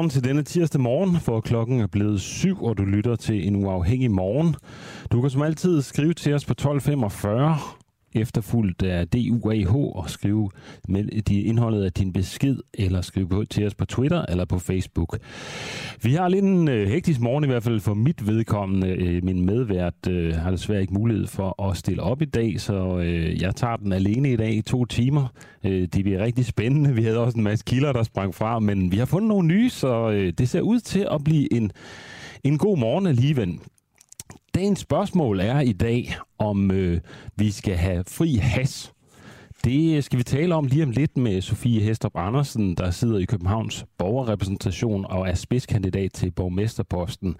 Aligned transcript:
Godmorgen 0.00 0.10
til 0.10 0.24
denne 0.24 0.42
tirsdag 0.42 0.80
morgen, 0.80 1.20
for 1.20 1.40
klokken 1.40 1.80
er 1.80 1.86
blevet 1.86 2.20
syv, 2.20 2.62
og 2.64 2.78
du 2.78 2.84
lytter 2.84 3.16
til 3.16 3.46
en 3.46 3.56
uafhængig 3.64 4.10
morgen. 4.10 4.56
Du 5.12 5.20
kan 5.20 5.30
som 5.30 5.42
altid 5.42 5.82
skrive 5.82 6.14
til 6.14 6.34
os 6.34 6.44
på 6.44 6.52
1245 6.52 7.56
efterfulgt 8.14 8.82
af 8.82 9.08
DUAH 9.08 9.74
og 9.74 10.10
skrive 10.10 10.50
med 10.88 11.22
de 11.22 11.42
indholdet 11.42 11.84
af 11.84 11.92
din 11.92 12.12
besked, 12.12 12.56
eller 12.74 13.00
skrive 13.00 13.28
på, 13.28 13.44
til 13.44 13.66
os 13.66 13.74
på 13.74 13.84
Twitter 13.84 14.24
eller 14.28 14.44
på 14.44 14.58
Facebook. 14.58 15.18
Vi 16.02 16.12
har 16.12 16.28
lidt 16.28 16.44
en 16.44 16.68
øh, 16.68 16.88
hektisk 16.88 17.20
morgen 17.20 17.44
i 17.44 17.46
hvert 17.46 17.62
fald 17.62 17.80
for 17.80 17.94
mit 17.94 18.26
vedkommende. 18.26 18.88
Øh, 18.88 19.24
min 19.24 19.46
medvært 19.46 20.08
øh, 20.08 20.34
har 20.34 20.50
desværre 20.50 20.80
ikke 20.80 20.94
mulighed 20.94 21.26
for 21.26 21.70
at 21.70 21.76
stille 21.76 22.02
op 22.02 22.22
i 22.22 22.24
dag, 22.24 22.60
så 22.60 22.98
øh, 22.98 23.42
jeg 23.42 23.56
tager 23.56 23.76
den 23.76 23.92
alene 23.92 24.32
i 24.32 24.36
dag 24.36 24.52
i 24.52 24.62
to 24.62 24.84
timer. 24.84 25.26
Øh, 25.64 25.88
det 25.94 26.04
bliver 26.04 26.24
rigtig 26.24 26.44
spændende. 26.44 26.94
Vi 26.94 27.02
havde 27.02 27.18
også 27.18 27.38
en 27.38 27.44
masse 27.44 27.64
kilder, 27.64 27.92
der 27.92 28.02
sprang 28.02 28.34
fra, 28.34 28.58
men 28.58 28.92
vi 28.92 28.96
har 28.96 29.04
fundet 29.04 29.28
nogle 29.28 29.48
nye, 29.48 29.70
så 29.70 30.10
øh, 30.10 30.32
det 30.38 30.48
ser 30.48 30.60
ud 30.60 30.80
til 30.80 31.06
at 31.10 31.24
blive 31.24 31.52
en, 31.52 31.72
en 32.44 32.58
god 32.58 32.78
morgen 32.78 33.06
alligevel. 33.06 33.58
Dagens 34.60 34.80
spørgsmål 34.80 35.40
er 35.40 35.60
i 35.60 35.72
dag, 35.72 36.14
om 36.38 36.70
øh, 36.70 37.00
vi 37.36 37.50
skal 37.50 37.76
have 37.76 38.04
fri 38.08 38.34
has. 38.34 38.92
Det 39.64 40.04
skal 40.04 40.18
vi 40.18 40.22
tale 40.22 40.54
om 40.54 40.66
lige 40.66 40.82
om 40.82 40.90
lidt 40.90 41.16
med 41.16 41.40
Sofie 41.40 41.80
Hestrup 41.80 42.12
Andersen, 42.14 42.74
der 42.74 42.90
sidder 42.90 43.18
i 43.18 43.24
Københavns 43.24 43.84
borgerrepræsentation 43.98 45.06
og 45.08 45.28
er 45.28 45.34
spidskandidat 45.34 46.12
til 46.12 46.30
borgmesterposten. 46.30 47.36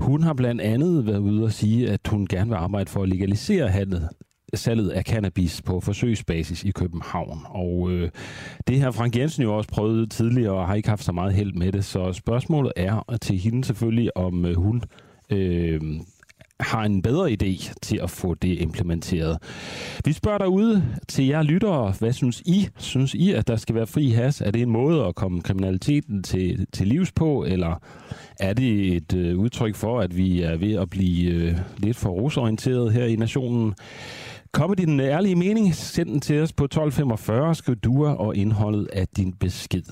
Hun 0.00 0.22
har 0.22 0.34
blandt 0.34 0.60
andet 0.60 1.06
været 1.06 1.18
ude 1.18 1.44
og 1.44 1.52
sige, 1.52 1.90
at 1.90 2.00
hun 2.08 2.26
gerne 2.26 2.50
vil 2.50 2.56
arbejde 2.56 2.90
for 2.90 3.02
at 3.02 3.08
legalisere 3.08 3.68
handlet, 3.68 4.08
salget 4.54 4.90
af 4.90 5.02
cannabis 5.02 5.62
på 5.62 5.80
forsøgsbasis 5.80 6.64
i 6.64 6.70
København. 6.70 7.38
Og 7.44 7.90
øh, 7.90 8.10
det 8.68 8.80
har 8.80 8.90
Frank 8.90 9.16
Jensen 9.16 9.42
jo 9.42 9.56
også 9.56 9.70
prøvet 9.70 10.10
tidligere 10.10 10.54
og 10.54 10.66
har 10.66 10.74
ikke 10.74 10.88
haft 10.88 11.04
så 11.04 11.12
meget 11.12 11.34
held 11.34 11.52
med 11.52 11.72
det. 11.72 11.84
Så 11.84 12.12
spørgsmålet 12.12 12.72
er 12.76 13.16
til 13.22 13.38
hende 13.38 13.64
selvfølgelig, 13.64 14.16
om 14.16 14.44
øh, 14.44 14.56
hun 14.56 14.82
øh, 15.30 15.80
har 16.60 16.84
en 16.84 17.02
bedre 17.02 17.30
idé 17.30 17.72
til 17.82 18.00
at 18.02 18.10
få 18.10 18.34
det 18.34 18.60
implementeret. 18.60 19.38
Vi 20.04 20.12
spørger 20.12 20.38
derude 20.38 20.84
til 21.08 21.26
jer 21.26 21.42
lyttere, 21.42 21.94
hvad 21.98 22.12
synes 22.12 22.42
I? 22.46 22.68
Synes 22.78 23.14
I, 23.14 23.32
at 23.32 23.48
der 23.48 23.56
skal 23.56 23.74
være 23.74 23.86
fri 23.86 24.10
has? 24.10 24.40
Er 24.40 24.50
det 24.50 24.62
en 24.62 24.70
måde 24.70 25.04
at 25.04 25.14
komme 25.14 25.42
kriminaliteten 25.42 26.22
til, 26.22 26.66
til 26.72 26.86
livs 26.86 27.12
på, 27.12 27.44
eller 27.44 27.82
er 28.40 28.52
det 28.52 28.96
et 28.96 29.14
øh, 29.14 29.38
udtryk 29.38 29.74
for, 29.74 30.00
at 30.00 30.16
vi 30.16 30.42
er 30.42 30.56
ved 30.56 30.74
at 30.74 30.90
blive 30.90 31.30
øh, 31.32 31.58
lidt 31.76 31.96
for 31.96 32.10
rusorienteret 32.10 32.92
her 32.92 33.04
i 33.04 33.16
nationen? 33.16 33.74
Kom 34.52 34.70
med 34.70 34.76
din 34.76 35.00
ærlige 35.00 35.36
mening, 35.36 35.74
send 35.74 36.08
den 36.08 36.20
til 36.20 36.42
os 36.42 36.52
på 36.52 36.64
1245, 36.64 37.54
skriv 37.54 37.76
duer 37.76 38.10
og 38.10 38.36
indholdet 38.36 38.88
af 38.92 39.08
din 39.08 39.32
besked. 39.32 39.82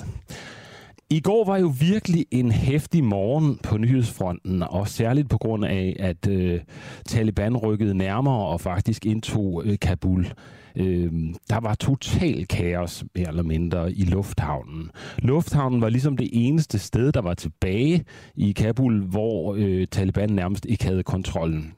I 1.10 1.20
går 1.20 1.44
var 1.44 1.56
jo 1.58 1.72
virkelig 1.80 2.26
en 2.30 2.50
hæftig 2.50 3.04
morgen 3.04 3.58
på 3.62 3.78
nyhedsfronten, 3.78 4.62
og 4.62 4.88
særligt 4.88 5.30
på 5.30 5.38
grund 5.38 5.64
af, 5.64 5.96
at 5.98 6.28
øh, 6.28 6.60
Taliban 7.06 7.56
rykkede 7.56 7.94
nærmere 7.94 8.46
og 8.46 8.60
faktisk 8.60 9.06
indtog 9.06 9.62
øh, 9.66 9.78
Kabul. 9.78 10.32
Øh, 10.76 11.12
der 11.50 11.60
var 11.60 11.74
total 11.74 12.46
kaos, 12.46 13.04
mere 13.14 13.28
eller 13.28 13.42
mindre, 13.42 13.92
i 13.92 14.04
lufthavnen. 14.04 14.90
Lufthavnen 15.18 15.80
var 15.80 15.88
ligesom 15.88 16.16
det 16.16 16.28
eneste 16.32 16.78
sted, 16.78 17.12
der 17.12 17.20
var 17.22 17.34
tilbage 17.34 18.04
i 18.36 18.52
Kabul, 18.52 19.04
hvor 19.04 19.54
øh, 19.58 19.86
Taliban 19.86 20.30
nærmest 20.30 20.66
ikke 20.68 20.84
havde 20.84 21.02
kontrollen. 21.02 21.74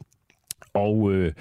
Og 0.78 1.12
øh, 1.12 1.32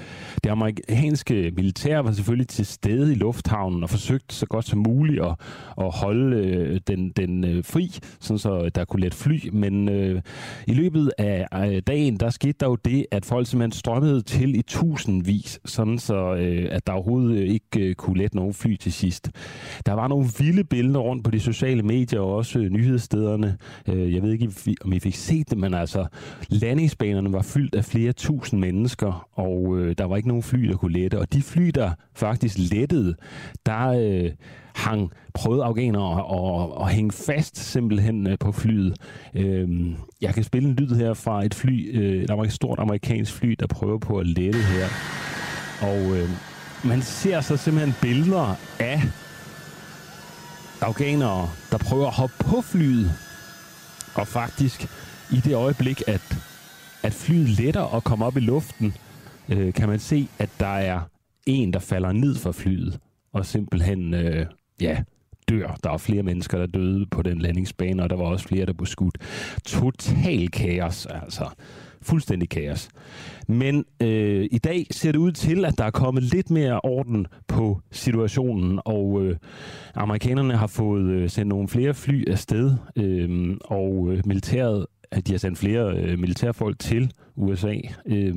det 0.43 0.49
amerikanske 0.49 1.51
militær 1.55 1.99
var 1.99 2.11
selvfølgelig 2.11 2.47
til 2.47 2.65
stede 2.65 3.11
i 3.11 3.15
lufthavnen 3.15 3.83
og 3.83 3.89
forsøgte 3.89 4.35
så 4.35 4.45
godt 4.45 4.65
som 4.65 4.79
muligt 4.79 5.23
at, 5.23 5.35
at 5.77 5.95
holde 5.95 6.37
øh, 6.37 6.79
den, 6.87 7.09
den 7.09 7.43
øh, 7.43 7.63
fri, 7.63 7.99
sådan 8.19 8.39
så 8.39 8.69
der 8.75 8.85
kunne 8.85 9.01
let 9.01 9.13
fly. 9.13 9.49
Men 9.51 9.89
øh, 9.89 10.21
i 10.67 10.73
løbet 10.73 11.11
af 11.17 11.47
øh, 11.53 11.81
dagen, 11.87 12.17
der 12.17 12.29
skete 12.29 12.53
der 12.59 12.65
jo 12.65 12.75
det, 12.75 13.05
at 13.11 13.25
folk 13.25 13.47
simpelthen 13.47 13.71
strømmede 13.71 14.21
til 14.21 14.55
i 14.55 14.61
tusindvis, 14.61 15.59
sådan 15.65 15.99
så 15.99 16.35
øh, 16.35 16.67
at 16.71 16.87
der 16.87 16.93
overhovedet 16.93 17.37
øh, 17.37 17.49
ikke 17.49 17.79
øh, 17.79 17.95
kunne 17.95 18.17
let 18.17 18.35
nogen 18.35 18.53
fly 18.53 18.75
til 18.75 18.93
sidst. 18.93 19.31
Der 19.85 19.93
var 19.93 20.07
nogle 20.07 20.27
vilde 20.39 20.63
billeder 20.63 20.99
rundt 20.99 21.23
på 21.23 21.31
de 21.31 21.39
sociale 21.39 21.83
medier 21.83 22.19
og 22.19 22.35
også 22.35 22.59
øh, 22.59 22.69
nyhedsstederne. 22.69 23.57
Øh, 23.87 24.13
jeg 24.13 24.23
ved 24.23 24.31
ikke, 24.31 24.51
om 24.81 24.93
I 24.93 24.99
fik 24.99 25.15
set 25.15 25.49
det, 25.49 25.57
men 25.57 25.73
altså 25.73 26.05
landingsbanerne 26.49 27.33
var 27.33 27.41
fyldt 27.41 27.75
af 27.75 27.85
flere 27.85 28.13
tusind 28.13 28.59
mennesker, 28.59 29.26
og 29.33 29.77
øh, 29.77 29.95
der 29.97 30.05
var 30.05 30.15
ikke 30.15 30.27
nogen 30.27 30.43
fly, 30.43 30.69
der 30.69 30.77
kunne 30.77 30.93
lette. 30.93 31.19
Og 31.19 31.33
de 31.33 31.41
fly, 31.41 31.71
der 31.75 31.91
faktisk 32.13 32.57
lettede, 32.57 33.15
der 33.65 33.87
øh, 33.87 34.31
hang, 34.75 35.11
prøvede 35.33 35.63
afghanere 35.63 36.19
at, 36.19 36.25
at, 36.39 36.85
at 36.85 36.93
hænge 36.93 37.11
fast 37.11 37.57
simpelthen 37.57 38.27
øh, 38.27 38.37
på 38.39 38.51
flyet. 38.51 38.97
Øh, 39.33 39.69
jeg 40.21 40.33
kan 40.33 40.43
spille 40.43 40.69
en 40.69 40.75
lyd 40.75 40.95
her 40.95 41.13
fra 41.13 41.45
et 41.45 41.53
fly, 41.53 41.99
øh, 41.99 42.45
et 42.45 42.53
stort 42.53 42.79
amerikansk 42.79 43.33
fly, 43.33 43.55
der 43.59 43.67
prøver 43.67 43.97
på 43.97 44.17
at 44.17 44.27
lette 44.27 44.59
her. 44.59 44.87
Og 45.81 46.17
øh, 46.17 46.29
man 46.83 47.01
ser 47.01 47.41
så 47.41 47.57
simpelthen 47.57 47.95
billeder 48.01 48.55
af 48.79 49.01
afghanere, 50.81 51.49
der 51.71 51.77
prøver 51.77 52.07
at 52.07 52.13
hoppe 52.13 52.35
på 52.39 52.61
flyet, 52.61 53.11
og 54.15 54.27
faktisk 54.27 54.87
i 55.31 55.35
det 55.35 55.55
øjeblik, 55.55 56.01
at, 56.07 56.37
at 57.03 57.13
flyet 57.13 57.49
letter 57.49 57.81
og 57.81 58.03
kommer 58.03 58.25
op 58.25 58.37
i 58.37 58.39
luften, 58.39 58.93
øh, 59.49 59.73
kan 59.73 59.89
man 59.89 59.99
se, 59.99 60.27
at 60.39 60.49
der 60.59 60.67
er 60.67 60.99
en, 61.45 61.73
der 61.73 61.79
falder 61.79 62.11
ned 62.11 62.35
fra 62.35 62.51
flyet, 62.51 62.99
og 63.33 63.45
simpelthen, 63.45 64.13
øh, 64.13 64.45
ja, 64.81 65.03
dør. 65.49 65.77
Der 65.83 65.89
er 65.89 65.97
flere 65.97 66.23
mennesker, 66.23 66.57
der 66.57 66.65
døde 66.65 67.05
på 67.05 67.21
den 67.21 67.39
landingsbane, 67.39 68.03
og 68.03 68.09
der 68.09 68.15
var 68.15 68.25
også 68.25 68.47
flere, 68.47 68.65
der 68.65 68.73
blev 68.73 68.85
skudt. 68.85 69.17
Total 69.65 70.49
kaos, 70.49 71.05
altså. 71.05 71.49
Fuldstændig 72.01 72.49
kaos. 72.49 72.89
Men 73.47 73.85
øh, 74.01 74.47
i 74.51 74.57
dag 74.57 74.87
ser 74.91 75.11
det 75.11 75.19
ud 75.19 75.31
til, 75.31 75.65
at 75.65 75.77
der 75.77 75.83
er 75.83 75.91
kommet 75.91 76.23
lidt 76.23 76.49
mere 76.49 76.79
orden 76.83 77.27
på 77.47 77.81
situationen, 77.91 78.79
og 78.85 79.21
øh, 79.23 79.37
amerikanerne 79.95 80.57
har 80.57 80.67
fået 80.67 81.03
øh, 81.03 81.29
sendt 81.29 81.49
nogle 81.49 81.67
flere 81.67 81.93
fly 81.93 82.29
afsted, 82.29 82.75
øh, 82.95 83.57
og 83.65 84.07
øh, 84.11 84.21
militæret, 84.25 84.85
at 85.11 85.27
de 85.27 85.33
har 85.33 85.39
sendt 85.39 85.57
flere 85.57 85.97
øh, 85.97 86.19
militærfolk 86.19 86.79
til 86.79 87.11
USA. 87.35 87.75
Øh, 88.05 88.35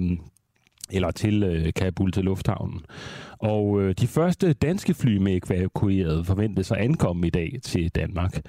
eller 0.93 1.11
til 1.11 1.43
øh, 1.43 1.73
Kabul 1.77 2.13
til 2.13 2.25
lufthavnen. 2.25 2.81
Og 3.39 3.83
øh, 3.83 3.95
de 4.01 4.07
første 4.07 4.53
danske 4.53 4.95
fly 4.95 5.17
med 5.17 5.51
evakueret 5.51 6.27
forventes 6.27 6.71
at 6.71 6.79
ankomme 6.79 7.27
i 7.27 7.31
dag 7.31 7.59
til 7.63 7.89
Danmark 7.89 8.41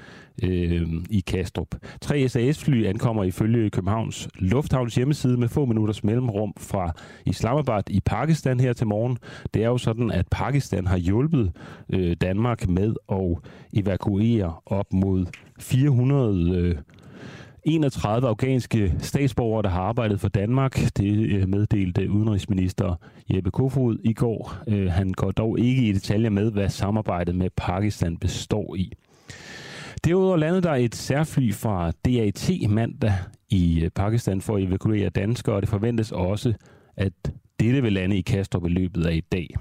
øh, 0.43 0.87
i 1.09 1.19
Kastrup. 1.19 1.75
Tre 2.01 2.29
SAS-fly 2.29 2.85
ankommer 2.85 3.23
ifølge 3.23 3.69
Københavns 3.69 4.29
Lufthavns 4.35 4.95
hjemmeside 4.95 5.37
med 5.37 5.47
få 5.47 5.65
minutters 5.65 6.03
mellemrum 6.03 6.53
fra 6.57 6.93
Islamabad 7.25 7.89
i 7.89 7.99
Pakistan 7.99 8.59
her 8.59 8.73
til 8.73 8.87
morgen. 8.87 9.17
Det 9.53 9.63
er 9.63 9.67
jo 9.67 9.77
sådan, 9.77 10.11
at 10.11 10.25
Pakistan 10.31 10.87
har 10.87 10.97
hjulpet 10.97 11.51
øh, 11.89 12.15
Danmark 12.21 12.69
med 12.69 12.95
at 13.11 13.51
evakuere 13.73 14.53
op 14.65 14.93
mod 14.93 15.25
400 15.59 16.57
øh, 16.57 16.75
31 17.63 18.27
afghanske 18.27 18.95
statsborgere, 18.99 19.63
der 19.63 19.69
har 19.69 19.81
arbejdet 19.81 20.19
for 20.19 20.27
Danmark. 20.27 20.79
Det 20.97 21.29
øh, 21.29 21.49
meddelte 21.49 22.11
udenrigsminister 22.11 22.95
Jeppe 23.33 23.51
Kofod 23.51 23.97
i 24.03 24.13
går. 24.13 24.55
Øh, 24.67 24.91
han 24.91 25.13
går 25.13 25.31
dog 25.31 25.59
ikke 25.59 25.81
i 25.81 25.93
detaljer 25.93 26.29
med, 26.29 26.51
hvad 26.51 26.69
samarbejdet 26.69 27.35
med 27.35 27.49
Pakistan 27.57 28.17
består 28.17 28.75
i. 28.75 28.93
Derudover 30.03 30.37
landede 30.37 30.61
der 30.61 30.75
et 30.75 30.95
særfly 30.95 31.53
fra 31.53 31.91
DAT 32.05 32.51
mandag 32.69 33.13
i 33.49 33.81
øh, 33.83 33.89
Pakistan 33.89 34.41
for 34.41 34.55
at 34.55 34.63
evakuere 34.63 35.09
danskere, 35.09 35.55
og 35.55 35.61
det 35.61 35.69
forventes 35.69 36.11
også, 36.11 36.53
at 36.97 37.13
dette 37.59 37.81
vil 37.81 37.93
lande 37.93 38.17
i 38.17 38.21
Kastrup 38.21 38.65
i 38.65 38.69
løbet 38.69 39.05
af 39.05 39.13
i 39.13 39.21
dag. 39.31 39.55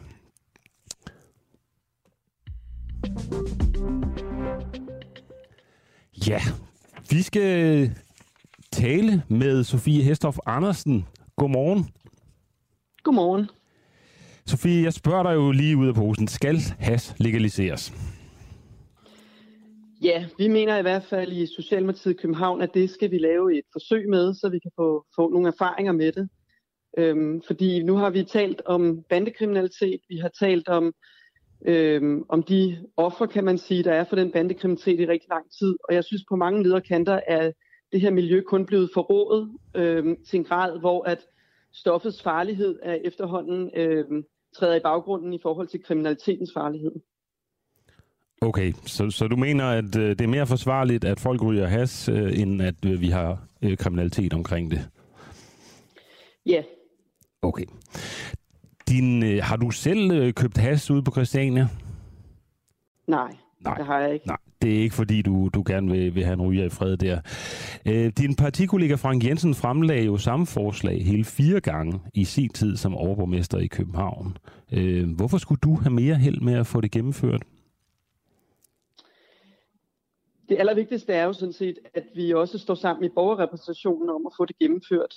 Ja, 6.28 6.40
vi 7.10 7.22
skal 7.22 7.90
tale 8.72 9.22
med 9.28 9.64
Sofie 9.64 10.02
Hestoff 10.02 10.38
Andersen. 10.46 11.04
Godmorgen. 11.36 11.84
Godmorgen. 13.02 13.46
Sofie, 14.46 14.84
jeg 14.84 14.92
spørger 14.92 15.22
dig 15.22 15.34
jo 15.34 15.50
lige 15.50 15.76
ud 15.76 15.88
af 15.88 15.94
posen. 15.94 16.28
Skal 16.28 16.56
has 16.78 17.14
legaliseres? 17.18 17.92
Ja, 20.02 20.26
vi 20.38 20.48
mener 20.48 20.78
i 20.78 20.82
hvert 20.82 21.04
fald 21.04 21.32
i 21.32 21.46
Socialdemokratiet 21.46 22.20
København, 22.20 22.62
at 22.62 22.74
det 22.74 22.90
skal 22.90 23.10
vi 23.10 23.18
lave 23.18 23.58
et 23.58 23.64
forsøg 23.72 24.08
med, 24.08 24.34
så 24.34 24.48
vi 24.48 24.58
kan 24.58 24.70
få, 24.76 25.04
få 25.16 25.30
nogle 25.30 25.48
erfaringer 25.48 25.92
med 25.92 26.12
det. 26.12 26.28
Øhm, 26.98 27.42
fordi 27.46 27.82
nu 27.82 27.96
har 27.96 28.10
vi 28.10 28.24
talt 28.24 28.62
om 28.66 29.02
bandekriminalitet, 29.08 30.00
vi 30.08 30.16
har 30.16 30.30
talt 30.40 30.68
om 30.68 30.92
øh, 31.66 32.18
om 32.28 32.42
de 32.42 32.86
ofre, 32.96 33.28
kan 33.28 33.44
man 33.44 33.58
sige, 33.58 33.82
der 33.82 33.92
er 33.92 34.04
for 34.04 34.16
den 34.16 34.32
bandekriminalitet 34.32 35.00
i 35.00 35.06
rigtig 35.06 35.28
lang 35.30 35.46
tid. 35.58 35.76
Og 35.88 35.94
jeg 35.94 36.04
synes 36.04 36.24
på 36.28 36.36
mange 36.36 36.62
lederkanter 36.62 37.20
er 37.26 37.52
det 37.92 38.00
her 38.00 38.10
miljø 38.10 38.40
kun 38.40 38.66
blevet 38.66 38.90
forrådet 38.94 39.50
øh, 39.74 40.16
til 40.28 40.38
en 40.38 40.44
grad, 40.44 40.80
hvor 40.80 41.04
at 41.04 41.18
stoffets 41.72 42.22
farlighed 42.22 42.78
er 42.82 42.94
efterhånden 42.94 43.70
øh, 43.76 44.04
træder 44.56 44.74
i 44.74 44.80
baggrunden 44.80 45.32
i 45.32 45.38
forhold 45.42 45.68
til 45.68 45.82
kriminalitetens 45.82 46.50
farlighed. 46.54 46.92
Okay, 48.42 48.72
så, 48.86 49.10
så 49.10 49.28
du 49.28 49.36
mener, 49.36 49.64
at 49.64 49.96
øh, 49.96 50.08
det 50.08 50.20
er 50.20 50.28
mere 50.28 50.46
forsvarligt, 50.46 51.04
at 51.04 51.20
folk 51.20 51.42
ryger 51.42 51.66
has, 51.66 52.08
øh, 52.08 52.40
end 52.40 52.62
at 52.62 52.84
øh, 52.86 53.00
vi 53.00 53.08
har 53.08 53.46
øh, 53.62 53.76
kriminalitet 53.76 54.34
omkring 54.34 54.70
det? 54.70 54.88
Ja. 56.46 56.62
Okay. 57.42 57.64
Din, 58.90 59.22
øh, 59.22 59.42
har 59.42 59.56
du 59.56 59.70
selv 59.70 60.10
øh, 60.10 60.32
købt 60.32 60.56
has 60.56 60.90
ude 60.90 61.02
på 61.02 61.10
Christiania? 61.10 61.68
Nej, 63.06 63.36
Nej, 63.60 63.74
det 63.74 63.86
har 63.86 64.00
jeg 64.00 64.14
ikke. 64.14 64.26
Nej, 64.26 64.36
det 64.62 64.76
er 64.76 64.82
ikke 64.82 64.94
fordi, 64.94 65.22
du, 65.22 65.50
du 65.54 65.62
gerne 65.66 65.90
vil, 65.90 66.14
vil 66.14 66.24
have 66.24 66.32
en 66.34 66.42
ryger 66.42 66.64
i 66.64 66.68
fred 66.68 66.96
der. 66.96 67.20
Øh, 67.86 68.12
din 68.18 68.36
partikollega 68.36 68.94
Frank 68.94 69.24
Jensen 69.24 69.54
fremlagde 69.54 70.04
jo 70.04 70.16
samme 70.16 70.46
forslag 70.46 71.04
hele 71.04 71.24
fire 71.24 71.60
gange 71.60 72.00
i 72.14 72.24
sin 72.24 72.48
tid 72.48 72.76
som 72.76 72.96
overborgmester 72.96 73.58
i 73.58 73.66
København. 73.66 74.36
Øh, 74.72 75.16
hvorfor 75.16 75.38
skulle 75.38 75.60
du 75.60 75.74
have 75.74 75.92
mere 75.92 76.14
held 76.14 76.40
med 76.40 76.54
at 76.54 76.66
få 76.66 76.80
det 76.80 76.90
gennemført? 76.90 77.42
Det 80.48 80.58
allervigtigste 80.58 81.12
er 81.12 81.24
jo 81.24 81.32
sådan 81.32 81.52
set, 81.52 81.78
at 81.94 82.04
vi 82.14 82.32
også 82.34 82.58
står 82.58 82.74
sammen 82.74 83.04
i 83.04 83.08
borgerrepræsentationen 83.14 84.10
om 84.10 84.26
at 84.26 84.32
få 84.36 84.44
det 84.44 84.58
gennemført. 84.58 85.14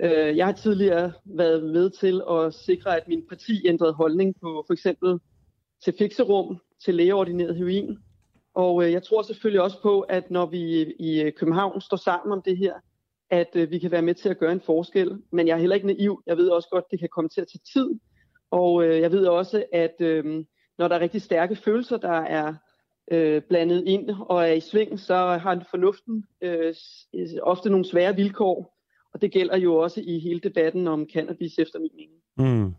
Øh, 0.00 0.36
jeg 0.36 0.46
har 0.46 0.52
tidligere 0.52 1.12
været 1.24 1.64
med 1.64 1.90
til 1.90 2.22
at 2.30 2.54
sikre, 2.54 2.96
at 2.96 3.08
min 3.08 3.26
parti 3.28 3.66
ændrede 3.66 3.92
holdning 3.92 4.34
på 4.42 4.64
for 4.66 4.72
eksempel 4.72 5.18
til 5.84 5.94
fikserum, 5.98 6.58
til 6.84 6.94
lægeordineret 6.94 7.56
heroin. 7.56 7.98
Og 8.54 8.84
øh, 8.84 8.92
jeg 8.92 9.02
tror 9.02 9.22
selvfølgelig 9.22 9.62
også 9.62 9.82
på, 9.82 10.00
at 10.00 10.30
når 10.30 10.46
vi 10.46 10.94
i 10.98 11.22
øh, 11.22 11.32
København 11.32 11.80
står 11.80 11.96
sammen 11.96 12.32
om 12.32 12.42
det 12.42 12.56
her, 12.56 12.74
at 13.30 13.50
øh, 13.54 13.70
vi 13.70 13.78
kan 13.78 13.90
være 13.90 14.02
med 14.02 14.14
til 14.14 14.28
at 14.28 14.38
gøre 14.38 14.52
en 14.52 14.60
forskel. 14.60 15.22
Men 15.32 15.46
jeg 15.48 15.54
er 15.54 15.60
heller 15.60 15.76
ikke 15.76 15.86
naiv. 15.86 16.22
Jeg 16.26 16.36
ved 16.36 16.48
også 16.48 16.68
godt, 16.68 16.84
at 16.84 16.90
det 16.90 17.00
kan 17.00 17.08
komme 17.08 17.28
til 17.28 17.40
at 17.40 17.48
tage 17.48 17.62
tid. 17.72 17.98
Og 18.50 18.84
øh, 18.84 19.00
jeg 19.00 19.12
ved 19.12 19.26
også, 19.26 19.64
at 19.72 19.94
øh, 20.00 20.44
når 20.78 20.88
der 20.88 20.94
er 20.94 21.00
rigtig 21.00 21.22
stærke 21.22 21.56
følelser, 21.56 21.96
der 21.96 22.08
er 22.10 22.54
blandet 23.48 23.84
ind 23.86 24.10
og 24.20 24.48
er 24.48 24.52
i 24.52 24.60
sving, 24.60 25.00
så 25.00 25.14
har 25.14 25.66
fornuften 25.70 26.24
ofte 27.42 27.70
nogle 27.70 27.84
svære 27.84 28.16
vilkår. 28.16 28.73
Og 29.14 29.22
det 29.22 29.32
gælder 29.32 29.56
jo 29.56 29.76
også 29.76 30.00
i 30.00 30.18
hele 30.18 30.40
debatten 30.40 30.88
om 30.88 31.06
cannabis 31.12 31.58
efter 31.58 31.78
min 31.78 31.90
mening. 31.94 32.20
Mm. 32.36 32.74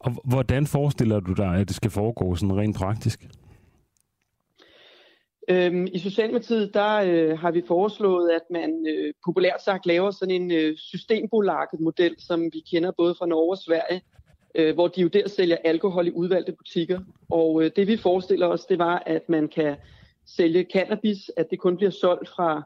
Og 0.00 0.12
hvordan 0.24 0.66
forestiller 0.66 1.20
du 1.20 1.32
dig, 1.32 1.54
at 1.54 1.68
det 1.68 1.76
skal 1.76 1.90
foregå 1.90 2.34
sådan 2.34 2.56
rent 2.56 2.76
praktisk? 2.76 3.28
Øhm, 5.48 5.86
I 5.92 5.98
Socialdemokratiet 5.98 6.74
der 6.74 6.96
øh, 6.96 7.38
har 7.38 7.50
vi 7.50 7.62
foreslået, 7.68 8.30
at 8.30 8.42
man 8.50 8.86
øh, 8.88 9.14
populært 9.24 9.62
sagt 9.64 9.86
laver 9.86 10.10
sådan 10.10 10.42
en 10.42 10.50
øh, 10.50 10.76
systembolaget 10.76 11.80
model, 11.80 12.14
som 12.18 12.44
vi 12.44 12.62
kender 12.70 12.92
både 12.98 13.14
fra 13.18 13.26
Norge 13.26 13.52
og 13.52 13.58
Sverige, 13.58 14.02
øh, 14.54 14.74
hvor 14.74 14.88
de 14.88 15.00
jo 15.00 15.08
der 15.08 15.28
sælger 15.28 15.56
alkohol 15.64 16.06
i 16.06 16.10
udvalgte 16.10 16.52
butikker. 16.52 17.00
Og 17.30 17.62
øh, 17.62 17.70
det 17.76 17.86
vi 17.86 17.96
forestiller 17.96 18.46
os, 18.46 18.66
det 18.66 18.78
var, 18.78 19.02
at 19.06 19.28
man 19.28 19.48
kan 19.48 19.76
sælge 20.26 20.66
cannabis, 20.72 21.30
at 21.36 21.50
det 21.50 21.58
kun 21.58 21.76
bliver 21.76 21.90
solgt 21.90 22.28
fra 22.28 22.62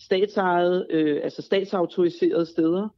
statsejede, 0.00 0.86
øh, 0.90 1.20
altså 1.24 1.42
statsautoriserede 1.42 2.46
steder, 2.46 2.88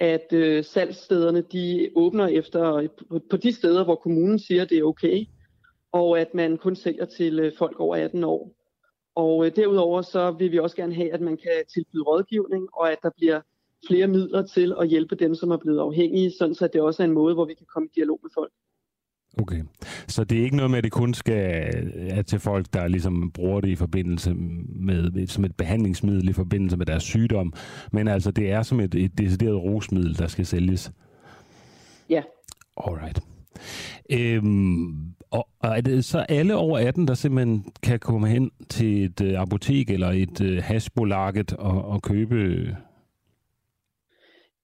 at 0.00 0.32
øh, 0.32 0.64
salgsstederne 0.64 1.40
de 1.40 1.90
åbner 1.96 2.26
efter 2.26 2.88
på, 3.08 3.20
på 3.30 3.36
de 3.36 3.52
steder, 3.52 3.84
hvor 3.84 3.94
kommunen 3.94 4.38
siger, 4.38 4.64
det 4.64 4.78
er 4.78 4.84
okay, 4.84 5.26
og 5.92 6.20
at 6.20 6.34
man 6.34 6.58
kun 6.58 6.76
sælger 6.76 7.04
til 7.04 7.38
øh, 7.38 7.52
folk 7.58 7.80
over 7.80 7.96
18 7.96 8.24
år. 8.24 8.52
Og 9.14 9.46
øh, 9.46 9.56
derudover 9.56 10.02
så 10.02 10.30
vil 10.30 10.52
vi 10.52 10.58
også 10.58 10.76
gerne 10.76 10.94
have, 10.94 11.12
at 11.12 11.20
man 11.20 11.36
kan 11.36 11.52
tilbyde 11.74 12.02
rådgivning, 12.02 12.68
og 12.72 12.92
at 12.92 12.98
der 13.02 13.10
bliver 13.16 13.40
flere 13.86 14.06
midler 14.06 14.46
til 14.46 14.74
at 14.80 14.88
hjælpe 14.88 15.14
dem, 15.14 15.34
som 15.34 15.50
er 15.50 15.56
blevet 15.56 15.80
afhængige, 15.80 16.32
sådan 16.38 16.54
så 16.54 16.68
det 16.72 16.80
også 16.80 17.02
er 17.02 17.06
en 17.06 17.12
måde, 17.12 17.34
hvor 17.34 17.44
vi 17.44 17.54
kan 17.54 17.66
komme 17.74 17.86
i 17.86 17.92
dialog 17.94 18.20
med 18.22 18.30
folk. 18.34 18.52
Okay. 19.38 19.62
Så 20.08 20.24
det 20.24 20.38
er 20.38 20.44
ikke 20.44 20.56
noget 20.56 20.70
med, 20.70 20.78
at 20.78 20.84
det 20.84 20.92
kun 20.92 21.14
skal 21.14 21.72
er 21.96 22.22
til 22.22 22.40
folk, 22.40 22.66
der 22.72 22.88
ligesom 22.88 23.30
bruger 23.30 23.60
det 23.60 23.68
i 23.68 23.76
forbindelse 23.76 24.34
med, 24.34 25.26
som 25.26 25.44
et 25.44 25.56
behandlingsmiddel 25.56 26.28
i 26.28 26.32
forbindelse 26.32 26.76
med 26.76 26.86
deres 26.86 27.02
sygdom, 27.02 27.52
men 27.92 28.08
altså 28.08 28.30
det 28.30 28.50
er 28.50 28.62
som 28.62 28.80
et, 28.80 28.94
et 28.94 29.18
decideret 29.18 29.62
rusmiddel, 29.62 30.18
der 30.18 30.26
skal 30.26 30.46
sælges? 30.46 30.92
Ja. 32.10 32.22
Alright. 32.86 33.20
Øhm, 34.10 35.14
og, 35.30 35.48
og 35.60 35.76
er 35.76 35.80
det 35.80 36.04
så 36.04 36.18
alle 36.18 36.56
over 36.56 36.78
18, 36.78 37.08
der 37.08 37.14
simpelthen 37.14 37.64
kan 37.82 37.98
komme 37.98 38.28
hen 38.28 38.50
til 38.68 39.04
et 39.04 39.20
uh, 39.20 39.40
apotek 39.40 39.90
eller 39.90 40.10
et 40.10 40.62
hashbolaget 40.62 41.52
og, 41.52 41.84
og 41.84 42.02
købe 42.02 42.76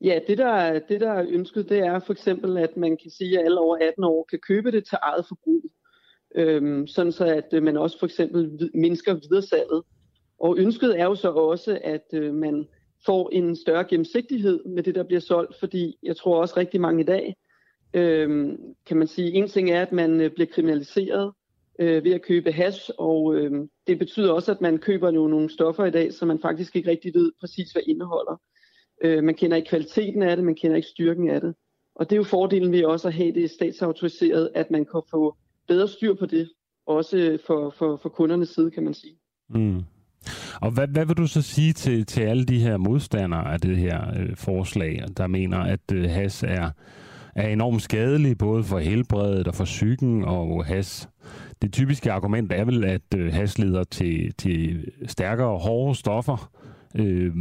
Ja, 0.00 0.20
det 0.26 0.38
der, 0.38 0.78
det 0.78 1.00
der 1.00 1.12
er 1.12 1.26
ønsket, 1.28 1.69
det 1.69 1.78
er 1.78 1.98
for 1.98 2.12
eksempel, 2.12 2.58
at 2.58 2.76
man 2.76 2.96
kan 3.02 3.10
sige, 3.10 3.38
at 3.38 3.44
alle 3.44 3.60
over 3.60 3.76
18 3.76 4.04
år 4.04 4.26
kan 4.31 4.38
købe 4.38 4.70
det 4.70 4.84
til 4.84 4.98
eget 5.02 5.26
forbrug. 5.28 5.62
Øhm, 6.34 6.87
sådan 6.87 7.12
så 7.12 7.25
at 7.25 7.48
øh, 7.52 7.62
man 7.62 7.76
også 7.76 7.98
for 7.98 8.06
eksempel 8.06 8.70
mindsker 8.75 9.14
videresalget. 9.14 9.82
Og 10.38 10.58
ønsket 10.58 11.00
er 11.00 11.04
jo 11.04 11.14
så 11.14 11.31
også, 11.31 11.78
at 11.84 12.06
øh, 12.12 12.34
man 12.34 12.66
får 13.06 13.31
en 13.32 13.56
større 13.56 13.84
gennemsigtighed 13.84 14.64
med 14.64 14.82
det, 14.82 14.94
der 14.94 15.02
bliver 15.02 15.20
solgt, 15.20 15.58
fordi 15.60 15.98
jeg 16.02 16.16
tror 16.16 16.40
også 16.40 16.54
rigtig 16.56 16.81
mange 16.81 17.02
i 17.02 17.06
dag, 17.06 17.37
øhm, 17.94 18.58
kan 18.87 18.96
man 18.96 19.06
sige, 19.06 19.32
en 19.32 19.48
ting 19.48 19.70
er, 19.70 19.82
at 19.82 19.93
man 19.93 20.20
øh, 20.20 20.31
bliver 20.31 20.46
kriminaliseret 20.46 21.32
øh, 21.78 22.04
ved 22.04 22.12
at 22.12 22.22
købe 22.22 22.52
hash, 22.52 22.90
og 22.98 23.34
øh, 23.34 23.69
det 23.87 23.98
betyder 23.98 24.32
også, 24.32 24.52
at 24.52 24.60
man 24.60 24.78
køber 24.78 25.10
nogle, 25.10 25.31
nogle 25.31 25.50
stoffer 25.50 25.84
i 25.84 25.90
dag, 25.90 26.12
som 26.12 26.28
man 26.28 26.40
faktisk 26.40 26.76
ikke 26.76 26.90
rigtig 26.90 27.14
ved 27.14 27.32
præcis, 27.40 27.72
hvad 27.72 27.82
indeholder. 27.87 28.40
Øh, 29.04 29.25
man 29.25 29.34
kender 29.34 29.56
ikke 29.56 29.69
kvaliteten 29.69 30.22
af 30.22 30.37
det, 30.37 30.44
man 30.44 30.54
kender 30.54 30.76
ikke 30.76 30.88
styrken 30.88 31.31
af 31.31 31.40
det. 31.40 31.54
Og 31.94 32.10
det 32.10 32.16
er 32.16 32.16
jo 32.16 32.25
fordelen 32.25 32.72
ved 32.72 32.84
også 32.84 33.08
at 33.08 33.14
have 33.14 33.32
det 33.32 33.50
statsautoriseret, 33.50 34.50
at 34.54 34.70
man 34.70 34.84
kan 34.84 35.02
få 35.10 35.37
bedre 35.69 35.88
styr 35.88 36.14
på 36.14 36.26
det, 36.26 36.48
også 36.87 37.38
for, 37.46 37.75
for, 37.78 37.98
for 38.02 38.08
kundernes 38.08 38.48
side, 38.48 38.70
kan 38.70 38.84
man 38.84 38.94
sige. 38.94 39.14
Mm. 39.48 39.82
Og 40.60 40.70
hvad, 40.70 40.88
hvad 40.88 41.06
vil 41.06 41.16
du 41.16 41.26
så 41.26 41.43
sige 41.43 41.72
til, 41.72 42.06
til 42.06 42.20
alle 42.20 42.44
de 42.44 42.58
her 42.58 42.76
modstandere 42.76 43.52
af 43.52 43.60
det 43.60 43.76
her 43.76 44.20
øh, 44.20 44.37
forslag, 44.37 45.04
der 45.16 45.26
mener, 45.26 45.58
at 45.58 45.93
øh, 45.93 46.10
has 46.10 46.43
er, 46.43 46.70
er 47.37 47.48
enormt 47.48 47.82
skadelig, 47.82 48.38
både 48.38 48.64
for 48.64 48.78
helbredet 48.78 49.48
og 49.48 49.54
for 49.54 49.64
psyken, 49.64 50.25
og 50.25 50.65
has 50.65 51.08
det 51.62 51.72
typiske 51.72 52.12
argument 52.12 52.53
er 52.53 52.65
vel, 52.65 52.84
at 52.84 53.15
øh, 53.17 53.32
has 53.32 53.58
leder 53.58 53.84
til, 53.84 54.34
til 54.34 54.84
stærkere 55.06 55.48
og 55.48 55.60
hårde 55.60 55.94
stoffer. 55.94 56.50
Øh, 56.94 57.32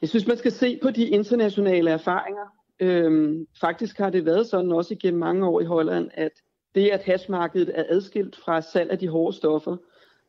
jeg 0.00 0.08
synes, 0.08 0.26
man 0.26 0.36
skal 0.36 0.52
se 0.52 0.78
på 0.82 0.90
de 0.90 1.08
internationale 1.08 1.90
erfaringer. 1.90 2.46
Øhm, 2.80 3.46
faktisk 3.60 3.98
har 3.98 4.10
det 4.10 4.24
været 4.24 4.46
sådan 4.46 4.72
også 4.72 4.94
igennem 4.94 5.20
mange 5.20 5.46
år 5.46 5.60
i 5.60 5.64
Holland, 5.64 6.10
at 6.14 6.32
det, 6.74 6.88
at 6.88 7.02
hashmarkedet 7.02 7.72
er 7.74 7.84
adskilt 7.88 8.36
fra 8.36 8.60
salg 8.60 8.90
af 8.90 8.98
de 8.98 9.08
hårde 9.08 9.36
stoffer, 9.36 9.76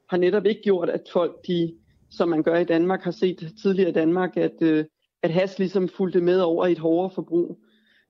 har 0.09 0.17
netop 0.17 0.45
ikke 0.45 0.61
gjort, 0.61 0.89
at 0.89 1.01
folk, 1.13 1.47
de, 1.47 1.75
som 2.09 2.29
man 2.29 2.43
gør 2.43 2.55
i 2.55 2.63
Danmark, 2.63 3.01
har 3.01 3.11
set 3.11 3.53
tidligere 3.61 3.89
i 3.89 3.93
Danmark, 3.93 4.37
at, 4.37 4.61
øh, 4.61 4.85
at 5.23 5.31
hash 5.31 5.59
ligesom 5.59 5.89
fulgte 5.89 6.21
med 6.21 6.39
over 6.39 6.65
i 6.65 6.71
et 6.71 6.79
hårdere 6.79 7.11
forbrug, 7.15 7.59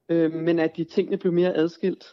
øh, 0.09 0.33
men 0.33 0.59
at 0.59 0.77
de 0.77 0.83
tingene 0.83 1.17
blev 1.17 1.33
mere 1.33 1.55
adskilt. 1.55 2.05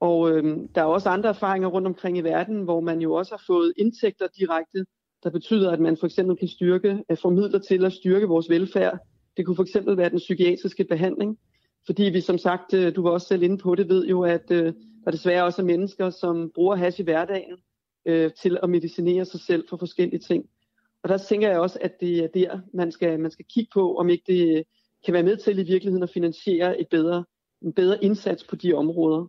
Og 0.00 0.30
øh, 0.30 0.56
der 0.74 0.80
er 0.80 0.84
også 0.84 1.08
andre 1.08 1.28
erfaringer 1.28 1.68
rundt 1.68 1.86
omkring 1.86 2.18
i 2.18 2.20
verden, 2.20 2.62
hvor 2.62 2.80
man 2.80 3.00
jo 3.00 3.12
også 3.12 3.32
har 3.32 3.42
fået 3.46 3.72
indtægter 3.76 4.26
direkte 4.38 4.84
der 5.24 5.30
betyder, 5.30 5.70
at 5.70 5.80
man 5.80 5.96
for 5.96 6.06
eksempel 6.06 6.36
kan 6.36 6.48
styrke, 6.48 7.04
øh, 7.10 7.16
få 7.16 7.30
midler 7.30 7.58
til 7.58 7.84
at 7.84 7.92
styrke 7.92 8.26
vores 8.26 8.50
velfærd. 8.50 8.98
Det 9.36 9.46
kunne 9.46 9.56
for 9.56 9.62
eksempel 9.62 9.96
være 9.96 10.10
den 10.10 10.18
psykiatriske 10.18 10.84
behandling, 10.84 11.38
fordi 11.86 12.02
vi 12.02 12.20
som 12.20 12.38
sagt, 12.38 12.74
øh, 12.74 12.96
du 12.96 13.02
var 13.02 13.10
også 13.10 13.26
selv 13.26 13.42
inde 13.42 13.58
på 13.58 13.74
det, 13.74 13.88
ved 13.88 14.06
jo, 14.06 14.22
at 14.22 14.50
øh, 14.50 14.72
der 15.04 15.10
desværre 15.10 15.44
også 15.44 15.62
er 15.62 15.66
mennesker, 15.66 16.10
som 16.10 16.50
bruger 16.54 16.76
hash 16.76 17.00
i 17.00 17.02
hverdagen 17.02 17.56
øh, 18.06 18.30
til 18.42 18.58
at 18.62 18.70
medicinere 18.70 19.24
sig 19.24 19.40
selv 19.40 19.64
for 19.68 19.76
forskellige 19.76 20.20
ting. 20.20 20.44
Og 21.02 21.08
der 21.08 21.18
tænker 21.18 21.48
jeg 21.48 21.60
også, 21.60 21.78
at 21.80 22.00
det 22.00 22.18
er 22.18 22.26
der, 22.26 22.60
man 22.74 22.92
skal, 22.92 23.20
man 23.20 23.30
skal 23.30 23.44
kigge 23.54 23.70
på, 23.74 23.96
om 23.96 24.10
ikke 24.10 24.24
det 24.26 24.64
kan 25.04 25.14
være 25.14 25.22
med 25.22 25.36
til 25.36 25.58
i 25.58 25.62
virkeligheden 25.62 26.02
at 26.02 26.10
finansiere 26.10 26.80
et 26.80 26.88
bedre, 26.90 27.24
en 27.62 27.72
bedre 27.72 28.04
indsats 28.04 28.44
på 28.44 28.56
de 28.56 28.72
områder. 28.72 29.26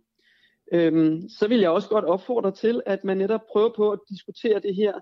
Øhm, 0.74 1.30
så 1.30 1.48
vil 1.48 1.60
jeg 1.60 1.70
også 1.70 1.90
godt 1.90 2.06
opfordre 2.06 2.52
til, 2.52 2.82
at 2.86 3.04
man 3.04 3.18
netop 3.18 3.42
prøver 3.52 3.70
på 3.75 3.92
at 3.92 4.00
diskutere 4.10 4.60
det 4.60 4.75
her 4.75 4.94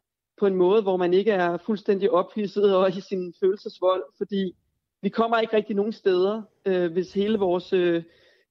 på 0.43 0.47
en 0.47 0.55
måde, 0.55 0.81
hvor 0.81 0.97
man 0.97 1.13
ikke 1.13 1.31
er 1.31 1.57
fuldstændig 1.65 2.11
ophidset 2.11 2.75
og 2.75 2.97
i 2.97 3.01
sin 3.01 3.33
følelsesvold, 3.39 4.03
fordi 4.17 4.55
vi 5.01 5.09
kommer 5.09 5.39
ikke 5.39 5.55
rigtig 5.55 5.75
nogen 5.75 5.91
steder, 5.91 6.41
øh, 6.65 6.91
hvis 6.91 7.13
hele 7.13 7.37
vores, 7.37 7.73
øh, 7.73 8.03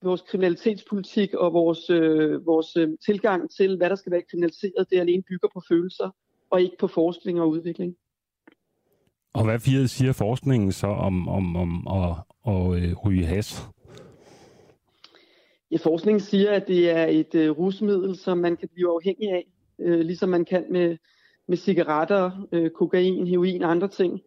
vores 0.02 0.20
kriminalitetspolitik 0.20 1.34
og 1.34 1.52
vores, 1.52 1.90
øh, 1.90 2.46
vores 2.46 2.76
øh, 2.76 2.88
tilgang 3.06 3.50
til, 3.50 3.76
hvad 3.76 3.90
der 3.90 3.96
skal 3.96 4.12
være 4.12 4.22
kriminaliseret, 4.30 4.90
det 4.90 5.00
alene 5.00 5.22
bygger 5.22 5.48
på 5.54 5.62
følelser 5.68 6.10
og 6.50 6.62
ikke 6.62 6.76
på 6.80 6.86
forskning 6.86 7.40
og 7.40 7.48
udvikling. 7.48 7.96
Og 9.34 9.44
hvad 9.44 9.88
siger 9.88 10.12
forskningen 10.12 10.72
så 10.72 10.86
om, 10.86 11.28
om, 11.28 11.56
om 11.56 11.88
at, 11.88 12.16
at, 12.52 12.90
at 12.90 13.04
ryge 13.04 13.24
has? 13.24 13.68
Ja, 15.70 15.76
forskningen 15.76 16.20
siger, 16.20 16.50
at 16.50 16.68
det 16.68 16.90
er 16.90 17.06
et 17.06 17.34
øh, 17.34 17.50
rusmiddel, 17.50 18.16
som 18.16 18.38
man 18.38 18.56
kan 18.56 18.68
blive 18.74 18.94
afhængig 18.94 19.30
af, 19.30 19.44
øh, 19.78 20.00
ligesom 20.00 20.28
man 20.28 20.44
kan 20.44 20.64
med 20.70 20.96
med 21.52 21.58
cigaretter, 21.58 22.46
øh, 22.52 22.70
kokain, 22.70 23.26
heroin 23.26 23.62
og 23.62 23.70
andre 23.70 23.88
ting. 23.88 24.20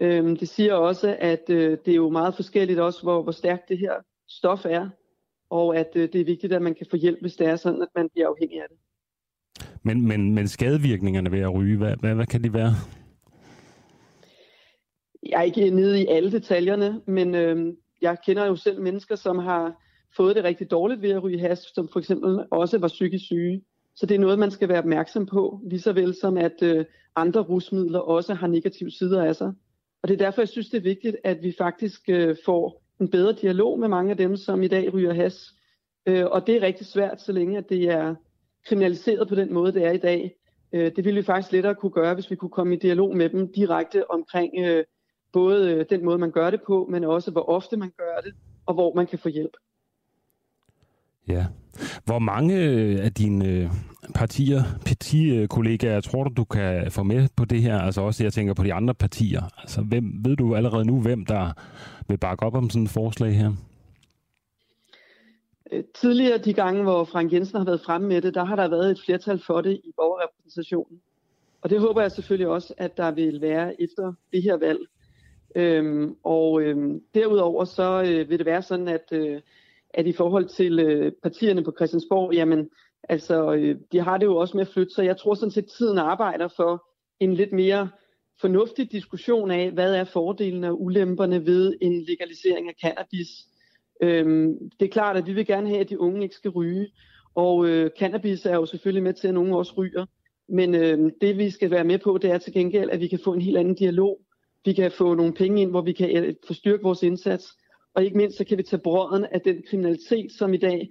Øhm, 0.00 0.36
det 0.36 0.48
siger 0.48 0.74
også, 0.74 1.16
at 1.20 1.50
øh, 1.50 1.78
det 1.84 1.90
er 1.90 1.96
jo 1.96 2.10
meget 2.10 2.34
forskelligt 2.34 2.78
også, 2.78 3.02
hvor, 3.02 3.22
hvor 3.22 3.32
stærkt 3.32 3.68
det 3.68 3.78
her 3.78 3.92
stof 4.28 4.66
er, 4.66 4.88
og 5.50 5.76
at 5.76 5.90
øh, 5.96 6.08
det 6.12 6.20
er 6.20 6.24
vigtigt, 6.24 6.52
at 6.52 6.62
man 6.62 6.74
kan 6.74 6.86
få 6.90 6.96
hjælp, 6.96 7.20
hvis 7.20 7.36
det 7.36 7.46
er 7.46 7.56
sådan, 7.56 7.82
at 7.82 7.88
man 7.94 8.08
bliver 8.08 8.28
afhængig 8.28 8.62
af 8.62 8.66
det. 8.68 8.78
Men, 9.82 10.08
men, 10.08 10.34
men 10.34 10.48
skadevirkningerne 10.48 11.32
ved 11.32 11.40
at 11.40 11.54
ryge, 11.54 11.76
hvad, 11.78 11.96
hvad, 12.00 12.14
hvad 12.14 12.26
kan 12.26 12.44
de 12.44 12.52
være? 12.52 12.72
Jeg 15.22 15.38
er 15.38 15.42
ikke 15.42 15.70
nede 15.70 16.02
i 16.02 16.06
alle 16.06 16.32
detaljerne, 16.32 17.00
men 17.06 17.34
øh, 17.34 17.74
jeg 18.02 18.16
kender 18.26 18.46
jo 18.46 18.56
selv 18.56 18.82
mennesker, 18.82 19.16
som 19.16 19.38
har 19.38 19.82
fået 20.16 20.36
det 20.36 20.44
rigtig 20.44 20.70
dårligt 20.70 21.02
ved 21.02 21.10
at 21.10 21.22
ryge 21.22 21.40
has, 21.40 21.58
som 21.74 21.88
for 21.92 21.98
eksempel 21.98 22.44
også 22.50 22.78
var 22.78 22.88
psykisk 22.88 23.24
syge. 23.24 23.62
Så 23.98 24.06
det 24.06 24.14
er 24.14 24.18
noget, 24.18 24.38
man 24.38 24.50
skal 24.50 24.68
være 24.68 24.78
opmærksom 24.78 25.26
på, 25.26 25.60
lige 25.64 25.80
så 25.80 25.92
vel 25.92 26.14
som 26.14 26.36
at 26.36 26.62
øh, 26.62 26.84
andre 27.16 27.40
rusmidler 27.40 27.98
også 27.98 28.34
har 28.34 28.46
negative 28.46 28.90
sider 28.90 29.24
af 29.24 29.36
sig. 29.36 29.52
Og 30.02 30.08
det 30.08 30.14
er 30.14 30.24
derfor, 30.24 30.40
jeg 30.40 30.48
synes, 30.48 30.68
det 30.68 30.78
er 30.78 30.82
vigtigt, 30.82 31.16
at 31.24 31.42
vi 31.42 31.54
faktisk 31.58 32.00
øh, 32.08 32.36
får 32.44 32.82
en 33.00 33.10
bedre 33.10 33.32
dialog 33.32 33.78
med 33.78 33.88
mange 33.88 34.10
af 34.10 34.16
dem, 34.16 34.36
som 34.36 34.62
i 34.62 34.68
dag 34.68 34.94
ryger 34.94 35.12
has. 35.12 35.54
Øh, 36.06 36.26
og 36.26 36.46
det 36.46 36.56
er 36.56 36.62
rigtig 36.62 36.86
svært, 36.86 37.20
så 37.20 37.32
længe 37.32 37.58
at 37.58 37.68
det 37.68 37.90
er 37.90 38.14
kriminaliseret 38.66 39.28
på 39.28 39.34
den 39.34 39.52
måde, 39.52 39.72
det 39.72 39.84
er 39.84 39.92
i 39.92 39.98
dag. 39.98 40.36
Øh, 40.72 40.92
det 40.96 41.04
ville 41.04 41.20
vi 41.20 41.24
faktisk 41.24 41.52
lettere 41.52 41.74
kunne 41.74 41.92
gøre, 41.92 42.14
hvis 42.14 42.30
vi 42.30 42.36
kunne 42.36 42.50
komme 42.50 42.74
i 42.74 42.78
dialog 42.78 43.16
med 43.16 43.28
dem 43.28 43.52
direkte 43.52 44.10
omkring 44.10 44.52
øh, 44.58 44.84
både 45.32 45.72
øh, 45.72 45.84
den 45.90 46.04
måde, 46.04 46.18
man 46.18 46.30
gør 46.30 46.50
det 46.50 46.60
på, 46.66 46.86
men 46.90 47.04
også 47.04 47.30
hvor 47.30 47.48
ofte 47.48 47.76
man 47.76 47.92
gør 47.96 48.20
det, 48.24 48.34
og 48.66 48.74
hvor 48.74 48.94
man 48.94 49.06
kan 49.06 49.18
få 49.18 49.28
hjælp. 49.28 49.56
Ja. 51.28 51.46
Hvor 52.04 52.18
mange 52.18 52.56
øh, 52.56 53.04
af 53.04 53.12
dine 53.12 53.48
øh, 53.48 53.70
partier, 54.14 54.62
partikollegaer, 54.86 56.00
tror 56.00 56.24
du, 56.24 56.30
du 56.36 56.44
kan 56.44 56.90
få 56.90 57.02
med 57.02 57.28
på 57.36 57.44
det 57.44 57.62
her? 57.62 57.78
Altså 57.78 58.00
også, 58.00 58.24
jeg 58.24 58.32
tænker 58.32 58.54
på 58.54 58.64
de 58.64 58.74
andre 58.74 58.94
partier. 58.94 59.42
Altså, 59.58 59.80
hvem, 59.80 60.24
ved 60.24 60.36
du 60.36 60.54
allerede 60.54 60.84
nu, 60.84 61.00
hvem 61.00 61.26
der 61.26 61.52
vil 62.08 62.18
bakke 62.18 62.46
op 62.46 62.54
om 62.54 62.70
sådan 62.70 62.84
et 62.84 62.90
forslag 62.90 63.36
her? 63.36 63.52
Øh, 65.72 65.84
tidligere 65.94 66.38
de 66.38 66.52
gange, 66.52 66.82
hvor 66.82 67.04
Frank 67.04 67.32
Jensen 67.32 67.56
har 67.56 67.64
været 67.64 67.80
fremme 67.80 68.08
med 68.08 68.22
det, 68.22 68.34
der 68.34 68.44
har 68.44 68.56
der 68.56 68.68
været 68.68 68.90
et 68.90 69.00
flertal 69.04 69.42
for 69.46 69.60
det 69.60 69.80
i 69.84 69.92
borgerrepræsentationen. 69.96 71.00
Og 71.62 71.70
det 71.70 71.80
håber 71.80 72.00
jeg 72.00 72.12
selvfølgelig 72.12 72.48
også, 72.48 72.74
at 72.76 72.96
der 72.96 73.10
vil 73.10 73.40
være 73.40 73.82
efter 73.82 74.12
det 74.32 74.42
her 74.42 74.56
valg. 74.56 74.78
Øhm, 75.54 76.16
og 76.24 76.62
øhm, 76.62 77.02
derudover 77.14 77.64
så 77.64 78.02
øh, 78.02 78.30
vil 78.30 78.38
det 78.38 78.46
være 78.46 78.62
sådan, 78.62 78.88
at, 78.88 79.12
øh, 79.12 79.40
at 79.98 80.06
i 80.06 80.12
forhold 80.12 80.48
til 80.48 80.78
øh, 80.78 81.12
partierne 81.22 81.64
på 81.64 81.72
Christiansborg, 81.76 82.34
jamen 82.34 82.68
altså, 83.08 83.52
øh, 83.54 83.76
de 83.92 84.00
har 84.00 84.18
det 84.18 84.26
jo 84.26 84.36
også 84.36 84.56
med 84.56 84.66
at 84.66 84.72
flytte, 84.72 84.94
sig. 84.94 85.04
jeg 85.04 85.16
tror 85.16 85.34
sådan 85.34 85.50
set, 85.50 85.66
tiden 85.66 85.98
arbejder 85.98 86.48
for 86.56 86.84
en 87.20 87.34
lidt 87.34 87.52
mere 87.52 87.88
fornuftig 88.40 88.92
diskussion 88.92 89.50
af, 89.50 89.70
hvad 89.70 89.94
er 89.94 90.04
fordelene 90.04 90.68
og 90.68 90.82
ulemperne 90.82 91.46
ved 91.46 91.74
en 91.80 92.02
legalisering 92.02 92.68
af 92.68 92.74
cannabis. 92.82 93.28
Øhm, 94.02 94.70
det 94.80 94.86
er 94.86 94.90
klart, 94.90 95.16
at 95.16 95.26
vi 95.26 95.32
vil 95.32 95.46
gerne 95.46 95.68
have, 95.68 95.80
at 95.80 95.90
de 95.90 96.00
unge 96.00 96.22
ikke 96.22 96.34
skal 96.34 96.50
ryge, 96.50 96.86
og 97.34 97.68
øh, 97.68 97.90
cannabis 97.98 98.46
er 98.46 98.54
jo 98.54 98.66
selvfølgelig 98.66 99.02
med 99.02 99.12
til, 99.14 99.28
at 99.28 99.34
nogen 99.34 99.52
også 99.52 99.72
ryger. 99.76 100.06
Men 100.48 100.74
øh, 100.74 101.12
det 101.20 101.38
vi 101.38 101.50
skal 101.50 101.70
være 101.70 101.84
med 101.84 101.98
på, 101.98 102.18
det 102.18 102.30
er 102.30 102.38
til 102.38 102.52
gengæld, 102.52 102.90
at 102.90 103.00
vi 103.00 103.08
kan 103.08 103.18
få 103.24 103.32
en 103.32 103.40
helt 103.40 103.58
anden 103.58 103.74
dialog. 103.74 104.20
Vi 104.64 104.72
kan 104.72 104.92
få 104.92 105.14
nogle 105.14 105.34
penge 105.34 105.62
ind, 105.62 105.70
hvor 105.70 105.82
vi 105.82 105.92
kan 105.92 106.24
øh, 106.24 106.34
forstyrke 106.46 106.82
vores 106.82 107.02
indsats. 107.02 107.56
Og 107.98 108.04
ikke 108.04 108.16
mindst 108.16 108.38
så 108.38 108.44
kan 108.44 108.58
vi 108.58 108.62
tage 108.62 108.82
brøden 108.82 109.24
af 109.24 109.40
den 109.40 109.62
kriminalitet, 109.70 110.32
som 110.32 110.54
i 110.54 110.56
dag 110.56 110.90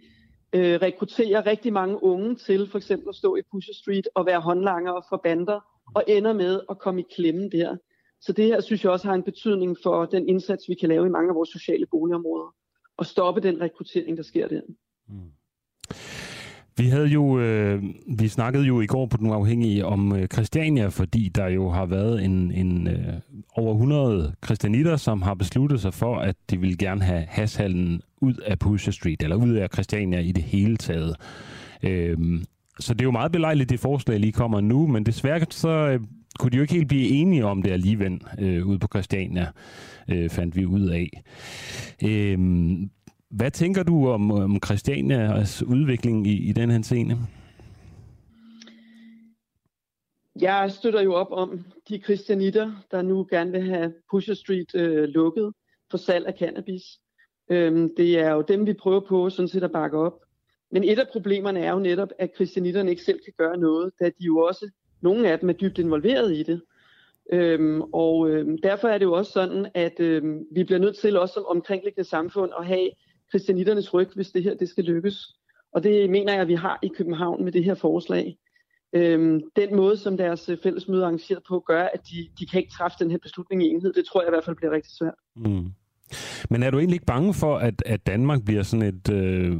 øh, 0.53 0.79
rekrutterer 0.81 1.45
rigtig 1.45 1.73
mange 1.73 2.03
unge 2.03 2.35
til 2.35 2.69
for 2.71 2.77
eksempel 2.77 3.09
at 3.09 3.15
stå 3.15 3.35
i 3.35 3.41
Pusher 3.51 3.73
Street 3.73 4.07
og 4.15 4.25
være 4.25 4.39
håndlanger 4.39 5.05
for 5.09 5.17
bander, 5.23 5.59
og 5.95 6.03
ender 6.07 6.33
med 6.33 6.61
at 6.69 6.79
komme 6.79 7.01
i 7.01 7.05
klemme 7.15 7.49
der. 7.49 7.77
Så 8.21 8.33
det 8.33 8.45
her 8.45 8.61
synes 8.61 8.83
jeg 8.83 8.91
også 8.91 9.07
har 9.07 9.13
en 9.15 9.23
betydning 9.23 9.77
for 9.83 10.05
den 10.05 10.29
indsats, 10.29 10.69
vi 10.69 10.75
kan 10.75 10.89
lave 10.89 11.05
i 11.05 11.09
mange 11.09 11.29
af 11.29 11.35
vores 11.35 11.49
sociale 11.49 11.85
boligområder, 11.85 12.55
og 12.97 13.05
stoppe 13.05 13.41
den 13.41 13.61
rekruttering, 13.61 14.17
der 14.17 14.23
sker 14.23 14.47
der. 14.47 14.61
Mm. 15.07 15.31
Vi 16.77 16.87
havde 16.87 17.07
jo, 17.07 17.39
øh, 17.39 17.83
vi 18.19 18.27
snakkede 18.27 18.65
jo 18.65 18.81
i 18.81 18.85
går 18.85 19.05
på 19.05 19.17
den 19.17 19.27
uafhængige 19.27 19.85
om 19.85 20.15
øh, 20.15 20.27
Christiania, 20.27 20.87
fordi 20.87 21.29
der 21.35 21.47
jo 21.47 21.69
har 21.69 21.85
været 21.85 22.25
en, 22.25 22.51
en 22.51 22.87
øh, 22.87 23.13
over 23.55 23.73
100 23.73 24.33
christianitter, 24.45 24.97
som 24.97 25.21
har 25.21 25.33
besluttet 25.33 25.81
sig 25.81 25.93
for, 25.93 26.15
at 26.15 26.35
de 26.49 26.59
vil 26.59 26.77
gerne 26.77 27.01
have 27.01 27.25
hashallen 27.27 28.01
ud 28.21 28.33
af 28.33 28.59
Pusher 28.59 28.91
Street, 28.91 29.23
eller 29.23 29.35
ud 29.35 29.53
af 29.53 29.67
Christiania 29.73 30.19
i 30.19 30.31
det 30.31 30.43
hele 30.43 30.77
taget. 30.77 31.15
Øh, 31.83 32.17
så 32.79 32.93
det 32.93 33.01
er 33.01 33.05
jo 33.05 33.11
meget 33.11 33.31
belejligt, 33.31 33.69
det 33.69 33.79
forslag 33.79 34.19
lige 34.19 34.31
kommer 34.31 34.61
nu, 34.61 34.87
men 34.87 35.05
desværre 35.05 35.45
så 35.49 35.69
øh, 35.69 35.99
kunne 36.39 36.51
de 36.51 36.57
jo 36.57 36.61
ikke 36.61 36.73
helt 36.73 36.87
blive 36.87 37.07
enige 37.07 37.45
om 37.45 37.61
det 37.61 37.71
alligevel 37.71 38.21
øh, 38.39 38.67
ude 38.67 38.79
på 38.79 38.87
Christiania, 38.87 39.47
øh, 40.09 40.29
fandt 40.29 40.55
vi 40.55 40.65
ud 40.65 40.89
af. 40.89 41.23
Øh, 42.03 42.39
hvad 43.29 43.51
tænker 43.51 43.83
du 43.83 44.09
om, 44.09 44.31
om 44.31 44.59
Christianias 44.65 45.63
udvikling 45.63 46.27
i, 46.27 46.49
i 46.49 46.51
den 46.51 46.71
her 46.71 46.81
scene? 46.81 47.17
Jeg 50.41 50.71
støtter 50.71 51.01
jo 51.01 51.13
op 51.13 51.27
om 51.31 51.65
de 51.89 51.99
kristianitter, 51.99 52.71
der 52.91 53.01
nu 53.01 53.27
gerne 53.29 53.51
vil 53.51 53.61
have 53.61 53.93
Pusher 54.11 54.33
Street 54.33 54.75
øh, 54.75 55.03
lukket 55.03 55.53
for 55.91 55.97
salg 55.97 56.27
af 56.27 56.33
cannabis. 56.39 56.83
Øhm, 57.49 57.95
det 57.97 58.19
er 58.19 58.31
jo 58.31 58.41
dem, 58.41 58.65
vi 58.65 58.73
prøver 58.73 58.99
på 58.99 59.29
sådan 59.29 59.47
set 59.47 59.63
at 59.63 59.71
bakke 59.71 59.97
op. 59.97 60.21
Men 60.71 60.83
et 60.83 60.99
af 60.99 61.07
problemerne 61.11 61.59
er 61.59 61.71
jo 61.71 61.79
netop, 61.79 62.09
at 62.19 62.33
kristianitterne 62.33 62.89
ikke 62.89 63.03
selv 63.03 63.19
kan 63.23 63.33
gøre 63.37 63.57
noget, 63.57 63.93
da 63.99 64.05
de 64.05 64.25
jo 64.25 64.37
også, 64.37 64.69
nogle 65.01 65.31
af 65.31 65.39
dem 65.39 65.49
er 65.49 65.53
dybt 65.53 65.77
involveret 65.77 66.35
i 66.35 66.43
det. 66.43 66.61
Øhm, 67.33 67.81
og 67.81 68.29
øhm, 68.29 68.57
derfor 68.61 68.87
er 68.87 68.97
det 68.97 69.05
jo 69.05 69.13
også 69.13 69.31
sådan, 69.31 69.67
at 69.73 69.99
øhm, 69.99 70.45
vi 70.51 70.63
bliver 70.63 70.79
nødt 70.79 70.97
til 70.97 71.17
også 71.17 71.33
som 71.33 71.45
omkringliggende 71.45 72.09
samfund 72.09 72.51
at 72.59 72.65
have 72.65 72.89
kristianitternes 73.31 73.93
ryg, 73.93 74.09
hvis 74.15 74.31
det 74.31 74.43
her 74.43 74.55
det 74.55 74.69
skal 74.69 74.83
lykkes. 74.83 75.35
Og 75.73 75.83
det 75.83 76.09
mener 76.09 76.33
jeg, 76.33 76.41
at 76.41 76.47
vi 76.47 76.55
har 76.55 76.79
i 76.83 76.87
København 76.97 77.43
med 77.43 77.51
det 77.51 77.63
her 77.63 77.75
forslag. 77.75 78.37
Øhm, 78.93 79.41
den 79.55 79.75
måde, 79.75 79.97
som 79.97 80.17
deres 80.17 80.49
øh, 80.49 80.57
fællesmøde 80.63 81.01
er 81.01 81.05
arrangeret 81.05 81.43
på, 81.47 81.63
gør, 81.67 81.83
at 81.83 82.01
de, 82.09 82.27
de 82.39 82.45
kan 82.45 82.59
ikke 82.59 82.71
træffe 82.71 82.97
den 82.99 83.11
her 83.11 83.17
beslutning 83.17 83.63
i 83.63 83.67
enhed. 83.67 83.93
Det 83.93 84.05
tror 84.05 84.21
jeg 84.21 84.27
i 84.27 84.31
hvert 84.31 84.45
fald 84.45 84.55
bliver 84.55 84.71
rigtig 84.71 84.91
svært. 84.91 85.13
Mm. 85.35 85.71
Men 86.49 86.63
er 86.63 86.71
du 86.71 86.77
egentlig 86.77 86.95
ikke 86.95 87.05
bange 87.05 87.33
for, 87.33 87.57
at, 87.57 87.83
at 87.85 88.07
Danmark 88.07 88.45
bliver 88.45 88.63
sådan 88.63 88.85
et 88.85 89.09
øh, 89.11 89.59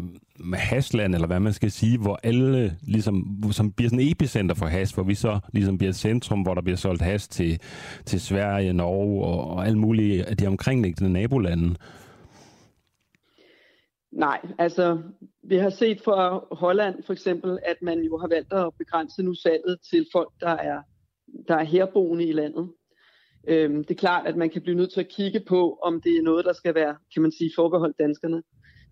hasland, 0.54 1.16
eller 1.16 1.28
hvad 1.28 1.40
man 1.40 1.54
skal 1.54 1.72
sige, 1.72 1.98
hvor 1.98 2.20
alle 2.24 2.78
ligesom, 2.82 3.44
som 3.52 3.72
bliver 3.72 3.90
sådan 3.90 4.12
epicenter 4.12 4.56
for 4.56 4.66
has, 4.66 4.92
hvor 4.92 5.04
vi 5.04 5.16
så 5.16 5.40
ligesom 5.54 5.78
bliver 5.78 5.90
et 5.90 5.96
centrum, 5.96 6.42
hvor 6.42 6.54
der 6.54 6.62
bliver 6.62 6.78
solgt 6.78 7.02
has 7.02 7.28
til, 7.28 7.60
til 8.06 8.22
Sverige, 8.22 8.74
Norge 8.74 9.26
og, 9.26 9.50
og 9.50 9.66
alle 9.66 9.80
mulige 9.80 10.26
af 10.26 10.38
de 10.38 10.48
omkringliggende 10.48 11.14
nabolande? 11.14 11.76
Nej, 14.18 14.48
altså 14.58 15.02
vi 15.44 15.56
har 15.56 15.70
set 15.70 16.02
fra 16.02 16.46
Holland 16.52 17.04
for 17.04 17.14
eksempel, 17.14 17.60
at 17.64 17.76
man 17.82 18.00
jo 18.00 18.18
har 18.18 18.28
valgt 18.28 18.54
at 18.54 18.74
begrænse 18.78 19.24
nu 19.24 19.34
salget 19.34 19.78
til 19.90 20.06
folk, 20.12 20.32
der 20.40 20.50
er, 20.50 20.82
der 21.48 21.56
er 21.56 21.64
herboende 21.64 22.26
i 22.26 22.32
landet. 22.32 22.70
Øhm, 23.48 23.84
det 23.84 23.92
er 23.92 24.00
klart, 24.00 24.28
at 24.28 24.38
man 24.38 24.50
kan 24.50 24.62
blive 24.62 24.78
nødt 24.78 24.94
til 24.94 25.00
at 25.00 25.08
kigge 25.08 25.40
på, 25.48 25.80
om 25.84 26.02
det 26.02 26.18
er 26.18 26.22
noget, 26.22 26.46
der 26.46 26.54
skal 26.54 26.76
være, 26.76 26.96
kan 27.14 27.22
man 27.22 27.32
sige, 27.32 27.52
forbeholdt 27.56 28.00
danskerne. 28.00 28.44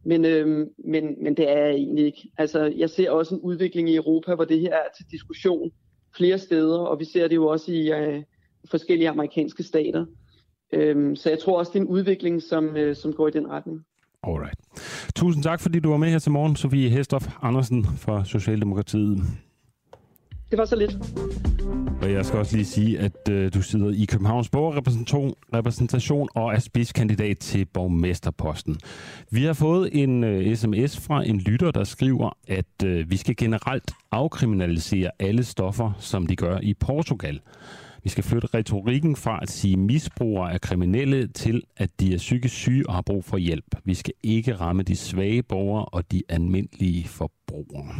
Men, 0.05 0.25
øhm, 0.25 0.69
men, 0.85 1.23
men 1.23 1.37
det 1.37 1.49
er 1.49 1.65
jeg 1.65 1.73
egentlig 1.73 2.05
ikke. 2.05 2.31
Altså, 2.37 2.73
jeg 2.77 2.89
ser 2.89 3.11
også 3.11 3.35
en 3.35 3.41
udvikling 3.41 3.89
i 3.89 3.95
Europa, 3.95 4.35
hvor 4.35 4.45
det 4.45 4.59
her 4.59 4.73
er 4.73 4.89
til 4.97 5.05
diskussion 5.11 5.71
flere 6.17 6.37
steder, 6.37 6.79
og 6.79 6.99
vi 6.99 7.05
ser 7.05 7.27
det 7.27 7.35
jo 7.35 7.47
også 7.47 7.71
i 7.71 7.91
øh, 7.91 8.23
forskellige 8.69 9.09
amerikanske 9.09 9.63
stater. 9.63 10.05
Øhm, 10.73 11.15
så 11.15 11.29
jeg 11.29 11.39
tror 11.39 11.57
også, 11.57 11.71
det 11.73 11.79
er 11.79 11.83
en 11.83 11.89
udvikling, 11.89 12.41
som, 12.41 12.77
øh, 12.77 12.95
som 12.95 13.13
går 13.13 13.27
i 13.27 13.31
den 13.31 13.47
retning. 13.49 13.85
Alright. 14.27 14.59
Tusind 15.15 15.43
tak, 15.43 15.59
fordi 15.59 15.79
du 15.79 15.89
var 15.89 15.97
med 15.97 16.09
her 16.09 16.19
til 16.19 16.31
morgen, 16.31 16.55
Sofie 16.55 16.89
Hestof 16.89 17.27
Andersen 17.41 17.85
fra 17.85 18.25
Socialdemokratiet. 18.25 19.23
Det 20.51 20.57
var 20.59 20.65
så 20.65 20.75
lidt. 20.75 20.97
Og 22.01 22.11
jeg 22.11 22.25
skal 22.25 22.39
også 22.39 22.55
lige 22.55 22.65
sige, 22.65 22.99
at 22.99 23.29
øh, 23.31 23.53
du 23.53 23.61
sidder 23.61 23.89
i 23.89 24.05
Københavns 24.05 24.49
borgerrepræsentation 24.49 26.27
og 26.35 26.53
er 26.53 26.59
spidskandidat 26.59 27.37
til 27.39 27.65
borgmesterposten. 27.65 28.77
Vi 29.31 29.43
har 29.43 29.53
fået 29.53 29.89
en 30.03 30.23
øh, 30.23 30.55
sms 30.55 30.99
fra 30.99 31.23
en 31.23 31.39
lytter, 31.39 31.71
der 31.71 31.83
skriver, 31.83 32.37
at 32.47 32.83
øh, 32.85 33.11
vi 33.11 33.17
skal 33.17 33.35
generelt 33.35 33.91
afkriminalisere 34.11 35.11
alle 35.19 35.43
stoffer, 35.43 35.91
som 35.99 36.27
de 36.27 36.35
gør 36.35 36.59
i 36.59 36.73
Portugal. 36.73 37.39
Vi 38.05 38.09
skal 38.09 38.23
flytte 38.23 38.47
retorikken 38.53 39.15
fra 39.15 39.39
at 39.41 39.49
sige 39.49 39.77
misbrugere 39.77 40.53
er 40.53 40.57
kriminelle 40.57 41.27
til, 41.27 41.63
at 41.77 41.99
de 41.99 42.13
er 42.13 42.17
psykisk 42.17 42.55
syge 42.55 42.87
og 42.89 42.93
har 42.93 43.01
brug 43.01 43.25
for 43.25 43.37
hjælp. 43.37 43.75
Vi 43.83 43.93
skal 43.93 44.13
ikke 44.23 44.55
ramme 44.55 44.83
de 44.83 44.95
svage 44.95 45.43
borgere 45.43 45.85
og 45.85 46.11
de 46.11 46.23
almindelige 46.29 47.07
forbrugere. 47.07 47.95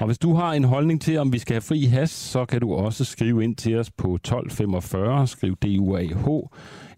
Og 0.00 0.06
hvis 0.06 0.18
du 0.18 0.34
har 0.34 0.52
en 0.52 0.64
holdning 0.64 1.00
til, 1.00 1.18
om 1.18 1.32
vi 1.32 1.38
skal 1.38 1.54
have 1.54 1.60
fri 1.60 1.84
has, 1.84 2.10
så 2.10 2.44
kan 2.44 2.60
du 2.60 2.74
også 2.74 3.04
skrive 3.04 3.44
ind 3.44 3.56
til 3.56 3.78
os 3.78 3.90
på 3.90 4.14
1245, 4.14 5.26
skriv 5.26 5.56
DUAH, 5.56 6.26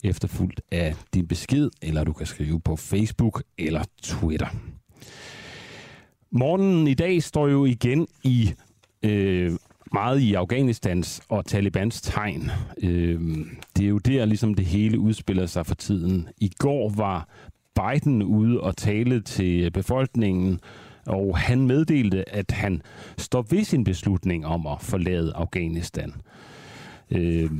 efterfulgt 0.05 0.61
af 0.73 0.95
din 1.15 1.29
besked, 1.29 1.71
eller 1.83 2.05
du 2.05 2.13
kan 2.13 2.27
skrive 2.27 2.61
på 2.61 2.77
Facebook 2.77 3.43
eller 3.59 3.85
Twitter. 4.03 4.49
Morgenen 6.31 6.89
i 6.89 6.95
dag 6.95 7.23
står 7.23 7.49
jo 7.49 7.65
igen 7.65 8.07
i 8.25 8.53
øh, 9.03 9.53
meget 9.93 10.21
i 10.21 10.35
Afghanistans 10.35 11.21
og 11.29 11.47
Talibans 11.47 12.01
tegn. 12.01 12.51
Øh, 12.83 13.21
det 13.77 13.85
er 13.85 13.89
jo 13.89 13.99
der, 13.99 14.25
ligesom 14.25 14.55
det 14.55 14.67
hele 14.67 14.99
udspiller 14.99 15.47
sig 15.47 15.67
for 15.67 15.75
tiden. 15.75 16.29
I 16.39 16.53
går 16.59 16.93
var 16.97 17.29
Biden 17.75 18.23
ude 18.23 18.61
og 18.61 18.77
tale 18.77 19.21
til 19.21 19.71
befolkningen, 19.71 20.61
og 21.07 21.39
han 21.39 21.67
meddelte, 21.67 22.29
at 22.29 22.51
han 22.51 22.83
står 23.19 23.47
ved 23.51 23.65
sin 23.65 23.85
beslutning 23.85 24.47
om 24.47 24.67
at 24.67 24.77
forlade 24.81 25.33
Afghanistan. 25.35 26.13
Øh, 27.11 27.51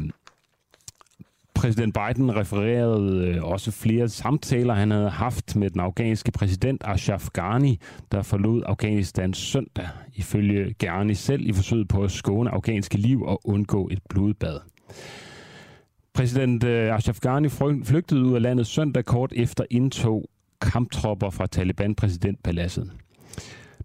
præsident 1.59 1.95
Biden 1.95 2.37
refererede 2.37 3.27
øh, 3.27 3.45
også 3.45 3.71
flere 3.71 4.09
samtaler, 4.09 4.75
han 4.75 4.91
havde 4.91 5.11
haft 5.11 5.57
med 5.57 5.71
den 5.71 5.81
afghanske 5.81 6.33
præsident 6.33 6.83
Ashraf 6.85 7.29
Ghani, 7.35 7.79
der 8.13 8.23
forlod 8.23 8.63
Afghanistan 8.67 9.35
søndag, 9.35 9.89
ifølge 10.15 10.75
Ghani 10.79 11.15
selv 11.15 11.47
i 11.47 11.53
forsøget 11.53 11.89
på 11.89 12.03
at 12.03 12.11
skåne 12.11 12.51
afghanske 12.51 12.97
liv 12.99 13.23
og 13.23 13.41
undgå 13.45 13.89
et 13.93 13.99
blodbad. 14.09 14.61
Præsident 16.15 16.65
øh, 16.65 16.97
Ashraf 16.97 17.19
Ghani 17.21 17.49
flygtede 17.85 18.25
ud 18.25 18.35
af 18.35 18.43
landet 18.43 18.67
søndag 18.67 19.05
kort 19.05 19.33
efter 19.37 19.65
indtog 19.71 20.31
kamptropper 20.61 21.31
fra 21.31 21.47
Taliban-præsidentpaladset. 21.47 22.91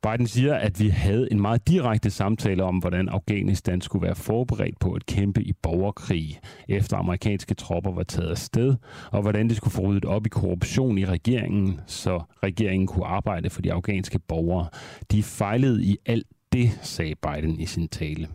Biden 0.03 0.27
siger, 0.27 0.55
at 0.55 0.79
vi 0.79 0.87
havde 0.87 1.31
en 1.31 1.41
meget 1.41 1.67
direkte 1.67 2.09
samtale 2.09 2.63
om, 2.63 2.77
hvordan 2.77 3.09
Afghanistan 3.09 3.81
skulle 3.81 4.05
være 4.05 4.15
forberedt 4.15 4.79
på 4.79 4.93
at 4.93 5.05
kæmpe 5.05 5.43
i 5.43 5.53
borgerkrig, 5.53 6.39
efter 6.69 6.97
amerikanske 6.97 7.53
tropper 7.53 7.91
var 7.91 8.03
taget 8.03 8.29
afsted, 8.29 8.75
og 9.11 9.21
hvordan 9.21 9.49
de 9.49 9.55
skulle 9.55 9.73
få 9.73 9.81
ryddet 9.81 10.05
op 10.05 10.25
i 10.25 10.29
korruption 10.29 10.97
i 10.97 11.05
regeringen, 11.05 11.79
så 11.87 12.21
regeringen 12.43 12.87
kunne 12.87 13.05
arbejde 13.05 13.49
for 13.49 13.61
de 13.61 13.73
afghanske 13.73 14.19
borgere. 14.19 14.67
De 15.11 15.23
fejlede 15.23 15.83
i 15.83 15.97
alt 16.05 16.27
det, 16.53 16.79
sagde 16.81 17.15
Biden 17.15 17.59
i 17.59 17.65
sin 17.65 17.87
tale. 17.87 18.27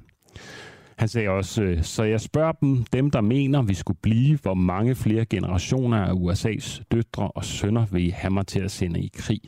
Han 0.99 1.09
sagde 1.09 1.29
også, 1.29 1.63
øh, 1.63 1.83
så 1.83 2.03
jeg 2.03 2.21
spørger 2.21 2.53
dem, 2.53 2.85
dem 2.93 3.11
der 3.11 3.21
mener, 3.21 3.63
vi 3.63 3.75
skulle 3.75 3.99
blive, 4.03 4.39
hvor 4.43 4.55
mange 4.55 4.95
flere 4.95 5.25
generationer 5.25 5.99
af 5.99 6.13
USA's 6.13 6.83
døtre 6.93 7.31
og 7.31 7.45
sønner 7.45 7.87
vil 7.87 8.07
I 8.07 8.11
have 8.11 8.31
mig 8.31 8.47
til 8.47 8.61
at 8.61 8.71
sende 8.71 9.01
i 9.01 9.11
krig? 9.15 9.41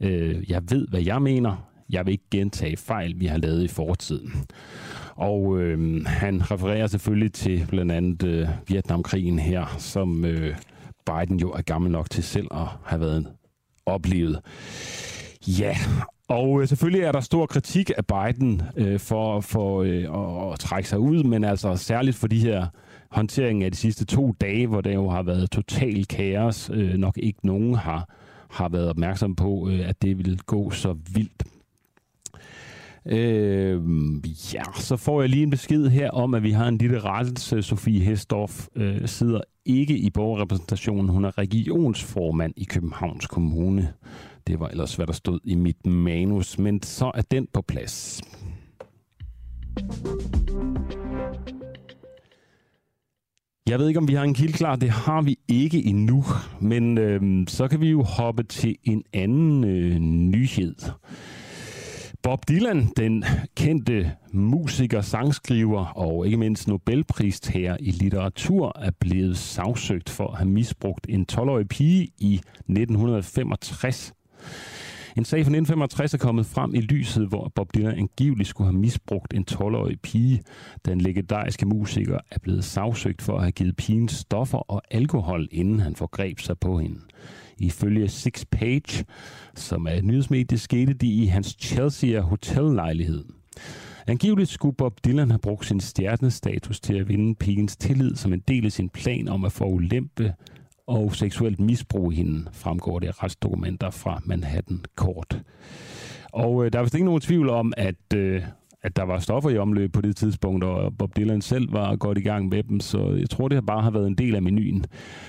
Øh, 0.00 0.50
jeg 0.50 0.62
ved, 0.70 0.88
hvad 0.88 1.02
jeg 1.02 1.22
mener. 1.22 1.66
Jeg 1.90 2.06
vil 2.06 2.12
ikke 2.12 2.30
gentage 2.30 2.76
fejl, 2.76 3.20
vi 3.20 3.26
har 3.26 3.38
lavet 3.38 3.62
i 3.62 3.68
fortiden. 3.68 4.32
Og 5.14 5.60
øh, 5.60 6.04
han 6.06 6.50
refererer 6.50 6.86
selvfølgelig 6.86 7.32
til 7.32 7.66
blandt 7.68 7.92
andet 7.92 8.22
øh, 8.22 8.48
Vietnamkrigen 8.68 9.38
her, 9.38 9.76
som 9.78 10.24
øh, 10.24 10.56
Biden 11.06 11.40
jo 11.40 11.50
er 11.50 11.62
gammel 11.62 11.90
nok 11.92 12.10
til 12.10 12.24
selv 12.24 12.46
at 12.50 12.66
have 12.84 13.00
været 13.00 13.26
oplevet. 13.86 14.40
Ja, 15.46 15.76
og 16.28 16.62
øh, 16.62 16.68
selvfølgelig 16.68 17.02
er 17.02 17.12
der 17.12 17.20
stor 17.20 17.46
kritik 17.46 17.90
af 17.96 18.06
Biden 18.06 18.62
øh, 18.76 19.00
for, 19.00 19.40
for 19.40 19.82
øh, 19.82 20.46
at, 20.48 20.52
at 20.52 20.58
trække 20.58 20.88
sig 20.88 20.98
ud, 20.98 21.22
men 21.22 21.44
altså 21.44 21.76
særligt 21.76 22.16
for 22.16 22.26
de 22.26 22.38
her 22.38 22.66
håndteringen 23.10 23.62
af 23.62 23.72
de 23.72 23.76
sidste 23.76 24.04
to 24.04 24.32
dage, 24.40 24.66
hvor 24.66 24.80
der 24.80 24.92
jo 24.92 25.08
har 25.08 25.22
været 25.22 25.50
total 25.50 26.06
kaos. 26.06 26.70
Øh, 26.74 26.94
nok 26.94 27.18
ikke 27.18 27.46
nogen 27.46 27.74
har 27.74 28.08
har 28.50 28.68
været 28.68 28.88
opmærksom 28.88 29.36
på, 29.36 29.68
øh, 29.70 29.88
at 29.88 30.02
det 30.02 30.18
vil 30.18 30.38
gå 30.38 30.70
så 30.70 30.96
vildt. 31.14 31.44
Øh, 33.06 33.82
ja, 34.54 34.62
så 34.74 34.96
får 34.96 35.20
jeg 35.20 35.30
lige 35.30 35.42
en 35.42 35.50
besked 35.50 35.88
her 35.88 36.10
om, 36.10 36.34
at 36.34 36.42
vi 36.42 36.50
har 36.50 36.68
en 36.68 36.78
lille 36.78 37.00
rettelse. 37.00 37.56
Øh, 37.56 37.62
Sofie 37.62 38.00
Hestorf 38.00 38.66
øh, 38.76 39.08
sidder 39.08 39.40
ikke 39.64 39.98
i 39.98 40.10
borgerrepræsentationen. 40.10 41.08
Hun 41.08 41.24
er 41.24 41.38
regionsformand 41.38 42.52
i 42.56 42.64
Københavns 42.64 43.26
Kommune. 43.26 43.92
Det 44.46 44.60
var 44.60 44.68
ellers, 44.68 44.96
hvad 44.96 45.06
der 45.06 45.12
stod 45.12 45.40
i 45.44 45.54
mit 45.54 45.86
manus, 45.86 46.58
men 46.58 46.82
så 46.82 47.10
er 47.14 47.22
den 47.22 47.46
på 47.52 47.62
plads. 47.62 48.22
Jeg 53.68 53.78
ved 53.78 53.88
ikke, 53.88 53.98
om 53.98 54.08
vi 54.08 54.14
har 54.14 54.24
en 54.24 54.34
kilde 54.34 54.52
klar. 54.52 54.76
Det 54.76 54.90
har 54.90 55.22
vi 55.22 55.38
ikke 55.48 55.84
endnu. 55.84 56.24
Men 56.60 56.98
øh, 56.98 57.46
så 57.48 57.68
kan 57.68 57.80
vi 57.80 57.90
jo 57.90 58.02
hoppe 58.02 58.42
til 58.42 58.76
en 58.84 59.02
anden 59.12 59.64
øh, 59.64 59.98
nyhed. 59.98 60.74
Bob 62.22 62.48
Dylan, 62.48 62.88
den 62.96 63.24
kendte 63.56 64.12
musiker, 64.32 65.00
sangskriver 65.00 65.84
og 65.84 66.26
ikke 66.26 66.36
mindst 66.36 66.68
Nobelpristager 66.68 67.76
i 67.80 67.90
litteratur, 67.90 68.72
er 68.78 68.90
blevet 69.00 69.38
sagsøgt 69.38 70.08
for 70.08 70.28
at 70.28 70.38
have 70.38 70.48
misbrugt 70.48 71.06
en 71.08 71.26
12-årig 71.32 71.68
pige 71.68 72.08
i 72.18 72.34
1965. 72.34 74.12
En 75.20 75.24
sag 75.24 75.38
fra 75.38 75.50
1965 75.50 76.14
er 76.14 76.18
kommet 76.18 76.46
frem 76.46 76.74
i 76.74 76.80
lyset, 76.80 77.28
hvor 77.28 77.52
Bob 77.54 77.74
Dylan 77.74 77.98
angiveligt 77.98 78.48
skulle 78.48 78.70
have 78.70 78.80
misbrugt 78.80 79.34
en 79.34 79.44
12-årig 79.50 80.00
pige. 80.00 80.42
Den 80.84 81.00
legendariske 81.00 81.66
musiker 81.66 82.18
er 82.30 82.38
blevet 82.38 82.64
sagsøgt 82.64 83.22
for 83.22 83.36
at 83.36 83.42
have 83.42 83.52
givet 83.52 83.76
pigen 83.76 84.08
stoffer 84.08 84.58
og 84.58 84.82
alkohol, 84.90 85.48
inden 85.50 85.80
han 85.80 85.96
forgreb 85.96 86.40
sig 86.40 86.58
på 86.58 86.78
hende. 86.78 87.00
Ifølge 87.58 88.08
Six 88.08 88.44
Page, 88.50 89.04
som 89.54 89.86
er 89.86 89.92
et 89.92 90.04
nyhedsmedie, 90.04 90.58
skete 90.58 90.92
det 90.92 91.06
i 91.06 91.24
hans 91.24 91.56
Chelsea 91.60 92.20
hotellejlighed. 92.20 93.24
Angiveligt 94.06 94.50
skulle 94.50 94.76
Bob 94.76 95.04
Dylan 95.04 95.30
have 95.30 95.38
brugt 95.38 95.66
sin 95.66 95.80
stjernestatus 95.80 96.80
til 96.80 96.94
at 96.94 97.08
vinde 97.08 97.34
pigens 97.34 97.76
tillid 97.76 98.16
som 98.16 98.32
en 98.32 98.42
del 98.48 98.66
af 98.66 98.72
sin 98.72 98.88
plan 98.88 99.28
om 99.28 99.44
at 99.44 99.52
få 99.52 99.64
ulempe 99.64 100.34
og 100.90 101.14
seksuelt 101.14 101.60
misbrug 101.60 102.12
hende, 102.12 102.46
fremgår 102.52 102.98
det 102.98 103.06
af 103.06 103.22
retsdokumenter 103.22 103.90
fra 103.90 104.20
Manhattan 104.24 104.80
Court. 104.96 105.42
Og 106.32 106.64
øh, 106.64 106.72
der 106.72 106.78
er 106.78 106.82
vist 106.82 106.94
ikke 106.94 107.04
nogen 107.04 107.20
tvivl 107.20 107.48
om, 107.48 107.72
at 107.76 108.14
øh, 108.14 108.42
at 108.82 108.96
der 108.96 109.02
var 109.02 109.18
stoffer 109.18 109.50
i 109.50 109.58
omløb 109.58 109.92
på 109.92 110.00
det 110.00 110.16
tidspunkt, 110.16 110.64
og 110.64 110.96
Bob 110.98 111.16
Dylan 111.16 111.42
selv 111.42 111.72
var 111.72 111.96
godt 111.96 112.18
i 112.18 112.20
gang 112.20 112.48
med 112.48 112.62
dem, 112.62 112.80
så 112.80 113.16
jeg 113.18 113.30
tror, 113.30 113.48
det 113.48 113.56
har 113.56 113.62
bare 113.62 113.82
har 113.82 113.90
været 113.90 114.06
en 114.06 114.14
del 114.14 114.34
af 114.34 114.42
menuen. 114.42 114.84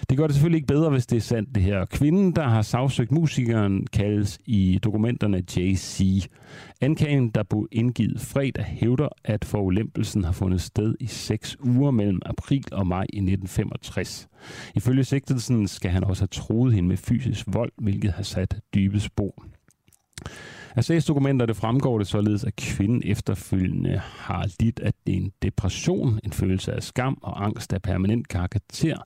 Det 0.09 0.17
gør 0.17 0.27
det 0.27 0.35
selvfølgelig 0.35 0.57
ikke 0.57 0.73
bedre, 0.73 0.89
hvis 0.89 1.05
det 1.05 1.17
er 1.17 1.21
sandt, 1.21 1.55
det 1.55 1.63
her. 1.63 1.85
Kvinden, 1.85 2.35
der 2.35 2.43
har 2.43 2.61
sagsøgt 2.61 3.11
musikeren, 3.11 3.87
kaldes 3.93 4.39
i 4.45 4.79
dokumenterne 4.83 5.43
JC. 5.57 6.25
Anklagen, 6.81 7.29
der 7.29 7.43
blev 7.43 7.67
indgivet 7.71 8.21
fredag, 8.21 8.65
hævder, 8.65 9.09
at 9.25 9.45
forulempelsen 9.45 10.23
har 10.23 10.31
fundet 10.31 10.61
sted 10.61 10.95
i 10.99 11.07
seks 11.07 11.57
uger 11.59 11.91
mellem 11.91 12.19
april 12.25 12.65
og 12.71 12.87
maj 12.87 13.03
i 13.03 13.17
1965. 13.17 14.27
Ifølge 14.75 15.03
sigtelsen 15.03 15.67
skal 15.67 15.91
han 15.91 16.03
også 16.03 16.21
have 16.21 16.27
troet 16.27 16.73
hende 16.73 16.89
med 16.89 16.97
fysisk 16.97 17.45
vold, 17.47 17.71
hvilket 17.77 18.11
har 18.11 18.23
sat 18.23 18.59
dybe 18.75 18.99
spor. 18.99 19.45
Af 20.75 20.83
sagsdokumenterne 20.83 21.53
fremgår 21.53 21.97
det 21.97 22.07
således, 22.07 22.43
at 22.43 22.55
kvinden 22.55 23.01
efterfølgende 23.05 23.97
har 23.97 24.47
lidt 24.59 24.79
af 24.79 24.91
en 25.05 25.31
depression, 25.41 26.19
en 26.23 26.31
følelse 26.31 26.73
af 26.73 26.83
skam 26.83 27.17
og 27.21 27.45
angst 27.45 27.73
af 27.73 27.81
permanent 27.81 28.27
karakter, 28.27 28.97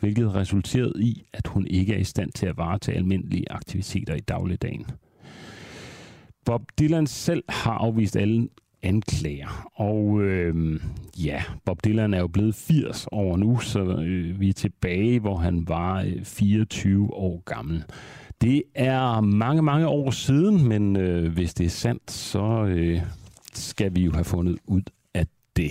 hvilket 0.00 0.34
resulterede 0.34 1.02
i, 1.02 1.22
at 1.32 1.46
hun 1.46 1.66
ikke 1.66 1.94
er 1.94 1.98
i 1.98 2.04
stand 2.04 2.32
til 2.32 2.46
at 2.46 2.56
varetage 2.56 2.98
almindelige 2.98 3.52
aktiviteter 3.52 4.14
i 4.14 4.20
dagligdagen. 4.20 4.86
Bob 6.44 6.62
Dylan 6.78 7.06
selv 7.06 7.44
har 7.48 7.72
afvist 7.72 8.16
alle 8.16 8.48
anklager. 8.82 9.68
Og 9.74 10.22
øh, 10.22 10.80
ja, 11.24 11.42
Bob 11.64 11.84
Dylan 11.84 12.14
er 12.14 12.20
jo 12.20 12.28
blevet 12.28 12.54
80 12.54 13.06
år 13.12 13.36
nu, 13.36 13.58
så 13.58 13.80
øh, 13.80 14.40
vi 14.40 14.48
er 14.48 14.52
tilbage, 14.52 15.20
hvor 15.20 15.36
han 15.36 15.68
var 15.68 16.02
øh, 16.02 16.24
24 16.24 17.14
år 17.14 17.42
gammel. 17.44 17.84
Det 18.44 18.62
er 18.74 19.20
mange, 19.20 19.62
mange 19.62 19.88
år 19.88 20.10
siden, 20.10 20.68
men 20.68 20.96
øh, 20.96 21.32
hvis 21.32 21.54
det 21.54 21.66
er 21.66 21.70
sandt, 21.70 22.10
så 22.10 22.64
øh, 22.68 23.00
skal 23.54 23.94
vi 23.94 24.02
jo 24.02 24.12
have 24.12 24.24
fundet 24.24 24.58
ud 24.66 24.82
af 25.14 25.26
det. 25.56 25.70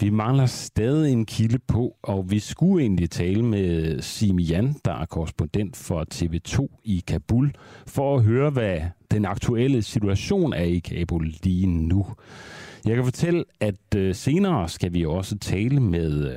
Vi 0.00 0.10
mangler 0.10 0.46
stadig 0.46 1.12
en 1.12 1.26
kilde 1.26 1.58
på, 1.58 1.96
og 2.02 2.30
vi 2.30 2.38
skulle 2.38 2.82
egentlig 2.82 3.10
tale 3.10 3.42
med 3.42 4.00
Simian, 4.00 4.76
der 4.84 4.92
er 4.92 5.06
korrespondent 5.06 5.76
for 5.76 6.06
TV2 6.14 6.80
i 6.84 7.04
Kabul, 7.06 7.54
for 7.86 8.16
at 8.16 8.24
høre, 8.24 8.50
hvad 8.50 8.80
den 9.10 9.24
aktuelle 9.24 9.82
situation 9.82 10.52
er 10.52 10.64
i 10.64 10.78
Kabul 10.78 11.34
lige 11.42 11.66
nu. 11.66 12.06
Jeg 12.86 12.94
kan 12.94 13.04
fortælle, 13.04 13.44
at 13.60 13.94
øh, 13.96 14.14
senere 14.14 14.68
skal 14.68 14.94
vi 14.94 15.04
også 15.04 15.38
tale 15.38 15.80
med 15.80 16.30
øh, 16.30 16.36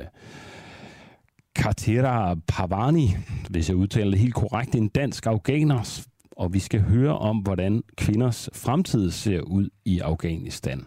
Katera 1.56 2.34
Pavani, 2.48 3.08
hvis 3.50 3.68
jeg 3.68 3.76
udtaler 3.76 4.10
det 4.10 4.20
helt 4.20 4.34
korrekt, 4.34 4.74
en 4.74 4.88
dansk 4.88 5.26
afghaner, 5.26 6.06
og 6.36 6.54
vi 6.54 6.58
skal 6.58 6.80
høre 6.80 7.18
om, 7.18 7.38
hvordan 7.38 7.82
kvinders 7.96 8.48
fremtid 8.54 9.10
ser 9.10 9.40
ud 9.40 9.68
i 9.84 10.00
Afghanistan. 10.00 10.86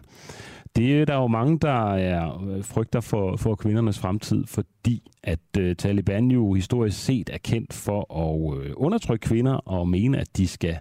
Det 0.76 1.00
er 1.00 1.04
der 1.04 1.14
jo 1.14 1.26
mange, 1.26 1.58
der 1.58 1.94
er 1.94 2.44
øh, 2.48 2.64
frygter 2.64 3.00
for, 3.00 3.36
for 3.36 3.54
kvindernes 3.54 3.98
fremtid, 3.98 4.46
fordi 4.46 5.02
at 5.22 5.40
uh, 5.58 5.72
Taliban 5.78 6.30
jo 6.30 6.52
historisk 6.52 7.04
set 7.04 7.30
er 7.32 7.38
kendt 7.38 7.72
for 7.72 8.14
at 8.14 8.56
uh, 8.58 8.72
undertrykke 8.76 9.28
kvinder 9.28 9.52
og 9.52 9.88
mene, 9.88 10.18
at 10.18 10.36
de 10.36 10.48
skal 10.48 10.76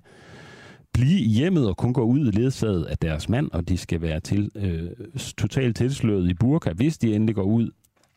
blive 0.93 1.19
i 1.19 1.27
hjemmet 1.27 1.67
og 1.67 1.77
kun 1.77 1.93
gå 1.93 2.01
ud 2.01 2.31
ledsaget 2.31 2.83
af 2.83 2.97
deres 2.97 3.29
mand, 3.29 3.49
og 3.51 3.69
de 3.69 3.77
skal 3.77 4.01
være 4.01 4.19
til, 4.19 4.49
uh, 4.55 5.19
totalt 5.37 5.77
tilsløret 5.77 6.29
i 6.29 6.33
burka, 6.33 6.71
hvis 6.73 6.97
de 6.97 7.15
endelig 7.15 7.35
går 7.35 7.43
ud 7.43 7.69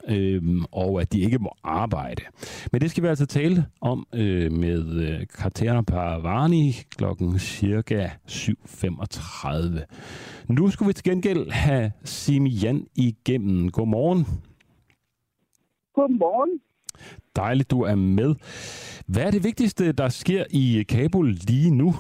øhm, 0.09 0.65
og 0.73 1.01
at 1.01 1.13
de 1.13 1.21
ikke 1.21 1.39
må 1.39 1.57
arbejde. 1.65 2.23
Men 2.73 2.81
det 2.81 2.91
skal 2.91 3.03
vi 3.03 3.09
altså 3.09 3.27
tale 3.27 3.67
om 3.81 4.07
øh, 4.15 4.53
med 4.53 4.95
øh, 4.95 5.27
Katerina 5.39 5.83
Paravani 5.83 6.73
klokken 6.97 7.39
cirka 7.39 8.09
7.35. 8.31 10.47
Nu 10.49 10.71
skulle 10.71 10.87
vi 10.87 10.93
til 10.93 11.05
gengæld 11.05 11.51
have 11.51 11.93
Simi 12.05 12.51
Jan 12.51 12.87
igennem. 12.95 13.71
Godmorgen. 13.71 14.27
Godmorgen. 15.95 16.61
Dejligt, 17.37 17.71
du 17.71 17.81
er 17.81 17.95
med. 17.95 18.35
Hvad 19.07 19.23
er 19.23 19.31
det 19.31 19.45
vigtigste, 19.45 19.93
der 19.93 20.09
sker 20.09 20.45
i 20.51 20.85
Kabul 20.89 21.31
lige 21.31 21.71
nu? 21.71 21.95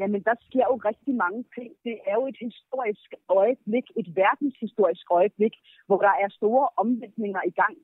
Jamen, 0.00 0.22
der 0.28 0.36
sker 0.46 0.66
jo 0.70 0.76
rigtig 0.90 1.14
mange 1.24 1.40
ting. 1.56 1.70
Det 1.86 1.96
er 2.10 2.14
jo 2.20 2.24
et 2.32 2.38
historisk 2.48 3.10
øjeblik, 3.40 3.86
et 4.00 4.08
verdenshistorisk 4.22 5.06
øjeblik, 5.18 5.54
hvor 5.86 6.00
der 6.06 6.14
er 6.22 6.28
store 6.40 6.68
omvæltninger 6.82 7.42
i 7.50 7.54
gang. 7.60 7.76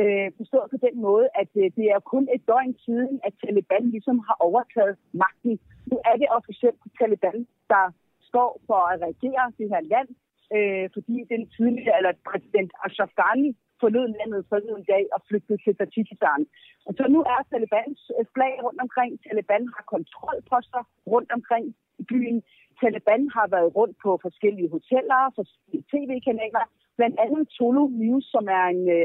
Øh, 0.00 0.28
forstået 0.40 0.68
på 0.70 0.78
den 0.86 0.96
måde, 1.06 1.26
at 1.42 1.50
øh, 1.62 1.66
det 1.78 1.86
er 1.94 2.00
kun 2.12 2.24
et 2.34 2.42
døgn 2.50 2.74
siden, 2.84 3.20
at 3.26 3.32
Taliban 3.42 3.84
ligesom 3.94 4.18
har 4.28 4.36
overtaget 4.48 4.96
magten. 5.12 5.54
Nu 5.90 5.96
er 6.10 6.16
det 6.20 6.28
officielt 6.38 6.80
Taliban, 6.98 7.38
der 7.72 7.84
står 8.30 8.50
for 8.68 8.80
at 8.92 9.00
regere 9.08 9.44
det 9.58 9.68
her 9.72 9.82
land, 9.94 10.08
øh, 10.56 10.86
fordi 10.94 11.16
den 11.32 11.42
tidligere, 11.56 11.96
eller 11.98 12.12
præsident 12.30 12.72
Ashraf 12.84 13.12
Ghani 13.20 13.50
forlod 13.84 14.08
landet 14.18 14.40
forleden 14.50 14.84
dag 14.92 15.04
og 15.14 15.20
flygtede 15.28 15.58
til 15.64 15.72
Tajikistan. 15.78 16.40
Og 16.86 16.92
så 16.98 17.04
nu 17.14 17.20
er 17.32 17.38
Talibans 17.50 18.00
øh, 18.16 18.24
flag 18.34 18.54
rundt 18.66 18.80
omkring. 18.86 19.12
Taliban 19.24 19.64
har 19.74 19.84
kontrolposter 19.94 20.82
rundt 21.12 21.30
omkring 21.36 21.64
i 22.02 22.04
byen. 22.12 22.38
Taliban 22.80 23.22
har 23.36 23.46
været 23.54 23.70
rundt 23.78 23.96
på 24.04 24.10
forskellige 24.26 24.72
hoteller, 24.74 25.20
forskellige 25.38 25.84
tv-kanaler, 25.92 26.64
blandt 26.98 27.16
andet 27.24 27.42
Tolo 27.56 27.84
News, 28.02 28.24
som 28.34 28.44
er 28.58 28.64
en, 28.74 28.82
øh, 28.96 29.04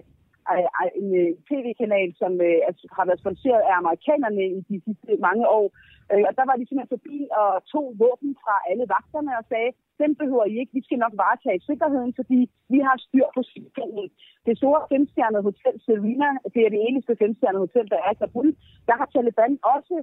en 1.02 1.10
øh, 1.22 1.32
tv-kanal, 1.48 2.10
som 2.22 2.32
øh, 2.48 2.60
altså, 2.70 2.84
har 2.98 3.06
været 3.06 3.22
sponsoreret 3.24 3.64
af 3.70 3.76
amerikanerne 3.82 4.44
i 4.58 4.60
de 4.70 4.78
sidste 4.86 5.12
mange 5.28 5.46
år. 5.60 5.68
Øh, 6.12 6.24
og 6.30 6.34
der 6.38 6.46
var 6.50 6.56
de 6.56 6.66
simpelthen 6.66 6.96
forbi 6.98 7.18
og 7.42 7.50
tog 7.74 7.86
våben 8.04 8.32
fra 8.44 8.56
alle 8.70 8.86
vagterne 8.96 9.32
og 9.40 9.44
sagde, 9.52 9.72
den 10.02 10.12
behøver 10.22 10.46
I 10.52 10.56
ikke, 10.62 10.76
vi 10.78 10.84
skal 10.86 11.00
nok 11.06 11.16
varetage 11.24 11.66
sikkerheden, 11.70 12.12
fordi 12.20 12.40
vi 12.74 12.80
har 12.88 12.96
styr 13.08 13.28
på 13.36 13.42
situationen. 13.54 14.08
Det 14.48 14.54
store 14.62 14.82
femstjernede 14.92 15.44
hotel 15.50 15.76
Serena, 15.86 16.30
det 16.54 16.62
er 16.64 16.72
det 16.76 16.82
eneste 16.88 17.20
femstjernede 17.24 17.66
hotel, 17.68 17.86
der 17.94 18.00
er 18.06 18.12
i 18.14 18.20
Kabul, 18.22 18.50
der 18.88 18.96
har 19.00 19.08
Taliban 19.14 19.54
også 19.76 19.96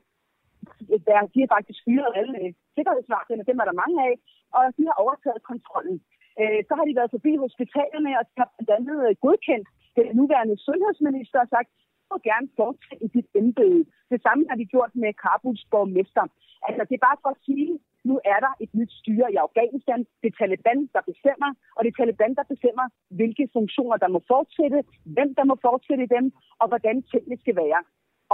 der, 1.09 1.19
de 1.35 1.41
har 1.43 1.51
faktisk 1.57 1.79
fyret 1.87 2.13
alle 2.21 2.55
sikkerhedsvagterne, 2.77 3.49
dem 3.51 3.59
er 3.63 3.67
der 3.67 3.81
mange 3.83 3.97
af, 4.09 4.15
og 4.57 4.63
de 4.77 4.83
har 4.89 4.97
overtaget 5.05 5.49
kontrollen. 5.53 5.99
Øh, 6.41 6.61
så 6.69 6.73
har 6.79 6.85
de 6.87 6.99
været 6.99 7.15
forbi 7.17 7.33
hospitalerne, 7.45 8.11
og 8.19 8.25
de 8.29 8.35
har 8.41 8.49
blandt 8.55 8.71
andet 8.79 9.21
godkendt 9.25 9.69
den 9.97 10.07
nuværende 10.19 10.57
sundhedsminister 10.67 11.39
har 11.39 11.51
sagt, 11.57 11.71
du 12.01 12.05
må 12.13 12.17
gerne 12.31 12.49
fortsætte 12.61 13.05
i 13.07 13.09
dit 13.17 13.29
embede. 13.41 13.81
Det 14.13 14.19
samme 14.27 14.43
har 14.51 14.57
de 14.61 14.73
gjort 14.75 14.93
med 15.03 15.11
Kabuls 15.25 15.65
borgmester. 15.73 16.25
Altså, 16.69 16.83
det 16.89 16.95
er 16.97 17.07
bare 17.09 17.23
for 17.23 17.31
at 17.35 17.43
sige, 17.47 17.71
nu 18.09 18.15
er 18.33 18.39
der 18.47 18.53
et 18.65 18.73
nyt 18.79 18.93
styre 19.01 19.29
i 19.35 19.37
Afghanistan. 19.47 20.01
Det 20.21 20.29
er 20.31 20.37
Taliban, 20.41 20.81
der 20.95 21.03
bestemmer, 21.11 21.51
og 21.77 21.81
det 21.83 21.91
er 21.91 21.99
Taliban, 21.99 22.35
der 22.39 22.47
bestemmer, 22.53 22.87
hvilke 23.19 23.45
funktioner, 23.57 23.97
der 24.05 24.09
må 24.15 24.21
fortsætte, 24.33 24.79
hvem 25.15 25.31
der 25.39 25.45
må 25.51 25.55
fortsætte 25.69 26.07
dem, 26.17 26.25
og 26.61 26.67
hvordan 26.71 26.97
tingene 27.13 27.37
skal 27.43 27.57
være. 27.65 27.81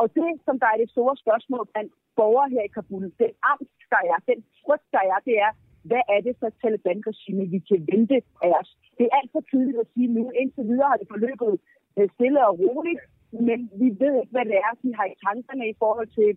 Og 0.01 0.05
det, 0.19 0.31
som 0.47 0.55
der 0.63 0.69
er 0.73 0.79
det 0.83 0.91
store 0.95 1.17
spørgsmål 1.23 1.65
blandt 1.73 1.93
borgere 2.19 2.49
her 2.55 2.63
i 2.65 2.75
Kabul, 2.77 3.05
den 3.23 3.33
angst, 3.53 3.79
der 3.93 4.03
er, 4.13 4.19
den 4.31 4.41
frygt, 4.63 4.89
der 4.95 5.03
er, 5.13 5.19
det 5.29 5.37
er, 5.47 5.53
hvad 5.91 6.03
er 6.15 6.21
det 6.27 6.35
for 6.39 6.47
et 6.51 6.57
Taliban-regime, 6.63 7.45
vi 7.55 7.59
kan 7.69 7.81
vente 7.93 8.17
af 8.47 8.53
os? 8.61 8.71
Det 8.97 9.05
er 9.07 9.17
alt 9.19 9.31
for 9.35 9.43
tidligt 9.51 9.79
at 9.85 9.91
sige 9.95 10.09
nu. 10.17 10.23
Indtil 10.41 10.65
videre 10.71 10.91
har 10.93 10.99
det 11.03 11.09
forløbet 11.15 11.53
øh, 11.99 12.09
stille 12.15 12.41
og 12.49 12.55
roligt, 12.65 13.03
men 13.49 13.59
vi 13.81 13.89
ved 14.03 14.15
ikke, 14.21 14.35
hvad 14.35 14.47
det 14.51 14.57
er, 14.67 14.73
de 14.83 14.89
har 14.99 15.07
i 15.13 15.17
tankerne 15.27 15.65
i 15.73 15.77
forhold 15.83 16.09
til 16.19 16.31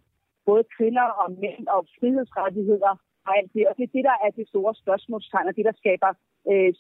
både 0.50 0.64
kvinder 0.76 1.08
og 1.22 1.28
mænd 1.44 1.64
og 1.76 1.82
frihedsrettigheder 2.00 2.94
og 3.28 3.32
alt 3.38 3.52
det. 3.56 3.64
Og 3.70 3.74
det 3.78 3.84
er 3.88 3.94
det, 3.98 4.04
der 4.10 4.18
er 4.26 4.32
det 4.38 4.46
store 4.54 4.74
spørgsmålstegn, 4.84 5.48
og 5.50 5.56
det, 5.58 5.66
der 5.70 5.76
skaber 5.82 6.12
øh, 6.52 6.72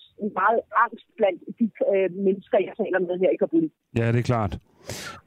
meget 0.41 0.61
angst 0.85 1.07
blandt 1.17 1.39
de 1.59 1.65
øh, 1.93 2.07
mennesker, 2.27 2.57
jeg 2.67 2.73
taler 2.81 2.99
med 3.07 3.15
her 3.23 3.31
i 3.35 3.37
Kabul. 3.43 3.65
Ja, 3.99 4.05
det 4.13 4.19
er 4.23 4.29
klart. 4.33 4.53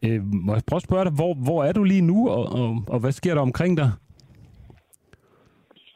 Øh, 0.06 0.20
må 0.46 0.50
jeg 0.56 0.62
prøve 0.68 0.82
at 0.82 0.88
spørge 0.88 1.04
dig, 1.08 1.14
hvor, 1.20 1.32
hvor 1.46 1.60
er 1.68 1.72
du 1.78 1.82
lige 1.92 2.06
nu, 2.12 2.18
og, 2.36 2.44
og, 2.60 2.70
og 2.92 2.98
hvad 3.02 3.12
sker 3.20 3.34
der 3.34 3.42
omkring 3.50 3.72
dig? 3.82 3.90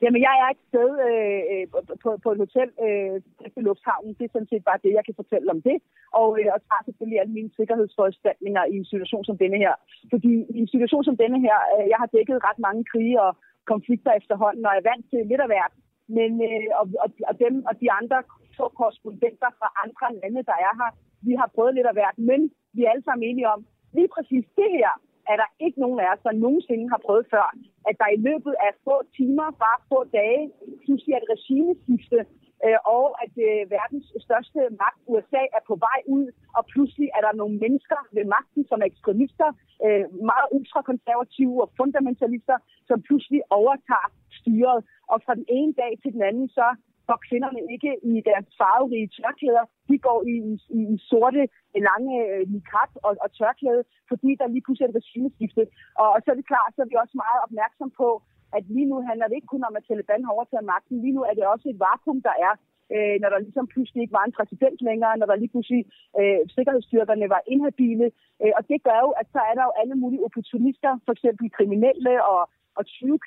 Jamen, 0.03 0.21
jeg 0.29 0.35
er 0.43 0.49
et 0.55 0.63
sted 0.71 0.89
øh, 1.09 1.41
øh 1.53 1.65
på, 2.03 2.09
på 2.25 2.29
et 2.33 2.43
hotel 2.45 2.69
øh, 2.87 3.17
i 3.59 3.61
lufthavnen. 3.69 4.13
Det 4.19 4.25
er 4.25 4.35
sådan 4.35 4.53
set 4.53 4.65
bare 4.69 4.83
det, 4.85 4.93
jeg 4.99 5.05
kan 5.07 5.19
fortælle 5.21 5.49
om 5.55 5.61
det. 5.69 5.77
Og, 6.21 6.29
øh, 6.39 6.49
og 6.55 6.59
tager 6.69 6.83
selvfølgelig 6.87 7.19
alle 7.21 7.35
mine 7.39 7.53
sikkerhedsforanstaltninger 7.59 8.63
i 8.73 8.75
en 8.83 8.89
situation 8.93 9.25
som 9.29 9.39
denne 9.43 9.59
her. 9.65 9.75
Fordi 10.13 10.33
i 10.55 10.59
en 10.65 10.73
situation 10.75 11.05
som 11.09 11.17
denne 11.23 11.39
her, 11.47 11.59
øh, 11.75 11.85
jeg 11.93 11.99
har 12.03 12.09
dækket 12.17 12.45
ret 12.49 12.61
mange 12.67 12.83
krige 12.91 13.17
og 13.27 13.33
konflikter 13.73 14.13
efterhånden, 14.21 14.67
og 14.69 14.73
er 14.75 14.89
vant 14.91 15.05
til 15.11 15.21
lidt 15.31 15.45
af 15.45 15.51
hvert. 15.53 15.75
Men, 16.17 16.31
øh, 16.49 16.69
og, 16.81 16.87
og, 17.05 17.09
og 17.29 17.35
dem 17.45 17.55
og 17.69 17.75
de 17.83 17.89
andre 17.99 18.19
to 18.59 18.65
korrespondenter 18.79 19.51
fra 19.59 19.69
andre 19.85 20.07
lande, 20.21 20.43
der 20.51 20.57
er 20.67 20.73
her, 20.81 20.91
vi 21.29 21.33
har 21.41 21.49
prøvet 21.55 21.75
lidt 21.75 21.91
af 21.91 21.97
hvert. 21.97 22.17
Men 22.31 22.41
vi 22.75 22.81
er 22.85 22.91
alle 22.91 23.05
sammen 23.05 23.25
enige 23.31 23.51
om, 23.55 23.61
lige 23.97 24.11
præcis 24.15 24.45
det 24.61 24.71
her 24.79 24.93
er 25.31 25.37
der 25.43 25.49
ikke 25.65 25.81
nogen 25.85 26.01
af 26.01 26.09
os, 26.15 26.23
der 26.27 26.41
nogensinde 26.45 26.87
har 26.93 27.01
prøvet 27.07 27.27
før, 27.35 27.47
at 27.89 27.95
der 28.01 28.09
i 28.17 28.23
løbet 28.29 28.55
af 28.67 28.71
få 28.85 28.97
timer, 29.17 29.49
bare 29.65 29.79
få 29.91 29.99
dage, 30.19 30.43
pludselig 30.85 31.13
er 31.15 31.21
et 31.23 31.33
regimeskifte, 31.35 32.19
øh, 32.65 32.79
og 32.97 33.05
at 33.25 33.35
øh, 33.49 33.61
verdens 33.77 34.07
største 34.27 34.61
magt, 34.83 35.01
USA, 35.13 35.43
er 35.57 35.63
på 35.71 35.75
vej 35.87 36.01
ud, 36.17 36.27
og 36.57 36.63
pludselig 36.73 37.09
er 37.17 37.23
der 37.27 37.39
nogle 37.41 37.57
mennesker 37.65 37.99
ved 38.17 38.25
magten, 38.37 38.63
som 38.71 38.79
er 38.83 38.89
ekstremister, 38.93 39.49
øh, 39.87 40.05
meget 40.31 40.49
ultrakonservative 40.57 41.57
og 41.65 41.69
fundamentalister, 41.81 42.57
som 42.89 42.99
pludselig 43.09 43.41
overtager 43.59 44.11
styret. 44.41 44.79
Og 45.13 45.17
fra 45.25 45.35
den 45.41 45.47
ene 45.59 45.73
dag 45.83 45.93
til 46.03 46.11
den 46.17 46.23
anden, 46.31 46.49
så 46.59 46.67
går 47.09 47.19
kvinderne 47.29 47.61
ikke 47.75 47.93
i 48.11 48.13
deres 48.29 48.47
farverige 48.59 49.09
tørklæder. 49.17 49.65
De 49.91 49.97
går 50.07 50.19
i, 50.33 50.35
i, 50.79 50.81
i 50.95 50.97
sorte, 51.11 51.43
lange 51.89 52.15
øh, 52.31 52.43
niqab 52.53 52.91
og, 53.07 53.13
og 53.25 53.29
tørklæde, 53.39 53.83
fordi 54.11 54.31
der 54.41 54.47
lige 54.47 54.65
pludselig 54.65 54.87
er 54.87 54.93
et 54.93 55.01
regimeskifte. 55.01 55.63
Og, 56.01 56.09
og 56.15 56.19
så 56.23 56.29
er 56.31 56.39
det 56.39 56.51
klart, 56.53 56.73
så 56.73 56.81
er 56.83 56.91
vi 56.91 56.97
også 57.03 57.17
meget 57.25 57.41
opmærksom 57.47 57.91
på, 58.03 58.09
at 58.57 58.65
lige 58.77 58.91
nu 58.93 58.97
handler 59.09 59.27
det 59.29 59.37
ikke 59.37 59.53
kun 59.55 59.65
om, 59.69 59.77
at 59.79 59.85
Taliban 59.89 60.25
har 60.25 60.33
overtaget 60.37 60.71
magten. 60.75 61.03
Lige 61.05 61.17
nu 61.17 61.23
er 61.31 61.35
det 61.35 61.53
også 61.55 61.67
et 61.69 61.83
vakuum, 61.87 62.21
der 62.29 62.35
er, 62.47 62.53
øh, 62.95 63.17
når 63.23 63.29
der 63.31 63.45
ligesom 63.47 63.67
pludselig 63.73 64.01
ikke 64.03 64.19
var 64.19 64.25
en 64.27 64.37
præsident 64.39 64.79
længere, 64.89 65.19
når 65.19 65.27
der 65.27 65.37
lige 65.37 65.53
pludselig 65.55 65.83
øh, 66.21 66.41
sikkerhedsstyrkerne 66.57 67.27
var 67.35 67.43
inhabile. 67.53 68.07
Øh, 68.43 68.53
og 68.59 68.63
det 68.71 68.79
gør 68.89 68.99
jo, 69.07 69.11
at 69.21 69.27
så 69.35 69.41
er 69.51 69.55
der 69.59 69.65
jo 69.69 69.73
alle 69.81 69.95
mulige 70.03 70.25
opportunister, 70.27 70.93
for 71.05 71.13
eksempel 71.17 71.47
kriminelle 71.59 72.15
og 72.33 72.41
og 72.79 72.83
20 72.87 73.19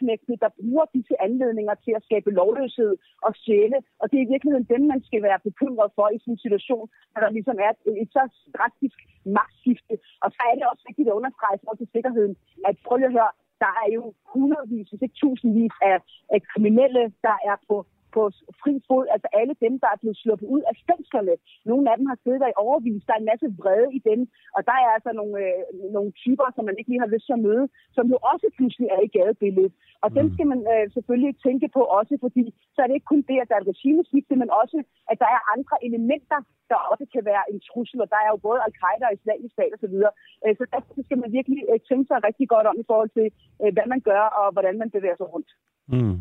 der 0.44 0.52
bruger 0.60 0.86
disse 0.96 1.16
anledninger 1.28 1.76
til 1.86 1.94
at 1.98 2.06
skabe 2.08 2.30
lovløshed 2.40 2.94
og 3.28 3.32
sjæle. 3.44 3.78
Og 4.02 4.06
det 4.10 4.18
er 4.18 4.26
i 4.26 4.32
virkeligheden 4.34 4.72
dem, 4.74 4.82
man 4.94 5.02
skal 5.08 5.22
være 5.28 5.40
bekymret 5.50 5.90
for 5.98 6.08
i 6.16 6.20
sin 6.26 6.38
situation, 6.38 6.86
når 7.12 7.20
der 7.22 7.30
ligesom 7.38 7.58
er 7.66 7.72
et, 7.74 8.02
et 8.04 8.10
så 8.16 8.24
drastisk 8.58 8.98
magtskifte. 9.38 9.96
Og 10.24 10.30
så 10.36 10.42
er 10.50 10.56
det 10.56 10.66
også 10.72 10.84
vigtigt 10.90 11.10
at 11.10 11.18
understrege 11.20 11.60
for 11.64 11.74
til 11.76 11.88
sikkerheden, 11.96 12.36
at 12.68 12.76
prøv 12.86 12.98
at 13.04 13.16
høre, 13.18 13.32
der 13.64 13.72
er 13.84 13.90
jo 13.98 14.04
hundredvis, 14.34 14.90
hvis 14.90 15.02
ikke 15.02 15.20
tusindvis 15.22 15.76
af, 15.90 15.98
af 16.36 16.40
kriminelle, 16.52 17.04
der 17.28 17.36
er 17.50 17.56
på 17.70 17.76
på 18.16 18.22
fri 18.62 18.74
fod, 18.88 19.06
altså 19.16 19.28
alle 19.40 19.56
dem, 19.66 19.74
der 19.84 19.90
er 19.92 20.02
blevet 20.02 20.18
sluppet 20.24 20.48
ud 20.56 20.64
af 20.70 20.76
fængslerne. 20.88 21.36
Nogle 21.70 21.86
af 21.92 21.96
dem 22.00 22.06
har 22.12 22.18
siddet 22.24 22.42
der 22.44 22.50
i 22.52 22.62
overvis. 22.66 23.06
Der 23.08 23.14
er 23.14 23.22
en 23.22 23.32
masse 23.32 23.48
vrede 23.60 23.90
i 23.98 24.00
dem, 24.10 24.20
og 24.56 24.62
der 24.70 24.76
er 24.84 24.90
altså 24.98 25.12
nogle, 25.20 25.36
øh, 25.46 25.60
nogle 25.96 26.12
typer, 26.24 26.48
som 26.56 26.64
man 26.66 26.78
ikke 26.78 26.92
lige 26.92 27.06
har 27.06 27.14
lyst 27.14 27.26
til 27.28 27.38
at 27.38 27.46
møde, 27.48 27.66
som 27.98 28.06
jo 28.14 28.18
også 28.32 28.48
pludselig 28.58 28.88
er 28.96 29.02
i 29.08 29.14
gadebilledet. 29.16 29.74
Og 30.04 30.10
mm. 30.10 30.16
dem 30.18 30.28
skal 30.34 30.48
man 30.52 30.62
øh, 30.74 30.86
selvfølgelig 30.96 31.34
tænke 31.46 31.68
på 31.78 31.82
også, 32.00 32.14
fordi 32.24 32.44
så 32.74 32.80
er 32.82 32.88
det 32.88 32.98
ikke 32.98 33.12
kun 33.14 33.24
det, 33.30 33.38
at 33.40 33.50
der 33.50 33.56
er 33.56 33.64
et 33.64 33.72
regimeskifte, 33.74 34.34
men 34.42 34.50
også, 34.62 34.78
at 35.12 35.18
der 35.24 35.30
er 35.36 35.42
andre 35.56 35.76
elementer, 35.88 36.40
der 36.72 36.80
også 36.92 37.06
kan 37.14 37.24
være 37.32 37.46
en 37.52 37.60
trussel, 37.68 38.00
og 38.04 38.10
der 38.14 38.20
er 38.26 38.30
jo 38.34 38.38
både 38.48 38.60
al-Qaida 38.66 39.06
og 39.08 39.16
islamisk 39.18 39.54
stat 39.54 39.72
osv. 39.76 39.96
Øh, 40.44 40.54
så 40.60 40.64
derfor 40.74 40.92
skal 41.08 41.20
man 41.24 41.32
virkelig 41.38 41.62
øh, 41.72 41.80
tænke 41.90 42.06
sig 42.08 42.18
rigtig 42.28 42.48
godt 42.54 42.68
om 42.72 42.78
i 42.84 42.88
forhold 42.90 43.12
til, 43.18 43.28
øh, 43.62 43.72
hvad 43.76 43.88
man 43.94 44.02
gør 44.10 44.24
og 44.40 44.48
hvordan 44.56 44.76
man 44.82 44.90
bevæger 44.96 45.18
sig 45.20 45.28
rundt. 45.34 45.50
Mm. 45.94 46.18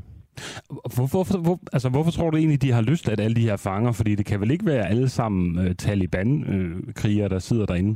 Hvorfor, 0.94 1.06
hvorfor, 1.14 1.38
hvor, 1.46 1.56
altså, 1.72 1.88
hvorfor 1.94 2.12
tror 2.16 2.30
du 2.30 2.36
egentlig, 2.36 2.62
de 2.62 2.72
har 2.72 2.82
lyst 2.82 3.08
at 3.08 3.20
alle 3.20 3.36
de 3.40 3.48
her 3.48 3.56
fanger? 3.56 3.92
Fordi 3.92 4.12
det 4.14 4.26
kan 4.26 4.40
vel 4.40 4.50
ikke 4.50 4.66
være 4.66 4.88
alle 4.92 5.08
sammen 5.08 5.44
uh, 5.58 5.72
Taliban-krigere, 5.84 7.28
der 7.34 7.38
sidder 7.38 7.66
derinde? 7.66 7.94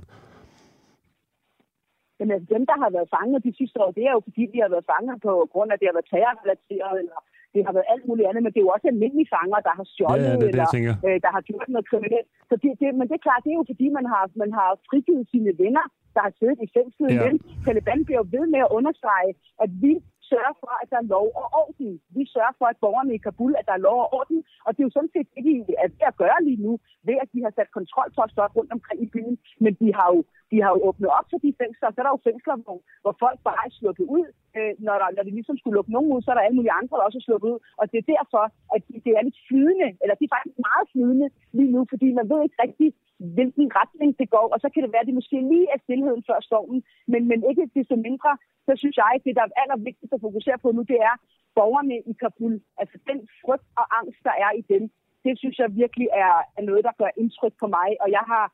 Jamen, 2.19 2.33
altså, 2.37 2.49
dem, 2.55 2.65
der 2.71 2.77
har 2.83 2.91
været 2.97 3.09
fanget 3.17 3.41
de 3.49 3.53
sidste 3.61 3.77
år, 3.85 3.91
det 3.99 4.05
er 4.09 4.13
jo 4.17 4.23
fordi, 4.29 4.43
de 4.53 4.59
har 4.65 4.71
været 4.75 4.87
fanget 4.93 5.17
på 5.27 5.33
grund 5.53 5.69
af, 5.71 5.75
at 5.75 5.81
det 5.81 5.89
har 5.89 5.97
været 5.99 6.11
terrorrelateret, 6.13 6.97
eller 7.03 7.19
det 7.55 7.61
har 7.67 7.73
været 7.77 7.89
alt 7.95 8.05
muligt 8.09 8.27
andet, 8.29 8.43
men 8.43 8.51
det 8.53 8.59
er 8.61 8.67
jo 8.67 8.75
også 8.77 8.87
almindelige 8.93 9.31
fanger, 9.35 9.59
der 9.69 9.75
har 9.79 9.87
stjålet, 9.93 10.25
ja, 10.25 10.31
ja, 10.31 10.37
det, 10.43 10.49
eller 10.51 10.67
det, 10.75 11.09
øh, 11.09 11.17
der 11.25 11.31
har 11.37 11.43
gjort 11.49 11.69
noget 11.75 11.87
kriminelt. 11.91 12.29
Så 12.49 12.55
det, 12.63 12.71
det, 12.81 12.87
men 12.99 13.05
det 13.09 13.15
er 13.19 13.25
klart, 13.29 13.43
det 13.45 13.51
er 13.53 13.61
jo 13.63 13.67
fordi, 13.73 13.87
man 13.99 14.07
har, 14.13 14.25
man 14.43 14.51
har 14.59 14.69
frigivet 14.89 15.25
sine 15.33 15.53
venner, 15.63 15.85
der 16.15 16.21
har 16.27 16.33
siddet 16.39 16.59
i 16.67 16.69
fængslet. 16.77 17.11
Ja. 17.11 17.21
Men 17.27 17.35
Taliban 17.65 18.01
bliver 18.09 18.25
ved 18.35 18.45
med 18.55 18.61
at 18.67 18.73
understrege, 18.79 19.31
at 19.65 19.71
vi 19.85 19.93
sørger 20.31 20.55
for, 20.63 20.73
at 20.83 20.89
der 20.93 20.99
er 21.03 21.11
lov 21.17 21.27
og 21.41 21.47
orden. 21.63 21.91
Vi 22.17 22.23
sørger 22.35 22.55
for, 22.59 22.67
at 22.73 22.81
borgerne 22.85 23.15
i 23.15 23.25
Kabul, 23.27 23.53
at 23.59 23.67
der 23.69 23.75
er 23.79 23.87
lov 23.89 23.99
og 24.05 24.09
orden. 24.19 24.39
Og 24.65 24.71
det 24.73 24.81
er 24.81 24.89
jo 24.89 24.97
sådan 24.97 25.15
set 25.15 25.29
det, 25.35 25.45
de 25.69 25.75
er 25.85 25.89
ved 25.95 26.07
at 26.11 26.19
gøre 26.23 26.39
lige 26.49 26.63
nu, 26.67 26.73
ved 27.09 27.17
at 27.23 27.29
de 27.35 27.41
har 27.45 27.53
sat 27.55 27.71
kontrolposter 27.79 28.43
rundt 28.57 28.73
omkring 28.77 28.99
i 29.07 29.09
byen. 29.15 29.35
Men 29.65 29.73
de 29.81 29.89
har 29.99 30.09
jo, 30.15 30.21
de 30.51 30.57
har 30.63 30.71
jo 30.75 30.79
åbnet 30.89 31.11
op 31.19 31.27
for 31.31 31.39
de 31.45 31.59
fængsler. 31.61 31.89
Så 31.91 31.99
er 32.01 32.07
der 32.07 32.17
jo 32.17 32.27
fængsler, 32.29 32.55
hvor, 32.65 32.79
hvor 33.03 33.15
folk 33.25 33.39
bare 33.49 33.63
er 33.67 33.73
sluppet 33.79 34.07
ud 34.17 34.27
øh, 34.59 34.73
når, 34.87 34.97
der, 35.01 35.09
når 35.17 35.25
de 35.27 35.33
ligesom 35.39 35.57
skulle 35.59 35.77
lukke 35.79 35.95
nogen 35.97 36.13
ud, 36.15 36.23
så 36.23 36.31
er 36.31 36.37
der 36.37 36.47
alle 36.47 36.59
mulige 36.59 36.79
andre, 36.81 36.97
der 36.97 37.07
også 37.09 37.21
er 37.21 37.27
sluppet 37.29 37.49
ud. 37.55 37.61
Og 37.81 37.85
det 37.91 37.99
er 37.99 38.13
derfor, 38.15 38.43
at 38.75 38.81
det 39.05 39.13
er 39.19 39.23
lidt 39.27 39.41
flydende, 39.49 39.89
eller 40.03 40.15
det 40.19 40.25
er 40.27 40.35
faktisk 40.37 40.59
meget 40.69 40.87
flydende 40.93 41.29
lige 41.59 41.73
nu, 41.75 41.81
fordi 41.93 42.07
man 42.19 42.29
ved 42.31 42.41
ikke 42.43 42.63
rigtig, 42.65 42.89
hvilken 43.37 43.67
retning 43.81 44.11
det 44.21 44.29
går, 44.37 44.47
og 44.55 44.59
så 44.63 44.69
kan 44.71 44.83
det 44.83 44.93
være, 44.93 45.05
at 45.05 45.11
det 45.11 45.19
måske 45.21 45.37
lige 45.53 45.69
er 45.75 45.79
stillheden 45.85 46.23
før 46.29 46.39
stormen, 46.49 46.81
men, 47.13 47.23
men 47.31 47.41
ikke 47.51 47.65
desto 47.77 47.97
mindre, 48.09 48.33
så 48.67 48.73
synes 48.81 48.97
jeg, 49.03 49.11
at 49.17 49.25
det, 49.27 49.37
der 49.37 49.45
er 49.45 49.61
allervigtigst 49.63 50.15
at 50.15 50.25
fokusere 50.27 50.59
på 50.63 50.69
nu, 50.73 50.83
det 50.93 50.99
er 51.11 51.15
borgerne 51.59 51.97
i 52.11 52.13
Kabul. 52.23 52.55
Altså 52.81 52.97
den 53.09 53.19
frygt 53.43 53.69
og 53.81 53.87
angst, 53.99 54.21
der 54.29 54.35
er 54.45 54.51
i 54.61 54.63
dem, 54.73 54.83
det 55.25 55.33
synes 55.39 55.57
jeg 55.59 55.77
virkelig 55.83 56.09
er, 56.25 56.35
er 56.59 56.63
noget, 56.69 56.83
der 56.89 56.99
gør 57.01 57.11
indtryk 57.23 57.55
på 57.61 57.67
mig, 57.77 57.89
og 58.03 58.09
jeg 58.17 58.25
har 58.33 58.45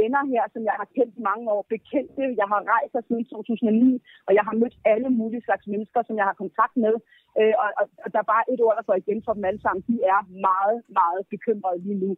venner 0.00 0.22
her, 0.32 0.44
som 0.54 0.62
jeg 0.68 0.76
har 0.80 0.88
kendt 0.96 1.14
mange 1.28 1.44
år, 1.54 1.62
bekendte. 1.74 2.24
Jeg 2.40 2.48
har 2.52 2.60
rejst 2.74 2.92
her 2.94 3.04
siden 3.08 3.24
2009, 3.24 4.02
og 4.26 4.32
jeg 4.38 4.44
har 4.48 4.54
mødt 4.60 4.76
alle 4.92 5.10
mulige 5.20 5.46
slags 5.48 5.64
mennesker, 5.72 6.00
som 6.04 6.14
jeg 6.20 6.26
har 6.30 6.36
kontakt 6.42 6.74
med. 6.84 6.94
Øh, 7.40 7.54
og, 7.62 7.68
og, 7.80 7.86
og 8.04 8.08
der 8.12 8.20
er 8.22 8.28
bare 8.34 8.44
et 8.52 8.60
ord, 8.66 8.74
der 8.78 8.84
går 8.88 8.96
igen 9.02 9.20
for 9.26 9.32
dem 9.36 9.44
alle 9.50 9.62
sammen. 9.64 9.82
De 9.90 9.96
er 10.12 10.20
meget, 10.48 10.78
meget 10.98 11.20
bekymrede 11.34 11.78
lige 11.86 11.98
nu. 12.04 12.10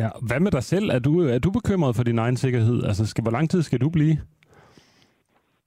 Ja, 0.00 0.08
hvad 0.28 0.40
med 0.44 0.52
dig 0.56 0.64
selv? 0.72 0.86
Er 0.96 1.00
du, 1.06 1.12
er 1.36 1.40
du 1.46 1.50
bekymret 1.58 1.92
for 1.96 2.04
din 2.10 2.18
egen 2.24 2.36
sikkerhed? 2.44 2.78
Altså, 2.88 3.02
skal, 3.10 3.22
hvor 3.22 3.36
lang 3.36 3.46
tid 3.50 3.62
skal 3.68 3.80
du 3.84 3.88
blive? 3.98 4.16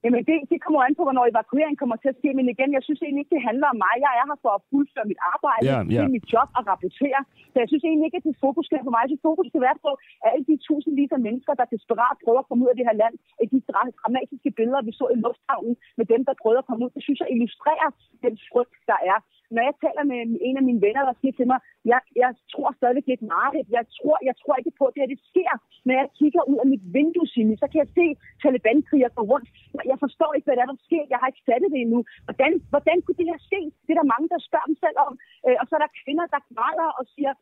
Jamen, 0.04 0.20
det, 0.28 0.36
det 0.52 0.58
kommer 0.64 0.80
an 0.86 0.94
på, 0.98 1.02
hvornår 1.06 1.24
evakueringen 1.32 1.78
kommer 1.82 1.96
til 2.02 2.08
at 2.12 2.18
ske. 2.20 2.28
Men 2.38 2.46
igen, 2.54 2.70
jeg 2.76 2.82
synes 2.86 3.00
egentlig 3.00 3.22
ikke, 3.22 3.34
det 3.36 3.46
handler 3.48 3.68
om 3.72 3.78
mig. 3.84 3.94
Jeg 4.04 4.12
er 4.20 4.24
her 4.30 4.38
for 4.44 4.52
at 4.58 4.64
fuldføre 4.70 5.06
mit 5.12 5.20
arbejde. 5.32 5.62
Det 5.90 5.98
er 6.04 6.16
mit 6.18 6.26
job 6.34 6.48
at 6.58 6.62
rapportere. 6.70 7.20
Så 7.52 7.56
jeg 7.62 7.68
synes 7.70 7.84
egentlig 7.84 8.06
ikke, 8.08 8.20
at 8.20 8.26
det 8.28 8.36
fokus 8.46 8.64
skal 8.68 8.82
på 8.86 8.92
mig. 8.96 9.02
Så 9.12 9.16
fokus 9.28 9.46
skal 9.50 9.62
være 9.66 9.78
på 9.86 9.90
alle 10.28 10.44
de 10.48 10.54
tusindvis 10.66 11.12
af 11.16 11.20
mennesker, 11.26 11.52
der 11.60 11.72
desperat 11.76 12.16
prøver 12.24 12.40
at 12.42 12.48
komme 12.48 12.62
ud 12.64 12.70
af 12.72 12.76
det 12.78 12.86
her 12.88 12.96
land. 13.02 13.14
De 13.54 13.60
dramatiske 13.70 14.50
billeder, 14.58 14.80
vi 14.88 14.92
så 15.00 15.06
i 15.14 15.18
lufthavnen 15.26 15.74
med 15.98 16.06
dem, 16.12 16.20
der 16.28 16.34
prøver 16.42 16.60
at 16.62 16.68
komme 16.68 16.82
ud, 16.84 16.90
det 16.96 17.02
synes 17.06 17.20
jeg 17.22 17.28
illustrerer 17.34 17.90
den 18.24 18.34
frygt, 18.50 18.76
der 18.90 18.98
er 19.12 19.18
når 19.54 19.62
jeg 19.68 19.74
taler 19.84 20.04
med 20.10 20.18
en 20.48 20.56
af 20.60 20.64
mine 20.68 20.82
venner, 20.86 21.02
der 21.08 21.14
siger 21.20 21.34
til 21.36 21.46
mig, 21.52 21.58
jeg, 21.92 22.00
jeg 22.22 22.30
tror 22.52 22.70
stadigvæk, 22.78 23.04
det 23.06 23.14
er 23.14 23.20
et 23.22 23.32
mareridt. 23.34 23.68
Jeg 23.78 23.84
tror, 23.96 24.16
jeg 24.28 24.34
tror 24.40 24.54
ikke 24.56 24.78
på, 24.78 24.84
at 24.86 24.94
det 24.94 25.02
her 25.02 25.14
det 25.14 25.22
sker. 25.30 25.52
Når 25.86 25.94
jeg 26.00 26.06
kigger 26.20 26.42
ud 26.50 26.58
af 26.62 26.68
mit 26.72 26.84
vindue, 26.96 27.26
Simi, 27.32 27.54
så 27.62 27.66
kan 27.70 27.78
jeg 27.82 27.90
se 27.98 28.06
Taliban-kriger 28.42 29.10
gå 29.18 29.22
rundt. 29.32 29.48
Jeg 29.92 29.98
forstår 30.04 30.30
ikke, 30.32 30.46
hvad 30.46 30.56
der 30.56 30.64
er, 30.64 30.72
der 30.72 30.84
sker. 30.88 31.04
Jeg 31.12 31.18
har 31.20 31.28
ikke 31.30 31.46
fattet 31.50 31.68
det 31.74 31.80
endnu. 31.80 32.00
Hvordan, 32.26 32.52
hvordan 32.72 32.98
kunne 33.02 33.18
det 33.20 33.30
her 33.32 33.40
ske? 33.48 33.60
Det 33.84 33.90
er 33.92 34.00
der 34.00 34.12
mange, 34.14 34.28
der 34.32 34.38
spørger 34.48 34.68
dem 34.70 34.76
selv 34.84 34.98
om. 35.06 35.12
Øh, 35.46 35.56
og 35.60 35.64
så 35.66 35.72
er 35.76 35.82
der 35.82 35.98
kvinder, 36.02 36.26
der 36.34 36.40
græder 36.52 36.90
og 36.98 37.04
siger, 37.14 37.32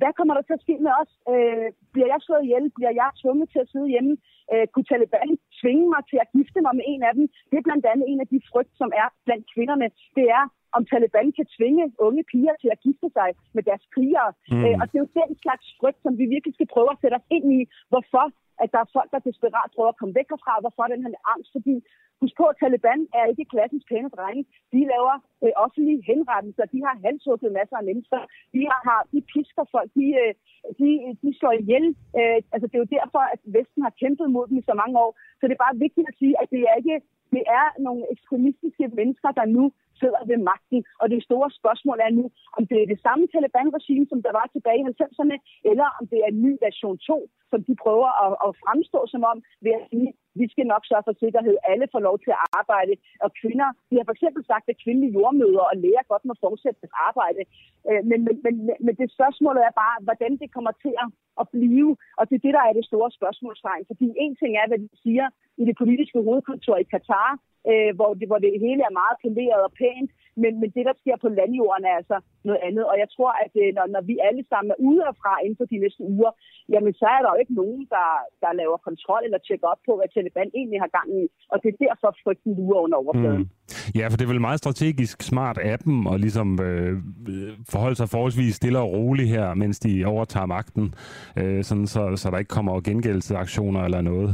hvad 0.00 0.12
kommer 0.18 0.34
der 0.34 0.44
til 0.46 0.58
at 0.58 0.64
ske 0.66 0.76
med 0.86 0.92
os? 1.02 1.12
Øh, 1.32 1.68
bliver 1.92 2.08
jeg 2.12 2.20
slået 2.20 2.44
ihjel? 2.44 2.64
Bliver 2.76 2.94
jeg 3.00 3.08
tvunget 3.22 3.46
til 3.50 3.60
at 3.64 3.70
sidde 3.72 3.92
hjemme? 3.94 4.12
Øh, 4.52 4.66
kunne 4.72 4.88
Taliban 4.90 5.30
tvinge 5.60 5.86
mig 5.94 6.02
til 6.10 6.18
at 6.24 6.30
gifte 6.36 6.60
mig 6.66 6.74
med 6.78 6.86
en 6.92 7.02
af 7.08 7.12
dem? 7.18 7.24
Det 7.50 7.56
er 7.58 7.68
blandt 7.68 7.86
andet 7.92 8.06
en 8.08 8.20
af 8.24 8.28
de 8.32 8.40
frygt, 8.50 8.72
som 8.80 8.90
er 9.02 9.08
blandt 9.26 9.44
kvinderne. 9.54 9.86
Det 10.18 10.26
er, 10.38 10.44
om 10.76 10.82
Taliban 10.90 11.28
kan 11.38 11.46
tvinge 11.56 11.84
unge 12.06 12.22
piger 12.30 12.54
til 12.62 12.70
at 12.74 12.80
gifte 12.86 13.08
sig 13.16 13.28
med 13.56 13.62
deres 13.68 13.84
krigere. 13.94 14.30
Mm. 14.52 14.64
Øh, 14.64 14.74
og 14.80 14.84
det 14.88 14.96
er 14.96 15.04
jo 15.04 15.16
den 15.20 15.30
slags 15.42 15.66
frygt, 15.80 16.00
som 16.04 16.12
vi 16.20 16.24
virkelig 16.34 16.54
skal 16.54 16.72
prøve 16.74 16.90
at 16.92 17.00
sætte 17.00 17.16
os 17.20 17.26
ind 17.36 17.46
i. 17.58 17.60
Hvorfor 17.92 18.26
at 18.62 18.68
der 18.74 18.80
er 18.82 18.92
folk, 18.96 19.08
der 19.14 19.28
desperat 19.30 19.70
prøver 19.74 19.92
at 19.92 20.00
komme 20.00 20.14
væk 20.18 20.28
herfra. 20.32 20.54
Hvorfor 20.64 20.84
den 20.94 21.04
her 21.04 21.14
angst? 21.32 21.50
Fordi 21.56 21.74
husk 22.20 22.34
på, 22.40 22.44
at 22.50 22.58
Taliban 22.60 23.00
er 23.18 23.24
ikke 23.32 23.50
klassisk 23.52 23.84
pæne 23.90 24.10
drenge. 24.16 24.42
De 24.74 24.80
laver 24.92 25.14
øh, 25.44 25.52
offentlige 25.64 26.04
henrettelser. 26.10 26.64
De 26.74 26.80
har 26.86 26.94
halshugget 27.04 27.52
masser 27.58 27.76
af 27.80 27.84
mennesker. 27.90 28.20
De, 28.54 28.60
har, 28.70 28.80
har, 28.88 29.00
de 29.12 29.20
pisker 29.32 29.64
folk. 29.74 29.90
De, 29.98 30.06
øh, 30.22 30.32
de, 30.78 30.88
de 31.22 31.28
slår 31.38 31.54
ihjel. 31.62 31.86
Øh, 32.18 32.38
altså, 32.52 32.66
det 32.68 32.76
er 32.76 32.84
jo 32.84 32.94
derfor, 32.98 33.22
at 33.34 33.40
Vesten 33.56 33.80
har 33.86 33.94
kæmpet 34.02 34.26
mod 34.34 34.44
dem 34.48 34.56
i 34.58 34.68
så 34.70 34.74
mange 34.82 34.96
år. 35.04 35.12
Så 35.38 35.42
det 35.46 35.54
er 35.54 35.64
bare 35.66 35.82
vigtigt 35.86 36.06
at 36.10 36.18
sige, 36.20 36.34
at 36.42 36.48
det 36.54 36.62
er 36.70 36.74
ikke 36.82 36.96
det 37.34 37.42
er 37.60 37.66
nogle 37.86 38.02
ekstremistiske 38.14 38.86
mennesker, 38.98 39.30
der 39.38 39.46
nu 39.56 39.64
sidder 40.00 40.22
ved 40.30 40.38
magten. 40.50 40.80
Og 41.00 41.06
det 41.12 41.26
store 41.28 41.48
spørgsmål 41.60 41.98
er 42.06 42.12
nu, 42.18 42.24
om 42.56 42.62
det 42.70 42.78
er 42.82 42.86
det 42.92 43.00
samme 43.06 43.24
Taliban-regime, 43.32 44.06
som 44.10 44.20
der 44.26 44.32
var 44.38 44.46
tilbage 44.54 44.80
i 44.82 44.88
90'erne, 45.00 45.36
eller 45.70 45.88
om 45.98 46.04
det 46.10 46.18
er 46.24 46.30
en 46.32 46.42
ny 46.46 46.52
version 46.66 46.98
2, 46.98 47.28
som 47.50 47.60
de 47.68 47.74
prøver 47.84 48.10
at, 48.24 48.32
at 48.46 48.50
fremstå 48.64 49.00
som 49.12 49.22
om, 49.32 49.38
ved 49.64 49.72
at 49.78 49.86
sige, 49.90 50.08
vi 50.40 50.46
skal 50.52 50.66
nok 50.72 50.84
sørge 50.86 51.06
for 51.08 51.16
sikkerhed. 51.24 51.56
Alle 51.72 51.86
får 51.92 52.02
lov 52.08 52.16
til 52.24 52.32
at 52.36 52.42
arbejde. 52.60 52.94
Og 53.24 53.30
kvinder, 53.40 53.68
de 53.88 53.94
har 53.96 54.06
for 54.06 54.16
eksempel 54.16 54.42
sagt, 54.52 54.66
at 54.72 54.80
kvindelige 54.84 55.14
jordmøder 55.16 55.64
og 55.70 55.76
læger 55.84 56.04
godt 56.12 56.24
må 56.28 56.34
fortsætte 56.44 56.80
deres 56.82 56.96
arbejde. 57.08 57.42
Øh, 57.88 58.02
men, 58.10 58.18
men, 58.26 58.36
men, 58.44 58.54
men 58.86 58.94
det 59.00 59.14
spørgsmål 59.16 59.56
er 59.68 59.74
bare, 59.84 59.96
hvordan 60.06 60.32
det 60.42 60.48
kommer 60.56 60.72
til 60.84 60.94
at 61.42 61.46
blive. 61.56 61.90
Og 62.18 62.24
det 62.28 62.34
er 62.36 62.44
det, 62.46 62.54
der 62.58 62.64
er 62.68 62.74
det 62.78 62.90
store 62.90 63.10
spørgsmålstegn. 63.18 63.84
Fordi 63.90 64.06
en 64.24 64.34
ting 64.40 64.52
er, 64.60 64.66
hvad 64.68 64.80
de 64.84 64.88
siger 65.04 65.26
i 65.62 65.64
det 65.68 65.76
politiske 65.82 66.20
hovedkontor 66.26 66.76
i 66.76 66.90
Katar, 66.92 67.30
øh, 67.70 67.90
hvor, 67.98 68.10
det, 68.18 68.26
hvor 68.30 68.40
det 68.44 68.62
hele 68.66 68.82
er 68.88 68.98
meget 69.00 69.16
poleret 69.24 69.60
og 69.68 69.72
pænt, 69.82 70.10
men, 70.42 70.52
men 70.60 70.68
det, 70.76 70.84
der 70.88 70.94
sker 71.00 71.16
på 71.24 71.28
landjorden, 71.38 71.84
er 71.90 71.96
altså 72.00 72.16
noget 72.48 72.60
andet. 72.68 72.84
Og 72.90 72.96
jeg 73.02 73.08
tror, 73.14 73.32
at 73.44 73.52
øh, 73.62 73.68
når, 73.76 73.86
når 73.94 74.02
vi 74.10 74.14
alle 74.28 74.44
sammen 74.50 74.68
er 74.74 74.78
ude 74.88 75.02
fra 75.22 75.32
inden 75.44 75.58
for 75.60 75.66
de 75.72 75.78
næste 75.84 76.02
uger, 76.14 76.32
jamen 76.72 76.92
så 77.00 77.06
er 77.16 77.20
der 77.22 77.30
jo 77.32 77.38
ikke 77.42 77.58
nogen, 77.62 77.82
der, 77.94 78.08
der 78.42 78.58
laver 78.60 78.76
kontrol 78.88 79.22
eller 79.26 79.40
tjekker 79.46 79.68
op 79.72 79.82
på, 79.86 79.92
hvad 79.96 80.08
Taliban 80.14 80.50
egentlig 80.58 80.80
har 80.84 80.90
gang 80.98 81.08
i. 81.22 81.24
Og 81.52 81.56
det 81.62 81.68
er 81.70 81.82
derfor 81.86 82.08
frygten 82.24 82.50
lurer 82.58 82.80
under 82.84 82.98
overfladen. 83.04 83.44
Mm. 83.44 83.58
Ja, 83.98 84.04
for 84.08 84.16
det 84.16 84.24
er 84.24 84.32
vel 84.34 84.40
meget 84.40 84.58
strategisk 84.58 85.22
smart 85.22 85.58
af 85.58 85.78
dem 85.78 86.06
at 86.06 86.20
ligesom 86.20 86.48
øh, 86.68 86.92
forholde 87.72 87.96
sig 87.96 88.08
forholdsvis 88.08 88.54
stille 88.54 88.78
og 88.78 88.92
roligt 88.92 89.28
her, 89.28 89.54
mens 89.54 89.78
de 89.78 90.04
overtager 90.04 90.46
magten, 90.46 90.94
øh, 91.36 91.64
sådan 91.64 91.86
så, 91.86 92.16
så 92.16 92.30
der 92.30 92.38
ikke 92.38 92.48
kommer 92.48 92.80
gengældelsesaktioner 92.80 93.80
eller 93.84 94.00
noget. 94.00 94.30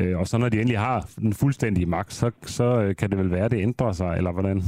Øh, 0.00 0.18
og 0.20 0.26
så 0.26 0.38
når 0.38 0.48
de 0.48 0.55
endelig 0.60 0.78
har 0.78 0.98
den 1.24 1.32
fuldstændige 1.32 1.86
magt, 1.86 2.12
så, 2.12 2.30
så 2.42 2.66
øh, 2.82 2.96
kan 2.96 3.10
det 3.10 3.18
vel 3.18 3.30
være, 3.30 3.44
at 3.44 3.50
det 3.50 3.62
ændrer 3.68 3.92
sig, 3.92 4.10
eller 4.16 4.32
hvordan? 4.32 4.58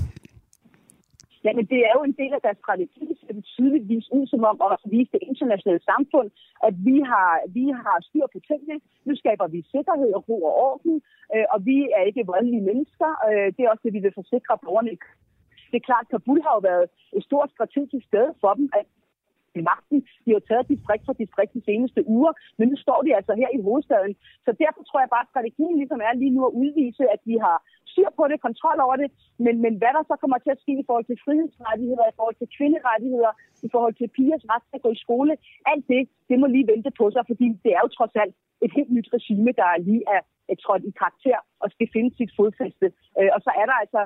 Ja, 1.45 1.53
men 1.59 1.67
det 1.73 1.81
er 1.89 1.93
jo 1.99 2.03
en 2.11 2.17
del 2.23 2.33
af 2.39 2.43
deres 2.47 2.59
strategi, 2.65 3.07
at 3.29 3.35
det 3.37 3.45
tydeligvis 3.57 4.07
ud 4.17 4.25
som 4.33 4.43
om 4.51 4.57
at 4.67 4.77
vise 4.95 5.11
det 5.15 5.23
internationale 5.31 5.83
samfund, 5.91 6.29
at 6.69 6.75
vi 6.89 6.97
har, 7.11 7.31
vi 7.57 7.65
har 7.83 7.97
styr 8.09 8.27
på 8.35 8.39
tingene. 8.51 8.77
Nu 9.07 9.13
skaber 9.23 9.47
vi 9.55 9.61
sikkerhed 9.75 10.11
og 10.19 10.23
ro 10.29 10.37
og 10.51 10.55
orden, 10.69 10.95
øh, 11.35 11.47
og 11.53 11.59
vi 11.69 11.79
er 11.97 12.03
ikke 12.11 12.31
voldelige 12.33 12.67
mennesker. 12.71 13.11
Øh, 13.29 13.47
det 13.55 13.61
er 13.63 13.71
også 13.73 13.85
det, 13.85 13.97
vi 13.97 14.03
vil 14.07 14.19
forsikre 14.21 14.59
borgerne. 14.65 14.95
Det 15.71 15.77
er 15.79 15.89
klart, 15.91 16.07
Kabul 16.13 16.41
har 16.47 16.53
jo 16.59 16.63
været 16.71 16.87
et 17.17 17.23
stort 17.29 17.51
strategisk 17.55 18.07
sted 18.11 18.27
for 18.43 18.53
dem, 18.59 18.67
at 18.81 18.87
magten. 19.71 19.99
De 20.25 20.31
har 20.35 20.43
taget 20.49 20.71
distrikt 20.75 21.05
for 21.07 21.15
distrikt 21.25 21.53
de 21.59 21.63
seneste 21.69 22.01
uger, 22.17 22.33
men 22.59 22.67
nu 22.69 22.77
står 22.85 23.01
de 23.07 23.17
altså 23.19 23.33
her 23.41 23.51
i 23.57 23.61
hovedstaden. 23.67 24.15
Så 24.47 24.51
derfor 24.63 24.83
tror 24.85 25.01
jeg 25.01 25.11
bare, 25.15 25.27
at 25.27 25.33
strategien 25.33 25.77
ligesom 25.81 26.01
er 26.07 26.13
lige 26.23 26.35
nu 26.37 26.43
at 26.49 26.57
udvise, 26.63 27.05
at 27.15 27.21
de 27.29 27.35
har 27.45 27.57
styr 27.93 28.11
på 28.19 28.25
det, 28.31 28.45
kontrol 28.49 28.79
over 28.87 28.97
det, 29.03 29.09
men, 29.45 29.55
men 29.65 29.73
hvad 29.81 29.93
der 29.97 30.03
så 30.11 30.15
kommer 30.23 30.39
til 30.39 30.51
at 30.55 30.63
ske 30.65 30.75
i 30.83 30.87
forhold 30.89 31.07
til 31.09 31.19
frihedsrettigheder, 31.25 32.05
i 32.09 32.17
forhold 32.19 32.37
til 32.39 32.49
kvinderettigheder, 32.57 33.33
i 33.67 33.69
forhold 33.75 33.95
til 33.97 34.09
pigers 34.17 34.45
ret 34.53 34.65
til 34.69 34.77
at 34.79 34.85
gå 34.87 34.91
i 34.97 35.03
skole, 35.05 35.33
alt 35.73 35.85
det, 35.93 36.03
det 36.29 36.37
må 36.41 36.47
lige 36.47 36.71
vente 36.73 36.91
på 37.01 37.05
sig, 37.15 37.23
fordi 37.31 37.47
det 37.65 37.73
er 37.77 37.83
jo 37.85 37.91
trods 37.99 38.15
alt 38.23 38.35
et 38.65 38.73
helt 38.77 38.93
nyt 38.97 39.09
regime, 39.17 39.53
der 39.61 39.69
lige 39.89 40.05
er 40.15 40.23
trådt 40.65 40.85
i 40.91 40.93
karakter 41.01 41.39
og 41.63 41.67
skal 41.75 41.89
finde 41.95 42.11
sit 42.19 42.33
fodfæste. 42.39 42.87
Øh, 43.19 43.31
og 43.35 43.41
så 43.47 43.51
er 43.61 43.67
der 43.71 43.77
altså 43.83 44.01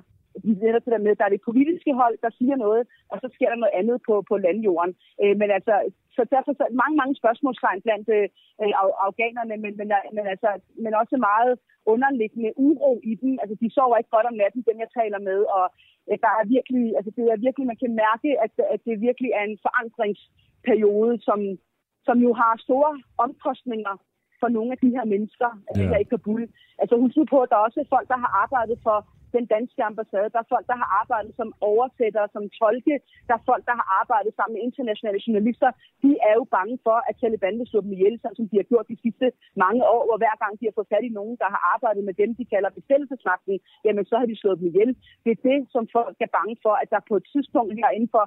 netop 0.45 0.85
det 0.85 0.95
der 0.95 1.05
med, 1.05 1.15
at 1.15 1.19
der 1.19 1.25
er 1.29 1.35
det 1.37 1.49
politiske 1.51 1.93
hold, 2.01 2.17
der 2.25 2.31
siger 2.39 2.57
noget, 2.57 2.83
og 3.13 3.17
så 3.23 3.29
sker 3.35 3.49
der 3.51 3.63
noget 3.63 3.79
andet 3.81 3.99
på, 4.09 4.15
på 4.31 4.35
landjorden. 4.47 4.95
Øh, 5.23 5.35
men 5.41 5.49
altså, 5.59 5.75
så 6.17 6.23
derfor 6.35 6.53
så 6.53 6.67
mange, 6.83 6.97
mange 7.01 7.15
spørgsmålstegn 7.21 7.83
blandt 7.87 8.09
øh, 8.17 8.29
afghanerne, 9.07 9.55
men, 9.63 9.73
men, 9.81 9.89
men, 10.17 10.25
altså, 10.35 10.51
men 10.85 10.93
også 11.01 11.17
meget 11.31 11.53
underliggende 11.87 12.53
uro 12.57 12.93
i 13.11 13.15
dem. 13.23 13.33
Altså, 13.43 13.55
de 13.63 13.75
sover 13.75 13.97
ikke 13.97 14.15
godt 14.17 14.31
om 14.31 14.39
natten, 14.43 14.63
dem 14.69 14.79
jeg 14.85 14.91
taler 14.99 15.21
med, 15.31 15.39
og 15.59 15.65
øh, 16.09 16.19
der 16.25 16.33
er 16.41 16.45
virkelig, 16.57 16.85
altså, 16.99 17.11
det 17.17 17.25
er 17.25 17.45
virkelig, 17.47 17.67
man 17.67 17.81
kan 17.83 17.93
mærke, 18.05 18.31
at, 18.45 18.53
at 18.75 18.81
det 18.87 19.05
virkelig 19.09 19.31
er 19.39 19.45
en 19.51 19.59
forandringsperiode, 19.67 21.15
som, 21.29 21.39
som 22.07 22.17
jo 22.27 22.31
har 22.41 22.53
store 22.67 22.93
omkostninger 23.25 23.95
for 24.41 24.49
nogle 24.57 24.71
af 24.75 24.79
de 24.85 24.91
her 24.97 25.05
mennesker, 25.15 25.51
ja. 25.77 25.89
her 25.93 26.01
i 26.05 26.11
Kabul. 26.13 26.43
Altså 26.83 26.95
husk 27.03 27.17
på, 27.33 27.39
at 27.43 27.51
der 27.51 27.57
er 27.57 27.67
også 27.69 27.81
folk, 27.95 28.07
der 28.13 28.19
har 28.25 28.33
arbejdet 28.45 28.79
for 28.87 28.99
den 29.37 29.45
danske 29.55 29.81
ambassade. 29.91 30.33
Der 30.35 30.41
er 30.45 30.53
folk, 30.55 30.67
der 30.73 30.79
har 30.83 30.89
arbejdet 31.01 31.33
som 31.41 31.49
oversættere, 31.71 32.29
som 32.35 32.45
tolke. 32.61 32.95
Der 33.29 33.35
er 33.39 33.47
folk, 33.51 33.65
der 33.71 33.75
har 33.81 33.87
arbejdet 34.01 34.33
sammen 34.35 34.55
med 34.55 34.63
internationale 34.69 35.21
journalister. 35.27 35.71
De 36.05 36.11
er 36.29 36.35
jo 36.41 36.45
bange 36.57 36.77
for, 36.87 36.97
at 37.09 37.15
Taliban 37.21 37.59
vil 37.59 37.71
slå 37.71 37.81
dem 37.85 37.93
ihjel, 37.97 38.17
som 38.37 38.45
de 38.51 38.57
har 38.61 38.67
gjort 38.73 38.87
de 38.93 39.03
sidste 39.05 39.27
mange 39.65 39.83
år, 39.95 40.03
hvor 40.09 40.19
hver 40.23 40.37
gang 40.43 40.53
de 40.59 40.67
har 40.67 40.77
fået 40.79 40.93
fat 40.93 41.05
i 41.09 41.17
nogen, 41.19 41.37
der 41.43 41.49
har 41.55 41.63
arbejdet 41.75 42.03
med 42.09 42.15
dem, 42.23 42.31
de 42.41 42.45
kalder 42.55 42.71
besættelsesmagten, 42.79 43.55
jamen 43.87 44.05
så 44.11 44.15
har 44.21 44.27
de 44.31 44.41
slået 44.41 44.59
dem 44.61 44.69
ihjel. 44.73 44.91
Det 45.25 45.31
er 45.33 45.41
det, 45.51 45.59
som 45.75 45.85
folk 45.97 46.17
er 46.27 46.35
bange 46.39 46.57
for, 46.65 46.75
at 46.83 46.89
der 46.95 47.09
på 47.09 47.15
et 47.21 47.27
tidspunkt 47.33 47.73
her 47.81 47.91
inden 47.97 48.11
for 48.17 48.25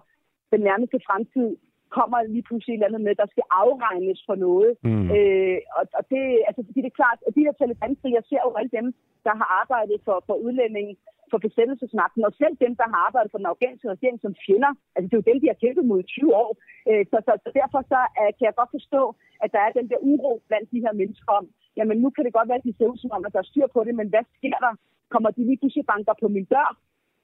den 0.54 0.62
nærmeste 0.70 0.98
fremtid 1.08 1.50
kommer 1.98 2.20
lige 2.36 2.48
pludselig 2.48 2.74
et 2.74 2.78
eller 2.78 2.90
andet 2.90 3.08
med, 3.08 3.16
der 3.22 3.28
skal 3.34 3.46
afregnes 3.64 4.20
for 4.28 4.36
noget. 4.46 4.72
Mm. 4.88 5.08
Øh, 5.16 5.60
og, 5.78 5.84
og 6.00 6.04
det, 6.12 6.24
altså, 6.48 6.62
fordi 6.68 6.80
det 6.84 6.92
er 6.92 7.02
klart, 7.02 7.20
at 7.28 7.36
de 7.36 7.46
her 7.46 7.56
taliban 7.60 7.94
ser 8.30 8.42
jo 8.48 8.52
alle 8.60 8.72
dem, 8.78 8.88
der 9.28 9.34
har 9.40 9.48
arbejdet 9.62 9.98
for, 10.06 10.18
for 10.28 10.36
udlændinge, 10.46 10.94
for 11.32 11.40
besættelsesmagten, 11.48 12.22
og 12.28 12.34
selv 12.42 12.56
dem, 12.66 12.74
der 12.82 12.88
har 12.92 13.00
arbejdet 13.08 13.32
for 13.32 13.40
den 13.42 13.52
afghanske 13.54 13.92
regering 13.96 14.18
som 14.22 14.34
fjender, 14.46 14.72
altså 14.96 15.08
det 15.08 15.16
er 15.16 15.22
jo 15.22 15.30
dem, 15.32 15.40
de 15.42 15.52
har 15.52 15.62
kæmpet 15.64 15.86
mod 15.90 16.00
i 16.04 16.12
20 16.20 16.36
år. 16.44 16.52
Øh, 16.90 17.04
så, 17.12 17.18
så, 17.26 17.32
så 17.44 17.50
derfor 17.60 17.80
så, 17.94 18.00
uh, 18.22 18.32
kan 18.38 18.48
jeg 18.48 18.60
godt 18.60 18.76
forstå, 18.78 19.02
at 19.44 19.50
der 19.56 19.62
er 19.68 19.72
den 19.78 19.88
der 19.92 20.00
uro 20.12 20.32
blandt 20.50 20.68
de 20.74 20.84
her 20.86 20.94
mennesker 21.02 21.32
om, 21.40 21.46
jamen 21.78 21.98
nu 22.04 22.10
kan 22.14 22.24
det 22.26 22.38
godt 22.38 22.50
være, 22.50 22.62
at 22.62 22.68
de 22.70 22.78
ser 22.78 22.92
ud 22.92 22.98
som 23.02 23.16
om, 23.16 23.26
at 23.26 23.34
der 23.34 23.42
er 23.42 23.52
styr 23.52 23.68
på 23.76 23.80
det, 23.88 23.94
men 24.00 24.08
hvad 24.14 24.24
sker 24.38 24.58
der? 24.66 24.74
Kommer 25.14 25.30
de 25.36 25.42
lige 25.50 25.60
pludselig 25.62 25.86
banker 25.94 26.16
på 26.22 26.28
min 26.36 26.46
dør? 26.54 26.70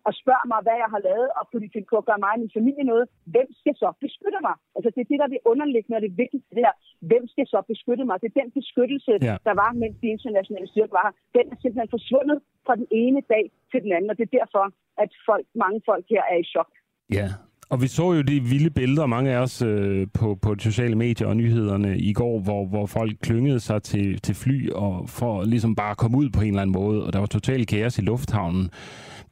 Og 0.08 0.12
spørger 0.22 0.48
mig, 0.52 0.60
hvad 0.66 0.78
jeg 0.84 0.90
har 0.94 1.02
lavet, 1.10 1.30
og 1.38 1.44
kunne 1.46 1.64
de 1.66 1.74
finde 1.74 1.90
på 1.92 1.98
at 2.02 2.08
gøre 2.10 2.24
mig 2.24 2.32
og 2.36 2.42
min 2.44 2.56
familie 2.58 2.84
noget, 2.94 3.06
hvem 3.34 3.48
skal 3.62 3.76
så 3.84 3.90
beskytte 4.06 4.40
mig? 4.48 4.56
Altså 4.76 4.90
det 4.94 5.02
er 5.02 5.10
det, 5.10 5.20
der 5.20 5.28
er 5.28 5.34
det 5.36 5.48
underliggende 5.52 5.98
og 6.00 6.04
det 6.08 6.14
vigtigste 6.24 6.54
der. 6.62 6.72
Hvem 7.10 7.24
skal 7.34 7.46
så 7.54 7.60
beskytte 7.72 8.04
mig? 8.08 8.16
Det 8.22 8.28
er 8.32 8.40
den 8.42 8.52
beskyttelse, 8.60 9.14
ja. 9.30 9.36
der 9.48 9.54
var, 9.62 9.70
mens 9.82 9.96
de 10.02 10.08
internationale 10.16 10.68
styrker 10.72 10.96
var 10.98 11.06
her. 11.08 11.16
Den 11.38 11.46
er 11.54 11.58
simpelthen 11.60 11.96
forsvundet 11.98 12.38
fra 12.66 12.74
den 12.82 12.88
ene 13.04 13.22
dag 13.34 13.46
til 13.72 13.80
den 13.86 13.92
anden, 13.96 14.10
og 14.12 14.18
det 14.18 14.26
er 14.28 14.34
derfor, 14.40 14.66
at 15.04 15.12
folk, 15.28 15.46
mange 15.64 15.80
folk 15.90 16.06
her 16.14 16.24
er 16.34 16.38
i 16.44 16.46
chok. 16.54 16.72
Ja, 17.18 17.28
og 17.72 17.82
vi 17.82 17.88
så 17.88 18.14
jo 18.14 18.22
de 18.22 18.42
vilde 18.42 18.70
billeder, 18.70 19.06
mange 19.06 19.32
af 19.32 19.38
os 19.38 19.62
øh, 19.62 20.08
på, 20.14 20.36
på 20.42 20.56
de 20.56 20.62
sociale 20.62 20.96
medier 20.96 21.28
og 21.28 21.38
nyhederne 21.38 21.98
i 22.00 22.14
går, 22.14 22.40
hvor, 22.40 22.66
hvor 22.66 22.86
folk 22.86 23.12
klyngede 23.22 23.60
sig 23.60 23.84
til, 23.84 24.22
til 24.22 24.36
fly 24.36 24.70
og 24.70 25.10
for 25.10 25.44
ligesom 25.44 25.76
bare 25.76 25.92
at 25.92 25.98
komme 25.98 26.18
ud 26.18 26.30
på 26.30 26.42
en 26.42 26.48
eller 26.48 26.62
anden 26.62 26.74
måde, 26.74 27.06
og 27.06 27.14
der 27.14 27.20
var 27.20 27.26
total 27.26 27.66
kaos 27.66 27.98
i 27.98 28.02
lufthavnen. 28.02 28.70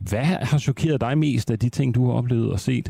Hvad 0.09 0.25
har 0.51 0.59
chokeret 0.67 1.01
dig 1.05 1.13
mest 1.25 1.47
af 1.53 1.59
de 1.63 1.69
ting, 1.77 1.95
du 1.95 2.01
har 2.05 2.13
oplevet 2.19 2.49
og 2.55 2.59
set? 2.59 2.87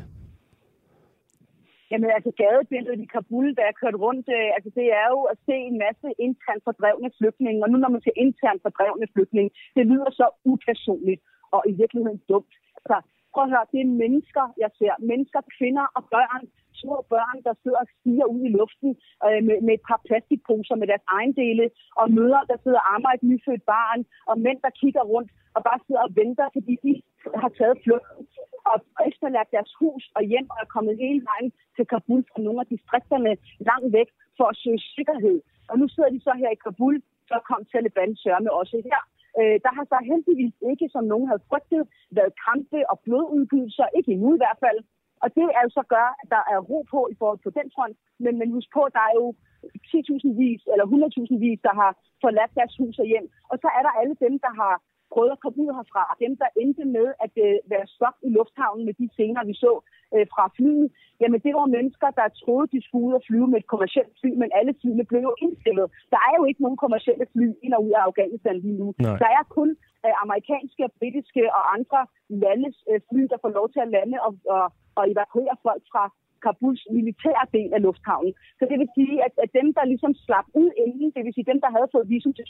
Jamen 1.91 2.09
altså 2.17 2.31
gadebilledet 2.41 2.99
i 3.05 3.07
Kabul, 3.15 3.47
der 3.57 3.65
er 3.69 3.79
kørt 3.81 3.97
rundt, 4.05 4.27
øh, 4.37 4.49
altså 4.55 4.69
det 4.79 4.87
er 5.01 5.07
jo 5.13 5.21
at 5.31 5.37
se 5.47 5.55
en 5.69 5.77
masse 5.85 6.07
internt 6.27 6.63
fordrevne 6.67 7.09
flygtninge, 7.19 7.63
og 7.63 7.69
nu 7.69 7.77
når 7.83 7.91
man 7.95 8.01
siger 8.01 8.17
internt 8.25 8.61
fordrevne 8.65 9.07
flygtninge, 9.13 9.51
det 9.75 9.83
lyder 9.91 10.11
så 10.19 10.25
upersonligt 10.51 11.21
og 11.55 11.61
i 11.71 11.73
virkeligheden 11.81 12.21
dumt. 12.31 12.53
Så 12.89 12.95
Prøv 13.33 13.43
at 13.43 13.53
høre, 13.53 13.71
det 13.73 13.79
er 13.81 13.97
mennesker, 14.03 14.45
jeg 14.63 14.71
ser. 14.79 14.93
Mennesker, 15.11 15.41
kvinder 15.57 15.85
og 15.97 16.03
børn, 16.15 16.43
små 16.81 16.97
børn, 17.13 17.37
der 17.47 17.53
sidder 17.63 17.79
og 17.83 17.89
stiger 17.95 18.27
ud 18.35 18.41
i 18.49 18.55
luften 18.59 18.89
øh, 19.25 19.41
med, 19.47 19.57
med 19.65 19.73
et 19.77 19.83
par 19.89 19.99
plastikposer 20.07 20.75
med 20.81 20.87
deres 20.91 21.05
ejendele, 21.17 21.65
og 21.99 22.05
møder, 22.17 22.41
der 22.49 22.57
sidder 22.63 22.79
og 22.83 22.89
ammer 22.95 23.11
et 23.13 23.23
nyfødt 23.29 23.63
barn, 23.75 23.99
og 24.29 24.35
mænd, 24.45 24.59
der 24.65 24.77
kigger 24.81 25.03
rundt 25.13 25.31
og 25.55 25.61
bare 25.67 25.79
sidder 25.85 26.01
og 26.07 26.11
venter, 26.21 26.47
fordi 26.55 26.73
de 26.85 26.93
har 27.41 27.51
taget 27.59 27.77
flugten 27.83 28.23
og 28.71 28.77
efterladt 29.09 29.49
deres 29.55 29.71
hus 29.79 30.03
og 30.17 30.23
hjem 30.31 30.47
og 30.53 30.57
er 30.63 30.73
kommet 30.75 31.01
hele 31.03 31.21
vejen 31.29 31.49
til 31.75 31.85
Kabul 31.93 32.21
fra 32.31 32.39
nogle 32.45 32.59
af 32.63 32.67
distrikterne 32.75 33.31
langt 33.69 33.89
væk 33.97 34.09
for 34.37 34.45
at 34.51 34.59
søge 34.63 34.81
sikkerhed. 34.95 35.37
Og 35.69 35.75
nu 35.79 35.85
sidder 35.87 36.09
de 36.15 36.21
så 36.27 36.33
her 36.41 36.49
i 36.53 36.63
Kabul, 36.65 36.95
så 37.29 37.35
kom 37.49 37.61
Taliban 37.71 38.15
sørme 38.23 38.51
også 38.61 38.77
her. 38.89 39.01
Øh, 39.39 39.57
der 39.65 39.71
har 39.77 39.85
så 39.91 39.97
heldigvis 40.11 40.55
ikke, 40.71 40.87
som 40.95 41.03
nogen 41.11 41.27
havde 41.29 41.47
frygtet, 41.49 41.83
været 42.17 42.33
kampe 42.47 42.79
og 42.91 42.97
blodudgivelser, 43.05 43.85
ikke 43.97 44.11
endnu 44.15 44.29
i 44.35 44.41
hvert 44.41 44.59
fald. 44.65 44.79
Og 45.23 45.27
det 45.37 45.47
er 45.57 45.61
jo 45.65 45.71
så 45.77 45.83
gør, 45.95 46.07
at 46.21 46.27
der 46.35 46.43
er 46.53 46.59
ro 46.69 46.79
på 46.93 46.99
i 47.13 47.15
forhold 47.19 47.39
til 47.41 47.55
den 47.59 47.67
front. 47.75 47.95
Men, 48.23 48.33
men 48.39 48.47
husk 48.55 48.69
på, 48.77 48.81
der 48.97 49.03
er 49.09 49.13
jo 49.21 49.27
10.000 49.63 50.41
vis 50.43 50.61
eller 50.71 50.85
100.000 50.85 51.45
vis, 51.45 51.59
der 51.67 51.73
har 51.81 51.91
forladt 52.23 52.53
deres 52.59 52.75
hus 52.79 52.95
og 53.03 53.07
hjem. 53.11 53.27
Og 53.51 53.55
så 53.61 53.67
er 53.77 53.81
der 53.87 53.93
alle 54.01 54.15
dem, 54.25 54.33
der 54.45 54.53
har 54.61 54.73
prøvet 55.13 55.31
at 55.35 55.41
komme 55.43 55.57
ud 55.63 55.69
herfra. 55.77 56.03
Dem, 56.23 56.33
der 56.41 56.49
endte 56.63 56.85
med 56.97 57.07
at 57.25 57.33
øh, 57.45 57.55
være 57.73 57.87
stop 57.95 58.17
i 58.27 58.29
lufthavnen 58.37 58.83
med 58.87 58.93
de 58.99 59.07
scener, 59.13 59.41
vi 59.49 59.55
så 59.65 59.73
øh, 60.15 60.25
fra 60.33 60.43
flyet, 60.55 60.87
jamen 61.21 61.39
det 61.45 61.53
var 61.57 61.75
mennesker, 61.77 62.09
der 62.19 62.35
troede, 62.41 62.67
de 62.73 62.79
skulle 62.85 63.05
ud 63.07 63.13
og 63.19 63.23
flyve 63.27 63.47
med 63.51 63.59
et 63.61 63.71
kommersielt 63.73 64.13
fly, 64.19 64.29
men 64.41 64.49
alle 64.59 64.73
flyene 64.81 65.05
blev 65.09 65.21
jo 65.29 65.33
indstillet. 65.45 65.87
Der 66.13 66.21
er 66.29 66.33
jo 66.39 66.43
ikke 66.49 66.61
nogen 66.65 66.79
kommersielle 66.83 67.25
fly 67.33 67.47
ind 67.65 67.73
og 67.77 67.81
ud 67.87 67.93
af 67.97 68.01
Afghanistan 68.09 68.55
lige 68.65 68.77
nu. 68.81 68.87
Nej. 68.97 69.17
Der 69.23 69.29
er 69.39 69.43
kun 69.57 69.69
øh, 70.05 70.15
amerikanske, 70.23 70.83
britiske 70.99 71.43
og 71.57 71.63
andre 71.75 71.99
landes 72.45 72.75
øh, 72.89 72.99
fly, 73.09 73.21
der 73.31 73.37
får 73.43 73.51
lov 73.59 73.67
til 73.73 73.81
at 73.85 73.91
lande 73.95 74.17
og, 74.27 74.33
og, 74.55 74.65
og 74.97 75.03
evakuere 75.11 75.55
folk 75.67 75.83
fra 75.91 76.03
Kabuls 76.43 76.83
militære 76.97 77.45
del 77.57 77.69
af 77.77 77.81
lufthavnen. 77.81 78.33
Så 78.59 78.63
det 78.69 78.77
vil 78.81 78.89
sige, 78.97 79.15
at, 79.25 79.33
at 79.43 79.49
dem, 79.59 79.67
der 79.77 79.91
ligesom 79.91 80.13
slap 80.25 80.47
ud 80.61 80.69
inden, 80.83 81.07
det 81.15 81.21
vil 81.25 81.33
sige 81.33 81.49
dem, 81.51 81.59
der 81.63 81.69
havde 81.75 81.89
fået 81.93 82.09
visum 82.09 82.33
til 82.33 82.45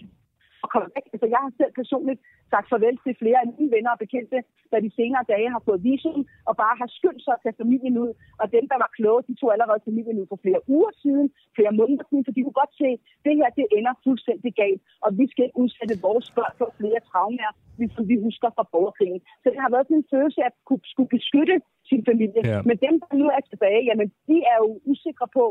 at 0.63 0.69
komme 0.73 0.87
væk. 0.95 1.05
Altså, 1.13 1.27
jeg 1.33 1.39
har 1.43 1.51
selv 1.59 1.73
personligt 1.81 2.19
sagt 2.51 2.69
farvel 2.71 2.97
til 3.03 3.13
flere 3.21 3.39
af 3.43 3.47
mine 3.53 3.71
venner 3.75 3.91
og 3.95 3.99
bekendte, 4.05 4.37
der 4.71 4.79
de 4.85 4.91
senere 4.99 5.23
dage 5.33 5.49
har 5.55 5.61
fået 5.67 5.83
visum 5.87 6.21
og 6.49 6.53
bare 6.63 6.75
har 6.81 6.89
skyndt 6.97 7.21
sig 7.23 7.33
at 7.35 7.41
tage 7.43 7.59
familien 7.61 7.95
ud. 8.03 8.11
Og 8.41 8.45
dem, 8.55 8.65
der 8.71 8.77
var 8.83 8.89
kloge, 8.97 9.27
de 9.29 9.33
tog 9.39 9.49
allerede 9.55 9.81
familien 9.89 10.19
ud 10.21 10.27
for 10.31 10.39
flere 10.45 10.61
uger 10.75 10.91
siden, 11.03 11.27
flere 11.57 11.73
måneder 11.79 12.05
siden, 12.09 12.23
for 12.25 12.33
de 12.35 12.43
kunne 12.43 12.61
godt 12.63 12.73
se, 12.81 12.89
at 12.95 12.99
det 13.25 13.33
her 13.39 13.49
det 13.59 13.65
ender 13.77 13.93
fuldstændig 14.05 14.51
galt, 14.61 14.81
og 15.05 15.09
vi 15.19 15.25
skal 15.31 15.43
ikke 15.45 15.59
udsætte 15.63 15.95
vores 16.07 16.27
børn 16.37 16.53
for 16.59 16.69
flere 16.79 16.99
traumer, 17.09 17.51
som 17.95 18.03
vi 18.11 18.15
husker 18.27 18.49
fra 18.55 18.65
borgerkrigen. 18.73 19.21
Så 19.41 19.47
det 19.53 19.59
har 19.65 19.71
været 19.73 19.85
sådan 19.87 20.01
en 20.01 20.11
følelse 20.15 20.39
af 20.41 20.49
at 20.51 20.55
kunne, 20.67 20.83
skulle 20.93 21.11
beskytte 21.17 21.55
sin 21.89 22.01
familie. 22.09 22.41
Ja. 22.51 22.61
Men 22.69 22.77
dem, 22.85 22.93
der 23.01 23.13
nu 23.21 23.27
er 23.35 23.41
tilbage, 23.51 23.81
jamen, 23.89 24.07
de 24.29 24.37
er 24.51 24.57
jo 24.63 24.69
usikre 24.91 25.27
på, 25.37 25.45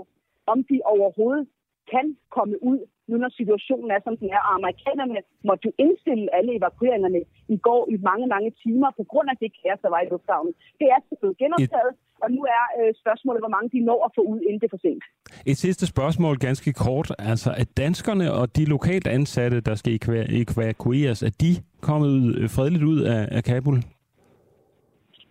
om 0.52 0.58
de 0.70 0.76
overhovedet 0.94 1.46
kan 1.92 2.06
komme 2.36 2.54
ud, 2.70 2.80
nu 3.08 3.16
når 3.22 3.30
situationen 3.40 3.88
er, 3.96 4.00
som 4.06 4.14
den 4.20 4.28
er. 4.36 4.40
Og 4.46 4.52
amerikanerne 4.60 5.18
måtte 5.48 5.62
jo 5.68 5.72
indstille 5.84 6.26
alle 6.36 6.50
evakueringerne 6.58 7.20
i 7.54 7.56
går 7.66 7.82
i 7.94 7.96
mange, 8.08 8.26
mange 8.34 8.50
timer 8.62 8.88
på 8.98 9.04
grund 9.12 9.28
af 9.32 9.36
det 9.42 9.50
kaos, 9.58 9.80
der 9.84 9.90
var 9.94 10.00
i 10.02 10.08
lufthavnen. 10.12 10.54
Det 10.80 10.86
er 10.94 11.00
selvfølgelig 11.08 11.38
genoptaget, 11.44 11.92
Et... 11.94 12.22
og 12.22 12.28
nu 12.36 12.42
er 12.58 12.64
øh, 12.78 12.90
spørgsmålet, 13.02 13.40
hvor 13.42 13.52
mange 13.56 13.68
de 13.74 13.80
når 13.88 14.00
at 14.06 14.10
få 14.16 14.22
ud, 14.32 14.40
inden 14.46 14.60
det 14.60 14.66
er 14.70 14.74
for 14.76 14.84
sent. 14.86 15.04
Et 15.50 15.56
sidste 15.66 15.84
spørgsmål, 15.94 16.34
ganske 16.48 16.70
kort. 16.84 17.08
Altså, 17.32 17.50
at 17.62 17.68
danskerne 17.84 18.26
og 18.38 18.56
de 18.56 18.64
lokalt 18.74 19.06
ansatte, 19.18 19.58
der 19.68 19.74
skal 19.74 19.92
evakueres, 20.40 21.20
er 21.28 21.32
de 21.44 21.52
kommet 21.88 22.14
øh, 22.38 22.44
fredeligt 22.56 22.84
ud 22.92 23.00
af, 23.14 23.22
af 23.36 23.42
Kabul? 23.44 23.78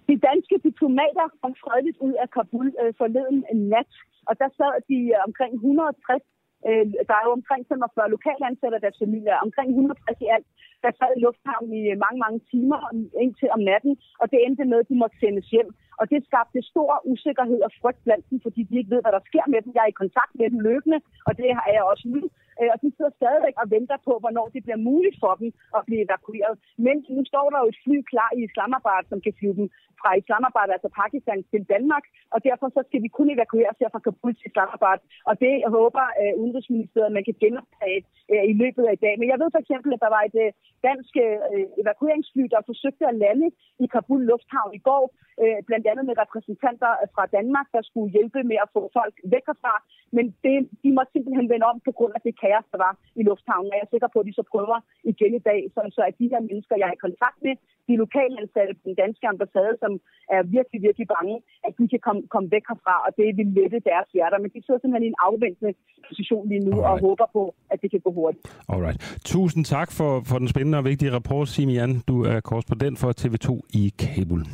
De 0.09 0.15
danske 0.29 0.55
diplomater 0.67 1.25
kom 1.41 1.53
fredeligt 1.63 1.97
ud 2.07 2.13
af 2.23 2.27
Kabul 2.35 2.67
øh, 2.81 2.93
forleden 3.01 3.39
en 3.51 3.59
nat, 3.73 3.91
og 4.29 4.33
der 4.41 4.49
sad 4.59 4.73
de 4.91 4.99
omkring 5.27 5.53
160 5.53 6.23
Øh, 6.67 6.85
der 7.09 7.15
er 7.17 7.23
jo 7.27 7.31
omkring 7.39 7.61
45 7.67 8.09
lokale 8.15 8.43
ansatte 8.49 8.83
deres 8.83 8.97
familier, 9.03 9.35
omkring 9.45 9.67
160 9.69 10.21
i 10.25 10.27
alt, 10.35 10.47
der 10.83 10.91
sad 10.99 11.11
i 11.15 11.23
lufthavnen 11.25 11.73
i 11.79 11.83
øh, 11.91 11.97
mange, 12.05 12.19
mange 12.25 12.39
timer 12.51 12.79
indtil 13.25 13.49
om 13.55 13.61
natten, 13.71 13.93
og 14.21 14.25
det 14.31 14.39
endte 14.45 14.65
med, 14.71 14.79
at 14.83 14.89
de 14.89 15.01
måtte 15.01 15.17
sendes 15.23 15.47
hjem. 15.55 15.69
Og 15.99 16.05
det 16.11 16.19
skabte 16.27 16.59
stor 16.71 16.91
usikkerhed 17.11 17.59
og 17.67 17.71
frygt 17.81 18.01
blandt 18.05 18.25
dem, 18.29 18.37
fordi 18.45 18.61
de 18.69 18.77
ikke 18.77 18.93
ved, 18.93 19.01
hvad 19.03 19.13
der 19.17 19.27
sker 19.29 19.45
med 19.53 19.59
dem. 19.63 19.71
Jeg 19.75 19.83
er 19.83 19.93
i 19.93 20.01
kontakt 20.03 20.33
med 20.39 20.47
dem 20.53 20.59
løbende, 20.69 20.99
og 21.27 21.33
det 21.39 21.49
har 21.57 21.67
jeg 21.75 21.83
også 21.91 22.05
nu. 22.15 22.21
Øh, 22.59 22.69
og 22.73 22.77
de 22.83 22.89
sidder 22.95 23.13
stadigvæk 23.19 23.55
og 23.61 23.67
venter 23.75 23.97
på, 24.07 24.13
hvornår 24.23 24.47
det 24.55 24.61
bliver 24.65 24.81
muligt 24.89 25.17
for 25.23 25.33
dem 25.41 25.49
at 25.77 25.81
blive 25.87 26.05
evakueret. 26.07 26.55
Men 26.85 26.95
nu 27.15 27.21
står 27.31 27.45
der 27.51 27.59
jo 27.63 27.67
et 27.73 27.81
fly 27.83 27.97
klar 28.11 28.29
i 28.37 28.39
Islamabad, 28.47 29.01
som 29.09 29.19
kan 29.25 29.33
flyve 29.39 29.57
dem 29.59 29.67
fra 30.01 30.09
Islamabad, 30.21 30.67
altså 30.75 30.89
Pakistan, 31.01 31.39
til 31.51 31.63
Danmark, 31.73 32.05
og 32.33 32.39
derfor 32.47 32.67
så 32.75 32.81
skal 32.87 33.01
vi 33.03 33.09
kun 33.17 33.29
evakueres 33.35 33.77
her 33.81 33.89
fra 33.93 34.05
Kabul 34.05 34.33
til 34.35 34.49
Islamabad. 34.51 34.99
Og 35.29 35.33
det 35.43 35.53
jeg 35.63 35.71
håber 35.79 36.05
uh, 36.21 36.33
Udenrigsministeriet, 36.41 37.15
man 37.17 37.25
kan 37.27 37.35
genoptage 37.43 38.01
uh, 38.33 38.45
i 38.51 38.53
løbet 38.61 38.83
af 38.89 38.93
i 38.95 39.03
dag. 39.05 39.13
Men 39.19 39.29
jeg 39.31 39.39
ved 39.41 39.49
for 39.53 39.61
eksempel, 39.63 39.89
at 39.93 40.03
der 40.05 40.11
var 40.15 40.23
et 40.29 40.37
uh, 40.43 40.49
dansk 40.87 41.13
uh, 41.25 41.81
evakueringsfly, 41.81 42.43
der 42.53 42.67
forsøgte 42.71 43.03
at 43.11 43.19
lande 43.23 43.47
i 43.83 43.85
Kabul 43.93 44.21
Lufthavn 44.29 44.71
i 44.79 44.81
går, 44.89 45.03
uh, 45.41 45.59
blandt 45.67 45.85
andet 45.91 46.05
med 46.09 46.15
repræsentanter 46.23 46.91
fra 47.15 47.23
Danmark, 47.37 47.67
der 47.75 47.81
skulle 47.89 48.13
hjælpe 48.15 48.39
med 48.51 48.57
at 48.65 48.69
få 48.75 48.81
folk 48.97 49.15
væk 49.33 49.45
herfra. 49.49 49.75
Men 50.17 50.25
det, 50.45 50.55
de 50.83 50.89
måtte 50.97 51.11
simpelthen 51.13 51.49
vende 51.51 51.65
om 51.71 51.77
på 51.87 51.91
grund 51.97 52.13
af 52.17 52.21
det 52.27 52.33
kaos, 52.41 52.67
der 52.73 52.79
var 52.85 52.93
i 53.19 53.23
lufthavnen. 53.29 53.71
Og 53.71 53.75
jeg 53.75 53.85
er 53.85 53.93
sikker 53.93 54.09
på, 54.11 54.19
at 54.19 54.27
de 54.29 54.39
så 54.39 54.43
prøver 54.53 54.77
igen 55.11 55.33
i 55.39 55.43
dag, 55.49 55.61
så, 55.73 55.79
så 55.95 56.01
at 56.09 56.15
de 56.19 56.31
her 56.33 56.41
mennesker, 56.49 56.75
jeg 56.81 56.87
er 56.89 56.97
i 56.97 57.05
kontakt 57.07 57.39
med, 57.45 57.55
de 57.89 57.95
lokale 58.03 58.33
ansatte 58.41 58.73
på 58.79 58.83
den 58.89 58.95
danske 59.03 59.25
ambassade, 59.33 59.73
som 59.83 59.91
er 60.35 60.41
virkelig, 60.57 60.79
virkelig 60.87 61.07
bange, 61.15 61.35
at 61.67 61.73
de 61.79 61.85
kan 61.93 62.01
komme, 62.07 62.21
komme 62.33 62.47
væk 62.55 62.65
herfra, 62.71 62.95
og 63.05 63.11
det 63.17 63.27
vil 63.37 63.47
lette 63.59 63.79
deres 63.89 64.07
hjerter. 64.15 64.37
Men 64.43 64.49
de 64.53 64.59
sidder 64.65 64.79
simpelthen 64.81 65.07
i 65.07 65.11
en 65.13 65.21
afventende 65.27 65.73
position 66.09 66.43
lige 66.51 66.63
nu 66.67 66.73
Alright. 66.75 66.91
og 66.91 67.07
håber 67.07 67.27
på, 67.37 67.43
at 67.71 67.77
det 67.81 67.89
kan 67.93 68.01
gå 68.05 68.11
hurtigt. 68.19 68.43
Alright. 68.73 68.97
Tusind 69.33 69.63
tak 69.75 69.89
for, 69.97 70.11
for 70.29 70.37
den 70.41 70.47
spændende 70.53 70.66
og 70.73 70.85
vigtige 70.85 71.11
rapport, 71.11 71.49
Simian. 71.49 72.01
Du 72.07 72.23
er 72.23 72.39
korrespondent 72.39 72.99
for 72.99 73.13
TV2 73.21 73.59
i 73.69 73.93
Kabul. 73.99 74.45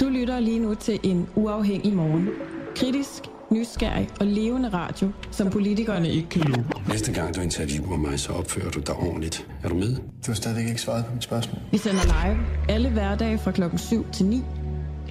Du 0.00 0.08
lytter 0.08 0.40
lige 0.40 0.58
nu 0.58 0.74
til 0.74 1.00
en 1.02 1.28
uafhængig 1.34 1.94
morgen. 1.94 2.28
Kritisk, 2.76 3.22
nysgerrig 3.50 4.08
og 4.20 4.26
levende 4.26 4.68
radio, 4.68 5.10
som 5.30 5.50
politikerne 5.50 6.08
ikke 6.08 6.28
kan 6.28 6.40
lide. 6.40 6.64
Næste 6.88 7.12
gang 7.12 7.36
du 7.36 7.40
interviewer 7.40 7.96
mig, 7.96 8.20
så 8.20 8.32
opfører 8.32 8.70
du 8.70 8.80
dig 8.80 8.94
ordentligt. 8.94 9.48
Er 9.62 9.68
du 9.68 9.74
med? 9.74 9.96
Du 9.96 10.26
har 10.26 10.34
stadigvæk 10.34 10.68
ikke 10.68 10.80
svaret 10.80 11.04
på 11.06 11.14
mit 11.14 11.24
spørgsmål. 11.24 11.62
Vi 11.70 11.78
sender 11.78 12.00
live 12.04 12.38
alle 12.68 12.90
hverdage 12.90 13.38
fra 13.38 13.50
klokken 13.50 13.78
7 13.78 14.06
til 14.12 14.26
9. 14.26 14.42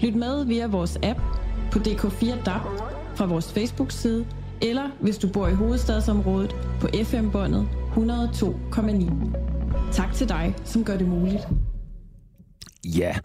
Lyt 0.02 0.16
med 0.16 0.46
via 0.46 0.68
vores 0.68 0.98
app 1.04 1.20
på 1.72 1.80
DK4 1.80 2.44
DAB, 2.44 2.62
fra 3.16 3.26
vores 3.26 3.54
Facebook-side, 3.54 4.26
eller 4.62 4.90
hvis 5.00 5.18
du 5.18 5.28
bor 5.28 5.48
i 5.48 5.54
hovedstadsområdet 5.54 6.56
på 6.82 6.88
FM-båndet 7.04 7.70
102,9. 7.94 9.92
Tak 9.92 10.14
til 10.14 10.30
dig, 10.30 10.56
som 10.64 10.84
gør 10.84 10.98
det 10.98 11.08
muligt. 11.08 11.48
Ja, 12.98 13.16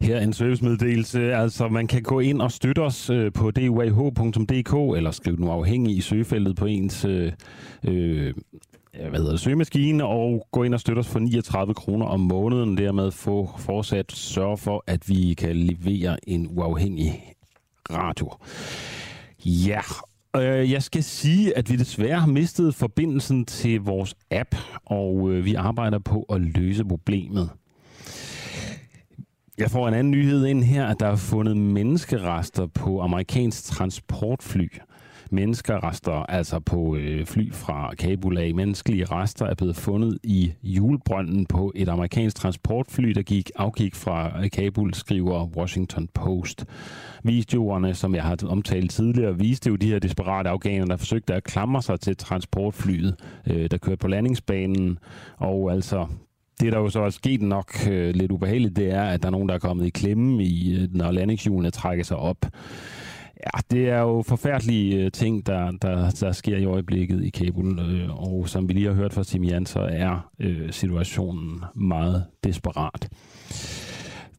her 0.00 0.16
er 0.16 0.20
en 0.20 0.32
servicemeddelelse. 0.32 1.34
Altså, 1.34 1.68
man 1.68 1.86
kan 1.86 2.02
gå 2.02 2.20
ind 2.20 2.42
og 2.42 2.52
støtte 2.52 2.80
os 2.80 3.10
øh, 3.10 3.32
på 3.32 3.50
duah.dk, 3.50 4.96
eller 4.96 5.10
skrive 5.10 5.36
nu 5.36 5.50
afhængig 5.50 5.96
i 5.96 6.00
søgefeltet 6.00 6.56
på 6.56 6.66
ens 6.66 7.04
øh, 7.04 7.32
øh, 7.84 8.34
hvad 8.94 9.18
hedder 9.18 9.30
det, 9.30 9.40
søgemaskine, 9.40 10.04
og 10.04 10.46
gå 10.52 10.62
ind 10.62 10.74
og 10.74 10.80
støtte 10.80 11.00
os 11.00 11.08
for 11.08 11.18
39 11.18 11.74
kroner 11.74 12.06
om 12.06 12.20
måneden. 12.20 12.76
Dermed 12.76 13.10
få 13.10 13.50
fortsat 13.58 14.12
sørge 14.12 14.58
for, 14.58 14.84
at 14.86 15.08
vi 15.08 15.34
kan 15.34 15.56
levere 15.56 16.28
en 16.28 16.48
uafhængig 16.50 17.34
radio. 17.90 18.32
Ja, 19.44 19.80
øh, 20.36 20.72
jeg 20.72 20.82
skal 20.82 21.02
sige, 21.04 21.58
at 21.58 21.70
vi 21.70 21.76
desværre 21.76 22.20
har 22.20 22.26
mistet 22.26 22.74
forbindelsen 22.74 23.44
til 23.44 23.80
vores 23.80 24.14
app, 24.30 24.54
og 24.84 25.30
øh, 25.30 25.44
vi 25.44 25.54
arbejder 25.54 25.98
på 25.98 26.22
at 26.22 26.40
løse 26.40 26.84
problemet. 26.84 27.50
Jeg 29.58 29.70
får 29.70 29.88
en 29.88 29.94
anden 29.94 30.10
nyhed 30.10 30.46
ind 30.46 30.64
her, 30.64 30.86
at 30.86 31.00
der 31.00 31.06
er 31.06 31.16
fundet 31.16 31.56
menneskerester 31.56 32.66
på 32.66 33.00
amerikansk 33.00 33.64
transportfly. 33.64 34.68
Menneskerester, 35.32 36.12
altså 36.12 36.60
på 36.60 36.96
øh, 36.96 37.26
fly 37.26 37.52
fra 37.52 37.94
Kabul 37.94 38.38
af. 38.38 38.54
Menneskelige 38.54 39.04
rester 39.04 39.46
er 39.46 39.54
blevet 39.54 39.76
fundet 39.76 40.18
i 40.22 40.52
julebrønden 40.62 41.46
på 41.46 41.72
et 41.74 41.88
amerikansk 41.88 42.36
transportfly, 42.36 43.08
der 43.08 43.22
gik 43.22 43.50
afgik 43.56 43.94
fra 43.94 44.42
øh, 44.42 44.50
Kabul, 44.50 44.94
skriver 44.94 45.46
Washington 45.46 46.08
Post. 46.14 46.64
Videoerne, 47.24 47.94
som 47.94 48.14
jeg 48.14 48.22
har 48.22 48.36
omtalt 48.46 48.90
tidligere, 48.90 49.38
viste 49.38 49.68
jo 49.70 49.76
de 49.76 49.86
her 49.86 49.98
desperate 49.98 50.50
afghanere, 50.50 50.88
der 50.88 50.96
forsøgte 50.96 51.34
at 51.34 51.44
klamre 51.44 51.82
sig 51.82 52.00
til 52.00 52.16
transportflyet, 52.16 53.14
øh, 53.46 53.70
der 53.70 53.78
kørte 53.78 53.96
på 53.96 54.08
landingsbanen. 54.08 54.98
Og 55.36 55.72
altså, 55.72 56.06
det, 56.60 56.72
der 56.72 56.78
jo 56.78 56.88
så 56.88 57.02
er 57.02 57.10
sket 57.10 57.42
nok 57.42 57.72
øh, 57.90 58.14
lidt 58.14 58.32
ubehageligt, 58.32 58.76
det 58.76 58.90
er, 58.90 59.02
at 59.02 59.22
der 59.22 59.26
er 59.26 59.30
nogen, 59.30 59.48
der 59.48 59.54
er 59.54 59.58
kommet 59.58 59.86
i 59.86 59.90
klemme, 59.90 60.44
i, 60.44 60.82
øh, 60.82 60.88
når 60.94 61.10
landingshjulene 61.10 61.70
trækker 61.70 62.04
sig 62.04 62.16
op. 62.16 62.46
Ja, 63.46 63.60
det 63.70 63.88
er 63.88 64.00
jo 64.00 64.22
forfærdelige 64.22 65.04
øh, 65.04 65.12
ting, 65.12 65.46
der, 65.46 65.70
der, 65.70 66.10
der 66.10 66.32
sker 66.32 66.56
i 66.56 66.64
øjeblikket 66.64 67.24
i 67.24 67.30
Kabul, 67.30 67.78
øh, 67.78 68.32
og 68.32 68.48
som 68.48 68.68
vi 68.68 68.72
lige 68.72 68.86
har 68.86 68.94
hørt 68.94 69.12
fra 69.12 69.24
Simian, 69.24 69.66
så 69.66 69.80
er 69.80 70.30
øh, 70.38 70.72
situationen 70.72 71.64
meget 71.74 72.24
desperat. 72.44 73.08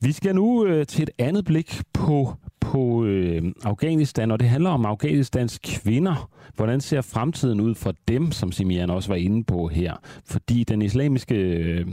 Vi 0.02 0.12
skal 0.12 0.36
nu 0.36 0.66
øh, 0.66 0.86
til 0.86 1.04
et 1.04 1.10
andet 1.18 1.46
blik 1.46 1.82
på, 1.94 2.34
på 2.60 3.06
øh, 3.06 3.44
Afghanistan, 3.64 4.32
og 4.32 4.40
det 4.40 4.50
handler 4.50 4.70
om 4.70 4.86
Afghanistans 4.86 5.60
kvinder. 5.64 6.30
Hvordan 6.56 6.82
ser 6.82 7.02
fremtiden 7.02 7.62
ud 7.62 7.76
for 7.76 7.94
dem, 8.08 8.32
som 8.32 8.52
Simian 8.52 8.90
også 8.90 9.10
var 9.10 9.16
inde 9.16 9.44
på 9.44 9.68
her? 9.68 9.94
Fordi 10.26 10.64
den 10.64 10.82
islamiske 10.82 11.36
øh, 11.36 11.88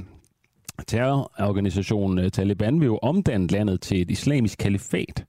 terrororganisationen 0.87 2.19
øh, 2.19 2.31
Taliban 2.31 2.81
vil 2.81 2.87
jo 2.87 2.99
omdanne 3.03 3.47
landet 3.47 3.81
til 3.81 4.03
et 4.03 4.11
islamisk 4.11 4.59
kalifat. 4.59 5.25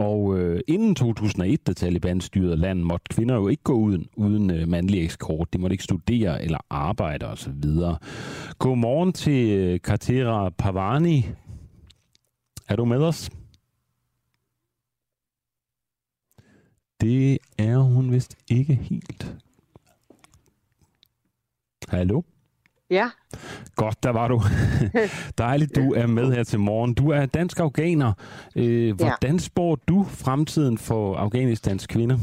Og 0.00 0.38
øh, 0.38 0.60
inden 0.66 0.94
2001, 0.94 1.66
da 1.66 1.72
Taliban 1.72 2.20
styrede 2.20 2.56
landet, 2.56 2.86
måtte 2.86 3.04
kvinder 3.10 3.34
jo 3.34 3.48
ikke 3.48 3.62
gå 3.62 3.72
uden, 3.72 4.08
uden 4.16 4.50
øh, 4.50 4.68
mandlig 4.68 5.04
ekskort. 5.04 5.52
De 5.52 5.58
måtte 5.58 5.74
ikke 5.74 5.84
studere 5.84 6.44
eller 6.44 6.58
arbejde 6.70 7.26
osv. 7.26 7.64
Godmorgen 8.58 9.12
til 9.12 9.58
øh, 9.58 9.80
Katera 9.80 10.50
Pavani. 10.50 11.26
Er 12.68 12.76
du 12.76 12.84
med 12.84 13.02
os? 13.02 13.30
Det 17.00 17.38
er 17.58 17.78
hun 17.78 18.12
vist 18.12 18.36
ikke 18.50 18.74
helt. 18.74 19.36
Hallo? 21.88 22.22
Ja. 22.90 23.10
Godt, 23.76 24.02
der 24.02 24.10
var 24.10 24.28
du. 24.28 24.40
Dejligt, 25.38 25.76
du 25.76 25.92
er 25.92 26.06
med 26.06 26.32
her 26.32 26.44
til 26.44 26.58
morgen. 26.58 26.94
Du 26.94 27.10
er 27.10 27.26
dansk 27.26 27.60
afghaner. 27.60 28.12
Øh, 28.56 28.96
hvordan 28.96 29.32
ja. 29.34 29.38
spår 29.38 29.78
du 29.88 30.06
fremtiden 30.10 30.78
for 30.78 31.16
Afghanistans 31.16 31.86
kvinder? 31.86 32.18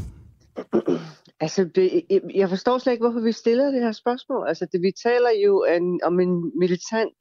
Altså, 1.40 1.64
det, 1.74 2.02
jeg 2.34 2.48
forstår 2.48 2.78
slet 2.78 2.92
ikke, 2.92 3.04
hvorfor 3.04 3.20
vi 3.20 3.32
stiller 3.32 3.70
det 3.70 3.82
her 3.82 3.92
spørgsmål. 3.92 4.48
Altså, 4.48 4.66
det, 4.72 4.82
vi 4.82 4.92
taler 5.02 5.30
jo 5.44 5.64
en, 5.76 6.00
om 6.04 6.20
en 6.20 6.58
militant 6.58 7.12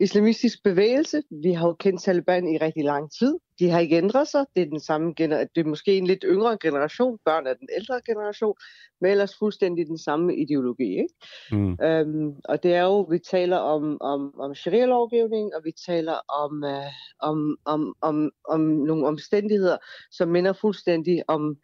islamistisk 0.00 0.58
bevægelse. 0.64 1.22
Vi 1.42 1.52
har 1.52 1.66
jo 1.66 1.74
kendt 1.74 2.02
Taliban 2.02 2.48
i 2.48 2.58
rigtig 2.58 2.84
lang 2.84 3.12
tid. 3.18 3.38
De 3.58 3.70
har 3.70 3.80
ikke 3.80 3.96
ændret 3.96 4.28
sig. 4.28 4.44
Det 4.56 4.62
er, 4.62 4.66
den 4.66 4.80
samme 4.80 5.14
gener- 5.16 5.46
det 5.54 5.60
er 5.60 5.68
måske 5.68 5.96
en 5.96 6.06
lidt 6.06 6.24
yngre 6.28 6.58
generation. 6.60 7.18
Børn 7.24 7.46
af 7.46 7.56
den 7.56 7.68
ældre 7.76 8.00
generation. 8.06 8.54
Men 9.00 9.10
ellers 9.10 9.36
fuldstændig 9.38 9.86
den 9.86 9.98
samme 9.98 10.36
ideologi. 10.36 10.90
Ikke? 10.90 11.14
Mm. 11.52 11.78
Øhm, 11.82 12.32
og 12.44 12.62
det 12.62 12.74
er 12.74 12.82
jo, 12.82 13.00
vi 13.00 13.18
taler 13.18 13.56
om, 13.56 13.96
om, 14.00 14.34
om 14.40 14.54
sharia-lovgivning, 14.54 15.54
og 15.54 15.60
vi 15.64 15.72
taler 15.86 16.18
om, 16.42 16.64
øh, 16.64 16.92
om, 17.20 17.56
om, 17.64 17.94
om, 18.00 18.30
om 18.48 18.60
nogle 18.60 19.06
omstændigheder, 19.06 19.76
som 20.10 20.28
minder 20.28 20.52
fuldstændig 20.52 21.22
om 21.28 21.56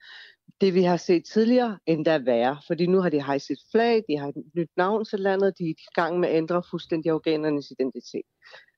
det, 0.63 0.75
vi 0.75 0.83
har 0.83 0.97
set 0.97 1.25
tidligere, 1.25 1.79
endda 1.87 2.19
værre. 2.19 2.57
Fordi 2.67 2.87
nu 2.87 3.01
har 3.01 3.09
de 3.09 3.23
hejset 3.23 3.59
flag, 3.71 4.03
de 4.09 4.19
har 4.19 4.29
et 4.29 4.43
nyt 4.55 4.71
navn 4.77 5.05
til 5.05 5.21
landet, 5.21 5.59
de 5.59 5.65
er 5.65 5.69
i 5.69 5.75
gang 5.95 6.21
med 6.21 6.29
at 6.29 6.37
ændre 6.37 6.63
fuldstændig 6.71 7.13
afghanernes 7.13 7.71
identitet. 7.71 8.27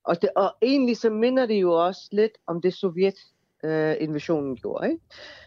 Og, 0.05 0.23
det, 0.23 0.31
og 0.37 0.55
egentlig 0.63 0.97
så 0.97 1.11
minder 1.11 1.47
det 1.47 1.55
jo 1.61 1.73
også 1.87 2.09
lidt 2.13 2.33
om 2.47 2.63
det 2.63 2.75
sovjet 2.75 3.19
øh, 3.65 3.97
invasionen 4.01 4.57
gjorde, 4.57 4.91
ikke? 4.91 5.01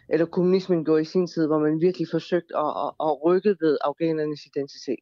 eller 0.09 0.25
kommunismen 0.25 0.85
gjorde 0.85 1.01
i 1.01 1.05
sin 1.05 1.27
tid, 1.27 1.47
hvor 1.47 1.59
man 1.59 1.81
virkelig 1.81 2.07
forsøgte 2.11 2.57
at, 2.57 2.71
at, 2.83 2.91
at 3.07 3.23
rykke 3.25 3.55
ved 3.61 3.77
afghanernes 3.81 4.45
identitet 4.45 4.99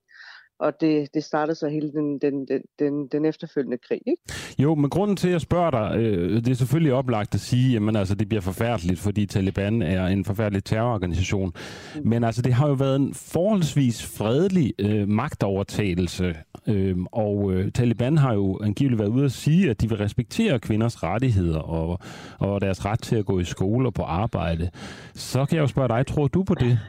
og 0.60 0.82
det, 0.82 1.14
det 1.14 1.24
startede 1.24 1.56
så 1.56 1.68
hele 1.68 1.92
den, 1.92 2.20
den, 2.20 2.48
den, 2.48 2.62
den, 2.80 3.08
den 3.08 3.26
efterfølgende 3.26 3.78
krig. 3.78 4.02
Ikke? 4.08 4.22
Jo, 4.60 4.76
men 4.76 4.90
grunden 4.90 5.18
til, 5.18 5.28
at 5.28 5.32
jeg 5.32 5.42
spørger 5.42 5.72
dig, 5.72 6.00
øh, 6.00 6.36
det 6.36 6.48
er 6.48 6.56
selvfølgelig 6.56 6.94
oplagt 6.94 7.36
at 7.36 7.42
sige, 7.42 7.78
at 7.78 7.96
altså, 7.96 8.16
det 8.16 8.30
bliver 8.30 8.42
forfærdeligt, 8.42 9.00
fordi 9.00 9.26
Taliban 9.26 9.82
er 9.82 10.06
en 10.06 10.26
forfærdelig 10.26 10.64
terrororganisation. 10.64 11.54
Mm. 11.96 12.10
Men 12.10 12.24
altså, 12.24 12.42
det 12.42 12.54
har 12.54 12.68
jo 12.68 12.74
været 12.74 12.96
en 12.96 13.14
forholdsvis 13.14 14.18
fredelig 14.18 14.74
øh, 14.80 15.10
magtovertagelse, 15.10 16.36
øh, 16.68 16.98
og 17.12 17.54
øh, 17.54 17.72
Taliban 17.72 18.18
har 18.18 18.34
jo 18.34 18.60
angiveligt 18.64 19.00
været 19.00 19.10
ude 19.10 19.26
at 19.26 19.32
sige, 19.32 19.70
at 19.70 19.82
de 19.82 19.90
vil 19.90 19.98
respektere 19.98 20.60
kvinders 20.60 21.04
rettigheder 21.04 21.60
og, 21.60 22.00
og 22.40 22.62
deres 22.62 22.86
ret 22.86 23.02
til 23.02 23.16
at 23.16 23.26
gå 23.26 23.40
i 23.40 23.44
skole 23.44 23.88
og 23.88 23.94
på 23.94 24.04
arbejde. 24.04 24.70
Så 25.14 25.46
kan 25.46 25.56
jeg 25.56 25.62
jo 25.62 25.68
spørge 25.68 25.88
dig, 25.88 26.08
tror 26.08 26.28
du 26.28 26.44
på 26.44 26.54
det? 26.54 26.80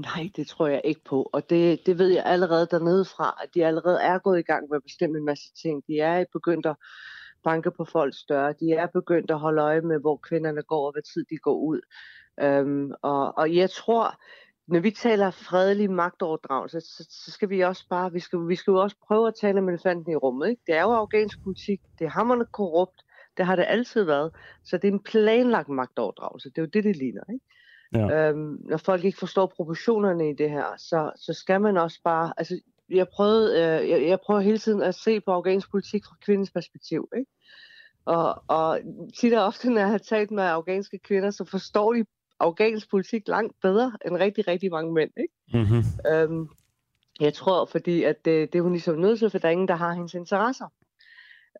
Nej, 0.00 0.30
det 0.36 0.46
tror 0.46 0.66
jeg 0.66 0.80
ikke 0.84 1.04
på. 1.04 1.30
Og 1.32 1.50
det, 1.50 1.86
det 1.86 1.98
ved 1.98 2.08
jeg 2.08 2.22
allerede 2.26 2.66
dernede 2.70 3.04
fra, 3.04 3.38
at 3.42 3.54
de 3.54 3.66
allerede 3.66 4.00
er 4.00 4.18
gået 4.18 4.38
i 4.38 4.42
gang 4.42 4.68
med 4.68 4.76
at 4.76 4.82
bestemme 4.82 5.18
en 5.18 5.24
masse 5.24 5.52
ting. 5.62 5.82
De 5.86 5.98
er 5.98 6.24
begyndt 6.32 6.66
at 6.66 6.76
banke 7.44 7.70
på 7.70 7.84
folks 7.84 8.24
døre. 8.24 8.54
De 8.60 8.72
er 8.72 8.86
begyndt 8.86 9.30
at 9.30 9.38
holde 9.38 9.62
øje 9.62 9.80
med, 9.80 10.00
hvor 10.00 10.16
kvinderne 10.16 10.62
går 10.62 10.86
og 10.86 10.92
hvad 10.92 11.02
tid 11.02 11.24
de 11.30 11.36
går 11.36 11.54
ud. 11.54 11.80
Øhm, 12.40 12.92
og, 13.02 13.38
og 13.38 13.54
jeg 13.56 13.70
tror, 13.70 14.20
når 14.66 14.80
vi 14.80 14.90
taler 14.90 15.30
fredelig 15.30 15.90
magtoverdragelse, 15.90 16.80
så, 16.80 17.06
så 17.10 17.30
skal 17.30 17.50
vi 17.50 17.60
også 17.60 17.84
bare, 17.90 18.12
vi 18.12 18.20
skal, 18.20 18.48
vi 18.48 18.56
skal 18.56 18.72
jo 18.72 18.80
også 18.80 18.96
prøve 19.06 19.28
at 19.28 19.34
tale 19.40 19.60
med 19.60 19.72
elefanten 19.72 20.12
i 20.12 20.16
rummet. 20.16 20.48
Ikke? 20.48 20.62
Det 20.66 20.74
er 20.74 20.82
jo 20.82 20.90
afghansk 20.90 21.42
politik, 21.44 21.80
det 21.98 22.04
er 22.04 22.10
hammerne 22.10 22.46
korrupt, 22.46 23.02
det 23.36 23.46
har 23.46 23.56
det 23.56 23.64
altid 23.68 24.04
været. 24.04 24.32
Så 24.64 24.76
det 24.76 24.88
er 24.88 24.92
en 24.92 25.02
planlagt 25.02 25.68
magtoverdragelse, 25.68 26.50
det 26.50 26.58
er 26.58 26.62
jo 26.62 26.68
det, 26.72 26.84
det 26.84 26.96
ligner. 26.96 27.22
Ikke? 27.32 27.44
Ja. 27.94 28.28
Øhm, 28.28 28.58
når 28.68 28.76
folk 28.76 29.04
ikke 29.04 29.18
forstår 29.18 29.46
proportionerne 29.56 30.30
i 30.30 30.32
det 30.32 30.50
her, 30.50 30.66
så, 30.78 31.10
så 31.16 31.32
skal 31.32 31.60
man 31.60 31.76
også 31.76 32.00
bare... 32.04 32.32
Altså, 32.36 32.60
jeg 32.90 33.08
prøvede, 33.08 33.52
øh, 33.52 33.88
jeg, 33.88 34.08
jeg 34.08 34.18
prøver 34.26 34.40
hele 34.40 34.58
tiden 34.58 34.82
at 34.82 34.94
se 34.94 35.20
på 35.20 35.30
afghansk 35.30 35.70
politik 35.70 36.04
fra 36.04 36.16
kvindens 36.24 36.50
perspektiv. 36.50 37.08
Ikke? 37.16 37.30
Og, 38.04 38.42
og 38.48 38.80
tit 39.18 39.34
og 39.34 39.44
ofte, 39.44 39.70
når 39.70 39.80
jeg 39.80 39.90
har 39.90 39.98
talt 39.98 40.30
med 40.30 40.42
afghanske 40.42 40.98
kvinder, 40.98 41.30
så 41.30 41.44
forstår 41.44 41.92
de 41.92 42.04
afghansk 42.40 42.90
politik 42.90 43.28
langt 43.28 43.54
bedre 43.62 43.92
end 44.06 44.16
rigtig, 44.16 44.48
rigtig 44.48 44.70
mange 44.70 44.92
mænd. 44.92 45.10
Ikke? 45.16 45.34
Mm-hmm. 45.54 46.12
Øhm, 46.12 46.48
jeg 47.20 47.34
tror, 47.34 47.64
fordi 47.64 48.02
at 48.02 48.24
det, 48.24 48.52
det 48.52 48.58
er 48.58 48.62
hun 48.62 48.72
ligesom 48.72 48.98
nødt 48.98 49.18
til, 49.18 49.30
for 49.30 49.38
der 49.38 49.48
er 49.48 49.52
ingen, 49.52 49.68
der 49.68 49.74
har 49.74 49.92
hendes 49.92 50.14
interesser. 50.14 50.66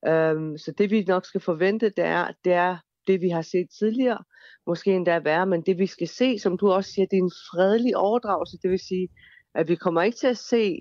Øhm, 0.06 0.58
så 0.58 0.72
det 0.78 0.90
vi 0.90 1.04
nok 1.08 1.24
skal 1.24 1.40
forvente, 1.40 1.86
det 1.88 2.04
er, 2.04 2.28
det 2.44 2.52
er 2.52 2.76
det, 3.10 3.20
vi 3.20 3.28
har 3.28 3.42
set 3.42 3.68
tidligere, 3.78 4.18
måske 4.66 4.92
endda 4.92 5.18
værre, 5.18 5.46
men 5.46 5.62
det 5.62 5.78
vi 5.78 5.86
skal 5.86 6.08
se, 6.08 6.38
som 6.38 6.58
du 6.58 6.70
også 6.70 6.92
siger, 6.92 7.06
det 7.10 7.18
er 7.18 7.22
en 7.22 7.38
fredelig 7.50 7.96
overdragelse, 7.96 8.58
det 8.62 8.70
vil 8.70 8.78
sige, 8.78 9.08
at 9.54 9.68
vi 9.68 9.74
kommer 9.74 10.02
ikke 10.02 10.18
til 10.18 10.26
at 10.26 10.38
se 10.38 10.80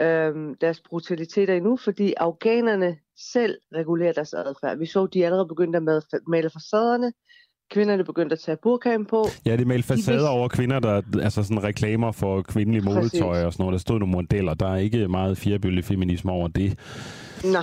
øhm, 0.00 0.54
deres 0.60 0.80
brutaliteter 0.80 1.54
endnu, 1.54 1.76
fordi 1.76 2.14
afghanerne 2.16 2.96
selv 3.32 3.58
regulerer 3.74 4.12
deres 4.12 4.34
adfærd. 4.34 4.78
Vi 4.78 4.86
så, 4.86 5.06
de 5.06 5.24
allerede 5.24 5.48
begyndte 5.48 5.76
at 5.76 5.82
male 6.26 6.50
facaderne, 6.50 7.12
kvinderne 7.70 8.04
begyndte 8.04 8.32
at 8.32 8.40
tage 8.40 8.56
burkaen 8.62 9.06
på. 9.06 9.24
Ja, 9.46 9.56
de 9.56 9.64
malte 9.64 9.86
facader 9.88 10.20
de 10.20 10.28
over 10.28 10.48
kvinder, 10.48 10.80
der 10.80 11.02
altså 11.22 11.42
sådan 11.42 11.62
reklamer 11.62 12.12
for 12.12 12.42
kvindelig 12.42 12.84
modetøj 12.84 13.44
og 13.44 13.52
sådan 13.52 13.62
noget. 13.62 13.72
Der 13.72 13.78
stod 13.78 13.98
nogle 13.98 14.12
modeller. 14.12 14.54
Der 14.54 14.68
er 14.68 14.76
ikke 14.76 15.08
meget 15.08 15.38
firebølge 15.38 15.82
feminisme 15.82 16.32
over 16.32 16.48
det. 16.48 16.78
Nej, 17.44 17.62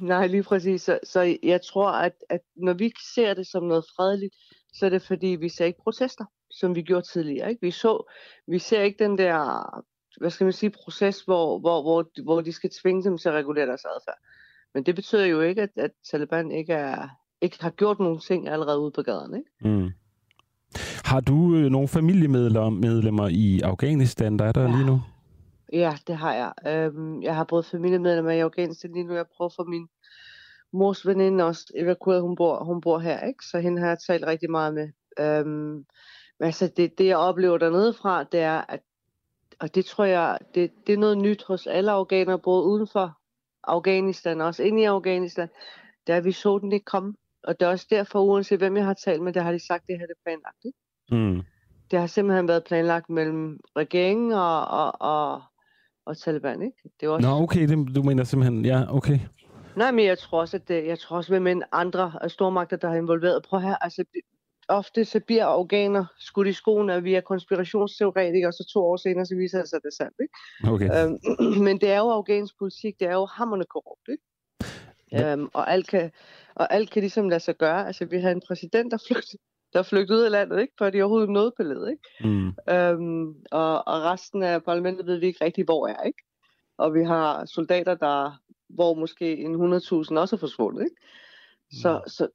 nej, 0.00 0.26
lige 0.26 0.42
præcis. 0.42 0.82
Så, 0.82 0.98
så 1.04 1.36
jeg 1.42 1.60
tror, 1.62 1.90
at, 1.90 2.12
at 2.30 2.40
når 2.56 2.72
vi 2.72 2.92
ser 3.14 3.34
det 3.34 3.46
som 3.46 3.62
noget 3.62 3.84
fredeligt, 3.96 4.34
så 4.74 4.86
er 4.86 4.90
det 4.90 5.02
fordi, 5.02 5.26
vi 5.26 5.48
ser 5.48 5.64
ikke 5.64 5.82
protester, 5.82 6.24
som 6.50 6.74
vi 6.74 6.82
gjorde 6.82 7.06
tidligere. 7.12 7.50
Ikke? 7.50 7.60
Vi, 7.62 7.70
så, 7.70 8.10
vi 8.46 8.58
ser 8.58 8.82
ikke 8.82 9.04
den 9.04 9.18
der, 9.18 9.64
hvad 10.20 10.30
skal 10.30 10.44
man 10.44 10.52
sige, 10.52 10.70
proces, 10.70 11.20
hvor, 11.20 11.58
hvor, 11.58 11.82
hvor, 11.82 12.22
hvor 12.22 12.40
de 12.40 12.52
skal 12.52 12.70
tvinge 12.82 13.04
dem 13.04 13.18
til 13.18 13.28
at 13.28 13.34
regulere 13.34 13.66
deres 13.66 13.84
adfærd. 13.84 14.18
Men 14.74 14.82
det 14.82 14.94
betyder 14.94 15.26
jo 15.26 15.40
ikke, 15.40 15.62
at, 15.62 15.70
at 15.76 15.90
Taliban 16.10 16.50
ikke, 16.50 16.72
er, 16.72 17.08
ikke 17.40 17.56
har 17.60 17.70
gjort 17.70 17.98
nogle 17.98 18.18
ting 18.18 18.48
allerede 18.48 18.78
ude 18.78 18.90
på 18.90 19.02
gaden. 19.02 19.36
Ikke? 19.36 19.76
Mm. 19.76 19.90
Har 21.04 21.20
du 21.20 21.56
øh, 21.56 21.70
nogle 21.70 21.88
familiemedlemmer 21.88 23.28
i 23.28 23.60
Afghanistan, 23.60 24.38
der 24.38 24.44
er 24.44 24.52
der 24.52 24.62
ja. 24.62 24.70
lige 24.76 24.86
nu? 24.86 25.00
Ja, 25.72 25.96
det 26.06 26.16
har 26.16 26.34
jeg. 26.34 26.52
Øhm, 26.66 27.22
jeg 27.22 27.34
har 27.36 27.44
både 27.44 27.62
familiemedlemmer 27.62 28.30
i 28.30 28.40
Afghanistan 28.40 28.92
lige 28.92 29.04
nu. 29.04 29.14
Jeg 29.14 29.26
prøver 29.36 29.50
for 29.56 29.64
min 29.64 29.88
mors 30.72 31.06
veninde 31.06 31.44
også 31.44 31.72
evakueret. 31.76 32.22
Hun 32.22 32.36
bor, 32.36 32.64
hun 32.64 32.80
bor 32.80 32.98
her, 32.98 33.26
ikke? 33.26 33.44
Så 33.44 33.58
hende 33.58 33.80
har 33.80 33.88
jeg 33.88 33.98
talt 34.06 34.26
rigtig 34.26 34.50
meget 34.50 34.74
med. 34.74 34.88
Øhm, 35.18 35.86
men 36.38 36.46
altså, 36.46 36.72
det, 36.76 36.98
det 36.98 37.06
jeg 37.06 37.16
oplever 37.16 37.58
dernede 37.58 37.92
fra, 37.92 38.24
det 38.24 38.40
er, 38.40 38.64
at 38.68 38.80
og 39.60 39.74
det 39.74 39.84
tror 39.84 40.04
jeg, 40.04 40.38
det, 40.54 40.70
det 40.86 40.92
er 40.92 40.98
noget 40.98 41.18
nyt 41.18 41.44
hos 41.44 41.66
alle 41.66 41.90
afghanere, 41.90 42.38
både 42.38 42.64
uden 42.64 42.86
for 42.86 43.18
Afghanistan 43.64 44.40
og 44.40 44.46
også 44.46 44.62
inde 44.62 44.82
i 44.82 44.84
Afghanistan, 44.84 45.48
er, 46.06 46.16
at 46.16 46.24
vi 46.24 46.32
så 46.32 46.58
den 46.58 46.72
ikke 46.72 46.84
komme. 46.84 47.14
og 47.42 47.60
det 47.60 47.66
er 47.66 47.70
også 47.70 47.86
derfor, 47.90 48.20
uanset 48.20 48.58
hvem 48.58 48.76
jeg 48.76 48.84
har 48.84 48.94
talt 48.94 49.22
med, 49.22 49.32
det 49.32 49.42
har 49.42 49.52
de 49.52 49.66
sagt, 49.66 49.86
det 49.86 49.98
her 49.98 50.06
det 50.06 50.14
er 50.14 50.24
planlagt. 50.24 50.64
Ikke? 50.64 50.78
Mm. 51.10 51.42
Det 51.90 51.98
har 51.98 52.06
simpelthen 52.06 52.48
været 52.48 52.64
planlagt 52.64 53.10
mellem 53.10 53.60
regeringen 53.76 54.32
og, 54.32 54.66
og, 54.66 54.92
og, 55.00 55.42
og 56.06 56.18
Taliban. 56.18 56.62
Ikke? 56.62 56.76
Det 57.00 57.06
er 57.06 57.10
også... 57.10 57.28
Nå, 57.28 57.42
okay, 57.42 57.68
det, 57.68 57.94
du 57.94 58.02
mener 58.02 58.24
simpelthen, 58.24 58.64
ja, 58.64 58.96
okay. 58.96 59.18
Nej, 59.76 59.90
men 59.90 60.04
jeg 60.04 60.18
tror 60.18 60.40
også, 60.40 60.56
at 60.56 60.68
det, 60.68 60.86
jeg 60.86 60.98
tror 60.98 61.16
også, 61.16 61.40
med 61.40 61.62
andre 61.72 62.12
stormagter, 62.28 62.76
der 62.76 62.88
har 62.88 62.96
involveret. 62.96 63.42
Prøv 63.42 63.60
her, 63.60 63.76
altså, 63.76 64.04
ofte 64.68 65.04
så 65.04 65.20
bliver 65.20 65.46
organer 65.46 66.04
skudt 66.18 66.48
i 66.48 66.52
skoen, 66.52 66.90
at 66.90 67.04
vi 67.04 67.14
er 67.14 67.20
konspirationsteoretikere, 67.20 68.48
og 68.48 68.54
så 68.54 68.70
to 68.72 68.80
år 68.80 68.96
senere, 68.96 69.26
så 69.26 69.36
viser 69.36 69.58
det 69.58 69.68
sig, 69.68 69.76
at 69.76 69.82
det 69.82 69.88
er 69.88 70.04
sandt. 70.04 70.16
Ikke? 70.20 70.72
Okay. 70.72 71.04
Øhm, 71.04 71.62
men 71.66 71.80
det 71.80 71.90
er 71.90 71.98
jo 71.98 72.10
afghansk 72.10 72.58
politik, 72.58 73.00
det 73.00 73.08
er 73.08 73.12
jo 73.12 73.26
hammerne 73.26 73.64
korrupt, 73.64 74.08
ikke? 74.08 74.22
Ja. 75.12 75.32
Øhm, 75.32 75.48
og, 75.52 75.72
alt 75.72 75.86
kan, 75.86 76.10
og 76.54 76.74
alt 76.74 76.90
kan 76.90 77.02
ligesom 77.02 77.28
lade 77.28 77.40
sig 77.40 77.56
gøre. 77.56 77.86
Altså, 77.86 78.04
vi 78.04 78.20
har 78.20 78.30
en 78.30 78.42
præsident, 78.48 78.92
der 78.92 78.98
flygtede 79.08 79.42
der 79.74 79.80
er 79.80 79.84
flygtet 79.84 80.14
ud 80.14 80.20
af 80.22 80.30
landet, 80.30 80.60
ikke? 80.60 80.72
for 80.78 80.90
de 80.90 81.02
overhovedet 81.02 81.30
nåede 81.30 81.52
billedet. 81.56 81.90
Ikke? 81.90 82.28
Mm. 82.30 82.52
Øhm, 82.70 83.34
og, 83.50 83.88
og 83.88 84.02
resten 84.02 84.42
af 84.42 84.64
parlamentet 84.64 85.06
ved 85.06 85.16
vi 85.18 85.26
ikke 85.26 85.44
rigtig, 85.44 85.64
hvor 85.64 85.88
er. 85.88 86.02
Ikke? 86.02 86.22
Og 86.78 86.94
vi 86.94 87.04
har 87.04 87.44
soldater, 87.46 87.94
der, 87.94 88.42
hvor 88.68 88.94
måske 88.94 89.36
en 89.36 89.54
100.000 89.54 90.18
også 90.18 90.36
er 90.36 90.40
forsvundet. 90.40 90.82
Ikke? 90.84 90.96
Så, 91.82 91.94
Mm. 92.04 92.08
så, 92.08 92.28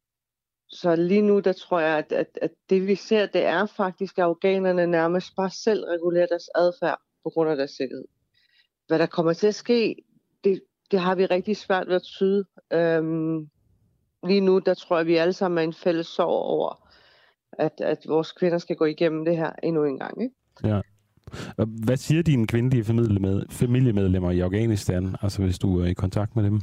så 0.69 0.95
lige 0.95 1.21
nu, 1.21 1.39
der 1.39 1.53
tror 1.53 1.79
jeg, 1.79 1.97
at, 1.97 2.11
at, 2.11 2.39
at 2.41 2.51
det 2.69 2.87
vi 2.87 2.95
ser, 2.95 3.25
det 3.25 3.45
er 3.45 3.65
faktisk, 3.65 4.17
at 4.17 4.23
afghanerne 4.23 4.87
nærmest 4.87 5.35
bare 5.35 5.49
selv 5.49 5.83
regulerer 5.83 6.25
deres 6.27 6.49
adfærd 6.55 6.99
på 7.23 7.29
grund 7.29 7.49
af 7.49 7.57
deres 7.57 7.71
sikkerhed. 7.71 8.05
Hvad 8.87 8.99
der 8.99 9.05
kommer 9.05 9.33
til 9.33 9.47
at 9.47 9.55
ske, 9.55 9.95
det, 10.43 10.61
det 10.91 10.99
har 10.99 11.15
vi 11.15 11.25
rigtig 11.25 11.57
svært 11.57 11.87
ved 11.87 11.95
at 11.95 12.03
tyde. 12.03 12.45
Øhm, 12.73 13.49
lige 14.27 14.41
nu, 14.41 14.59
der 14.59 14.73
tror 14.73 14.95
jeg, 14.95 15.01
at 15.01 15.07
vi 15.07 15.15
alle 15.15 15.33
sammen 15.33 15.57
er 15.57 15.63
en 15.63 15.73
fælles 15.73 16.07
sorg 16.07 16.27
over, 16.29 16.88
at, 17.59 17.81
at 17.81 17.97
vores 18.07 18.31
kvinder 18.31 18.57
skal 18.57 18.75
gå 18.75 18.85
igennem 18.85 19.25
det 19.25 19.37
her 19.37 19.51
endnu 19.63 19.83
en 19.83 19.99
gang. 19.99 20.23
Ikke? 20.23 20.35
Og 21.57 21.65
Hvad 21.85 21.97
siger 21.97 22.23
dine 22.23 22.47
kvindelige 22.47 22.83
familiemed- 22.83 23.45
familiemedlemmer 23.51 24.31
i 24.31 24.39
Afghanistan, 24.39 25.15
altså 25.21 25.43
hvis 25.43 25.59
du 25.59 25.79
er 25.79 25.85
i 25.85 25.93
kontakt 25.93 26.35
med 26.35 26.43
dem? 26.43 26.61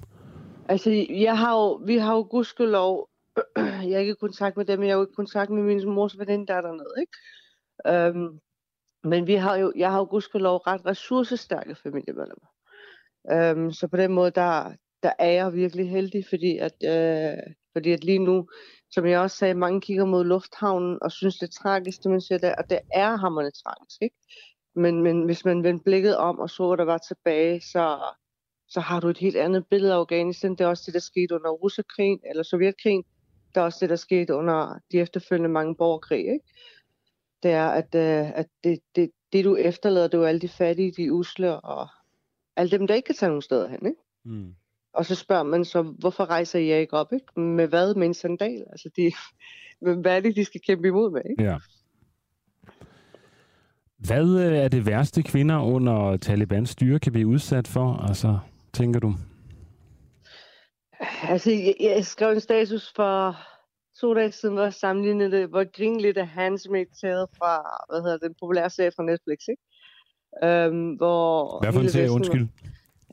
Altså, 0.68 1.07
jeg 1.11 1.38
har 1.38 1.53
jo, 1.53 1.72
vi 1.72 1.97
har 1.97 2.14
jo 2.14 2.26
gudskelov, 2.30 3.09
jeg 3.57 3.92
er 3.92 3.99
ikke 3.99 4.12
i 4.12 4.20
kontakt 4.20 4.57
med 4.57 4.64
dem, 4.64 4.82
jeg 4.82 4.90
er 4.90 4.97
jo 4.97 5.07
i 5.07 5.14
kontakt 5.16 5.51
med 5.51 5.62
min 5.62 5.88
mors 5.88 6.18
veninde, 6.18 6.47
der 6.47 6.55
er 6.55 6.61
dernede, 6.61 6.94
ikke? 7.01 7.12
Øhm, 7.86 8.40
men 9.05 9.26
vi 9.26 9.34
har 9.34 9.57
jo, 9.57 9.72
jeg 9.76 9.90
har 9.90 9.99
jo 9.99 10.07
gudskelov 10.11 10.57
ret 10.57 10.86
ressourcestærke 10.86 11.74
familiemedlemmer. 11.82 12.49
Øhm, 13.32 13.72
så 13.72 13.88
på 13.88 13.97
den 13.97 14.12
måde, 14.12 14.30
der, 14.30 14.72
der 15.03 15.12
er 15.18 15.30
jeg 15.30 15.55
virkelig 15.55 15.90
heldig, 15.90 16.24
fordi 16.28 16.59
at, 16.59 16.74
øh, 16.84 17.38
fordi 17.77 17.93
at 17.93 18.05
lige 18.05 18.18
nu, 18.18 18.49
som 18.91 19.07
jeg 19.07 19.20
også 19.20 19.37
sagde, 19.37 19.55
mange 19.55 19.81
kigger 19.81 20.05
mod 20.05 20.24
lufthavnen 20.24 20.99
og 21.03 21.12
synes, 21.12 21.39
det 21.39 21.49
er 21.49 21.61
tragisk, 21.62 22.03
det 22.03 22.11
man 22.11 22.20
ser 22.20 22.39
der, 22.39 22.55
og 22.55 22.70
det 22.70 22.79
er 22.93 23.16
hammerne 23.16 23.51
tragisk, 23.51 24.03
ikke? 24.03 24.16
Men, 24.74 25.03
men 25.03 25.22
hvis 25.22 25.45
man 25.45 25.62
vendte 25.62 25.85
blikket 25.85 26.16
om 26.16 26.39
og 26.39 26.51
så, 26.51 26.66
hvad 26.66 26.77
der 26.77 26.85
var 26.85 26.99
tilbage, 26.99 27.61
så, 27.61 27.99
så 28.68 28.81
har 28.81 29.01
du 29.01 29.09
et 29.09 29.18
helt 29.18 29.37
andet 29.37 29.66
billede 29.66 29.93
af 29.93 29.99
Afghanistan. 29.99 30.51
Det 30.51 30.61
er 30.61 30.68
også 30.68 30.83
det, 30.87 30.95
der 30.95 31.01
skete 31.01 31.35
under 31.35 31.51
Russekrigen 31.51 32.20
eller 32.31 32.43
Sovjetkrigen. 32.43 33.05
Det 33.55 33.61
er 33.61 33.64
også 33.64 33.79
det, 33.81 33.91
der 33.91 33.97
skete 33.97 34.35
under 34.35 34.79
de 34.93 35.01
efterfølgende 35.01 35.49
mange 35.49 35.74
borgerkrig. 35.74 36.20
Ikke? 36.20 36.45
Det 37.43 37.51
er, 37.51 37.68
at, 37.68 37.95
øh, 37.95 38.39
at 38.39 38.47
det, 38.64 38.79
det, 38.97 39.11
det, 39.33 39.45
du 39.45 39.57
efterlader, 39.57 40.09
det 40.09 40.14
er 40.14 40.18
jo 40.18 40.24
alle 40.24 40.41
de 40.41 40.49
fattige, 40.49 40.93
de 40.93 41.12
usle, 41.12 41.61
og 41.61 41.89
alle 42.57 42.70
dem, 42.70 42.87
der 42.87 42.95
ikke 42.95 43.07
kan 43.07 43.14
tage 43.14 43.31
nogen 43.31 43.43
steder 43.43 43.68
hen. 43.68 43.87
Ikke? 43.87 44.01
Mm. 44.24 44.55
Og 44.97 45.07
så 45.07 45.14
spørger 45.14 45.42
man 45.42 45.64
så, 45.64 45.82
hvorfor 45.82 46.24
rejser 46.24 46.59
I 46.59 46.68
jer 46.68 46.76
ikke 46.76 46.97
op? 46.97 47.12
Ikke? 47.12 47.40
Med 47.40 47.68
hvad? 47.68 47.94
Med 47.94 48.07
en 48.07 48.14
sandal? 48.14 48.64
Altså, 48.70 48.90
de, 48.97 49.12
hvad 50.03 50.16
er 50.16 50.20
det, 50.20 50.36
de 50.36 50.44
skal 50.44 50.61
kæmpe 50.61 50.88
imod 50.88 51.11
med? 51.11 51.22
Ikke? 51.30 51.42
Ja. 51.42 51.59
Hvad 53.99 54.38
øh, 54.38 54.59
er 54.59 54.68
det 54.68 54.86
værste, 54.86 55.22
kvinder 55.22 55.59
under 55.62 56.16
Talibans 56.16 56.70
styre 56.70 56.99
kan 56.99 57.12
blive 57.12 57.26
udsat 57.26 57.68
for, 57.68 58.07
altså, 58.09 58.38
tænker 58.72 59.01
du? 59.01 59.14
Altså, 61.22 61.51
jeg, 61.51 61.74
jeg 61.80 62.05
skrev 62.05 62.32
en 62.32 62.40
status 62.40 62.92
for 62.97 63.36
to 64.01 64.14
dage 64.14 64.32
siden, 64.32 64.55
hvor 64.55 64.64
jeg 64.64 64.74
sammenlignede 64.74 65.30
det, 65.30 65.49
hvor 65.49 65.59
jeg 65.59 65.68
grinede 65.76 66.03
lidt 66.03 66.18
af 66.18 66.26
Handmaid's 66.26 67.01
Tale 67.01 67.26
fra, 67.38 67.84
hvad 67.90 68.03
hedder 68.03 68.18
den 68.18 68.34
populære 68.40 68.70
serie 68.70 68.90
fra 68.97 69.03
Netflix, 69.03 69.38
ikke? 69.49 69.62
Øhm, 70.44 70.92
hvor 70.92 71.59
Hvad 71.62 71.72
for 71.72 71.80
en 71.80 71.88
serie, 71.88 72.11
undskyld? 72.11 72.40
Var, 72.40 72.70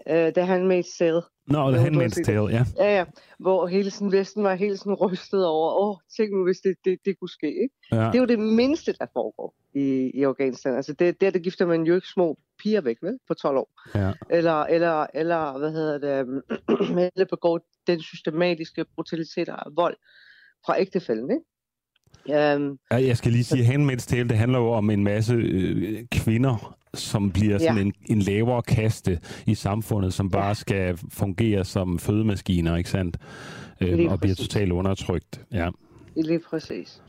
øh, 0.10 0.34
The 0.34 0.44
Handmaid's 0.44 0.98
Tale. 0.98 1.22
Nå, 1.48 1.72
The 1.72 1.78
du 1.78 1.82
har 1.82 1.90
Handmaid's 1.90 2.24
Tale, 2.24 2.48
ja. 2.48 2.66
Ja, 2.78 2.98
ja. 2.98 3.06
Hvor 3.40 3.68
hele 3.68 3.90
sådan 3.92 4.12
Vesten 4.12 4.44
var 4.44 4.56
helt 4.56 4.80
sådan 4.80 4.94
rystet 4.94 5.46
over, 5.46 5.74
åh, 5.82 5.98
tænk 6.18 6.32
nu, 6.34 6.44
hvis 6.44 6.58
det, 6.58 6.76
det, 6.86 6.98
det 7.06 7.20
kunne 7.20 7.30
ske, 7.30 7.48
ikke? 7.48 7.76
ja. 7.92 7.98
Det 7.98 8.16
er 8.16 8.20
jo 8.20 8.26
det 8.26 8.40
mindste, 8.40 8.94
der 8.94 9.06
foregår 9.14 9.56
i, 9.76 10.12
i 10.14 10.24
Afghanistan. 10.24 10.76
Altså, 10.76 10.94
det, 10.94 11.22
der, 11.22 11.30
der 11.32 11.40
gifter 11.40 11.66
man 11.66 11.84
jo 11.84 11.96
ikke 11.96 12.08
små 12.08 12.38
piger 12.60 12.82
væk, 12.82 12.98
vel? 13.02 13.18
På 13.28 13.34
12 13.34 13.58
år. 13.58 13.70
ja. 13.96 14.12
Eller, 14.30 14.64
eller, 14.64 15.08
eller 15.14 15.58
hvad 15.58 15.72
hedder 15.72 15.98
det, 15.98 16.42
eller 17.16 17.26
begår 17.30 17.60
den 17.88 18.02
systematiske 18.02 18.86
brutalitet 18.96 19.50
og 19.50 19.72
vold 19.76 19.96
fra 20.66 20.80
ægtefælden, 20.80 21.32
ikke? 21.32 21.44
Um, 22.56 22.80
Ja, 22.92 22.96
Jeg 23.08 23.18
skal 23.18 23.32
lige 23.32 23.44
sige, 23.44 23.66
Handmaid's 23.66 24.06
Tale, 24.08 24.30
det 24.30 24.38
handler 24.38 24.60
jo 24.60 24.72
om 24.72 24.90
en 24.90 25.04
masse 25.04 25.34
øh, 25.34 26.06
kvinder, 26.12 26.78
som 26.94 27.32
bliver 27.32 27.58
sådan 27.58 27.76
Ja. 27.76 27.82
en, 27.82 27.94
en 28.06 28.20
lavere 28.20 28.62
kaste 28.62 29.20
i 29.48 29.56
samfundet, 29.56 30.14
som 30.14 30.30
bare 30.32 30.56
skal 30.56 30.98
fungere 31.12 31.66
som 31.66 32.00
fødemaskiner, 32.00 32.76
ikke 32.78 32.90
sandt? 32.90 33.18
Øh, 33.82 33.94
Lige 33.94 34.10
og 34.12 34.20
bliver 34.20 34.36
præcis. 34.36 34.48
totalt 34.50 34.72
undertrykt. 34.72 35.42
Ja. 35.52 35.70
Lige 36.16 36.40
præcis. 36.40 37.02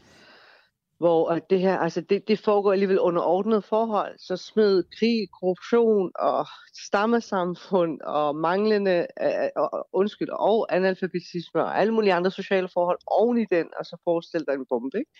Hvor 0.98 1.28
at 1.30 1.50
det 1.50 1.60
her, 1.60 1.78
altså 1.78 2.00
det, 2.00 2.28
det 2.28 2.38
foregår 2.38 2.72
alligevel 2.72 3.00
under 3.00 3.22
ordnede 3.22 3.62
forhold, 3.62 4.14
så 4.18 4.36
smed 4.36 4.82
krig, 4.98 5.28
korruption 5.40 6.10
og 6.18 6.46
stammesamfund 6.86 8.00
og 8.00 8.36
manglende, 8.36 9.06
øh, 9.22 9.28
og, 9.56 9.88
undskyld, 9.92 10.28
og 10.28 10.76
analfabetisme 10.76 11.64
og 11.64 11.80
alle 11.80 11.94
mulige 11.94 12.14
andre 12.14 12.30
sociale 12.30 12.68
forhold 12.74 12.98
oven 13.06 13.38
i 13.38 13.44
den, 13.50 13.66
og 13.78 13.84
så 13.86 13.96
forestil 14.04 14.44
dig 14.48 14.54
en 14.54 14.66
bombe, 14.68 14.98
ikke? 14.98 15.10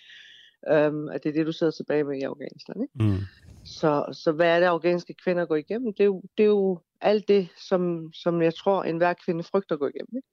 Um, 0.87 1.09
at 1.09 1.23
det 1.23 1.29
er 1.29 1.33
det, 1.33 1.45
du 1.45 1.51
sidder 1.51 1.71
tilbage 1.71 2.03
med 2.03 2.17
i 2.17 2.21
Afghanistan, 2.21 2.75
ikke? 2.81 2.93
Mm. 3.11 3.19
Så, 3.65 4.05
så 4.11 4.31
hvad 4.31 4.55
er 4.55 4.59
det, 4.59 4.67
afghanske 4.67 5.13
kvinder 5.23 5.45
går 5.45 5.55
igennem? 5.55 5.93
Det 5.93 5.99
er 5.99 6.05
jo, 6.05 6.21
det 6.37 6.43
er 6.43 6.47
jo 6.47 6.79
alt 7.01 7.27
det, 7.27 7.47
som, 7.69 8.13
som 8.13 8.41
jeg 8.41 8.55
tror, 8.55 8.83
enhver 8.83 9.13
kvinde 9.25 9.43
frygter 9.43 9.75
at 9.75 9.79
gå 9.79 9.87
igennem. 9.87 10.15
Ikke? 10.15 10.27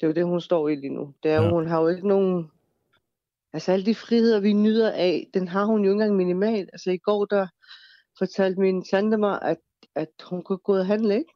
Det 0.00 0.02
er 0.02 0.06
jo 0.06 0.12
det, 0.14 0.24
hun 0.24 0.40
står 0.40 0.68
i 0.68 0.74
lige 0.74 0.94
nu. 0.94 1.14
Det 1.22 1.30
er 1.30 1.36
jo, 1.36 1.42
Ja. 1.42 1.50
hun 1.50 1.66
har 1.66 1.80
jo 1.80 1.88
ikke 1.88 2.08
nogen... 2.08 2.50
Altså 3.52 3.72
alle 3.72 3.86
de 3.86 3.94
friheder, 3.94 4.40
vi 4.40 4.52
nyder 4.52 4.92
af, 4.92 5.26
den 5.34 5.48
har 5.48 5.64
hun 5.64 5.84
jo 5.84 5.90
ikke 5.90 5.92
engang 5.92 6.16
minimalt. 6.16 6.70
Altså 6.72 6.90
i 6.90 6.98
går, 6.98 7.24
der 7.24 7.46
fortalte 8.18 8.60
min 8.60 8.84
tante 8.84 9.16
mig, 9.16 9.42
at, 9.42 9.58
at 9.94 10.08
hun 10.30 10.42
kunne 10.42 10.58
gå 10.58 10.72
ud 10.72 10.78
og 10.78 10.86
handle, 10.86 11.14
ikke? 11.14 11.32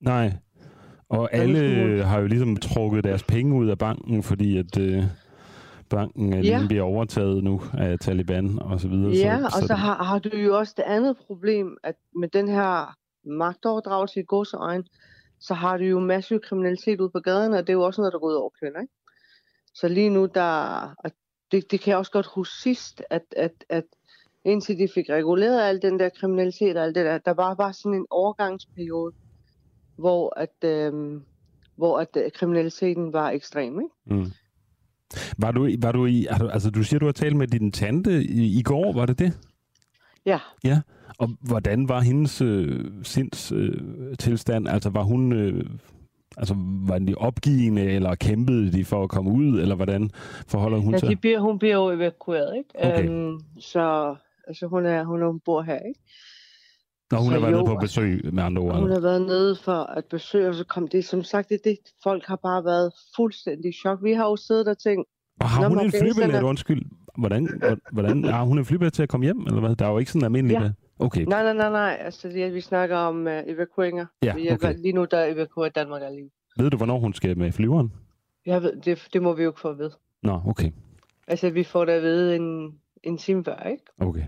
Nej. 0.00 0.32
Og 1.08 1.34
alle 1.34 2.04
har 2.04 2.20
jo 2.20 2.26
ligesom 2.26 2.56
trukket 2.56 3.04
deres 3.04 3.22
penge 3.22 3.56
ud 3.56 3.68
af 3.68 3.78
banken, 3.78 4.22
fordi 4.22 4.58
at 4.58 4.78
øh, 4.78 5.04
banken 5.90 6.38
øh, 6.38 6.46
Ja. 6.46 6.60
ja. 6.60 6.66
bliver 6.66 6.82
overtaget 6.82 7.44
nu 7.44 7.60
af 7.78 7.98
Taliban 7.98 8.58
og 8.62 8.80
så 8.80 8.88
videre. 8.88 9.12
Ja, 9.12 9.38
så, 9.38 9.56
og 9.56 9.62
så 9.66 9.74
har, 9.74 10.02
har 10.04 10.18
du 10.18 10.36
jo 10.36 10.58
også 10.58 10.74
det 10.76 10.82
andet 10.82 11.16
problem, 11.26 11.76
at 11.82 11.94
med 12.14 12.28
den 12.28 12.48
her 12.48 12.96
magtoverdragelse 13.24 14.20
i 14.20 14.24
godseøjen, 14.26 14.84
så 15.40 15.54
har 15.54 15.76
du 15.76 15.84
jo 15.84 16.00
massiv 16.00 16.40
kriminalitet 16.40 17.00
ude 17.00 17.10
på 17.10 17.20
gaderne, 17.20 17.56
og 17.58 17.66
det 17.66 17.68
er 17.72 17.76
jo 17.76 17.82
også 17.82 18.00
noget, 18.00 18.12
der 18.12 18.18
går 18.18 18.28
ud 18.28 18.34
over 18.34 18.50
kvinder. 18.60 18.80
Ikke? 18.80 18.94
Så 19.74 19.88
lige 19.88 20.10
nu, 20.10 20.28
der, 20.34 20.50
og 20.98 21.10
det, 21.52 21.70
det 21.70 21.80
kan 21.80 21.90
jeg 21.90 21.98
også 21.98 22.12
godt 22.12 22.26
huske 22.34 22.54
sidst, 22.62 23.02
at, 23.10 23.22
at, 23.36 23.64
at 23.68 23.84
indtil 24.44 24.78
de 24.78 24.88
fik 24.94 25.08
reguleret 25.10 25.62
al 25.68 25.82
den 25.82 25.98
der 25.98 26.08
kriminalitet 26.08 26.76
og 26.76 26.84
alt 26.84 26.94
det 26.94 27.04
der, 27.04 27.18
der 27.18 27.34
var 27.34 27.54
bare 27.54 27.72
sådan 27.72 27.94
en 27.94 28.06
overgangsperiode, 28.10 29.12
hvor 29.96 30.38
at, 30.38 30.64
øhm, 30.64 31.22
hvor 31.76 31.98
at 31.98 32.16
øh, 32.16 32.30
kriminaliteten 32.32 33.12
var 33.12 33.30
ekstrem. 33.30 33.80
Ikke? 33.80 33.94
Mm. 34.06 34.32
Var 35.38 35.52
du, 35.52 35.68
var 35.82 35.92
du 35.92 36.06
i, 36.06 36.26
altså 36.30 36.70
du 36.70 36.82
siger, 36.82 37.00
du 37.00 37.06
har 37.06 37.12
talt 37.12 37.36
med 37.36 37.46
din 37.46 37.72
tante 37.72 38.24
i, 38.24 38.58
i 38.58 38.62
går, 38.62 38.92
var 38.92 39.06
det 39.06 39.18
det? 39.18 39.38
Ja, 40.26 40.38
Ja. 40.64 40.80
Og 41.18 41.28
hvordan 41.40 41.88
var 41.88 42.00
hendes 42.00 42.40
øh, 42.40 42.84
sinds 43.02 43.52
øh, 43.52 44.16
tilstand? 44.18 44.68
Altså 44.68 44.90
var 44.90 45.02
hun, 45.02 45.32
øh, 45.32 45.64
altså 46.36 46.54
var 46.88 46.98
de 46.98 47.14
opgivende, 47.14 47.82
eller 47.82 48.14
kæmpede 48.14 48.72
de 48.72 48.84
for 48.84 49.02
at 49.02 49.10
komme 49.10 49.30
ud, 49.30 49.60
eller 49.60 49.74
hvordan 49.74 50.10
forholder 50.48 50.78
hun 50.78 50.92
ja 50.92 50.98
sig? 50.98 51.08
de 51.08 51.16
bliver, 51.16 51.38
hun 51.38 51.58
bliver 51.58 51.74
jo 51.74 51.90
evakueret. 51.90 52.56
Ikke? 52.56 52.92
Okay. 52.92 53.08
Øhm, 53.08 53.38
så 53.58 54.16
altså, 54.46 54.66
hun, 54.66 54.86
er, 54.86 55.04
hun, 55.04 55.22
er, 55.22 55.26
hun 55.26 55.40
bor 55.40 55.62
her, 55.62 55.78
ikke? 55.78 56.00
Når 57.10 57.18
hun 57.18 57.26
så 57.26 57.32
har 57.32 57.40
været 57.40 57.52
nede 57.52 57.60
jo, 57.60 57.64
på 57.64 57.80
altså, 57.80 58.00
besøg, 58.00 58.34
med 58.34 58.42
andre 58.42 58.62
ord. 58.62 58.80
Hun 58.80 58.90
har 58.90 59.00
været 59.00 59.22
nede 59.22 59.56
for 59.64 59.72
at 59.72 60.04
besøge, 60.04 60.48
og 60.48 60.54
så 60.54 60.64
kom 60.64 60.88
det, 60.88 61.04
som 61.04 61.22
sagt, 61.22 61.48
det, 61.48 61.60
det 61.64 61.78
folk 62.02 62.24
har 62.26 62.36
bare 62.36 62.64
været 62.64 62.92
fuldstændig 63.16 63.68
i 63.68 63.72
chok. 63.72 63.98
Vi 64.02 64.12
har 64.12 64.24
jo 64.24 64.36
siddet 64.36 64.68
og 64.68 64.78
tænkt, 64.78 65.08
Og 65.40 65.48
har 65.48 65.62
Nå, 65.62 65.68
hun 65.68 65.84
en 65.84 65.92
flybillet, 65.92 66.42
undskyld? 66.42 66.82
Hvordan, 67.18 67.62
hvordan 67.92 68.24
har 68.34 68.44
hun 68.44 68.58
en 68.58 68.64
flybillet 68.64 68.92
til 68.92 69.02
at 69.02 69.08
komme 69.08 69.24
hjem, 69.24 69.40
eller 69.46 69.60
hvad? 69.60 69.76
Der 69.76 69.86
er 69.86 69.90
jo 69.90 69.98
ikke 69.98 70.12
sådan 70.12 70.24
almindeligt. 70.24 70.60
Ja. 70.60 70.64
Ja. 70.64 70.72
Okay. 70.98 71.24
nej, 71.24 71.42
nej, 71.42 71.52
nej, 71.52 71.70
nej, 71.70 71.96
altså 72.00 72.28
det, 72.28 72.54
vi 72.54 72.60
snakker 72.60 72.96
om 72.96 73.26
uh, 73.26 73.32
evakueringer. 73.46 74.06
Ja, 74.22 74.34
vi 74.34 74.40
hjælper, 74.40 74.68
okay. 74.68 74.78
Lige 74.78 74.92
nu, 74.92 75.06
der 75.10 75.24
evakuerer 75.24 75.70
Danmark 75.70 76.02
alene. 76.02 76.30
Ved 76.56 76.70
du, 76.70 76.76
hvornår 76.76 76.98
hun 76.98 77.14
skal 77.14 77.38
med 77.38 77.52
flyveren? 77.52 77.92
Jeg 78.46 78.62
ved, 78.62 78.76
det, 78.76 79.08
det 79.12 79.22
må 79.22 79.32
vi 79.34 79.42
jo 79.42 79.50
ikke 79.50 79.60
få 79.60 79.68
at 79.68 79.78
vide. 79.78 79.92
Nå, 80.22 80.40
okay. 80.46 80.70
Altså, 81.28 81.50
vi 81.50 81.64
får 81.64 81.84
det 81.84 81.92
at 81.92 82.02
vide 82.02 82.36
en, 82.36 82.74
en 83.02 83.18
time 83.18 83.44
før, 83.44 83.62
ikke? 83.62 83.84
Okay. 84.00 84.24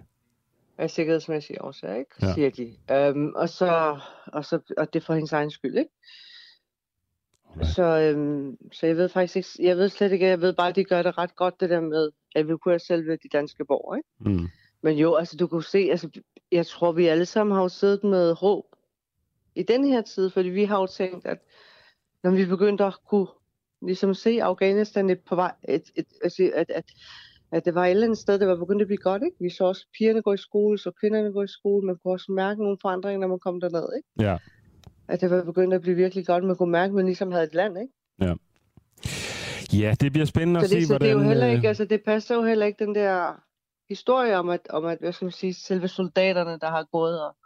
Af 0.78 0.90
sikkerhedsmæssige 0.90 1.62
årsager, 1.62 1.94
ikke? 1.94 2.10
Ja. 2.22 2.34
Siger 2.34 2.50
de. 2.50 3.10
Um, 3.10 3.32
og, 3.36 3.48
så, 3.48 4.00
og, 4.26 4.44
så, 4.44 4.58
og 4.76 4.92
det 4.92 5.00
er 5.00 5.04
for 5.04 5.14
hendes 5.14 5.32
egen 5.32 5.50
skyld, 5.50 5.78
ikke? 5.78 5.90
Alright. 7.50 7.74
Så, 7.74 7.82
øhm, 7.82 8.56
så 8.72 8.86
jeg 8.86 8.96
ved 8.96 9.08
faktisk 9.08 9.36
ikke, 9.36 9.68
jeg 9.68 9.76
ved 9.76 9.88
slet 9.88 10.12
ikke, 10.12 10.26
jeg 10.26 10.40
ved 10.40 10.52
bare, 10.52 10.68
at 10.68 10.76
de 10.76 10.84
gør 10.84 11.02
det 11.02 11.18
ret 11.18 11.36
godt, 11.36 11.60
det 11.60 11.70
der 11.70 11.80
med 11.80 12.10
at 12.34 12.44
evakuere 12.44 12.78
selve 12.78 13.16
de 13.16 13.28
danske 13.32 13.64
borgere, 13.64 13.98
ikke? 13.98 14.36
Mm. 14.38 14.48
Men 14.82 14.98
jo, 14.98 15.14
altså 15.14 15.36
du 15.36 15.46
kunne 15.46 15.64
se, 15.64 15.78
altså 15.78 16.10
jeg 16.52 16.66
tror, 16.66 16.92
vi 16.92 17.06
alle 17.06 17.26
sammen 17.26 17.54
har 17.54 17.62
jo 17.62 17.68
siddet 17.68 18.04
med 18.04 18.34
håb 18.34 18.64
i 19.54 19.62
den 19.62 19.84
her 19.84 20.02
tid, 20.02 20.30
fordi 20.30 20.48
vi 20.48 20.64
har 20.64 20.80
jo 20.80 20.86
tænkt, 20.86 21.26
at 21.26 21.38
når 22.22 22.30
vi 22.30 22.46
begyndte 22.46 22.84
at 22.84 22.94
kunne 23.08 23.26
ligesom 23.82 24.14
se 24.14 24.42
Afghanistan 24.42 25.10
et 25.10 25.20
på 25.20 25.34
vej, 25.34 25.52
et, 25.68 25.90
et, 25.94 26.06
altså, 26.22 26.50
at, 26.54 26.70
at, 26.70 26.84
at 27.52 27.64
det 27.64 27.74
var 27.74 27.84
et 27.86 27.90
eller 27.90 28.04
andet 28.04 28.18
sted, 28.18 28.38
det 28.38 28.48
var 28.48 28.56
begyndt 28.56 28.82
at 28.82 28.88
blive 28.88 28.98
godt, 28.98 29.22
ikke? 29.22 29.36
Vi 29.40 29.50
så 29.50 29.64
også 29.64 29.86
pigerne 29.98 30.22
gå 30.22 30.32
i 30.32 30.36
skole, 30.36 30.78
så 30.78 30.90
kvinderne 31.00 31.32
gå 31.32 31.42
i 31.42 31.48
skole, 31.48 31.86
man 31.86 31.96
kunne 31.96 32.12
også 32.12 32.32
mærke 32.32 32.62
nogle 32.62 32.78
forandringer, 32.82 33.20
når 33.20 33.28
man 33.28 33.38
kom 33.38 33.60
derned, 33.60 33.88
ikke? 33.96 34.30
Ja. 34.30 34.36
At 35.08 35.20
det 35.20 35.30
var 35.30 35.44
begyndt 35.44 35.74
at 35.74 35.80
blive 35.80 35.96
virkelig 35.96 36.26
godt, 36.26 36.44
man 36.44 36.56
kunne 36.56 36.72
mærke, 36.72 36.90
at 36.90 36.94
man 36.94 37.06
ligesom 37.06 37.32
havde 37.32 37.44
et 37.44 37.54
land, 37.54 37.78
ikke? 37.78 37.92
Ja, 39.72 39.94
det 40.00 40.12
bliver 40.12 40.26
spændende 40.26 40.60
at 40.60 40.68
Så 40.68 40.74
det, 40.74 40.82
se, 40.82 40.88
så 40.88 40.98
det 40.98 41.06
er 41.06 41.10
jo 41.10 41.16
hvordan... 41.16 41.28
heller 41.28 41.48
øh, 41.48 41.54
ikke, 41.54 41.68
altså 41.68 41.84
det 41.84 42.02
passer 42.04 42.34
jo 42.34 42.42
heller 42.42 42.66
ikke 42.66 42.84
den 42.84 42.94
der 42.94 43.42
historie 43.88 44.36
om, 44.36 44.48
at, 44.48 44.60
om 44.70 44.84
at 44.84 44.98
hvad 45.00 45.12
skal 45.12 45.24
man 45.24 45.32
sige, 45.32 45.54
selve 45.54 45.88
soldaterne, 45.88 46.58
der 46.58 46.70
har 46.70 46.84
gået 46.92 47.22
og, 47.22 47.36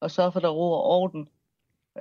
og 0.00 0.10
sørget 0.10 0.32
for, 0.32 0.40
der 0.40 0.48
er 0.48 0.52
ro 0.52 0.72
og 0.72 0.84
orden, 0.84 1.28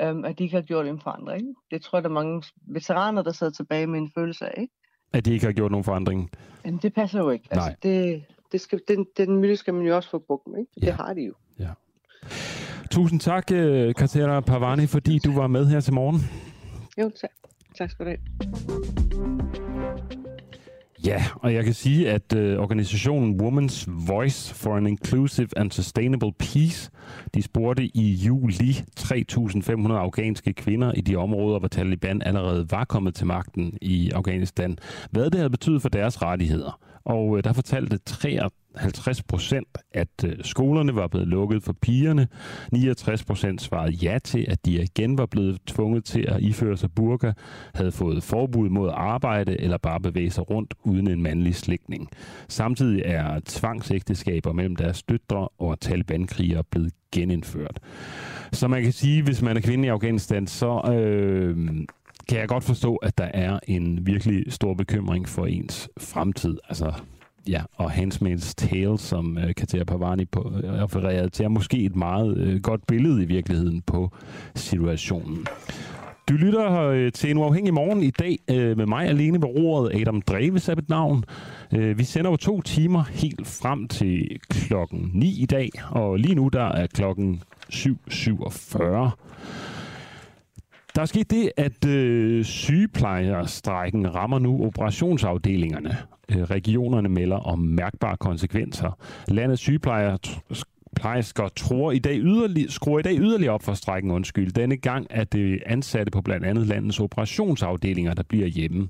øhm, 0.01 0.25
at 0.25 0.39
de 0.39 0.43
ikke 0.43 0.55
har 0.55 0.63
gjort 0.63 0.87
en 0.87 1.01
forandring. 1.01 1.55
Det 1.71 1.81
tror 1.81 1.97
jeg, 1.97 2.03
der 2.03 2.09
er 2.09 2.13
mange 2.13 2.43
veteraner, 2.67 3.21
der 3.21 3.31
sidder 3.31 3.53
tilbage 3.53 3.87
med 3.87 3.99
en 3.99 4.11
følelse 4.15 4.45
af. 4.45 4.61
Ikke? 4.61 4.73
At 5.13 5.25
de 5.25 5.33
ikke 5.33 5.45
har 5.45 5.53
gjort 5.53 5.71
nogen 5.71 5.83
forandring. 5.83 6.29
Jamen, 6.65 6.79
det 6.83 6.93
passer 6.93 7.19
jo 7.19 7.29
ikke. 7.29 7.47
Nej. 7.51 7.65
Altså, 7.65 7.77
det, 7.83 8.23
det 8.51 8.61
skal, 8.61 8.79
den, 8.87 9.05
den 9.17 9.37
myte 9.37 9.57
skal 9.57 9.73
man 9.73 9.85
jo 9.85 9.95
også 9.95 10.09
få 10.09 10.19
brugt 10.27 10.47
med. 10.47 10.59
Ikke? 10.59 10.71
Ja. 10.81 10.85
Det 10.85 10.93
har 10.93 11.13
de 11.13 11.21
jo. 11.21 11.33
Tusind 12.91 13.19
tak, 13.19 13.51
øh, 13.51 13.95
Katera 13.95 14.39
Pavani, 14.39 14.87
fordi 14.87 15.19
du 15.19 15.33
var 15.33 15.47
med 15.47 15.65
her 15.65 15.79
til 15.79 15.93
morgen. 15.93 16.21
Jo, 16.97 17.11
tak. 17.21 17.29
Tak 17.77 17.89
skal 17.89 18.05
du 18.05 18.09
have. 18.09 19.70
Ja, 21.05 21.25
og 21.35 21.53
jeg 21.53 21.63
kan 21.63 21.73
sige, 21.73 22.09
at 22.09 22.33
øh, 22.35 22.59
organisationen 22.59 23.41
Women's 23.41 23.85
Voice 23.87 24.55
for 24.55 24.75
an 24.75 24.87
Inclusive 24.87 25.47
and 25.57 25.71
Sustainable 25.71 26.31
Peace, 26.39 26.91
de 27.33 27.41
spurgte 27.41 27.97
i 27.97 28.13
juli 28.13 28.71
3.500 28.99 29.93
afghanske 29.93 30.53
kvinder 30.53 30.91
i 30.91 31.01
de 31.01 31.15
områder, 31.15 31.59
hvor 31.59 31.67
Taliban 31.67 32.21
allerede 32.21 32.71
var 32.71 32.85
kommet 32.85 33.15
til 33.15 33.27
magten 33.27 33.77
i 33.81 34.11
Afghanistan, 34.11 34.77
hvad 35.11 35.25
det 35.25 35.35
havde 35.35 35.49
betydet 35.49 35.81
for 35.81 35.89
deres 35.89 36.21
rettigheder. 36.21 36.79
Og 37.05 37.37
øh, 37.37 37.43
der 37.43 37.53
fortalte 37.53 37.97
53 37.97 39.23
procent, 39.23 39.67
at 39.91 40.07
øh, 40.25 40.35
skolerne 40.41 40.95
var 40.95 41.07
blevet 41.07 41.27
lukket 41.27 41.63
for 41.63 41.73
pigerne. 41.81 42.27
69 42.71 43.23
procent 43.23 43.61
svarede 43.61 43.91
ja 43.91 44.19
til, 44.23 44.45
at 44.49 44.65
de 44.65 44.83
igen 44.83 45.17
var 45.17 45.25
blevet 45.25 45.59
tvunget 45.67 46.05
til 46.05 46.25
at 46.27 46.41
iføre 46.41 46.77
sig 46.77 46.91
burka, 46.91 47.31
havde 47.75 47.91
fået 47.91 48.23
forbud 48.23 48.69
mod 48.69 48.89
at 48.89 48.95
arbejde 48.95 49.61
eller 49.61 49.77
bare 49.77 49.99
bevæge 49.99 50.31
sig 50.31 50.49
rundt 50.49 50.73
uden 50.83 51.07
en 51.07 51.21
mandlig 51.21 51.55
slægtning. 51.55 52.09
Samtidig 52.47 53.01
er 53.05 53.39
tvangsægteskaber 53.45 54.53
mellem 54.53 54.75
deres 54.75 55.03
døtre 55.03 55.49
og 55.59 55.79
talibankrigere 55.79 56.63
blevet 56.63 56.93
genindført. 57.11 57.79
Så 58.51 58.67
man 58.67 58.83
kan 58.83 58.91
sige, 58.91 59.23
hvis 59.23 59.41
man 59.41 59.57
er 59.57 59.61
kvinde 59.61 59.85
i 59.85 59.89
Afghanistan, 59.89 60.47
så 60.47 60.81
øh, 60.93 61.57
kan 62.31 62.39
jeg 62.39 62.47
godt 62.47 62.63
forstå, 62.63 62.95
at 62.95 63.17
der 63.17 63.29
er 63.33 63.59
en 63.67 64.05
virkelig 64.05 64.53
stor 64.53 64.73
bekymring 64.73 65.29
for 65.29 65.45
ens 65.45 65.89
fremtid. 65.99 66.57
Altså, 66.69 66.93
ja, 67.47 67.61
og 67.75 67.91
Handsmaid's 67.91 68.53
Tale, 68.57 68.97
som 68.97 69.37
øh, 69.37 69.55
Katia 69.55 69.83
Pavani 69.83 70.25
på, 70.25 70.53
øh, 70.63 70.73
refererede 70.73 71.29
til, 71.29 71.45
er 71.45 71.49
måske 71.49 71.77
et 71.77 71.95
meget 71.95 72.37
øh, 72.37 72.61
godt 72.61 72.87
billede 72.87 73.23
i 73.23 73.25
virkeligheden 73.25 73.81
på 73.81 74.11
situationen. 74.55 75.45
Du 76.29 76.33
lytter 76.33 76.81
øh, 76.81 77.11
til 77.11 77.31
en 77.31 77.37
uafhængig 77.37 77.73
morgen 77.73 78.03
i 78.03 78.11
dag 78.11 78.39
øh, 78.49 78.77
med 78.77 78.85
mig 78.85 79.07
alene 79.07 79.41
ved 79.41 79.47
roret. 79.47 80.01
Adam 80.01 80.21
Dreves 80.21 80.69
er 80.69 80.75
mit 80.75 80.89
navn. 80.89 81.23
Øh, 81.73 81.97
vi 81.97 82.03
sender 82.03 82.31
jo 82.31 82.37
to 82.37 82.61
timer 82.61 83.03
helt 83.03 83.47
frem 83.47 83.87
til 83.87 84.39
klokken 84.49 85.11
9 85.13 85.41
i 85.41 85.45
dag, 85.45 85.69
og 85.89 86.17
lige 86.17 86.35
nu 86.35 86.47
der 86.47 86.65
er 86.65 86.87
klokken 86.87 87.43
7.47. 87.73 89.70
Der 90.95 91.01
er 91.01 91.05
sket 91.05 91.31
det, 91.31 91.51
at 91.57 91.85
øh, 91.85 92.43
sygeplejerstrækken 92.45 94.15
rammer 94.15 94.39
nu 94.39 94.65
operationsafdelingerne. 94.65 95.97
Øh, 96.29 96.37
regionerne 96.43 97.09
melder 97.09 97.37
om 97.37 97.59
mærkbare 97.59 98.17
konsekvenser. 98.17 98.97
Landets 99.27 99.61
sygeplejer 99.61 100.17
plejersker 100.95 101.49
tror 101.55 101.91
i 101.91 101.99
dag 101.99 102.19
yderlig, 102.19 102.71
skruer 102.71 102.99
i 102.99 103.01
dag 103.01 103.17
yderligere 103.19 103.53
op 103.53 103.63
for 103.63 103.73
strækken, 103.73 104.11
undskyld. 104.11 104.51
Denne 104.51 104.77
gang 104.77 105.07
er 105.09 105.23
det 105.23 105.63
ansatte 105.65 106.11
på 106.11 106.21
blandt 106.21 106.45
andet 106.45 106.67
landets 106.67 106.99
operationsafdelinger, 106.99 108.13
der 108.13 108.23
bliver 108.23 108.47
hjemme. 108.47 108.87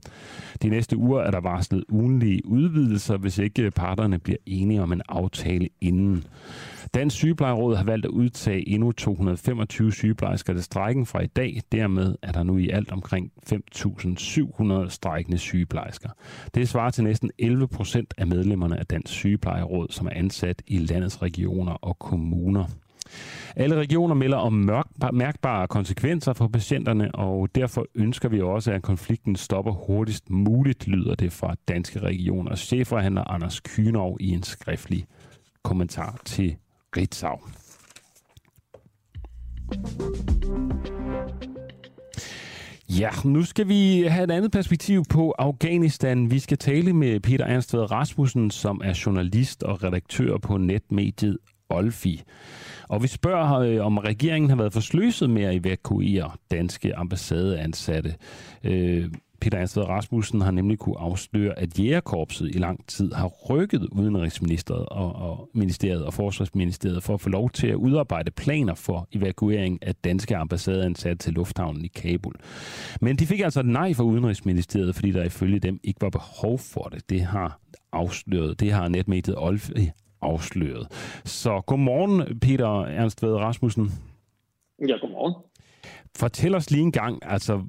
De 0.61 0.69
næste 0.69 0.97
uger 0.97 1.21
er 1.21 1.31
der 1.31 1.41
varslet 1.41 1.83
ugenlige 1.89 2.45
udvidelser, 2.45 3.17
hvis 3.17 3.37
ikke 3.37 3.71
parterne 3.71 4.19
bliver 4.19 4.37
enige 4.45 4.81
om 4.81 4.91
en 4.91 5.01
aftale 5.09 5.69
inden. 5.81 6.23
Dansk 6.93 7.15
Sygeplejeråd 7.15 7.75
har 7.75 7.83
valgt 7.83 8.05
at 8.05 8.09
udtage 8.09 8.69
endnu 8.69 8.91
225 8.91 9.91
sygeplejersker 9.91 10.53
til 10.53 10.63
strækken 10.63 11.05
fra 11.05 11.21
i 11.21 11.27
dag. 11.27 11.61
Dermed 11.71 12.15
er 12.21 12.31
der 12.31 12.43
nu 12.43 12.57
i 12.57 12.69
alt 12.69 12.91
omkring 12.91 13.31
5.700 13.53 14.89
strækkende 14.89 15.37
sygeplejersker. 15.37 16.09
Det 16.55 16.69
svarer 16.69 16.89
til 16.89 17.03
næsten 17.03 17.31
11 17.39 17.67
procent 17.67 18.13
af 18.17 18.27
medlemmerne 18.27 18.79
af 18.79 18.85
Dansk 18.85 19.13
Sygeplejeråd, 19.13 19.87
som 19.89 20.07
er 20.07 20.11
ansat 20.15 20.61
i 20.67 20.77
landets 20.77 21.21
regioner 21.21 21.71
og 21.71 21.99
kommuner. 21.99 22.65
Alle 23.55 23.75
regioner 23.75 24.15
melder 24.15 24.37
om 24.37 24.53
mærkbare 25.13 25.67
konsekvenser 25.67 26.33
for 26.33 26.47
patienterne, 26.47 27.15
og 27.15 27.55
derfor 27.55 27.85
ønsker 27.95 28.29
vi 28.29 28.41
også, 28.41 28.71
at 28.71 28.81
konflikten 28.81 29.35
stopper 29.35 29.71
hurtigst 29.71 30.29
muligt, 30.29 30.87
lyder 30.87 31.15
det 31.15 31.31
fra 31.31 31.55
Danske 31.67 31.99
Regioners 31.99 32.59
chefforhandler 32.59 33.31
Anders 33.31 33.59
Kynov 33.59 34.17
i 34.19 34.29
en 34.29 34.43
skriftlig 34.43 35.05
kommentar 35.63 36.21
til 36.25 36.55
Ritzau. 36.97 37.39
Ja, 42.99 43.09
nu 43.25 43.43
skal 43.43 43.67
vi 43.67 44.01
have 44.01 44.23
et 44.23 44.31
andet 44.31 44.51
perspektiv 44.51 45.03
på 45.09 45.31
Afghanistan. 45.31 46.31
Vi 46.31 46.39
skal 46.39 46.57
tale 46.57 46.93
med 46.93 47.19
Peter 47.19 47.45
Ernstved 47.45 47.91
Rasmussen, 47.91 48.51
som 48.51 48.81
er 48.83 49.01
journalist 49.05 49.63
og 49.63 49.83
redaktør 49.83 50.37
på 50.37 50.57
netmediet 50.57 51.37
Olfi. 51.69 52.23
Og 52.89 53.03
vi 53.03 53.07
spørger, 53.07 53.59
øh, 53.59 53.85
om 53.85 53.97
regeringen 53.97 54.49
har 54.49 54.57
været 54.57 54.73
forsløset 54.73 55.29
med 55.29 55.43
at 55.43 55.55
evakuere 55.55 56.31
danske 56.51 56.95
ambassadeansatte. 56.95 58.15
Øh, 58.63 59.11
Peter 59.41 59.57
Ernstved 59.57 59.89
Rasmussen 59.89 60.41
har 60.41 60.51
nemlig 60.51 60.79
kunne 60.79 60.99
afsløre, 60.99 61.59
at 61.59 61.79
jægerkorpset 61.79 62.55
i 62.55 62.57
lang 62.57 62.87
tid 62.87 63.13
har 63.13 63.27
rykket 63.27 63.87
Udenrigsministeriet 63.91 64.85
og, 64.85 65.15
og, 65.15 65.49
Ministeriet 65.53 66.05
og 66.05 66.13
Forsvarsministeriet 66.13 67.03
for 67.03 67.13
at 67.13 67.21
få 67.21 67.29
lov 67.29 67.49
til 67.49 67.67
at 67.67 67.75
udarbejde 67.75 68.31
planer 68.31 68.75
for 68.75 69.07
evakuering 69.13 69.79
af 69.81 69.95
danske 69.95 70.37
ambassadeansatte 70.37 71.17
til 71.17 71.33
lufthavnen 71.33 71.85
i 71.85 71.87
Kabul. 71.87 72.33
Men 73.01 73.15
de 73.15 73.27
fik 73.27 73.39
altså 73.39 73.61
nej 73.61 73.93
fra 73.93 74.03
Udenrigsministeriet, 74.03 74.95
fordi 74.95 75.11
der 75.11 75.23
ifølge 75.23 75.59
dem 75.59 75.79
ikke 75.83 76.01
var 76.01 76.09
behov 76.09 76.59
for 76.59 76.83
det. 76.83 77.09
Det 77.09 77.21
har 77.21 77.59
afsløret, 77.91 78.59
det 78.59 78.71
har 78.71 78.87
netmediet 78.87 79.35
Olf 79.37 79.69
afsløret. 80.21 80.87
Så 81.25 81.61
godmorgen, 81.61 82.39
Peter 82.39 82.81
Ernstved 82.81 83.35
Rasmussen. 83.35 83.91
Ja, 84.87 84.93
godmorgen. 85.01 85.33
Fortæl 86.17 86.55
os 86.55 86.71
lige 86.71 86.81
en 86.81 86.91
gang, 86.91 87.19
altså, 87.21 87.61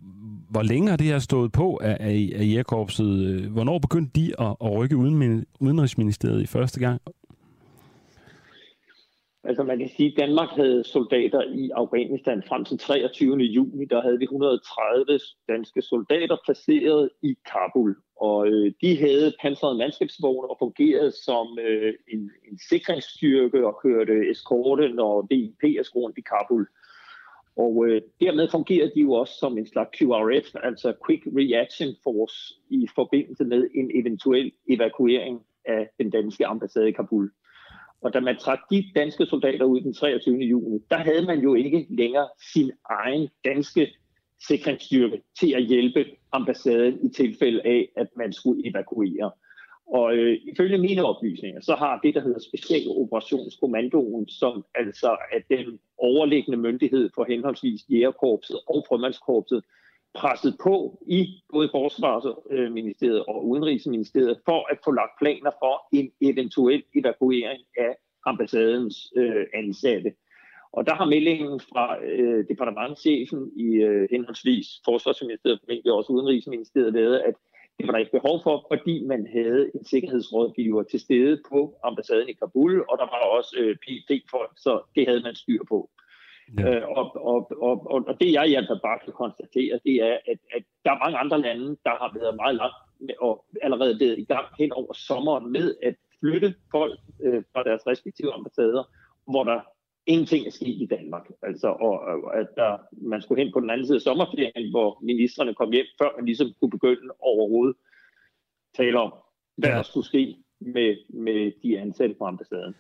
hvor 0.53 0.63
længe 0.63 0.89
har 0.91 0.97
det 0.97 1.07
her 1.07 1.19
stået 1.19 1.53
på 1.53 1.77
af, 1.83 1.97
af, 2.01 2.17
af 2.41 2.45
jægerkorpset? 2.51 3.13
Øh, 3.27 3.53
hvornår 3.53 3.79
begyndte 3.79 4.21
de 4.21 4.27
at, 4.39 4.57
at 4.65 4.73
rykke 4.79 4.97
uden, 4.97 5.47
Udenrigsministeriet 5.61 6.43
i 6.43 6.47
første 6.47 6.81
gang? 6.81 7.01
Altså 9.45 9.63
man 9.63 9.79
kan 9.79 9.91
sige, 9.97 10.09
at 10.13 10.19
Danmark 10.21 10.49
havde 10.49 10.85
soldater 10.85 11.43
i 11.43 11.71
Afghanistan 11.75 12.43
frem 12.49 12.65
til 12.65 12.79
23. 12.79 13.37
juni. 13.37 13.85
Der 13.85 14.03
havde 14.03 14.19
vi 14.19 14.25
130 14.25 15.19
danske 15.49 15.83
soldater 15.83 16.37
placeret 16.45 17.11
i 17.23 17.35
Kabul. 17.53 17.97
Og 18.17 18.47
øh, 18.47 18.73
de 18.83 18.99
havde 18.99 19.35
pansrede 19.43 19.79
mandskabsvogne 19.79 20.51
og 20.51 20.57
fungerede 20.59 21.13
som 21.27 21.59
øh, 21.67 21.95
en, 22.13 22.31
en 22.51 22.59
sikringsstyrke 22.71 23.67
og 23.67 23.79
kørte 23.83 24.31
eskorte, 24.31 24.89
når 24.89 25.27
VIP 25.31 25.63
er 25.63 25.91
rundt 25.97 26.19
i 26.19 26.25
Kabul. 26.33 26.67
Og 27.57 27.87
øh, 27.87 28.03
dermed 28.21 28.49
fungerer 28.49 28.91
de 28.95 29.01
jo 29.01 29.13
også 29.13 29.35
som 29.41 29.59
en 29.59 29.67
slags 29.67 29.99
QRF, 29.99 30.55
altså 30.63 30.95
Quick 31.07 31.23
Reaction 31.27 31.95
Force, 32.03 32.55
i 32.71 32.87
forbindelse 32.95 33.45
med 33.45 33.69
en 33.75 33.91
eventuel 33.95 34.53
evakuering 34.69 35.41
af 35.65 35.89
den 35.99 36.11
danske 36.11 36.47
ambassade 36.47 36.89
i 36.89 36.93
Kabul. 36.93 37.31
Og 38.01 38.15
da 38.15 38.21
man 38.21 38.37
trak 38.37 38.59
de 38.71 38.85
danske 38.95 39.27
soldater 39.27 39.65
ud 39.65 39.81
den 39.81 39.95
23. 39.95 40.37
juni, 40.37 40.79
der 40.91 40.97
havde 40.97 41.27
man 41.27 41.41
jo 41.41 41.55
ikke 41.55 41.87
længere 41.91 42.29
sin 42.53 42.73
egen 42.91 43.29
danske 43.45 43.95
sikringsstyrke 44.49 45.23
til 45.41 45.55
at 45.55 45.63
hjælpe 45.63 46.05
ambassaden 46.33 47.07
i 47.07 47.09
tilfælde 47.09 47.63
af, 47.65 47.89
at 47.97 48.07
man 48.17 48.33
skulle 48.33 48.71
evakuere. 48.71 49.31
Og 49.93 50.17
øh, 50.17 50.39
ifølge 50.53 50.79
mine 50.79 51.05
oplysninger, 51.05 51.61
så 51.61 51.75
har 51.75 52.01
det, 52.03 52.15
der 52.15 52.21
hedder 52.21 52.41
Specialoperationskommandoen, 52.41 54.29
som 54.29 54.65
altså 54.75 55.17
er 55.33 55.57
den 55.57 55.79
overliggende 55.99 56.59
myndighed 56.59 57.11
for 57.15 57.25
henholdsvis 57.25 57.81
Jægerkorpset 57.91 58.57
og 58.69 58.85
Frømandskorpset, 58.89 59.63
presset 60.15 60.57
på 60.63 61.03
i 61.07 61.43
både 61.53 61.69
Forsvarsministeriet 61.73 63.25
øh, 63.29 63.29
og 63.29 63.49
Udenrigsministeriet 63.49 64.39
for 64.45 64.73
at 64.73 64.79
få 64.85 64.91
lagt 64.91 65.19
planer 65.21 65.51
for 65.63 65.97
en 65.99 66.13
eventuel 66.21 66.83
evakuering 66.95 67.63
af 67.79 67.97
ambassadens 68.27 69.13
øh, 69.17 69.47
ansatte. 69.55 70.13
Og 70.73 70.87
der 70.87 70.95
har 70.95 71.05
meldingen 71.05 71.61
fra 71.61 72.05
øh, 72.05 72.45
departementchefen 72.49 73.53
i 73.57 73.69
øh, 73.75 74.09
henholdsvis 74.11 74.67
Forsvarsministeriet 74.85 75.61
og 75.87 75.97
også 75.97 76.13
Udenrigsministeriet 76.13 76.95
været, 76.95 77.19
at 77.19 77.35
det 77.83 77.89
var 77.89 77.93
der 77.93 78.05
ikke 78.05 78.19
behov 78.21 78.41
for, 78.43 78.67
fordi 78.73 79.05
man 79.05 79.27
havde 79.33 79.71
en 79.75 79.85
sikkerhedsrådgiver 79.85 80.83
til 80.83 81.01
stede 81.01 81.43
på 81.51 81.75
ambassaden 81.85 82.29
i 82.29 82.33
Kabul, 82.33 82.81
og 82.91 82.99
der 82.99 83.09
var 83.15 83.23
også 83.39 83.57
øh, 83.59 83.77
PIT-folk, 83.83 84.53
så 84.57 84.83
det 84.95 85.07
havde 85.09 85.23
man 85.23 85.35
styr 85.35 85.63
på. 85.69 85.91
Ja. 86.59 86.63
Øh, 86.69 86.89
og, 86.89 87.05
og, 87.33 87.39
og, 87.69 87.77
og, 87.93 87.99
og 88.09 88.15
det 88.21 88.33
jeg 88.33 88.49
i 88.49 88.53
hvert 88.53 88.71
fald 88.71 88.81
bare 88.81 88.99
kan 89.05 89.13
konstatere, 89.13 89.81
det 89.85 89.97
er, 90.11 90.17
at, 90.31 90.39
at 90.57 90.63
der 90.85 90.91
er 90.93 91.05
mange 91.05 91.19
andre 91.19 91.41
lande, 91.41 91.69
der 91.87 91.95
har 92.03 92.11
været 92.21 92.37
meget 92.37 92.57
langt 92.57 92.79
med, 93.01 93.15
og 93.21 93.45
allerede 93.63 94.01
været 94.01 94.19
i 94.19 94.25
gang 94.25 94.47
hen 94.59 94.73
over 94.73 94.93
sommeren 94.93 95.53
med 95.53 95.75
at 95.83 95.95
flytte 96.21 96.55
folk 96.71 97.01
øh, 97.25 97.43
fra 97.53 97.63
deres 97.63 97.83
respektive 97.87 98.33
ambassader, 98.33 98.85
hvor 99.31 99.45
der 99.45 99.61
ingenting 100.07 100.47
er 100.47 100.51
sket 100.51 100.83
i 100.83 100.87
Danmark. 100.87 101.29
Altså, 101.43 101.69
og, 101.69 102.01
og 102.01 102.41
at 102.41 102.47
der, 102.57 102.79
man 102.93 103.23
skulle 103.23 103.45
hen 103.45 103.53
på 103.53 103.61
den 103.61 103.71
anden 103.71 103.87
side 103.87 103.97
af 103.97 104.03
sommerferien, 104.03 104.71
hvor 104.71 104.99
ministerne 105.03 105.55
kom 105.55 105.73
hjem, 105.73 105.87
før 105.99 106.09
man 106.17 106.25
ligesom 106.25 106.53
kunne 106.61 106.71
begynde 106.71 107.15
overhovedet 107.19 107.77
tale 108.77 109.01
om, 109.01 109.13
hvad 109.57 109.71
ja. 109.71 109.77
der 109.77 109.83
skulle 109.83 110.07
ske 110.07 110.37
med, 110.61 110.97
med 111.09 111.53
de 111.63 111.79
ansatte 111.79 112.15
på 112.19 112.25
ambassaden. 112.25 112.75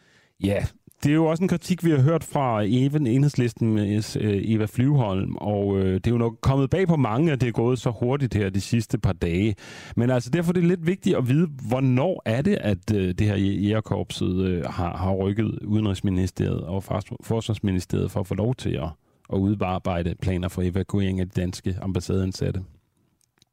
Ja, 0.44 0.64
det 1.02 1.10
er 1.10 1.14
jo 1.14 1.26
også 1.26 1.44
en 1.44 1.48
kritik, 1.48 1.84
vi 1.84 1.90
har 1.90 2.00
hørt 2.00 2.24
fra 2.24 2.62
even 2.62 3.06
enhedslisten 3.06 3.74
med 3.74 4.16
øh, 4.20 4.42
Eva 4.44 4.64
Flyvholm, 4.64 5.36
og 5.36 5.78
øh, 5.78 5.94
det 5.94 6.06
er 6.06 6.10
jo 6.10 6.18
nok 6.18 6.34
kommet 6.40 6.70
bag 6.70 6.86
på 6.86 6.96
mange, 6.96 7.32
at 7.32 7.40
det 7.40 7.48
er 7.48 7.52
gået 7.52 7.78
så 7.78 7.90
hurtigt 7.90 8.34
her 8.34 8.50
de 8.50 8.60
sidste 8.60 8.98
par 8.98 9.12
dage. 9.12 9.54
Men 9.96 10.10
altså 10.10 10.30
derfor 10.30 10.50
er 10.50 10.52
det 10.52 10.64
lidt 10.64 10.86
vigtigt 10.86 11.16
at 11.16 11.28
vide, 11.28 11.48
hvornår 11.68 12.22
er 12.24 12.42
det, 12.42 12.58
at 12.60 12.94
øh, 12.94 13.08
det 13.08 13.20
her 13.20 13.36
jægerkorpset 13.36 14.66
har, 14.66 14.96
har 14.96 15.14
rykket 15.14 15.58
Udenrigsministeriet 15.64 16.60
og 16.60 16.84
Forsvarsministeriet 17.24 18.10
for 18.10 18.20
at 18.20 18.26
få 18.26 18.34
lov 18.34 18.54
til 18.54 18.70
at, 18.70 18.88
at 19.32 19.38
udarbejde 19.38 20.14
planer 20.22 20.48
for 20.48 20.62
evakuering 20.62 21.20
af 21.20 21.26
de 21.26 21.40
danske 21.40 21.76
ambassadeansatte? 21.82 22.60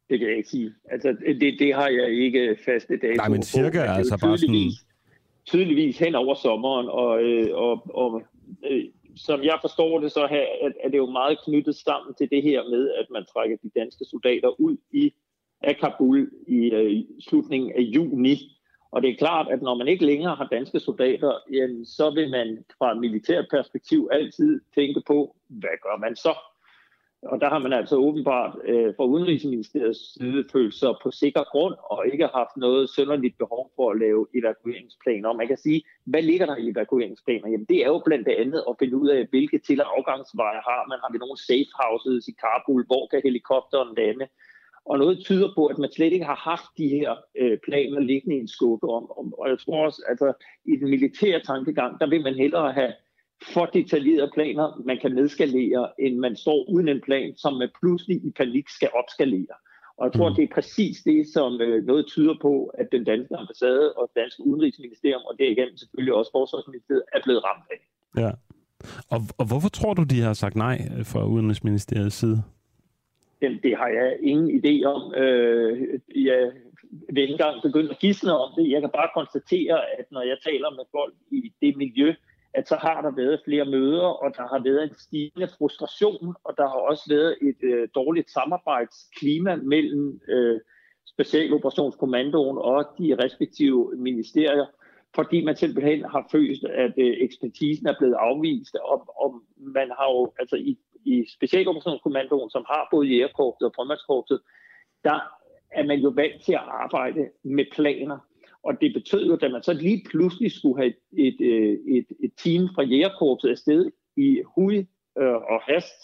Det 0.09 0.19
kan 0.19 0.27
jeg 0.27 0.37
ikke 0.37 0.49
sige. 0.49 0.71
Altså, 0.91 1.15
det, 1.41 1.55
det 1.59 1.75
har 1.75 1.87
jeg 1.87 2.09
ikke 2.11 2.57
faste 2.65 2.97
dage 2.97 3.15
Nej, 3.15 3.29
men 3.29 3.43
cirka 3.43 3.79
er 3.79 3.91
altså 3.91 4.17
bare 4.21 4.37
sådan 4.37 4.71
tydeligvis 5.49 5.97
hen 5.99 6.15
over 6.15 6.35
sommeren, 6.35 6.87
og, 6.89 7.23
øh, 7.23 7.49
og, 7.53 7.95
og 8.01 8.21
øh, 8.69 8.83
som 9.15 9.43
jeg 9.43 9.57
forstår 9.61 9.99
det, 9.99 10.11
så 10.11 10.21
er, 10.21 10.69
er 10.83 10.89
det 10.89 10.97
jo 10.97 11.09
meget 11.11 11.37
knyttet 11.45 11.75
sammen 11.75 12.15
til 12.15 12.29
det 12.29 12.43
her 12.43 12.69
med, 12.69 12.91
at 12.91 13.05
man 13.11 13.25
trækker 13.33 13.57
de 13.63 13.79
danske 13.79 14.05
soldater 14.05 14.61
ud 14.61 14.77
i 14.91 15.13
af 15.61 15.77
Kabul 15.77 16.31
i 16.47 16.71
øh, 16.71 17.03
slutningen 17.29 17.71
af 17.71 17.81
juni. 17.81 18.35
Og 18.91 19.01
det 19.01 19.09
er 19.09 19.15
klart, 19.15 19.47
at 19.51 19.61
når 19.61 19.75
man 19.75 19.87
ikke 19.87 20.05
længere 20.05 20.35
har 20.35 20.47
danske 20.47 20.79
soldater, 20.79 21.33
jamen, 21.53 21.85
så 21.85 22.11
vil 22.11 22.29
man 22.29 22.65
fra 22.77 22.91
et 22.91 22.97
militært 22.97 23.45
perspektiv 23.51 24.09
altid 24.11 24.61
tænke 24.75 25.01
på, 25.07 25.35
hvad 25.47 25.77
gør 25.83 25.97
man 25.97 26.15
så? 26.15 26.33
Og 27.21 27.41
der 27.41 27.49
har 27.49 27.59
man 27.59 27.73
altså 27.73 27.95
åbenbart 27.95 28.57
øh, 28.65 28.93
fra 28.97 29.05
Udenrigsministeriets 29.05 30.13
side 30.13 30.45
følt 30.51 30.73
sig 30.73 30.93
på 31.03 31.11
sikker 31.11 31.43
grund 31.51 31.75
og 31.91 32.07
ikke 32.13 32.27
haft 32.27 32.57
noget 32.57 32.89
sønderligt 32.89 33.37
behov 33.37 33.71
for 33.75 33.91
at 33.91 33.99
lave 33.99 34.27
evakueringsplaner. 34.35 35.29
Og 35.29 35.35
man 35.35 35.47
kan 35.47 35.57
sige, 35.57 35.81
hvad 36.05 36.21
ligger 36.21 36.45
der 36.45 36.55
i 36.55 36.69
evakueringsplaner? 36.69 37.47
Jamen 37.49 37.65
det 37.65 37.77
er 37.83 37.87
jo 37.87 38.01
blandt 38.05 38.27
andet 38.27 38.63
at 38.69 38.75
finde 38.79 38.97
ud 38.97 39.09
af, 39.09 39.27
hvilke 39.29 39.59
til- 39.59 39.81
og 39.81 39.97
afgangsveje 39.97 40.61
har 40.69 40.81
man. 40.89 40.99
Har 41.03 41.11
vi 41.11 41.17
nogle 41.17 41.37
safe 41.49 41.71
houses 41.81 42.27
i 42.27 42.33
Kabul? 42.43 42.85
Hvor 42.85 43.07
kan 43.11 43.21
helikopteren 43.23 43.95
lande? 43.97 44.27
Og 44.85 44.97
noget 44.99 45.19
tyder 45.25 45.49
på, 45.55 45.65
at 45.65 45.77
man 45.77 45.91
slet 45.91 46.13
ikke 46.13 46.25
har 46.25 46.41
haft 46.51 46.69
de 46.77 46.87
her 46.87 47.15
øh, 47.41 47.57
planer 47.65 47.99
liggende 47.99 48.35
i 48.35 48.39
en 48.39 48.47
skuffe 48.47 48.87
om. 48.87 49.33
Og 49.39 49.49
jeg 49.49 49.59
tror 49.59 49.85
også, 49.85 50.01
altså 50.07 50.33
i 50.65 50.75
den 50.75 50.89
militære 50.89 51.39
tankegang, 51.39 51.99
der 51.99 52.07
vil 52.09 52.23
man 52.23 52.35
hellere 52.35 52.73
have 52.73 52.93
for 53.53 53.65
detaljerede 53.65 54.31
planer, 54.33 54.81
man 54.85 54.97
kan 55.01 55.11
nedskalere, 55.11 55.89
end 55.99 56.17
man 56.17 56.35
står 56.35 56.69
uden 56.69 56.87
en 56.89 57.01
plan, 57.01 57.37
som 57.37 57.53
man 57.53 57.69
pludselig 57.79 58.25
i 58.25 58.31
panik 58.31 58.69
skal 58.69 58.89
opskalere. 58.93 59.55
Og 59.97 60.05
jeg 60.05 60.13
tror, 60.13 60.29
mm. 60.29 60.35
det 60.35 60.43
er 60.43 60.53
præcis 60.53 60.97
det, 61.01 61.27
som 61.33 61.61
øh, 61.61 61.85
noget 61.85 62.07
tyder 62.07 62.35
på, 62.41 62.65
at 62.65 62.87
den 62.91 63.03
danske 63.03 63.35
ambassade 63.35 63.93
og 63.93 64.09
det 64.13 64.21
danske 64.21 64.43
udenrigsministerium, 64.45 65.21
og 65.29 65.35
det 65.37 65.47
er 65.47 65.51
igen 65.51 65.77
selvfølgelig 65.77 66.13
også 66.13 66.31
forsvarsministeriet, 66.31 67.03
er 67.13 67.19
blevet 67.23 67.43
ramt 67.43 67.67
af. 67.71 67.79
Ja. 68.21 68.31
Og, 69.09 69.21
og 69.37 69.45
hvorfor 69.47 69.69
tror 69.69 69.93
du, 69.93 70.03
de 70.03 70.21
har 70.21 70.33
sagt 70.33 70.55
nej 70.55 70.77
fra 71.03 71.25
udenrigsministeriets 71.25 72.15
side? 72.15 72.43
Jamen, 73.41 73.59
det 73.63 73.77
har 73.77 73.87
jeg 73.87 74.17
ingen 74.21 74.49
idé 74.59 74.85
om. 74.85 75.13
Øh, 75.13 75.99
jeg 76.15 76.51
vil 77.13 77.21
ikke 77.21 77.31
engang 77.31 77.61
begynde 77.61 77.89
at 77.89 77.99
gisne 77.99 78.33
om 78.37 78.49
det. 78.57 78.71
Jeg 78.71 78.81
kan 78.81 78.89
bare 78.89 79.09
konstatere, 79.15 79.77
at 79.99 80.05
når 80.11 80.21
jeg 80.21 80.37
taler 80.43 80.69
med 80.69 80.85
folk 80.91 81.13
i 81.31 81.53
det 81.61 81.77
miljø, 81.77 82.13
at 82.53 82.67
så 82.67 82.75
har 82.75 83.01
der 83.01 83.11
været 83.11 83.41
flere 83.45 83.65
møder, 83.65 84.07
og 84.23 84.31
der 84.37 84.47
har 84.47 84.63
været 84.63 84.83
en 84.83 84.95
stigende 84.95 85.47
frustration, 85.57 86.35
og 86.43 86.53
der 86.57 86.67
har 86.67 86.79
også 86.91 87.03
været 87.09 87.37
et 87.41 87.63
øh, 87.63 87.87
dårligt 87.95 88.31
samarbejdsklima 88.31 89.55
mellem 89.55 90.21
øh, 90.29 90.59
Specialoperationskommandoen 91.07 92.57
og 92.57 92.85
de 92.97 93.15
respektive 93.23 93.93
ministerier, 93.97 94.65
fordi 95.15 95.45
man 95.45 95.55
simpelthen 95.55 96.03
har 96.03 96.27
følt, 96.31 96.63
at 96.65 96.93
øh, 96.97 97.13
ekspertisen 97.19 97.87
er 97.87 97.95
blevet 97.99 98.13
afvist, 98.13 98.75
og, 98.75 98.99
og 99.23 99.41
man 99.57 99.89
har 99.97 100.07
jo 100.11 100.33
altså 100.39 100.55
i, 100.55 100.77
i 101.05 101.25
Specialoperationskommandoen, 101.35 102.49
som 102.49 102.65
har 102.67 102.87
både 102.91 103.07
Jægerkorpset 103.07 103.67
og 103.67 103.73
Frømandskorpset, 103.75 104.39
der 105.03 105.19
er 105.71 105.85
man 105.85 105.99
jo 105.99 106.09
vant 106.09 106.41
til 106.45 106.53
at 106.53 106.67
arbejde 106.83 107.29
med 107.43 107.65
planer, 107.71 108.17
og 108.63 108.81
det 108.81 108.93
betød 108.93 109.27
jo, 109.27 109.33
at 109.41 109.51
man 109.51 109.63
så 109.63 109.73
lige 109.73 110.05
pludselig 110.09 110.51
skulle 110.51 110.77
have 110.77 110.87
et, 110.87 111.27
et, 111.27 111.41
øh, 111.41 111.77
et, 111.97 112.05
et 112.23 112.31
team 112.43 112.69
fra 112.75 112.83
jægerkorpset 112.83 113.49
afsted 113.49 113.91
i 114.17 114.41
hui 114.55 114.77
øh, 115.19 115.35
og 115.53 115.61
hast, 115.61 115.99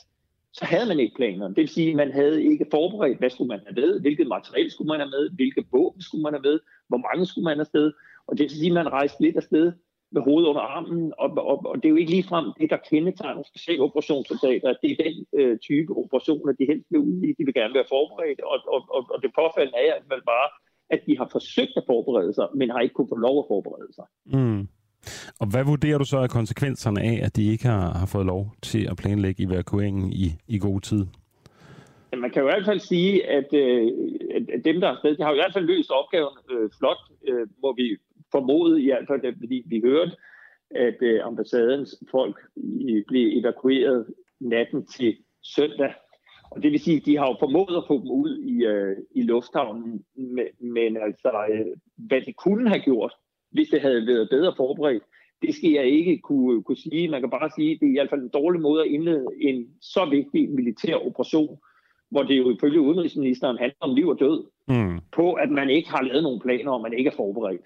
så 0.54 0.66
havde 0.66 0.88
man 0.88 1.00
ikke 1.00 1.16
planer. 1.16 1.48
Det 1.48 1.58
vil 1.58 1.68
sige, 1.68 1.90
at 1.90 1.96
man 1.96 2.12
havde 2.12 2.44
ikke 2.44 2.66
forberedt, 2.72 3.20
hvad 3.20 3.30
skulle 3.30 3.48
man 3.48 3.62
have 3.66 3.76
med, 3.82 4.00
hvilket 4.00 4.28
materiale 4.28 4.72
skulle 4.72 4.88
man 4.88 5.00
have 5.00 5.10
med, 5.10 5.30
hvilke 5.30 5.66
våben 5.72 6.02
skulle 6.02 6.24
man 6.24 6.34
have 6.34 6.42
med, 6.50 6.60
hvor 6.88 7.02
mange 7.08 7.26
skulle 7.26 7.44
man 7.44 7.58
have 7.58 7.68
afsted. 7.68 7.94
Og 8.28 8.38
det 8.38 8.44
vil 8.44 8.50
sige, 8.50 8.74
at 8.74 8.80
man 8.82 8.92
rejste 8.92 9.22
lidt 9.22 9.38
afsted 9.38 9.72
med 10.12 10.22
hovedet 10.22 10.48
under 10.52 10.62
armen, 10.62 11.14
og, 11.18 11.30
og, 11.52 11.58
og 11.72 11.76
det 11.76 11.86
er 11.86 11.94
jo 11.96 12.02
ikke 12.02 12.16
ligefrem 12.18 12.46
det, 12.60 12.70
der 12.70 12.86
kendetegner 12.90 13.44
at 14.70 14.78
Det 14.82 14.92
er 14.92 15.04
den 15.04 15.16
øh, 15.40 15.58
type 15.68 15.92
operationer, 16.02 16.54
de 16.54 16.66
helst 16.72 16.88
vil 16.92 17.00
ud 17.10 17.18
i. 17.28 17.30
De 17.38 17.46
vil 17.46 17.54
gerne 17.60 17.74
være 17.74 17.92
forberedt, 17.96 18.42
og, 18.52 18.58
og, 18.74 18.82
og, 18.96 19.02
og 19.14 19.18
det 19.24 19.32
påfaldende 19.40 19.80
er, 19.88 19.94
at 20.00 20.06
man 20.14 20.22
bare 20.34 20.50
at 20.90 21.00
de 21.08 21.18
har 21.18 21.28
forsøgt 21.32 21.72
at 21.78 21.84
forberede 21.86 22.34
sig, 22.34 22.48
men 22.56 22.70
har 22.70 22.80
ikke 22.80 22.94
kunnet 22.94 23.10
få 23.10 23.16
lov 23.16 23.40
at 23.40 23.46
forberede 23.48 23.94
sig. 23.94 24.06
Mm. 24.26 24.68
Og 25.40 25.48
hvad 25.52 25.64
vurderer 25.64 25.98
du 25.98 26.06
så 26.06 26.18
af 26.18 26.30
konsekvenserne 26.30 27.02
af, 27.02 27.20
at 27.24 27.36
de 27.36 27.52
ikke 27.52 27.66
har, 27.66 27.94
har 27.94 28.06
fået 28.06 28.26
lov 28.26 28.52
til 28.62 28.88
at 28.92 28.98
planlægge 28.98 29.44
evakueringen 29.44 30.14
i, 30.14 30.28
i 30.48 30.60
god 30.60 30.82
tid? 30.82 31.06
Man 32.18 32.32
kan 32.32 32.42
jo 32.42 32.48
i 32.48 32.52
hvert 32.52 32.66
fald 32.66 32.80
sige, 32.80 33.30
at, 33.30 33.54
øh, 33.54 33.92
at 34.56 34.66
dem, 34.66 34.80
der 34.80 34.88
er 34.88 34.92
afsted, 34.92 35.18
de 35.18 35.24
har 35.24 35.30
jo 35.30 35.36
i 35.36 35.42
hvert 35.44 35.54
fald 35.54 35.66
løst 35.66 35.92
opgaven 35.92 36.38
øh, 36.52 36.70
flot, 36.78 36.98
øh, 37.28 37.48
hvor 37.60 37.74
vi 37.74 37.98
formodede 38.32 38.82
i 38.84 38.86
hvert 38.86 39.08
fald, 39.08 39.36
fordi 39.40 39.64
vi 39.66 39.82
hørte, 39.86 40.12
at 40.72 40.98
øh, 41.02 41.20
ambassadens 41.24 41.96
folk 42.12 42.38
blev 43.08 43.40
evakueret 43.40 44.06
natten 44.40 44.86
til 44.86 45.18
søndag 45.44 45.94
og 46.52 46.64
det 46.64 46.72
vil 46.72 46.80
sige, 46.80 46.98
at 46.98 47.06
de 47.06 47.18
har 47.18 47.28
jo 47.28 47.36
formået 47.40 47.78
at 47.78 47.88
få 47.88 47.94
dem 48.02 48.12
ud 48.12 48.38
i, 48.38 48.66
øh, 48.66 48.98
i 49.16 49.22
lufthavnen, 49.22 50.04
men, 50.16 50.48
men 50.60 50.98
altså, 50.98 51.46
øh, 51.52 51.66
hvad 51.96 52.22
de 52.22 52.34
kunne 52.34 52.70
have 52.70 52.82
gjort, 52.82 53.14
hvis 53.52 53.70
det 53.70 53.82
havde 53.82 54.08
været 54.08 54.30
bedre 54.30 54.54
forberedt, 54.58 55.04
det 55.42 55.56
skal 55.56 55.72
jeg 55.72 55.86
ikke 55.86 56.18
kunne, 56.18 56.64
kunne 56.64 56.78
sige. 56.78 57.10
Man 57.10 57.22
kan 57.22 57.30
bare 57.30 57.50
sige, 57.56 57.72
at 57.72 57.78
det 57.80 57.86
er 57.86 57.92
i 57.92 57.96
hvert 57.96 58.10
fald 58.10 58.22
en 58.22 58.30
dårlig 58.30 58.62
måde 58.62 58.82
at 58.82 58.88
indlede 58.88 59.26
en 59.42 59.68
så 59.82 60.06
vigtig 60.06 60.50
militær 60.50 60.96
operation, 60.96 61.58
hvor 62.12 62.24
det 62.24 62.38
jo 62.38 62.52
ifølge 62.52 62.82
udenrigsministeren 62.82 63.58
handler 63.58 63.78
om 63.80 63.96
liv 63.96 64.08
og 64.08 64.20
død, 64.20 64.44
mm. 64.68 65.00
på 65.12 65.34
at 65.34 65.50
man 65.50 65.70
ikke 65.70 65.90
har 65.90 66.02
lavet 66.02 66.24
nogen 66.24 66.42
planer, 66.42 66.72
og 66.72 66.82
man 66.82 66.94
ikke 66.94 67.10
er 67.10 67.16
forberedt. 67.16 67.66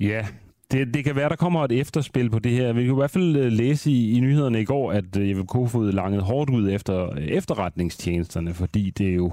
Ja, 0.00 0.26
det, 0.74 0.94
det 0.94 1.04
kan 1.04 1.16
være, 1.16 1.28
der 1.28 1.36
kommer 1.36 1.64
et 1.64 1.72
efterspil 1.72 2.30
på 2.30 2.38
det 2.38 2.52
her. 2.52 2.72
Vi 2.72 2.86
kunne 2.86 2.96
i 2.96 3.00
hvert 3.00 3.10
fald 3.10 3.36
øh, 3.36 3.52
læse 3.52 3.90
i, 3.90 4.16
i 4.16 4.20
nyhederne 4.20 4.60
i 4.60 4.64
går, 4.64 4.92
at 4.92 5.16
øh, 5.16 5.28
Jeppe 5.28 5.46
Kofod 5.46 5.92
langede 5.92 6.22
hårdt 6.22 6.50
ud 6.50 6.70
efter 6.70 7.12
øh, 7.12 7.22
efterretningstjenesterne, 7.22 8.54
fordi 8.54 8.90
det 8.90 9.16
jo 9.16 9.32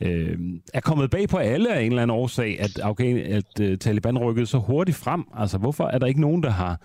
øh, 0.00 0.38
er 0.74 0.80
kommet 0.80 1.10
bag 1.10 1.28
på 1.28 1.36
alle 1.36 1.74
af 1.74 1.80
en 1.80 1.92
eller 1.92 2.02
anden 2.02 2.16
årsag, 2.16 2.60
at, 2.60 2.78
Afghan, 2.78 3.16
at 3.18 3.60
øh, 3.60 3.78
Taliban 3.78 4.18
rykkede 4.18 4.46
så 4.46 4.58
hurtigt 4.58 4.96
frem. 4.96 5.24
Altså, 5.36 5.58
hvorfor 5.58 5.84
er 5.84 5.98
der 5.98 6.06
ikke 6.06 6.20
nogen, 6.20 6.42
der 6.42 6.50
har, 6.50 6.80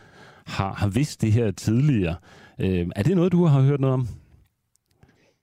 har, 0.45 0.73
har 0.73 0.87
vidst 0.87 1.21
det 1.21 1.31
her 1.31 1.51
tidligere? 1.51 2.15
Øh, 2.59 2.87
er 2.95 3.03
det 3.03 3.15
noget, 3.15 3.31
du 3.31 3.45
har 3.45 3.61
hørt 3.61 3.79
noget 3.79 3.93
om? 3.93 4.07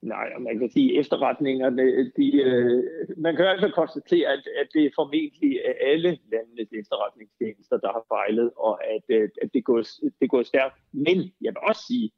Nej, 0.07 0.27
man 0.39 0.59
kan 0.59 0.69
sige, 0.71 0.93
at 0.93 0.99
efterretningerne, 0.99 1.83
de, 2.17 2.27
øh, 2.41 2.83
man 3.17 3.35
kan 3.35 3.45
altså 3.45 3.69
konstatere, 3.69 4.27
at, 4.35 4.43
at 4.61 4.67
det 4.73 4.85
er 4.85 4.89
formentlig 4.95 5.51
alle 5.91 6.11
landenes 6.31 6.69
efterretningstjenester, 6.81 7.77
der 7.77 7.91
har 7.97 8.05
fejlet, 8.15 8.51
og 8.57 8.73
at, 8.95 9.05
øh, 9.09 9.29
at 9.41 9.49
det, 9.53 9.63
går, 9.63 9.81
det 10.21 10.29
går 10.29 10.43
stærkt. 10.43 10.75
Men 10.91 11.17
jeg 11.41 11.51
vil 11.53 11.67
også 11.69 11.83
sige, 11.87 12.11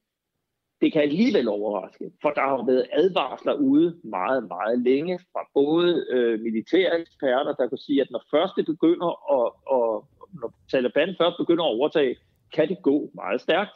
det 0.81 0.93
kan 0.93 1.01
alligevel 1.01 1.47
overraske, 1.47 2.11
for 2.21 2.29
der 2.29 2.41
har 2.41 2.65
været 2.65 2.87
advarsler 2.91 3.53
ude 3.53 3.99
meget, 4.03 4.47
meget 4.47 4.79
længe 4.79 5.19
fra 5.31 5.41
både 5.53 6.05
øh, 6.09 6.39
militære 6.39 6.99
eksperter, 7.01 7.53
der 7.53 7.67
kan 7.67 7.77
sige, 7.77 8.01
at 8.01 8.11
når 8.11 8.23
først 8.31 8.53
det 8.57 8.65
begynder 8.65 9.11
at, 9.37 9.51
og, 9.75 10.07
når 10.41 10.53
Taliban 10.71 11.15
først 11.21 11.37
begynder 11.37 11.63
at 11.63 11.75
overtage, 11.77 12.15
kan 12.53 12.69
det 12.69 12.81
gå 12.81 13.11
meget 13.13 13.41
stærkt. 13.41 13.75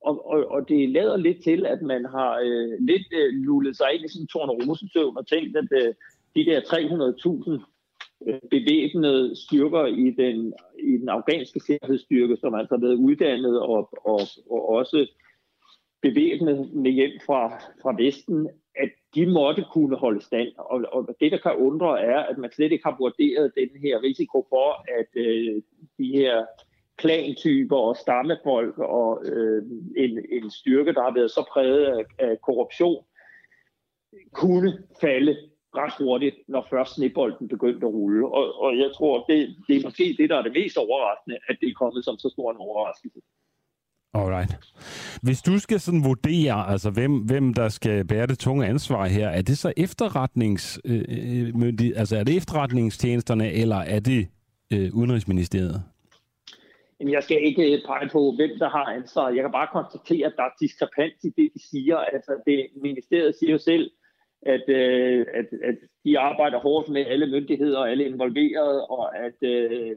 Og, 0.00 0.30
og, 0.30 0.50
og 0.50 0.68
det 0.68 0.90
lader 0.90 1.16
lidt 1.16 1.42
til, 1.44 1.66
at 1.66 1.82
man 1.82 2.04
har 2.04 2.40
øh, 2.44 2.78
lidt 2.80 3.06
øh, 3.12 3.32
lullet 3.32 3.76
sig 3.76 3.94
ind 3.94 4.04
i 4.04 4.08
sådan 4.08 4.22
en 4.22 4.26
tornerosesøvn 4.26 5.16
og 5.16 5.26
tænkt, 5.26 5.56
at 5.56 5.68
øh, 5.72 5.94
de 6.36 6.44
der 6.44 6.60
300.000 6.60 7.64
øh, 8.26 8.40
bevæbnede 8.50 9.36
styrker 9.36 9.86
i 9.86 10.10
den, 10.10 10.52
i 10.78 10.92
den 10.92 11.08
afghanske 11.08 11.60
sikkerhedsstyrke, 11.60 12.36
som 12.36 12.54
altså 12.54 12.74
har 12.74 12.80
været 12.80 12.94
uddannet 12.94 13.60
og, 13.60 13.88
og, 14.04 14.20
og 14.50 14.68
også 14.68 15.06
bevæbnet 16.02 16.72
med 16.74 16.90
hjem 16.90 17.12
fra, 17.26 17.48
fra 17.82 17.94
Vesten, 17.98 18.48
at 18.76 18.90
de 19.14 19.26
måtte 19.26 19.64
kunne 19.72 19.96
holde 19.96 20.22
stand. 20.22 20.48
Og, 20.56 20.84
og 20.92 21.16
det, 21.20 21.32
der 21.32 21.38
kan 21.38 21.56
undre, 21.56 22.00
er, 22.00 22.18
at 22.18 22.38
man 22.38 22.52
slet 22.52 22.72
ikke 22.72 22.84
har 22.84 22.96
vurderet 22.98 23.52
den 23.56 23.68
her 23.82 24.02
risiko 24.02 24.46
for, 24.48 24.84
at 25.00 25.10
øh, 25.14 25.62
de 25.98 26.06
her 26.18 26.44
klantyper 27.00 27.76
og 27.76 27.96
stammefolk 27.96 28.78
og 28.78 29.22
øh, 29.24 29.62
en, 29.96 30.12
en 30.36 30.50
styrke, 30.50 30.92
der 30.94 31.02
har 31.02 31.14
været 31.14 31.30
så 31.30 31.42
præget 31.52 31.84
af, 31.86 32.04
af 32.26 32.40
korruption, 32.46 33.04
kunne 34.32 34.70
falde 35.00 35.36
ret 35.80 35.94
hurtigt, 35.98 36.36
når 36.48 36.66
først 36.70 36.94
snebolden 36.94 37.48
begyndte 37.48 37.86
at 37.86 37.92
rulle. 37.92 38.26
Og, 38.26 38.60
og 38.64 38.78
jeg 38.78 38.90
tror, 38.96 39.24
det, 39.28 39.56
det 39.68 39.76
er 39.76 39.82
måske 39.82 40.16
det, 40.18 40.30
der 40.30 40.36
er 40.36 40.42
det 40.42 40.52
mest 40.52 40.76
overraskende, 40.76 41.36
at 41.48 41.56
det 41.60 41.68
er 41.68 41.80
kommet 41.82 42.04
som 42.04 42.18
så 42.18 42.28
stor 42.28 42.50
en 42.50 42.56
overraskelse. 42.56 43.20
Alright. 44.14 44.58
Hvis 45.22 45.42
du 45.42 45.58
skal 45.58 45.80
sådan 45.80 46.04
vurdere, 46.04 46.68
altså 46.68 46.90
hvem, 46.90 47.18
hvem 47.18 47.54
der 47.54 47.68
skal 47.68 48.04
bære 48.04 48.26
det 48.26 48.38
tunge 48.38 48.66
ansvar 48.66 49.06
her, 49.06 49.28
er 49.28 49.42
det 49.42 49.58
så 49.58 49.72
efterretnings, 49.76 50.80
øh, 50.84 51.04
øh, 51.08 51.52
øh 51.62 51.90
altså 51.96 52.16
er 52.16 52.24
det 52.24 52.36
efterretningstjenesterne, 52.36 53.52
eller 53.52 53.76
er 53.76 54.00
det 54.00 54.28
øh, 54.72 54.94
Udenrigsministeriet? 54.94 55.82
Jeg 57.08 57.22
skal 57.22 57.44
ikke 57.44 57.72
øh, 57.72 57.82
pege 57.86 58.08
på, 58.08 58.32
hvem 58.36 58.50
der 58.58 58.68
har 58.68 58.84
ansvaret. 58.84 59.36
Jeg 59.36 59.42
kan 59.42 59.52
bare 59.52 59.68
konstatere, 59.72 60.26
at 60.26 60.32
der 60.36 60.42
er 60.42 60.58
diskrepans 60.60 61.24
i 61.24 61.28
det, 61.28 61.50
de 61.54 61.60
siger. 61.70 61.96
Altså, 61.96 62.42
det, 62.46 62.66
ministeriet 62.82 63.34
siger 63.36 63.52
jo 63.52 63.58
selv, 63.58 63.90
at, 64.42 64.64
øh, 64.68 65.26
at, 65.34 65.46
at 65.64 65.76
de 66.04 66.18
arbejder 66.18 66.58
hårdt 66.58 66.88
med 66.88 67.06
alle 67.06 67.26
myndigheder 67.26 67.78
og 67.78 67.90
alle 67.90 68.04
involverede, 68.04 68.86
og 68.86 69.18
at 69.26 69.38
øh, 69.42 69.96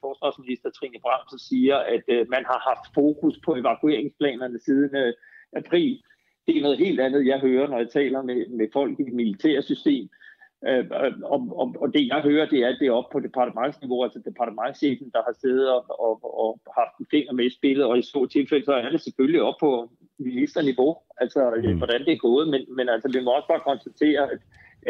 forsvarsminister 0.00 0.70
Trine 0.70 1.00
Bramsen 1.02 1.38
siger, 1.38 1.76
at 1.76 2.02
øh, 2.08 2.26
man 2.28 2.44
har 2.44 2.60
haft 2.68 2.94
fokus 2.94 3.40
på 3.44 3.54
evakueringsplanerne 3.54 4.58
siden 4.60 4.96
øh, 4.96 5.12
april. 5.56 6.02
Det 6.46 6.56
er 6.56 6.62
noget 6.62 6.78
helt 6.78 7.00
andet, 7.00 7.26
jeg 7.26 7.40
hører, 7.40 7.68
når 7.68 7.78
jeg 7.78 7.90
taler 7.90 8.22
med, 8.22 8.48
med 8.48 8.68
folk 8.72 9.00
i 9.00 9.02
det 9.02 9.12
militære 9.12 9.62
system. 9.62 10.08
Øh, 10.68 10.84
og, 11.24 11.40
og, 11.60 11.74
og 11.82 11.88
det 11.94 12.06
jeg 12.12 12.20
hører, 12.28 12.46
det 12.48 12.58
er, 12.58 12.68
at 12.68 12.76
det 12.80 12.86
er 12.88 12.92
op 12.92 13.10
på 13.12 13.20
departementsniveau, 13.20 14.04
altså 14.04 14.20
departementchefen, 14.30 15.10
der 15.14 15.22
har 15.28 15.34
siddet 15.40 15.68
og, 15.74 15.82
og, 16.06 16.14
og 16.42 16.60
haft 16.78 16.94
en 17.00 17.06
finger 17.10 17.32
med 17.32 17.44
i 17.44 17.56
spillet, 17.58 17.84
og 17.84 17.98
i 17.98 18.02
så 18.02 18.26
tilfælde, 18.32 18.64
så 18.64 18.72
er 18.72 18.90
det 18.90 19.00
selvfølgelig 19.00 19.42
op 19.42 19.54
på 19.60 19.90
ministerniveau, 20.18 20.96
altså 21.20 21.40
mm. 21.64 21.78
hvordan 21.78 22.00
det 22.06 22.12
er 22.12 22.26
gået, 22.28 22.48
men, 22.48 22.62
men 22.76 22.88
altså, 22.88 23.08
vi 23.14 23.24
må 23.24 23.30
også 23.30 23.48
bare 23.48 23.66
konstatere, 23.70 24.22
at, 24.32 24.40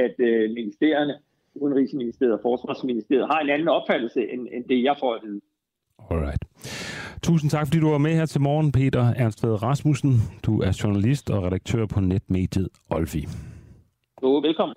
at 0.05 0.14
uh, 0.18 0.55
ministerierne, 0.59 1.14
Udenrigsministeriet 1.55 2.35
og 2.35 2.41
Forsvarsministeriet, 2.43 3.27
har 3.27 3.41
en 3.41 3.51
anden 3.51 3.68
opfattelse, 3.68 4.21
end, 4.33 4.49
end 4.53 4.64
det, 4.64 4.83
jeg 4.83 4.97
får 5.01 5.14
at 5.14 5.21
vide. 5.25 5.41
Alright. 6.11 6.45
Tusind 7.23 7.51
tak, 7.51 7.66
fordi 7.66 7.81
du 7.81 7.91
var 7.91 7.99
med 7.99 8.14
her 8.14 8.27
til 8.27 8.41
morgen, 8.41 8.73
Peter 8.73 9.05
Ernst 9.16 9.45
Rasmussen. 9.45 10.12
Du 10.47 10.61
er 10.61 10.81
journalist 10.85 11.31
og 11.31 11.43
redaktør 11.43 11.87
på 11.87 12.01
netmediet 12.01 12.68
Olfi. 12.91 13.23
Jo, 14.23 14.39
velkommen. 14.39 14.77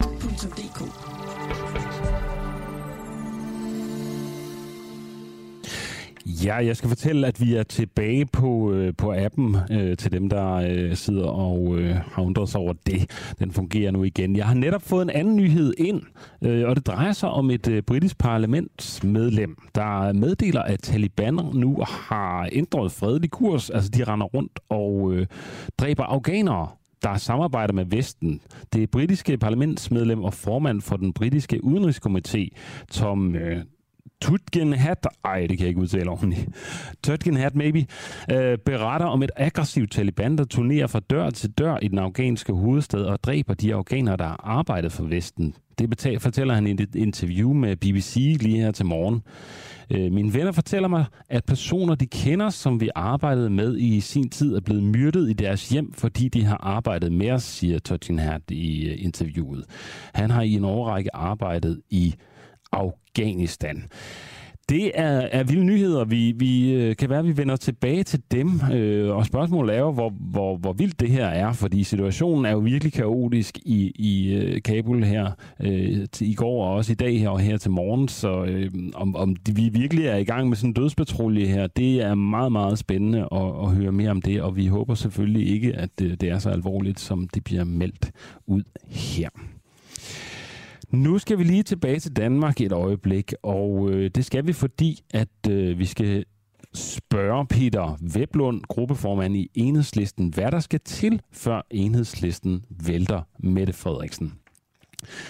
Ja, 6.25 6.55
jeg 6.55 6.77
skal 6.77 6.89
fortælle, 6.89 7.27
at 7.27 7.41
vi 7.41 7.55
er 7.55 7.63
tilbage 7.63 8.25
på, 8.25 8.71
øh, 8.71 8.93
på 8.97 9.13
appen 9.17 9.57
øh, 9.71 9.97
til 9.97 10.11
dem, 10.11 10.29
der 10.29 10.53
øh, 10.53 10.95
sidder 10.95 11.27
og 11.27 11.77
øh, 11.79 11.95
har 11.95 12.23
undret 12.23 12.49
sig 12.49 12.61
over 12.61 12.73
det. 12.85 13.09
Den 13.39 13.51
fungerer 13.51 13.91
nu 13.91 14.03
igen. 14.03 14.35
Jeg 14.35 14.45
har 14.45 14.53
netop 14.53 14.81
fået 14.81 15.01
en 15.03 15.09
anden 15.09 15.35
nyhed 15.35 15.73
ind, 15.77 16.01
øh, 16.41 16.69
og 16.69 16.75
det 16.75 16.87
drejer 16.87 17.11
sig 17.11 17.29
om 17.29 17.51
et 17.51 17.67
øh, 17.67 17.83
britisk 17.83 18.17
parlamentsmedlem, 18.17 19.57
der 19.75 20.13
meddeler, 20.13 20.61
at 20.61 20.79
Taliban 20.79 21.39
nu 21.53 21.77
har 21.87 22.49
ændret 22.51 22.91
fredelig 22.91 23.31
kurs. 23.31 23.69
Altså, 23.69 23.89
de 23.89 24.03
render 24.03 24.25
rundt 24.25 24.59
og 24.69 25.13
øh, 25.13 25.27
dræber 25.77 26.03
afghanere 26.03 26.67
der 27.03 27.17
samarbejder 27.17 27.73
med 27.73 27.85
Vesten. 27.85 28.41
Det 28.73 28.91
britiske 28.91 29.37
parlamentsmedlem 29.37 30.23
og 30.23 30.33
formand 30.33 30.81
for 30.81 30.97
den 30.97 31.13
britiske 31.13 31.59
udenrigskomité, 31.63 32.47
Tom 32.91 33.35
øh, 33.35 33.63
Tutgenhat, 34.21 35.07
ej, 35.25 35.39
det 35.39 35.49
kan 35.49 35.59
jeg 35.59 35.67
ikke 35.67 35.81
udtale 35.81 36.09
ordentligt, 36.09 36.47
Tutgenhat 37.03 37.55
maybe, 37.55 37.85
øh, 38.31 38.57
beretter 38.57 39.07
om 39.07 39.23
et 39.23 39.31
aggressivt 39.35 39.91
Taliban, 39.91 40.37
der 40.37 40.43
turnerer 40.43 40.87
fra 40.87 40.99
dør 40.99 41.29
til 41.29 41.51
dør 41.51 41.77
i 41.81 41.87
den 41.87 41.97
afghanske 41.97 42.53
hovedstad 42.53 43.03
og 43.03 43.23
dræber 43.23 43.53
de 43.53 43.73
afghanere, 43.73 44.17
der 44.17 44.25
har 44.25 44.41
arbejdet 44.43 44.91
for 44.91 45.03
Vesten. 45.03 45.53
Det 45.79 46.21
fortæller 46.21 46.53
han 46.53 46.67
i 46.67 46.71
et 46.71 46.95
interview 46.95 47.53
med 47.53 47.75
BBC 47.75 48.37
lige 48.41 48.57
her 48.57 48.71
til 48.71 48.85
morgen. 48.85 49.21
Øh, 49.91 50.11
mine 50.11 50.33
venner 50.33 50.51
fortæller 50.51 50.87
mig, 50.87 51.05
at 51.29 51.45
personer, 51.45 51.95
de 51.95 52.07
kender, 52.07 52.49
som 52.49 52.81
vi 52.81 52.89
arbejdede 52.95 53.49
med 53.49 53.77
i 53.77 53.99
sin 53.99 54.29
tid, 54.29 54.55
er 54.55 54.61
blevet 54.61 54.83
myrdet 54.83 55.29
i 55.29 55.33
deres 55.33 55.69
hjem, 55.69 55.93
fordi 55.93 56.27
de 56.27 56.43
har 56.43 56.57
arbejdet 56.57 57.11
med 57.11 57.31
os, 57.31 57.43
siger 57.43 57.79
Tutgenhat 57.79 58.41
i 58.49 58.87
øh, 58.87 59.05
interviewet. 59.05 59.65
Han 60.13 60.29
har 60.29 60.41
i 60.41 60.53
en 60.53 60.65
årrække 60.65 61.15
arbejdet 61.15 61.81
i 61.89 62.15
Afghanistan. 62.71 63.83
Det 64.71 64.91
er, 64.95 65.27
er 65.31 65.43
vilde 65.43 65.63
nyheder. 65.63 66.05
Vi, 66.05 66.33
vi 66.37 66.73
øh, 66.73 66.95
kan 66.95 67.09
være, 67.09 67.19
at 67.19 67.25
vi 67.25 67.37
vender 67.37 67.55
tilbage 67.55 68.03
til 68.03 68.21
dem. 68.31 68.61
Øh, 68.73 69.15
og 69.15 69.25
spørgsmålet 69.25 69.75
er 69.75 69.79
jo, 69.79 69.91
hvor, 69.91 70.09
hvor, 70.09 70.57
hvor 70.57 70.73
vildt 70.73 70.99
det 70.99 71.09
her 71.09 71.25
er, 71.25 71.53
fordi 71.53 71.83
situationen 71.83 72.45
er 72.45 72.51
jo 72.51 72.59
virkelig 72.59 72.93
kaotisk 72.93 73.57
i, 73.57 73.91
i 73.95 74.33
øh, 74.33 74.61
Kabul 74.61 75.03
her 75.03 75.31
øh, 75.59 76.07
til 76.11 76.29
i 76.29 76.33
går 76.33 76.65
og 76.65 76.73
også 76.73 76.91
i 76.91 76.95
dag 76.95 77.19
her 77.19 77.29
og 77.29 77.39
her 77.39 77.57
til 77.57 77.71
morgen. 77.71 78.07
Så 78.07 78.43
øh, 78.43 78.71
om, 78.93 79.15
om 79.15 79.35
vi 79.55 79.69
virkelig 79.73 80.05
er 80.05 80.17
i 80.17 80.23
gang 80.23 80.49
med 80.49 80.57
sådan 80.57 80.69
en 80.69 80.73
dødspatrulje 80.73 81.45
her, 81.45 81.67
det 81.67 82.01
er 82.01 82.15
meget, 82.15 82.51
meget 82.51 82.79
spændende 82.79 83.19
at, 83.31 83.47
at 83.63 83.71
høre 83.71 83.91
mere 83.91 84.11
om 84.11 84.21
det. 84.21 84.41
Og 84.41 84.55
vi 84.55 84.67
håber 84.67 84.95
selvfølgelig 84.95 85.47
ikke, 85.47 85.73
at 85.73 85.89
det, 85.99 86.21
det 86.21 86.29
er 86.29 86.39
så 86.39 86.49
alvorligt, 86.49 86.99
som 86.99 87.27
det 87.27 87.43
bliver 87.43 87.63
meldt 87.63 88.11
ud 88.47 88.63
her. 88.87 89.29
Nu 90.91 91.17
skal 91.17 91.37
vi 91.37 91.43
lige 91.43 91.63
tilbage 91.63 91.99
til 91.99 92.15
Danmark 92.15 92.61
et 92.61 92.71
øjeblik, 92.71 93.33
og 93.43 93.89
øh, 93.89 94.11
det 94.15 94.25
skal 94.25 94.47
vi, 94.47 94.53
fordi 94.53 94.99
at 95.13 95.49
øh, 95.49 95.79
vi 95.79 95.85
skal 95.85 96.25
spørge 96.73 97.47
Peter 97.47 97.97
Weblund, 98.15 98.61
gruppeformand 98.67 99.35
i 99.35 99.49
Enhedslisten, 99.53 100.29
hvad 100.29 100.51
der 100.51 100.59
skal 100.59 100.79
til, 100.79 101.21
før 101.31 101.61
Enhedslisten 101.69 102.65
vælter 102.69 103.21
Mette 103.39 103.73
Frederiksen. 103.73 104.33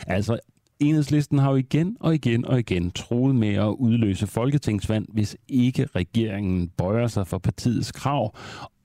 Altså, 0.07 0.39
Enhedslisten 0.79 1.37
har 1.37 1.49
jo 1.51 1.55
igen 1.55 1.97
og 1.99 2.15
igen 2.15 2.45
og 2.45 2.59
igen 2.59 2.91
troet 2.91 3.35
med 3.35 3.53
at 3.53 3.75
udløse 3.79 4.27
folketingsvand, 4.27 5.05
hvis 5.13 5.37
ikke 5.47 5.85
regeringen 5.85 6.69
bøjer 6.69 7.07
sig 7.07 7.27
for 7.27 7.37
partiets 7.37 7.91
krav 7.91 8.35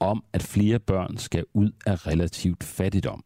om, 0.00 0.24
at 0.32 0.42
flere 0.42 0.78
børn 0.78 1.16
skal 1.16 1.44
ud 1.54 1.70
af 1.86 2.06
relativt 2.06 2.64
fattigdom. 2.64 3.24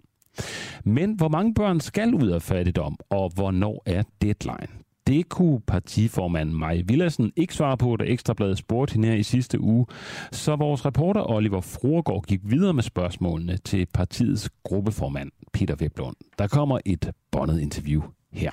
Men 0.85 1.15
hvor 1.15 1.29
mange 1.29 1.55
børn 1.55 1.81
skal 1.81 2.15
ud 2.15 2.29
af 2.29 2.43
fattigdom, 2.43 2.99
og 3.11 3.31
hvornår 3.35 3.83
er 3.87 4.03
deadline? 4.23 4.81
Det 5.07 5.29
kunne 5.29 5.61
partiformand 5.61 6.51
Maj 6.53 6.83
Villassen 6.85 7.33
ikke 7.37 7.55
svare 7.55 7.77
på, 7.77 7.97
da 7.97 8.05
Ekstrabladet 8.05 8.59
spurgte 8.59 8.93
hende 8.93 9.09
her 9.09 9.15
i 9.15 9.23
sidste 9.23 9.61
uge. 9.61 9.87
Så 10.33 10.57
vores 10.57 10.87
reporter 10.87 11.31
Oliver 11.31 11.61
Fruergaard 11.61 12.25
gik 12.25 12.41
videre 12.45 12.75
med 12.75 12.83
spørgsmålene 12.83 13.57
til 13.57 13.87
partiets 13.87 14.51
gruppeformand 14.63 15.31
Peter 15.53 15.77
Veblund. 15.79 16.17
Der 16.39 16.49
kommer 16.49 16.79
et 16.85 17.11
bondet 17.31 17.61
interview 17.61 18.03
her. 18.33 18.51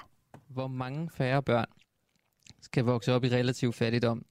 Hvor 0.50 0.68
mange 0.68 1.10
færre 1.18 1.44
børn 1.44 1.66
skal 2.62 2.84
vokse 2.84 3.14
op 3.14 3.24
i 3.24 3.30
relativ 3.30 3.74
fattigdom, 3.74 4.26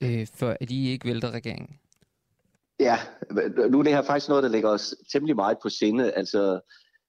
øh, 0.00 0.26
før 0.34 0.56
at 0.60 0.70
I 0.70 0.88
ikke 0.88 1.08
vælter 1.08 1.30
regeringen? 1.30 1.76
Ja, 2.80 2.98
nu 3.70 3.78
er 3.78 3.82
det 3.82 3.94
her 3.94 4.02
faktisk 4.02 4.28
noget, 4.28 4.42
der 4.42 4.48
ligger 4.48 4.68
os 4.68 4.94
temmelig 5.12 5.36
meget 5.36 5.58
på 5.62 5.68
sinde. 5.68 6.12
Altså, 6.12 6.60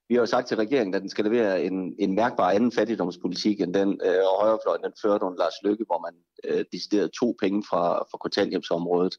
vi 0.08 0.14
har 0.14 0.22
jo 0.22 0.26
sagt 0.26 0.48
til 0.48 0.56
regeringen, 0.56 0.94
at 0.94 1.00
den 1.00 1.08
skal 1.08 1.24
levere 1.24 1.64
en, 1.64 1.94
en 1.98 2.14
mærkbar 2.14 2.50
anden 2.50 2.72
fattigdomspolitik 2.72 3.60
end 3.60 3.74
den 3.74 4.00
øh, 4.04 4.22
højrefløjen, 4.40 4.82
den 4.82 4.92
førte 5.02 5.24
under 5.24 5.38
Lars 5.38 5.62
Lykke, 5.64 5.84
hvor 5.86 5.98
man 5.98 6.14
øh, 6.44 6.64
deciderede 6.72 7.10
to 7.20 7.36
penge 7.40 7.62
fra, 7.70 7.98
fra 7.98 8.18
kontanthjælpsområdet. 8.18 9.16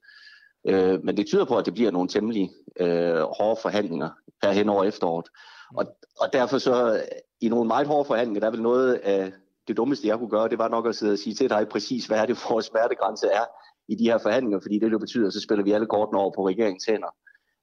Øh, 0.67 1.03
men 1.03 1.17
det 1.17 1.27
tyder 1.27 1.45
på, 1.45 1.57
at 1.57 1.65
det 1.65 1.73
bliver 1.73 1.91
nogle 1.91 2.09
temmelig 2.09 2.51
øh, 2.79 3.21
hårde 3.37 3.59
forhandlinger 3.61 4.09
her 4.43 4.51
hen 4.51 4.69
over 4.69 4.83
efteråret. 4.83 5.29
Og, 5.75 5.85
og 6.19 6.33
derfor 6.33 6.57
så, 6.57 7.03
i 7.41 7.49
nogle 7.49 7.67
meget 7.67 7.87
hårde 7.87 8.05
forhandlinger, 8.05 8.39
der 8.39 8.47
er 8.47 8.51
vel 8.51 8.61
noget 8.61 8.93
af 8.93 9.31
det 9.67 9.77
dummeste, 9.77 10.07
jeg 10.07 10.17
kunne 10.17 10.29
gøre, 10.29 10.49
det 10.49 10.57
var 10.57 10.67
nok 10.67 10.87
at 10.87 10.95
sidde 10.95 11.13
og 11.13 11.19
sige 11.19 11.35
til 11.35 11.49
dig 11.49 11.67
præcis, 11.67 12.05
hvad 12.05 12.19
er 12.19 12.25
det 12.25 12.37
vores 12.49 12.65
smertegrænse 12.65 13.27
er 13.27 13.45
i 13.87 13.95
de 13.95 14.03
her 14.03 14.17
forhandlinger, 14.17 14.59
fordi 14.59 14.79
det 14.79 14.91
jo 14.91 14.97
betyder, 14.97 15.27
at 15.27 15.33
så 15.33 15.41
spiller 15.41 15.63
vi 15.63 15.71
alle 15.71 15.87
kortene 15.87 16.19
over 16.19 16.31
på 16.35 16.47
regeringens 16.47 16.85
hænder. 16.85 17.15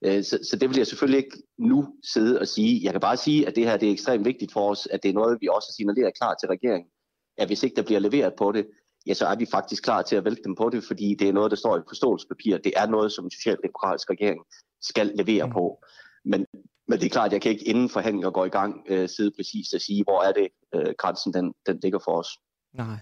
Øh, 0.05 0.25
så, 0.25 0.39
så 0.51 0.57
det 0.57 0.69
vil 0.69 0.77
jeg 0.77 0.87
selvfølgelig 0.87 1.25
ikke 1.25 1.43
nu 1.59 1.95
sidde 2.05 2.41
og 2.41 2.49
sige. 2.49 2.81
Jeg 2.85 2.93
kan 2.93 3.01
bare 3.01 3.17
sige, 3.17 3.47
at 3.49 3.57
det 3.57 3.65
her 3.65 3.77
det 3.77 3.89
er 3.89 3.93
ekstremt 3.93 4.25
vigtigt 4.25 4.53
for 4.53 4.71
os, 4.71 4.87
at 4.87 5.03
det 5.03 5.09
er 5.09 5.13
noget, 5.13 5.39
vi 5.41 5.49
også 5.49 5.73
signalerer 5.77 6.11
klar 6.11 6.35
til 6.35 6.49
regeringen. 6.49 6.91
At 7.39 7.49
hvis 7.49 7.63
ikke 7.63 7.77
der 7.77 7.83
bliver 7.83 8.01
leveret 8.01 8.35
på 8.39 8.53
det, 8.53 8.67
ja, 9.07 9.15
så 9.15 9.27
er 9.27 9.37
vi 9.37 9.47
faktisk 9.51 9.83
klar 9.83 10.03
til 10.03 10.17
at 10.17 10.25
vælte 10.25 10.43
dem 10.45 10.55
på 10.55 10.71
det, 10.71 10.85
fordi 10.85 11.15
det 11.15 11.29
er 11.29 11.33
noget, 11.33 11.51
der 11.51 11.57
står 11.57 11.77
i 11.77 11.81
forståelsespapir. 11.89 12.59
Det 12.59 12.73
er 12.77 12.87
noget, 12.87 13.13
som 13.13 13.25
en 13.25 13.31
socialdemokratisk 13.31 14.11
regering 14.11 14.41
skal 14.83 15.13
levere 15.15 15.47
mm. 15.47 15.53
på. 15.53 15.85
Men, 16.25 16.47
men 16.89 16.99
det 16.99 17.07
er 17.07 17.11
klart, 17.11 17.27
at 17.27 17.33
jeg 17.33 17.43
kan 17.43 17.53
ikke 17.53 17.69
inden 17.69 17.89
forhandlinger 17.89 18.31
går 18.31 18.45
i 18.45 18.49
gang 18.49 18.87
øh, 18.89 19.09
sidde 19.09 19.33
præcis 19.37 19.73
og 19.73 19.81
sige, 19.81 20.05
hvor 20.05 20.23
er 20.23 20.33
det 20.33 20.49
øh, 20.75 20.95
grænsen 20.99 21.35
den, 21.35 21.55
den 21.67 21.81
ligger 21.83 21.99
for 22.05 22.13
os. 22.13 22.29
Nej, 22.73 22.97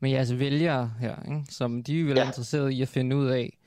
men 0.00 0.10
jeres 0.10 0.38
vælgere 0.38 0.92
her, 1.00 1.22
ikke? 1.22 1.42
som 1.48 1.82
de 1.82 2.00
er 2.00 2.04
vel 2.04 2.16
ja. 2.16 2.26
interesseret 2.26 2.70
i 2.70 2.82
at 2.82 2.88
finde 2.88 3.16
ud 3.16 3.26
af, 3.26 3.58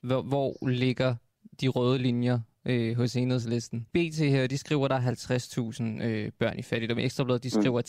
hvor, 0.00 0.22
hvor 0.22 0.68
ligger 0.68 1.14
de 1.60 1.68
røde 1.68 1.98
linjer 1.98 2.40
øh, 2.64 2.96
hos 2.96 3.16
enhedslisten. 3.16 3.86
BT 3.92 4.18
her, 4.18 4.46
de 4.46 4.58
skriver, 4.58 4.88
der 4.88 4.96
er 4.96 5.12
50.000 6.00 6.04
øh, 6.04 6.32
børn 6.38 6.58
i 6.58 6.62
fattigdom. 6.62 6.98
Ekstrabladet, 6.98 7.42
de 7.42 7.50
mm. 7.54 7.62
skriver 7.62 7.80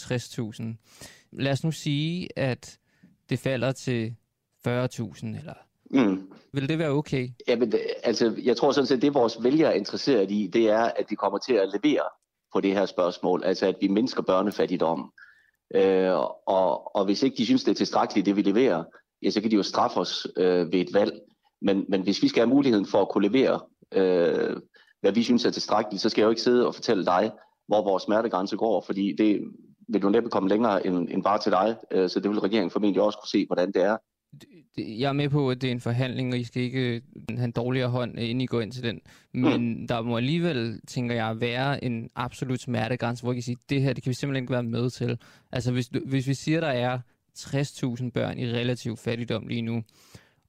mm. 0.61 0.73
60.000. 0.75 1.39
Lad 1.41 1.51
os 1.51 1.63
nu 1.63 1.71
sige, 1.71 2.29
at 2.35 2.77
det 3.29 3.39
falder 3.39 3.71
til 3.71 4.15
40.000 4.67 5.25
eller 5.25 5.53
Mm. 5.89 6.31
Vil 6.53 6.69
det 6.69 6.79
være 6.79 6.89
okay? 6.89 7.29
Jamen, 7.47 7.73
altså, 8.03 8.35
jeg 8.43 8.57
tror 8.57 8.71
sådan 8.71 8.87
set, 8.87 9.01
det 9.01 9.13
vores 9.13 9.37
vælgere 9.43 9.71
er 9.71 9.77
interesseret 9.77 10.31
i, 10.31 10.49
det 10.53 10.69
er, 10.69 10.83
at 10.83 11.09
de 11.09 11.15
kommer 11.15 11.37
til 11.37 11.53
at 11.53 11.69
levere 11.73 12.03
på 12.53 12.61
det 12.61 12.73
her 12.73 12.85
spørgsmål. 12.85 13.43
Altså, 13.43 13.65
at 13.65 13.75
vi 13.81 13.87
mindsker 13.87 14.21
børnefattigdom. 14.21 15.13
Øh, 15.75 16.13
og, 16.47 16.95
og 16.95 17.05
hvis 17.05 17.23
ikke 17.23 17.37
de 17.37 17.45
synes, 17.45 17.63
det 17.63 17.71
er 17.71 17.75
tilstrækkeligt, 17.75 18.25
det 18.25 18.35
vi 18.35 18.41
leverer, 18.41 18.83
ja, 19.23 19.29
så 19.29 19.41
kan 19.41 19.51
de 19.51 19.55
jo 19.55 19.63
straffe 19.63 19.99
os 19.99 20.27
øh, 20.37 20.71
ved 20.71 20.79
et 20.79 20.93
valg. 20.93 21.19
Men, 21.61 21.85
men 21.89 22.01
hvis 22.01 22.23
vi 22.23 22.27
skal 22.27 22.41
have 22.41 22.55
muligheden 22.55 22.85
for 22.85 23.01
at 23.01 23.09
kunne 23.09 23.27
levere, 23.27 23.59
øh, 23.93 24.57
hvad 25.01 25.11
vi 25.11 25.23
synes 25.23 25.45
er 25.45 25.51
tilstrækkeligt, 25.51 26.01
så 26.01 26.09
skal 26.09 26.21
jeg 26.21 26.25
jo 26.25 26.29
ikke 26.29 26.41
sidde 26.41 26.67
og 26.67 26.75
fortælle 26.75 27.05
dig, 27.05 27.31
hvor 27.67 27.83
vores 27.83 28.03
smertegrænse 28.03 28.57
går, 28.57 28.81
fordi 28.81 29.15
det 29.17 29.41
vil 29.87 30.01
jo 30.01 30.09
næppe 30.09 30.29
komme 30.29 30.49
længere 30.49 30.87
end, 30.87 31.09
end 31.09 31.23
bare 31.23 31.39
til 31.39 31.51
dig, 31.51 31.77
øh, 31.91 32.09
så 32.09 32.19
det 32.19 32.29
vil 32.31 32.39
regeringen 32.39 32.71
formentlig 32.71 33.01
også 33.01 33.19
kunne 33.19 33.29
se, 33.29 33.45
hvordan 33.45 33.71
det 33.71 33.83
er. 33.83 33.97
Jeg 34.77 35.09
er 35.09 35.13
med 35.13 35.29
på, 35.29 35.51
at 35.51 35.61
det 35.61 35.67
er 35.67 35.71
en 35.71 35.81
forhandling, 35.81 36.33
og 36.33 36.39
I 36.39 36.43
skal 36.43 36.61
ikke 36.61 36.79
øh, 36.79 37.01
have 37.29 37.45
en 37.45 37.51
dårligere 37.51 37.89
hånd, 37.89 38.19
inden 38.19 38.41
I 38.41 38.45
går 38.45 38.61
ind 38.61 38.71
til 38.71 38.83
den. 38.83 39.01
Men 39.33 39.79
mm. 39.79 39.87
der 39.87 40.01
må 40.01 40.17
alligevel, 40.17 40.81
tænker 40.87 41.15
jeg, 41.15 41.41
være 41.41 41.83
en 41.83 42.09
absolut 42.15 42.61
smertegrænse, 42.61 43.23
hvor 43.23 43.31
I 43.31 43.35
kan 43.35 43.43
sige, 43.43 43.57
det 43.69 43.81
her, 43.81 43.93
det 43.93 44.03
kan 44.03 44.09
vi 44.09 44.13
simpelthen 44.13 44.43
ikke 44.43 44.53
være 44.53 44.63
med 44.63 44.89
til. 44.89 45.17
Altså, 45.51 45.71
hvis, 45.71 45.89
hvis 46.05 46.27
vi 46.27 46.33
siger, 46.33 46.59
der 46.59 46.67
er 46.67 46.99
60.000 47.37 48.09
børn 48.09 48.39
i 48.39 48.45
relativ 48.45 48.97
fattigdom 48.97 49.47
lige 49.47 49.61
nu, 49.61 49.83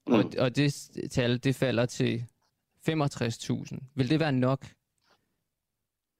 mm. 0.06 0.12
og, 0.12 0.24
og 0.38 0.56
det 0.56 0.90
tal, 1.10 1.44
det 1.44 1.54
falder 1.54 1.86
til 1.86 2.24
65.000. 2.88 3.78
Vil 3.94 4.10
det 4.10 4.20
være 4.20 4.32
nok? 4.32 4.66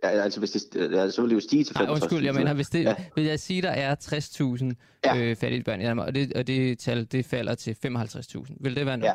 Ja, 0.03 0.09
altså 0.09 0.39
hvis 0.39 0.51
det, 0.51 0.93
ja, 0.93 1.11
så 1.11 1.21
vil 1.21 1.31
det 1.31 1.35
jo 1.35 1.41
stige 1.41 1.65
til 1.65 1.75
65.000. 1.75 1.91
undskyld, 1.91 2.25
jeg 2.25 2.35
mener, 2.35 2.55
hvis 2.55 2.69
det, 2.69 2.85
ja. 2.85 2.95
vil 3.15 3.25
jeg 3.25 3.41
sige, 3.41 3.63
der 3.63 3.71
er 3.71 3.95
60.000 3.95 5.01
ja. 5.05 5.17
øh, 5.17 5.37
fattige 5.37 5.65
børn 5.65 5.81
i 5.81 5.85
Danmark, 5.85 6.07
og 6.07 6.15
det, 6.15 6.33
og 6.37 6.47
det 6.47 6.79
tal, 6.79 7.05
det 7.05 7.25
falder 7.25 7.55
til 7.55 7.77
55.000. 7.87 8.57
Vil 8.61 8.77
det 8.77 8.87
være 8.87 8.97
nok? 8.97 9.05
Ja. 9.05 9.15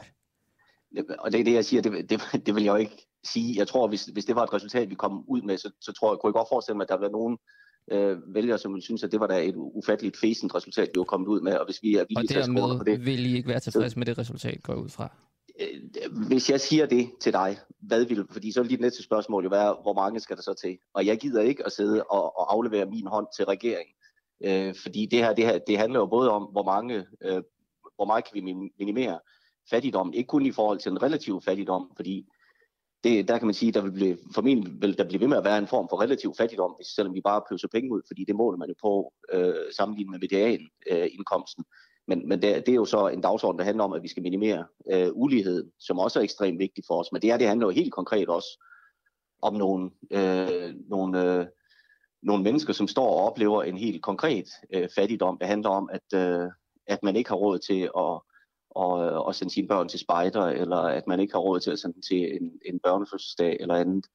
Og 1.19 1.31
det 1.31 1.39
er 1.39 1.43
det, 1.43 1.53
jeg 1.53 1.65
siger, 1.65 1.81
det, 1.81 2.09
det, 2.09 2.21
det 2.45 2.55
vil 2.55 2.63
jeg 2.63 2.71
jo 2.71 2.75
ikke 2.75 3.07
sige. 3.25 3.55
Jeg 3.57 3.67
tror, 3.67 3.87
hvis, 3.87 4.05
hvis 4.05 4.25
det 4.25 4.35
var 4.35 4.43
et 4.43 4.53
resultat, 4.53 4.89
vi 4.89 4.95
kom 4.95 5.23
ud 5.27 5.41
med, 5.41 5.57
så, 5.57 5.71
så 5.81 5.91
tror 5.91 6.13
jeg, 6.13 6.19
kunne 6.19 6.29
jeg 6.29 6.33
godt 6.33 6.47
forestille 6.51 6.77
mig, 6.77 6.83
at 6.83 6.89
der 6.89 6.97
var 6.97 7.09
nogen 7.09 7.37
øh, 7.91 8.35
vælgere, 8.35 8.57
som 8.57 8.73
ville 8.73 8.83
synes, 8.83 9.03
at 9.03 9.11
det 9.11 9.19
var 9.19 9.27
da 9.27 9.43
et 9.43 9.55
ufatteligt 9.57 10.17
fæsent 10.19 10.55
resultat, 10.55 10.89
vi 10.93 10.97
var 10.97 11.03
kommet 11.03 11.27
ud 11.27 11.41
med. 11.41 11.53
Og 11.53 11.65
hvis 11.65 11.79
vi 11.81 11.95
er 11.95 12.05
villige 12.09 12.27
til 12.27 12.39
at 12.39 12.77
på 12.77 12.83
det... 12.85 13.05
vil 13.05 13.25
I 13.25 13.35
ikke 13.37 13.49
være 13.49 13.59
tilfreds 13.59 13.95
med 13.95 14.05
det 14.05 14.17
resultat, 14.17 14.63
går 14.63 14.73
ud 14.73 14.89
fra? 14.89 15.15
Øh, 15.61 15.81
hvis 16.27 16.49
jeg 16.49 16.61
siger 16.61 16.85
det 16.85 17.11
til 17.19 17.33
dig, 17.33 17.57
hvad 17.79 18.05
vil, 18.05 18.27
fordi 18.31 18.51
så 18.51 18.61
vil 18.61 18.69
dit 18.69 18.81
næste 18.81 19.03
spørgsmål 19.03 19.43
jo 19.43 19.49
være, 19.49 19.77
hvor 19.81 19.93
mange 19.93 20.19
skal 20.19 20.35
der 20.35 20.41
så 20.41 20.53
til? 20.53 20.77
Og 20.93 21.05
jeg 21.05 21.17
gider 21.17 21.41
ikke 21.41 21.65
at 21.65 21.71
sidde 21.71 22.03
og, 22.03 22.39
og 22.39 22.53
aflevere 22.53 22.85
min 22.85 23.07
hånd 23.07 23.27
til 23.35 23.45
regeringen, 23.45 23.95
øh, 24.43 24.75
fordi 24.75 25.05
det 25.05 25.19
her, 25.19 25.33
det 25.33 25.45
her, 25.45 25.57
det 25.57 25.77
handler 25.77 25.99
jo 25.99 26.05
både 26.05 26.31
om, 26.31 26.43
hvor 26.43 26.63
mange, 26.63 27.05
øh, 27.21 27.43
hvor 27.95 28.05
meget 28.05 28.25
kan 28.25 28.33
vi 28.33 28.53
minimere 28.79 29.19
fattigdom, 29.69 30.13
ikke 30.13 30.27
kun 30.27 30.45
i 30.45 30.51
forhold 30.51 30.79
til 30.79 30.91
en 30.91 31.03
relativ 31.03 31.41
fattigdom, 31.41 31.91
fordi 31.95 32.27
det, 33.03 33.27
der 33.27 33.37
kan 33.37 33.47
man 33.47 33.53
sige, 33.53 33.71
der 33.71 33.81
vil 33.81 33.91
blive, 33.91 34.17
formentlig 34.35 34.81
vil 34.81 34.97
der 34.97 35.07
blive 35.07 35.21
ved 35.21 35.27
med 35.27 35.37
at 35.37 35.43
være 35.43 35.57
en 35.57 35.67
form 35.67 35.87
for 35.89 36.01
relativ 36.01 36.33
fattigdom, 36.37 36.73
hvis, 36.77 36.87
selvom 36.87 37.13
vi 37.13 37.21
bare 37.21 37.41
pøser 37.49 37.67
penge 37.67 37.91
ud, 37.91 38.01
fordi 38.07 38.25
det 38.25 38.35
måler 38.35 38.57
man 38.57 38.69
jo 38.69 38.75
på 38.81 39.13
øh, 39.33 39.53
sammenlignet 39.77 40.11
med 40.11 40.19
medianindkomsten. 40.19 41.65
Øh, 41.67 41.92
men, 42.07 42.27
men 42.27 42.41
det, 42.41 42.65
det 42.65 42.69
er 42.69 42.75
jo 42.75 42.85
så 42.85 43.07
en 43.07 43.21
dagsorden, 43.21 43.59
der 43.59 43.65
handler 43.65 43.83
om, 43.83 43.93
at 43.93 44.03
vi 44.03 44.07
skal 44.07 44.23
minimere 44.23 44.65
øh, 44.91 45.09
ulighed, 45.13 45.71
som 45.79 45.99
også 45.99 46.19
er 46.19 46.23
ekstremt 46.23 46.59
vigtigt 46.59 46.87
for 46.87 46.99
os. 46.99 47.11
Men 47.11 47.21
det 47.21 47.29
her, 47.29 47.37
det 47.37 47.47
handler 47.47 47.67
jo 47.67 47.71
helt 47.71 47.93
konkret 47.93 48.29
også 48.29 48.65
om 49.41 49.53
nogle, 49.53 49.91
øh, 50.11 50.75
nogle, 50.89 51.39
øh, 51.39 51.45
nogle 52.23 52.43
mennesker, 52.43 52.73
som 52.73 52.87
står 52.87 53.07
og 53.07 53.25
oplever 53.25 53.63
en 53.63 53.77
helt 53.77 54.01
konkret 54.01 54.47
øh, 54.73 54.89
fattigdom. 54.95 55.37
Det 55.37 55.47
handler 55.47 55.69
om, 55.69 55.89
at, 55.93 56.19
øh, 56.19 56.49
at 56.87 57.03
man 57.03 57.15
ikke 57.15 57.29
har 57.29 57.37
råd 57.37 57.59
til 57.59 57.81
at, 57.81 58.21
og, 58.75 59.29
at 59.29 59.35
sende 59.35 59.53
sine 59.53 59.67
børn 59.67 59.89
til 59.89 59.99
spejder, 59.99 60.45
eller 60.45 60.77
at 60.77 61.07
man 61.07 61.19
ikke 61.19 61.33
har 61.33 61.39
råd 61.39 61.59
til 61.59 61.71
at 61.71 61.79
sende 61.79 61.93
dem 61.93 62.01
til 62.01 62.35
en, 62.35 62.51
en 62.65 62.79
børnefødselsdag 62.79 63.57
eller 63.59 63.75
andet. 63.75 64.05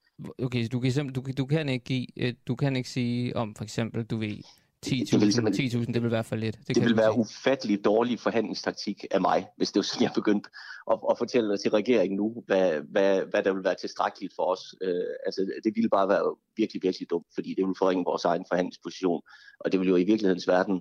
Okay, 0.42 0.62
så 0.62 0.68
du 0.68 0.80
kan, 0.80 1.12
du, 1.12 1.22
du 1.38 1.46
kan 1.46 1.68
ikke 1.68 1.84
give, 1.84 2.06
øh, 2.16 2.34
du 2.48 2.54
kan 2.54 2.76
ikke 2.76 2.90
sige 2.90 3.36
om 3.36 3.54
for 3.54 3.64
eksempel, 3.64 4.04
du 4.04 4.16
ved, 4.16 4.42
10.000, 4.86 5.52
10 5.52 5.68
det 5.68 6.02
vil 6.02 6.10
være 6.10 6.24
for 6.24 6.36
lidt. 6.36 6.58
Det, 6.68 6.76
det 6.76 6.84
vil 6.84 6.96
være 6.96 7.12
sige. 7.12 7.20
ufattelig 7.20 7.84
dårlig 7.84 8.20
forhandlingstaktik 8.20 9.04
af 9.10 9.20
mig, 9.20 9.46
hvis 9.56 9.72
det 9.72 9.78
var 9.78 9.82
sådan, 9.82 10.02
jeg 10.02 10.12
begyndte 10.14 10.50
at, 10.90 10.98
at 11.10 11.18
fortælle 11.18 11.58
til 11.58 11.70
regeringen 11.70 12.16
nu, 12.16 12.42
hvad, 12.46 12.80
hvad, 12.80 13.22
hvad 13.30 13.42
der 13.42 13.52
vil 13.52 13.64
være 13.64 13.74
tilstrækkeligt 13.74 14.32
for 14.36 14.42
os. 14.42 14.74
Øh, 14.82 15.04
altså, 15.26 15.40
det 15.64 15.72
ville 15.74 15.88
bare 15.88 16.08
være 16.08 16.36
virkelig, 16.56 16.82
virkelig 16.82 17.10
dumt, 17.10 17.26
fordi 17.34 17.54
det 17.54 17.66
vil 17.66 17.74
forringe 17.78 18.04
vores 18.04 18.24
egen 18.24 18.44
forhandlingsposition, 18.48 19.22
og 19.60 19.72
det 19.72 19.80
vil 19.80 19.88
jo 19.88 19.96
i 19.96 20.04
virkelighedens 20.04 20.48
verden 20.48 20.80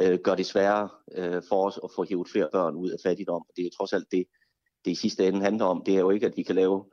øh, 0.00 0.18
gøre 0.24 0.36
det 0.36 0.46
sværere 0.46 0.88
øh, 1.16 1.42
for 1.48 1.66
os 1.66 1.80
at 1.84 1.90
få 1.96 2.04
hævet 2.08 2.28
flere 2.28 2.48
børn 2.52 2.74
ud 2.74 2.90
af 2.90 2.98
fattigdom. 3.02 3.44
Det 3.56 3.66
er 3.66 3.70
trods 3.76 3.92
alt 3.92 4.06
det, 4.12 4.24
det 4.84 4.90
i 4.90 4.94
sidste 4.94 5.26
ende 5.26 5.40
handler 5.40 5.64
om. 5.64 5.82
Det 5.86 5.94
er 5.94 6.00
jo 6.00 6.10
ikke, 6.10 6.26
at 6.26 6.36
vi 6.36 6.42
kan 6.42 6.54
lave 6.54 6.84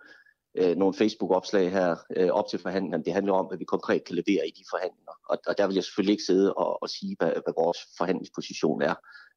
øh, 0.57 0.75
nogle 0.75 0.93
Facebook-opslag 0.93 1.71
her 1.71 1.95
øh, 2.17 2.29
op 2.29 2.47
til 2.49 2.59
forhandlingerne. 2.59 3.03
Det 3.03 3.13
handler 3.13 3.33
om, 3.33 3.45
hvad 3.45 3.57
vi 3.57 3.63
konkret 3.63 4.03
kan 4.03 4.15
levere 4.15 4.47
i 4.47 4.51
de 4.51 4.63
forhandlinger. 4.69 5.11
Og, 5.29 5.37
og 5.47 5.57
der 5.57 5.67
vil 5.67 5.73
jeg 5.73 5.83
selvfølgelig 5.83 6.11
ikke 6.11 6.23
sidde 6.23 6.53
og, 6.53 6.83
og 6.83 6.89
sige, 6.89 7.15
hvad, 7.19 7.31
hvad 7.31 7.53
vores 7.57 7.77
forhandlingsposition 7.97 8.81
er, 8.81 8.95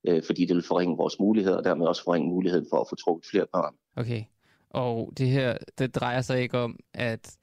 øh, 0.08 0.22
fordi 0.26 0.44
det 0.46 0.56
vil 0.56 0.64
forringe 0.64 0.96
vores 0.96 1.18
muligheder, 1.18 1.56
og 1.56 1.64
dermed 1.64 1.86
også 1.86 2.04
forringe 2.04 2.28
muligheden 2.28 2.66
for 2.70 2.80
at 2.80 2.86
få 2.88 2.96
trukket 2.96 3.30
flere 3.30 3.46
børn. 3.52 3.74
Okay, 3.96 4.24
og 4.70 5.12
det 5.18 5.28
her, 5.28 5.56
det 5.78 5.94
drejer 5.94 6.20
sig 6.20 6.40
ikke 6.40 6.58
om, 6.58 6.78
at 6.94 7.36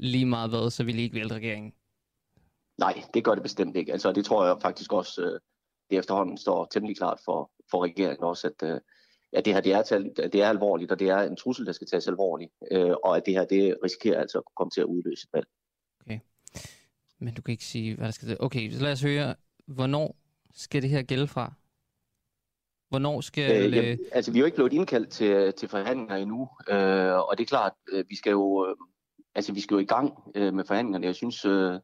lige 0.00 0.26
meget 0.26 0.50
hvad, 0.50 0.70
så 0.70 0.84
vil 0.84 0.98
I 0.98 1.02
ikke 1.02 1.16
vælte 1.16 1.34
regeringen? 1.34 1.72
Nej, 2.78 3.02
det 3.14 3.24
gør 3.24 3.34
det 3.34 3.42
bestemt 3.42 3.76
ikke. 3.76 3.92
Altså, 3.92 4.12
det 4.12 4.24
tror 4.24 4.46
jeg 4.46 4.56
faktisk 4.62 4.92
også, 4.92 5.22
øh, 5.22 5.40
det 5.90 5.98
efterhånden 5.98 6.38
står 6.38 6.68
temmelig 6.70 6.96
klart 6.96 7.20
for, 7.24 7.50
for 7.70 7.84
regeringen 7.84 8.24
også, 8.24 8.46
at, 8.46 8.68
øh, 8.68 8.80
at 9.32 9.44
det 9.44 9.54
her 9.54 9.60
det 9.60 9.72
er, 9.72 10.28
det 10.28 10.42
er 10.42 10.48
alvorligt, 10.48 10.92
og 10.92 10.98
det 10.98 11.08
er 11.08 11.18
en 11.18 11.36
trussel, 11.36 11.66
der 11.66 11.72
skal 11.72 11.86
tages 11.86 12.08
alvorligt, 12.08 12.52
øh, 12.70 12.90
og 13.04 13.16
at 13.16 13.26
det 13.26 13.34
her 13.34 13.44
det 13.44 13.76
risikerer 13.84 14.20
altså 14.20 14.38
at 14.38 14.44
komme 14.56 14.70
til 14.70 14.80
at 14.80 14.84
udløse 14.84 15.24
et 15.24 15.32
valg. 15.32 15.46
Okay. 16.00 16.18
Men 17.18 17.34
du 17.34 17.42
kan 17.42 17.52
ikke 17.52 17.64
sige, 17.64 17.96
hvad 17.96 18.06
der 18.06 18.12
skal 18.12 18.28
til. 18.28 18.36
Okay, 18.40 18.70
så 18.70 18.82
lad 18.82 18.92
os 18.92 19.02
høre, 19.02 19.34
hvornår 19.66 20.16
skal 20.54 20.82
det 20.82 20.90
her 20.90 21.02
gælde 21.02 21.28
fra? 21.28 21.52
Hvornår 22.88 23.20
skal... 23.20 23.66
Øh, 23.66 23.76
jamen, 23.76 23.98
altså, 24.12 24.32
vi 24.32 24.38
er 24.38 24.40
jo 24.40 24.46
ikke 24.46 24.54
blevet 24.54 24.72
indkaldt 24.72 25.08
til, 25.08 25.52
til 25.52 25.68
forhandlinger 25.68 26.16
endnu, 26.16 26.48
øh, 26.68 27.18
og 27.28 27.38
det 27.38 27.44
er 27.44 27.48
klart, 27.48 27.72
øh, 27.92 28.04
vi 28.08 28.16
skal 28.16 28.30
jo, 28.30 28.66
øh, 28.68 28.76
altså, 29.34 29.52
vi 29.52 29.60
skal 29.60 29.74
jo 29.74 29.78
i 29.78 29.84
gang 29.84 30.12
øh, 30.34 30.54
med 30.54 30.64
forhandlingerne. 30.64 31.06
Jeg 31.06 31.14
synes, 31.14 31.44
øh, 31.44 31.80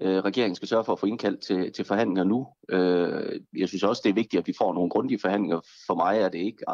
øh, 0.00 0.18
regeringen 0.18 0.54
skal 0.54 0.68
sørge 0.68 0.84
for 0.84 0.92
at 0.92 0.98
få 0.98 1.06
indkaldt 1.06 1.40
til, 1.40 1.72
til 1.72 1.84
forhandlinger 1.84 2.24
nu. 2.24 2.48
Øh, 2.68 3.40
jeg 3.56 3.68
synes 3.68 3.82
også, 3.82 4.02
det 4.04 4.10
er 4.10 4.14
vigtigt, 4.14 4.40
at 4.40 4.46
vi 4.46 4.54
får 4.58 4.74
nogle 4.74 4.90
grundige 4.90 5.20
forhandlinger. 5.20 5.60
For 5.86 5.94
mig 5.94 6.18
er 6.18 6.28
det 6.28 6.38
ikke, 6.38 6.64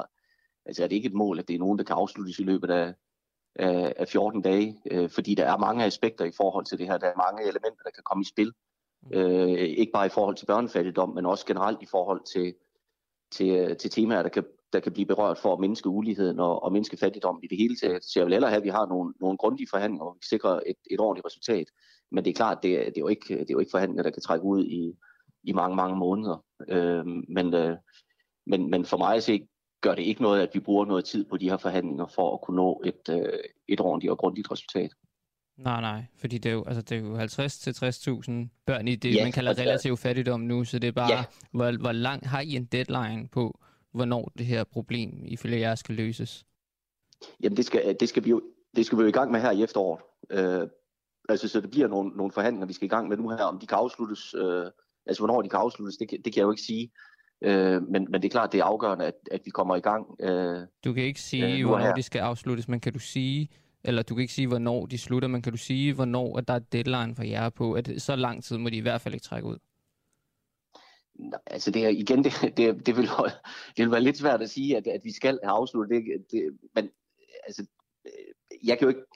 altså 0.66 0.84
er 0.84 0.88
det 0.88 0.96
ikke 0.96 1.06
et 1.06 1.14
mål, 1.14 1.38
at 1.38 1.48
det 1.48 1.54
er 1.54 1.58
nogen, 1.58 1.78
der 1.78 1.84
kan 1.84 1.96
afsluttes 1.96 2.38
i 2.38 2.42
løbet 2.42 2.70
af, 2.70 2.94
af, 3.54 3.94
af 3.96 4.08
14 4.08 4.42
dage, 4.42 4.80
øh, 4.90 5.10
fordi 5.10 5.34
der 5.34 5.44
er 5.44 5.56
mange 5.56 5.84
aspekter 5.84 6.24
i 6.24 6.32
forhold 6.36 6.64
til 6.64 6.78
det 6.78 6.86
her. 6.86 6.98
Der 6.98 7.06
er 7.06 7.30
mange 7.30 7.42
elementer, 7.42 7.82
der 7.84 7.90
kan 7.90 8.02
komme 8.04 8.22
i 8.22 8.28
spil. 8.28 8.52
Øh, 9.12 9.48
ikke 9.48 9.92
bare 9.92 10.06
i 10.06 10.14
forhold 10.14 10.36
til 10.36 10.46
børnefattigdom, 10.46 11.14
men 11.14 11.26
også 11.26 11.46
generelt 11.46 11.82
i 11.82 11.86
forhold 11.86 12.20
til, 12.32 12.54
til, 13.32 13.76
til 13.76 13.90
temaer, 13.90 14.22
der 14.22 14.28
kan 14.28 14.44
der 14.72 14.80
kan 14.80 14.92
blive 14.92 15.06
berørt 15.06 15.38
for 15.38 15.52
at 15.52 15.60
mindske 15.60 15.88
uligheden 15.88 16.40
og, 16.40 16.62
og 16.62 16.72
mindske 16.72 16.96
fattigdom 16.96 17.40
i 17.42 17.46
det 17.46 17.58
hele 17.58 17.76
taget. 17.76 18.04
Så 18.04 18.12
jeg 18.16 18.26
vil 18.26 18.34
hellere 18.34 18.50
have, 18.50 18.56
at 18.58 18.64
vi 18.64 18.68
har 18.68 18.86
nogle, 18.86 19.14
nogle 19.20 19.38
grundige 19.38 19.68
forhandlinger, 19.70 20.04
hvor 20.04 20.14
vi 20.14 20.26
sikrer 20.28 20.60
et, 20.66 20.76
et 20.90 21.00
ordentligt 21.00 21.26
resultat. 21.26 21.66
Men 22.12 22.24
det 22.24 22.30
er 22.30 22.34
klart, 22.34 22.58
det, 22.62 22.78
det, 22.78 22.96
er 22.96 23.00
jo 23.00 23.08
ikke, 23.08 23.34
det 23.38 23.50
er 23.50 23.54
jo 23.54 23.58
ikke 23.58 23.70
forhandlinger, 23.70 24.02
der 24.02 24.10
kan 24.10 24.22
trække 24.22 24.44
ud 24.44 24.66
i, 24.66 24.92
i 25.44 25.52
mange, 25.52 25.76
mange 25.76 25.96
måneder. 25.96 26.44
Øh, 26.68 27.06
men, 27.06 27.54
øh, 27.54 27.76
men, 28.46 28.70
men 28.70 28.84
for 28.84 28.96
mig 28.96 29.16
at 29.16 29.22
se, 29.22 29.48
gør 29.80 29.94
det 29.94 30.02
ikke 30.02 30.22
noget, 30.22 30.42
at 30.42 30.50
vi 30.54 30.60
bruger 30.60 30.84
noget 30.84 31.04
tid 31.04 31.24
på 31.24 31.36
de 31.36 31.50
her 31.50 31.56
forhandlinger 31.56 32.06
for 32.06 32.34
at 32.34 32.40
kunne 32.40 32.56
nå 32.56 32.82
et, 32.84 33.08
øh, 33.10 33.38
et 33.68 33.80
ordentligt 33.80 34.10
og 34.10 34.18
grundigt 34.18 34.50
resultat. 34.50 34.90
Nej, 35.56 35.80
nej, 35.80 36.04
fordi 36.16 36.38
det 36.38 36.48
er 36.48 36.54
jo, 36.54 36.64
altså, 36.64 36.82
det 36.82 36.98
er 36.98 37.00
jo 37.00 37.16
50 37.16 37.58
til 37.58 37.70
60.000 37.70 38.32
børn 38.66 38.88
i 38.88 38.96
det, 38.96 39.14
ja, 39.14 39.22
man 39.22 39.32
kalder 39.32 39.50
altså, 39.50 39.62
relativ 39.62 39.96
fattigdom 39.96 40.40
nu, 40.40 40.64
så 40.64 40.78
det 40.78 40.88
er 40.88 40.92
bare, 40.92 41.12
ja. 41.12 41.24
hvor, 41.50 41.80
hvor 41.80 41.92
lang 41.92 42.28
har 42.28 42.40
I 42.40 42.56
en 42.56 42.64
deadline 42.64 43.28
på, 43.28 43.60
hvornår 43.92 44.32
det 44.38 44.46
her 44.46 44.64
problem 44.64 45.24
ifølge 45.24 45.60
jer 45.60 45.74
skal 45.74 45.94
løses? 45.94 46.46
Jamen 47.42 47.56
det 47.56 47.64
skal, 47.64 47.96
det 48.00 48.08
skal, 48.08 48.24
vi, 48.24 48.30
jo, 48.30 48.42
det 48.76 48.86
skal 48.86 48.98
vi 48.98 49.02
jo 49.02 49.08
i 49.08 49.12
gang 49.12 49.30
med 49.30 49.40
her 49.40 49.50
i 49.50 49.62
efteråret. 49.62 50.02
Øh, 50.30 50.68
altså 51.28 51.48
så 51.48 51.60
det 51.60 51.70
bliver 51.70 51.88
nogle, 51.88 52.10
nogle 52.16 52.32
forhandlinger, 52.32 52.66
vi 52.66 52.72
skal 52.72 52.86
i 52.86 52.88
gang 52.88 53.08
med 53.08 53.16
nu 53.16 53.28
her, 53.28 53.44
om 53.44 53.58
de 53.58 53.66
kan 53.66 53.78
afsluttes, 53.78 54.34
øh, 54.34 54.66
altså 55.06 55.20
hvornår 55.20 55.42
de 55.42 55.48
kan 55.48 55.58
afsluttes, 55.58 55.96
det, 55.96 56.10
det 56.10 56.22
kan 56.24 56.36
jeg 56.36 56.42
jo 56.42 56.50
ikke 56.50 56.62
sige. 56.62 56.90
Øh, 57.42 57.82
men, 57.82 58.06
men 58.10 58.22
det 58.22 58.24
er 58.24 58.30
klart, 58.30 58.52
det 58.52 58.60
er 58.60 58.64
afgørende, 58.64 59.04
at, 59.04 59.14
at 59.30 59.40
vi 59.44 59.50
kommer 59.50 59.76
i 59.76 59.80
gang. 59.80 60.06
Øh, 60.20 60.66
du 60.84 60.92
kan 60.92 61.02
ikke 61.02 61.20
sige, 61.20 61.58
øh, 61.58 61.66
hvornår 61.66 61.94
de 61.94 62.02
skal 62.02 62.18
afsluttes, 62.18 62.68
men 62.68 62.80
kan 62.80 62.92
du 62.92 62.98
sige, 62.98 63.48
eller 63.84 64.02
du 64.02 64.14
kan 64.14 64.22
ikke 64.22 64.34
sige, 64.34 64.46
hvornår 64.46 64.86
de 64.86 64.98
slutter, 64.98 65.28
men 65.28 65.42
kan 65.42 65.52
du 65.52 65.58
sige, 65.58 65.94
hvornår 65.94 66.38
at 66.38 66.48
der 66.48 66.54
er 66.54 66.58
deadline 66.58 67.14
for 67.14 67.22
jer 67.22 67.48
på, 67.48 67.72
at 67.72 67.90
så 67.98 68.16
lang 68.16 68.44
tid 68.44 68.58
må 68.58 68.68
de 68.68 68.76
i 68.76 68.80
hvert 68.80 69.00
fald 69.00 69.14
ikke 69.14 69.24
trække 69.24 69.48
ud? 69.48 69.58
Altså 71.46 71.70
det 71.70 71.84
er 71.84 71.88
igen, 71.88 72.24
det, 72.24 72.32
det, 72.56 72.86
det, 72.86 72.96
vil, 72.96 73.08
det 73.76 73.84
vil 73.84 73.90
være 73.90 74.00
lidt 74.00 74.18
svært 74.18 74.42
at 74.42 74.50
sige, 74.50 74.76
at, 74.76 74.86
at 74.86 75.00
vi 75.04 75.12
skal 75.12 75.38
have 75.42 75.52
afsluttet 75.52 76.04
det, 76.04 76.26
det 76.30 76.58
men 76.74 76.90
altså, 77.46 77.66
jeg 78.64 78.78
kan 78.78 78.84
jo 78.84 78.88
ikke 78.88 79.06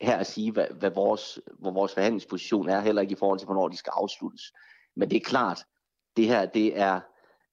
her 0.00 0.16
at 0.16 0.26
sige, 0.26 0.52
hvad, 0.52 0.66
hvad 0.78 0.90
vores, 0.90 1.40
hvor 1.58 1.70
vores 1.70 1.94
forhandlingsposition 1.94 2.68
er, 2.68 2.80
heller 2.80 3.02
ikke 3.02 3.12
i 3.12 3.16
forhold 3.16 3.38
til, 3.38 3.46
hvornår 3.46 3.68
de 3.68 3.76
skal 3.76 3.92
afsluttes. 3.96 4.52
Men 4.96 5.10
det 5.10 5.16
er 5.16 5.20
klart, 5.20 5.64
det 6.16 6.26
her, 6.26 6.46
det 6.46 6.78
er 6.78 7.00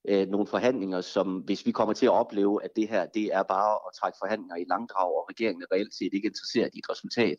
øh, 0.08 0.28
nogle 0.28 0.48
forhandlinger, 0.48 1.02
som 1.02 1.38
hvis 1.38 1.66
vi 1.66 1.72
kommer 1.72 1.94
til 1.94 2.06
at 2.06 2.12
opleve, 2.12 2.64
at 2.64 2.76
det 2.76 2.90
her, 2.90 3.06
det 3.06 3.26
er 3.34 3.44
bare 3.44 3.74
at 3.74 3.94
trække 4.00 4.18
forhandlinger 4.22 4.56
i 4.56 4.66
langdrag, 4.70 5.08
og 5.08 5.30
regeringen 5.30 5.62
er 5.62 5.76
reelt 5.76 5.94
set 5.94 6.14
ikke 6.14 6.28
interesseret 6.28 6.70
i 6.74 6.80
et 6.80 6.90
resultat, 6.90 7.38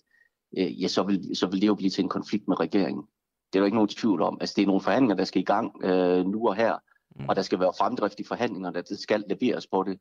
øh, 0.58 0.82
ja, 0.82 0.88
så 0.88 1.02
vil, 1.02 1.36
så 1.36 1.46
vil 1.46 1.60
det 1.60 1.66
jo 1.66 1.74
blive 1.74 1.90
til 1.90 2.02
en 2.02 2.08
konflikt 2.08 2.48
med 2.48 2.60
regeringen. 2.60 3.04
Det 3.52 3.58
er 3.58 3.60
der 3.60 3.66
ikke 3.66 3.76
nogen 3.76 3.88
tvivl 3.88 4.22
om. 4.22 4.38
Altså, 4.40 4.54
det 4.56 4.62
er 4.62 4.66
nogle 4.66 4.80
forhandlinger, 4.80 5.16
der 5.16 5.24
skal 5.24 5.42
i 5.42 5.44
gang 5.44 5.84
øh, 5.84 6.26
nu 6.26 6.48
og 6.48 6.56
her, 6.56 6.76
mm. 7.16 7.28
og 7.28 7.36
der 7.36 7.42
skal 7.42 7.60
være 7.60 7.72
fremdrift 7.78 8.20
i 8.20 8.24
forhandlingerne, 8.24 8.82
der 8.82 8.96
skal 8.96 9.24
leveres 9.28 9.66
på 9.66 9.82
det. 9.82 9.98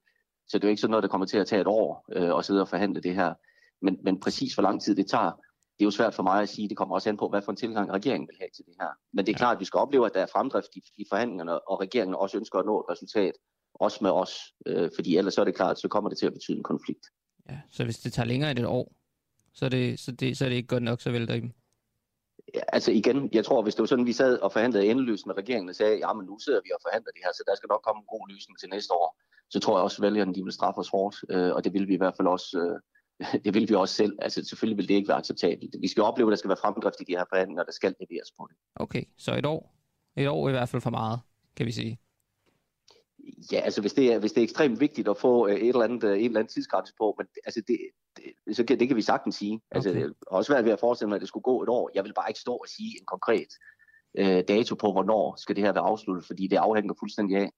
Så 0.47 0.57
det 0.57 0.63
er 0.63 0.67
jo 0.67 0.69
ikke 0.69 0.81
sådan 0.81 0.91
noget, 0.91 1.03
der 1.03 1.09
kommer 1.09 1.27
til 1.27 1.37
at 1.37 1.47
tage 1.47 1.61
et 1.61 1.67
år 1.67 2.05
øh, 2.11 2.37
at 2.37 2.45
sidde 2.45 2.61
og 2.61 2.67
forhandle 2.67 3.01
det 3.01 3.15
her. 3.15 3.33
Men, 3.81 3.97
men 4.03 4.19
præcis 4.19 4.53
hvor 4.53 4.63
lang 4.63 4.81
tid 4.81 4.95
det 4.95 5.07
tager, 5.07 5.31
det 5.77 5.83
er 5.83 5.85
jo 5.85 5.91
svært 5.91 6.13
for 6.13 6.23
mig 6.23 6.41
at 6.41 6.49
sige. 6.49 6.69
Det 6.69 6.77
kommer 6.77 6.95
også 6.95 7.09
an 7.09 7.17
på, 7.17 7.29
hvad 7.29 7.41
for 7.41 7.51
en 7.51 7.55
tilgang 7.57 7.93
regeringen 7.93 8.27
vil 8.27 8.37
have 8.39 8.49
til 8.55 8.65
det 8.65 8.73
her. 8.81 8.89
Men 9.13 9.25
det 9.25 9.33
er 9.33 9.37
klart, 9.37 9.55
at 9.55 9.59
vi 9.59 9.65
skal 9.65 9.77
opleve, 9.77 10.05
at 10.05 10.13
der 10.13 10.21
er 10.21 10.25
fremdrift 10.25 10.75
i, 10.75 10.81
i 10.97 11.05
forhandlingerne, 11.09 11.69
og 11.69 11.81
regeringen 11.81 12.15
også 12.15 12.37
ønsker 12.37 12.59
at 12.59 12.65
nå 12.65 12.79
et 12.79 12.89
resultat, 12.89 13.33
også 13.73 13.99
med 14.01 14.11
os. 14.11 14.33
Øh, 14.65 14.89
fordi 14.95 15.17
ellers 15.17 15.33
så 15.33 15.41
er 15.41 15.45
det 15.45 15.55
klart, 15.55 15.79
så 15.79 15.87
kommer 15.87 16.09
det 16.09 16.17
til 16.17 16.27
at 16.27 16.33
betyde 16.33 16.57
en 16.57 16.63
konflikt. 16.63 17.05
Ja, 17.49 17.59
så 17.71 17.83
hvis 17.83 17.99
det 17.99 18.13
tager 18.13 18.27
længere 18.27 18.51
end 18.51 18.59
et 18.59 18.65
år, 18.65 18.93
så 19.53 19.65
er 19.65 19.69
det, 19.69 19.99
så 19.99 20.11
det, 20.11 20.37
så 20.37 20.45
er 20.45 20.49
det 20.49 20.55
ikke 20.55 20.67
godt 20.67 20.83
nok, 20.83 21.01
så 21.01 21.11
vælter 21.11 21.33
I 21.33 21.39
dem? 21.39 21.51
Ja, 22.55 22.61
altså 22.67 22.91
igen, 22.91 23.29
jeg 23.33 23.45
tror, 23.45 23.61
hvis 23.61 23.75
det 23.75 23.81
var 23.81 23.87
sådan, 23.87 24.05
vi 24.05 24.13
sad 24.13 24.37
og 24.37 24.51
forhandlede 24.51 24.85
endeløst 24.85 25.25
med 25.25 25.37
regeringen 25.37 25.69
og 25.69 25.75
sagde, 25.75 25.97
ja, 25.97 26.13
men 26.13 26.25
nu 26.25 26.39
sidder 26.39 26.61
vi 26.63 26.71
og 26.75 26.79
forhandler 26.85 27.11
det 27.11 27.21
her, 27.25 27.31
så 27.33 27.43
der 27.47 27.55
skal 27.55 27.67
nok 27.67 27.81
komme 27.87 27.99
en 27.99 28.13
god 28.13 28.29
løsning 28.33 28.59
til 28.59 28.69
næste 28.69 28.93
år, 28.93 29.17
så 29.49 29.59
tror 29.59 29.77
jeg 29.77 29.83
også, 29.83 29.97
at 29.97 30.05
vælgerne 30.07 30.35
de 30.35 30.43
vil 30.43 30.53
straffe 30.53 30.79
os 30.79 30.89
hårdt, 30.89 31.15
øh, 31.29 31.51
og 31.55 31.63
det 31.63 31.73
vil 31.73 31.87
vi 31.87 31.93
i 31.93 32.01
hvert 32.03 32.15
fald 32.17 32.27
også 32.27 32.49
øh, 32.63 32.79
det 33.45 33.53
vil 33.53 33.69
vi 33.69 33.73
også 33.73 33.95
selv. 33.95 34.17
Altså 34.21 34.45
selvfølgelig 34.45 34.77
vil 34.77 34.87
det 34.87 34.93
ikke 34.93 35.07
være 35.07 35.17
acceptabelt. 35.17 35.75
Vi 35.81 35.87
skal 35.87 36.03
opleve, 36.03 36.27
at 36.27 36.31
der 36.31 36.37
skal 36.37 36.49
være 36.49 36.57
fremdrift 36.61 37.01
i 37.01 37.03
de 37.03 37.17
her 37.17 37.25
forhandlinger, 37.29 37.63
der 37.63 37.71
skal 37.71 37.95
leveres 37.99 38.31
på 38.39 38.47
det. 38.49 38.57
Okay, 38.75 39.03
så 39.17 39.35
et 39.35 39.45
år. 39.45 39.73
Et 40.15 40.27
år 40.27 40.49
i 40.49 40.51
hvert 40.51 40.69
fald 40.69 40.81
for 40.81 40.89
meget, 40.89 41.19
kan 41.55 41.65
vi 41.65 41.71
sige. 41.71 41.99
Ja, 43.51 43.59
altså 43.59 43.81
hvis 43.81 43.93
det 43.93 44.13
er, 44.13 44.19
hvis 44.19 44.31
det 44.31 44.41
er 44.41 44.43
ekstremt 44.43 44.79
vigtigt 44.79 45.07
at 45.07 45.17
få 45.17 45.47
øh, 45.47 45.55
et 45.55 45.67
eller 45.67 45.83
andet, 45.83 46.03
øh, 46.03 46.19
en 46.19 46.25
eller 46.25 46.39
anden 46.39 46.53
tidsgrænse 46.53 46.93
på, 46.97 47.15
men 47.17 47.27
altså 47.45 47.61
det, 47.67 47.77
det, 48.17 48.55
så 48.55 48.63
kan, 48.63 48.79
det 48.79 48.87
kan 48.87 48.97
vi 48.97 49.01
sagtens 49.01 49.35
sige. 49.35 49.61
Altså, 49.71 49.89
okay. 49.89 49.99
det 49.99 50.09
er 50.09 50.13
også 50.27 50.53
svært 50.53 50.65
ved 50.65 50.71
at 50.71 50.79
forestille 50.79 51.09
mig, 51.09 51.15
at 51.15 51.21
det 51.21 51.27
skulle 51.27 51.43
gå 51.43 51.63
et 51.63 51.69
år. 51.69 51.91
Jeg 51.95 52.03
vil 52.03 52.13
bare 52.13 52.29
ikke 52.29 52.39
stå 52.39 52.53
og 52.53 52.67
sige 52.67 52.99
en 52.99 53.05
konkret 53.05 53.47
øh, 54.17 54.43
dato 54.47 54.75
på, 54.75 54.91
hvornår 54.91 55.35
skal 55.35 55.55
det 55.55 55.63
her 55.63 55.71
være 55.71 55.83
afsluttet, 55.83 56.25
fordi 56.25 56.47
det 56.47 56.57
afhænger 56.57 56.93
fuldstændig 56.99 57.37
af, 57.37 57.51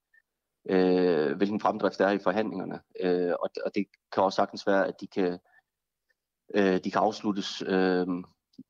øh, 0.70 1.38
hvilken 1.38 1.60
fremdrift 1.60 2.00
der 2.00 2.08
er 2.08 2.12
i 2.12 2.20
forhandlingerne. 2.24 2.80
Øh, 3.00 3.34
og, 3.40 3.50
og 3.66 3.76
det 3.76 3.86
kan 4.14 4.24
også 4.24 4.36
sagtens 4.36 4.68
være, 4.68 4.88
at 4.88 5.02
de 5.02 5.08
kan, 5.08 5.40
øh, 6.56 6.78
de 6.84 6.92
kan 6.92 7.02
afsluttes 7.02 7.64
øh, 7.68 8.08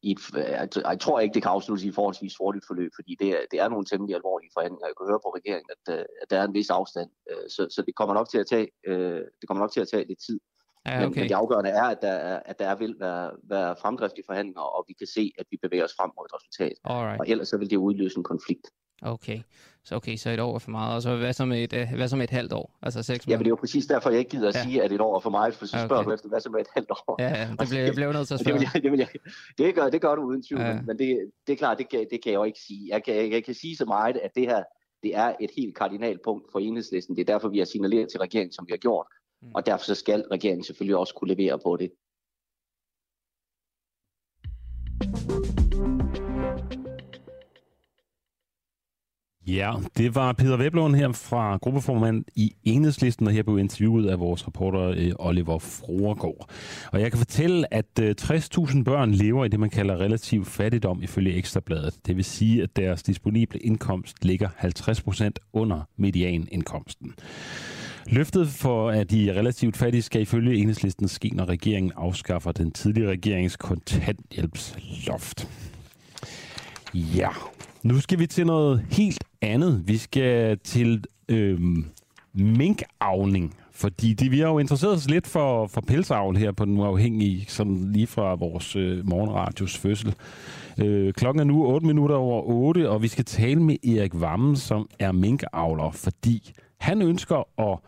i 0.02 0.12
et, 0.12 0.20
jeg, 0.34 0.70
jeg 0.76 1.00
tror 1.00 1.20
ikke, 1.20 1.34
det 1.34 1.44
kan 1.44 1.52
afsluttes 1.52 1.86
i 1.86 1.88
et 1.88 1.96
forholdsvis 1.96 2.36
hurtigt 2.40 2.66
forløb, 2.68 2.92
fordi 2.96 3.16
det 3.20 3.30
er, 3.30 3.42
det 3.52 3.60
er 3.60 3.70
nogle 3.70 3.86
temmelig 3.86 4.16
alvorlige 4.16 4.52
forhandlinger. 4.54 4.88
Jeg 4.88 4.98
kan 4.98 5.10
høre 5.12 5.26
på 5.26 5.30
regeringen, 5.40 5.70
at, 5.76 5.84
øh, 5.96 6.06
at 6.22 6.30
der 6.30 6.38
er 6.40 6.46
en 6.46 6.54
vis 6.54 6.70
afstand, 6.70 7.10
øh, 7.32 7.46
så, 7.50 7.68
så 7.76 7.82
det 7.82 7.96
kommer 7.96 8.14
nok 8.16 8.30
til 8.30 8.38
at 8.38 8.48
tage, 8.48 8.68
øh, 8.88 9.22
det 9.40 9.46
kommer 9.48 9.64
nok 9.64 9.72
til 9.72 9.82
at 9.82 9.88
tage 9.94 10.08
lidt 10.08 10.22
tid. 10.28 10.40
Ja, 10.86 10.92
okay. 10.96 11.04
men, 11.04 11.14
men 11.16 11.30
det 11.30 11.36
afgørende 11.36 11.70
er, 11.70 11.84
at 11.84 12.02
der, 12.02 12.16
er, 12.32 12.40
at 12.46 12.60
der 12.60 12.76
vil 12.76 12.96
være, 13.00 13.32
være 13.44 13.76
fremdrift 13.82 14.18
i 14.18 14.22
forhandlinger, 14.26 14.62
og 14.62 14.86
vi 14.88 14.94
kan 14.94 15.08
se, 15.08 15.32
at 15.40 15.46
vi 15.52 15.58
bevæger 15.64 15.84
os 15.84 15.96
frem 16.00 16.12
mod 16.18 16.26
et 16.26 16.36
resultat. 16.38 16.76
Alright. 16.84 17.20
Og 17.20 17.30
ellers 17.30 17.48
så 17.48 17.58
vil 17.58 17.70
det 17.70 17.78
udløse 17.78 18.18
en 18.18 18.24
konflikt. 18.24 18.68
Okay. 19.02 19.41
Så 19.84 19.95
okay, 19.95 20.18
så 20.18 20.30
et 20.30 20.39
år 20.39 20.56
er 20.56 20.60
for 20.60 20.72
meget. 20.72 20.95
Og 20.95 21.02
så 21.02 21.16
hvad 21.16 21.34
så 21.34 21.45
med 21.45 21.64
et, 21.64 21.74
øh, 21.74 21.88
hvad 21.95 22.08
så 22.08 22.16
med 22.16 22.24
et 22.24 22.30
halvt 22.30 22.54
år? 22.54 22.78
Altså 22.82 23.04
seks 23.04 23.28
måneder? 23.28 23.34
Ja, 23.34 23.38
men 23.38 23.43
det 23.43 23.47
er 23.47 23.52
jo 23.52 23.56
præcis 23.56 23.86
derfor, 23.86 24.10
jeg 24.10 24.20
ikke 24.20 24.32
gider 24.32 24.50
at 24.50 24.56
ja. 24.56 24.64
sige, 24.64 24.84
at 24.84 24.91
et 24.91 25.02
år 25.02 25.16
er 25.16 25.20
for 25.20 25.30
meget, 25.30 25.56
for 25.56 25.66
så 25.66 25.78
okay. 25.78 25.88
spørger 25.88 26.04
du 26.04 26.12
efter, 26.12 26.30
hvad 26.30 26.39
så 26.39 26.50
med 26.50 26.60
et 26.60 26.68
halvt 26.74 26.91
år? 26.91 27.16
Ja, 27.20 27.30
ja 27.30 27.50
det 27.60 27.70
bliver, 27.70 27.84
jeg 27.84 27.93
bliver 27.93 28.14
nødt 28.14 28.28
til 28.28 28.34
at 28.34 28.39
spørge. 28.45 28.60
det, 28.60 28.70
jeg, 28.74 28.84
det, 28.84 29.00
jeg, 29.00 29.08
det, 29.58 29.76
gør, 29.76 29.89
det 29.89 30.02
gør 30.02 30.16
du 30.16 30.22
uden 30.22 30.43
tvivl, 30.43 30.62
ja. 30.62 30.82
men 30.82 31.00
det, 31.00 31.32
det 31.47 31.54
er 31.54 31.58
klart, 31.58 31.78
det 31.78 31.89
kan, 31.89 32.00
det 32.00 32.24
kan 32.24 32.32
jeg 32.32 32.38
jo 32.38 32.43
ikke 32.43 32.60
sige. 32.60 32.88
Jeg 32.89 33.04
kan, 33.04 33.32
jeg, 33.32 33.43
kan 33.43 33.54
sige 33.54 33.76
så 33.78 33.86
meget, 33.86 34.18
at 34.18 34.32
det 34.36 34.43
her 34.43 34.64
det 35.04 35.16
er 35.16 35.36
et 35.39 35.52
helt 35.58 35.76
kardinalpunkt 35.76 36.52
for 36.52 36.60
enhedslisten. 36.60 37.16
Det 37.16 37.22
er 37.22 37.34
derfor, 37.34 37.50
vi 37.50 37.58
har 37.58 37.66
signaleret 37.66 38.10
til 38.10 38.20
regeringen, 38.20 38.52
som 38.52 38.68
vi 38.68 38.72
har 38.72 38.78
gjort. 38.78 39.08
Mm. 39.41 39.52
Og 39.56 39.66
derfor 39.66 39.86
så 39.86 39.95
skal 39.95 40.26
regeringen 40.32 40.64
selvfølgelig 40.64 40.97
også 40.97 41.14
kunne 41.14 41.36
levere 41.36 41.60
på 41.60 41.78
det. 41.78 41.91
Ja, 49.55 49.74
det 49.97 50.16
var 50.16 50.34
Peter 50.34 50.58
Weblund 50.58 50.96
her 50.96 51.12
fra 51.12 51.58
gruppeformand 51.58 52.26
i 52.36 52.55
Enhedslisten, 52.63 53.28
og 53.28 53.34
her 53.34 53.43
blev 53.43 53.59
interviewet 53.59 54.09
af 54.09 54.20
vores 54.20 54.47
reporter 54.47 54.82
øh, 54.82 55.12
Oliver 55.20 55.59
Froergaard. 55.59 56.50
Og 56.92 57.01
jeg 57.01 57.12
kan 57.12 57.17
fortælle, 57.17 57.74
at 57.74 58.00
øh, 58.01 58.16
60.000 58.21 58.84
børn 58.84 59.12
lever 59.12 59.46
i 59.46 59.47
det, 59.47 59.59
man 59.59 59.70
kalder 59.70 59.97
relativ 59.97 60.46
fattigdom 60.46 61.04
ifølge 61.04 61.34
Ekstrabladet. 61.34 61.96
Det 62.08 62.16
vil 62.16 62.26
sige, 62.26 62.63
at 62.63 62.76
deres 62.76 63.04
disponible 63.04 63.59
indkomst 63.59 64.26
ligger 64.26 64.50
50 64.55 65.01
procent 65.01 65.39
under 65.54 65.82
medianindkomsten. 65.97 67.13
Løftet 68.08 68.47
for, 68.47 68.89
at 68.89 69.12
de 69.12 69.34
relativt 69.36 69.78
fattige 69.78 70.01
skal 70.01 70.21
ifølge 70.21 70.55
enhedslisten 70.55 71.08
ske, 71.08 71.30
når 71.34 71.46
regeringen 71.46 71.92
afskaffer 71.96 72.51
den 72.51 72.71
tidligere 72.71 73.12
regerings 73.12 73.55
kontanthjælpsloft. 73.55 75.47
Ja, 76.93 77.30
nu 77.84 78.00
skal 78.00 78.20
vi 78.20 78.28
til 78.28 78.46
noget 78.46 78.86
helt 78.92 79.24
andet. 79.42 79.84
Vi 79.86 79.97
skal 79.97 80.60
til 80.60 81.04
øh, 81.30 81.60
minkavning. 82.34 83.56
Fordi 83.72 84.14
de, 84.14 84.30
vi 84.30 84.39
har 84.39 84.47
jo 84.47 84.60
interesseret 84.60 84.96
os 84.96 85.10
lidt 85.10 85.28
for, 85.28 85.68
for 85.68 85.82
pelsavl 85.82 86.38
her 86.38 86.51
på 86.51 86.66
den 86.66 86.78
uafhængige, 86.78 87.46
sådan 87.47 87.92
lige 87.92 88.08
fra 88.08 88.36
vores 88.36 88.76
øh, 88.76 89.10
morgenradios 89.10 89.78
fødsel. 89.78 90.16
Øh, 90.78 91.14
klokken 91.14 91.39
er 91.39 91.43
nu 91.43 91.66
8 91.66 91.88
minutter 91.88 92.16
over 92.16 92.42
8, 92.42 92.89
og 92.89 93.01
vi 93.01 93.08
skal 93.08 93.26
tale 93.26 93.64
med 93.64 93.76
Erik 93.84 94.12
Vammen, 94.14 94.56
som 94.56 94.89
er 95.00 95.12
minkavler, 95.12 95.92
fordi 95.92 96.54
han 96.78 97.01
ønsker 97.01 97.62
at 97.62 97.80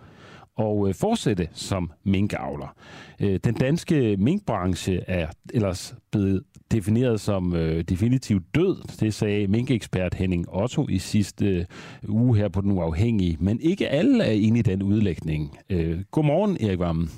og 0.58 0.88
øh, 0.88 0.94
fortsætte 0.94 1.50
som 1.54 1.92
minkavler. 2.04 2.76
Øh, 3.20 3.40
den 3.44 3.54
danske 3.54 4.18
minkbranche 4.20 5.04
er 5.08 5.28
ellers 5.54 5.96
blevet 6.12 6.44
defineret 6.72 7.22
som 7.22 7.56
øh, 7.56 7.84
definitivt 7.84 8.56
død. 8.56 8.98
Det 9.00 9.14
sagde 9.14 9.48
minkekspert 9.48 10.14
Henning 10.14 10.46
Otto 10.50 10.88
i 10.90 10.98
sidste 10.98 11.46
øh, 11.46 11.66
uge 12.10 12.38
her 12.38 12.50
på 12.50 12.62
Den 12.62 12.72
Uafhængige. 12.72 13.38
Men 13.40 13.60
ikke 13.62 13.90
alle 13.90 14.24
er 14.24 14.32
inde 14.32 14.60
i 14.60 14.62
den 14.62 14.84
udlægning. 14.84 15.58
Øh, 15.70 16.00
godmorgen, 16.12 16.58
Erik 16.60 16.80
Vammen. 16.80 17.10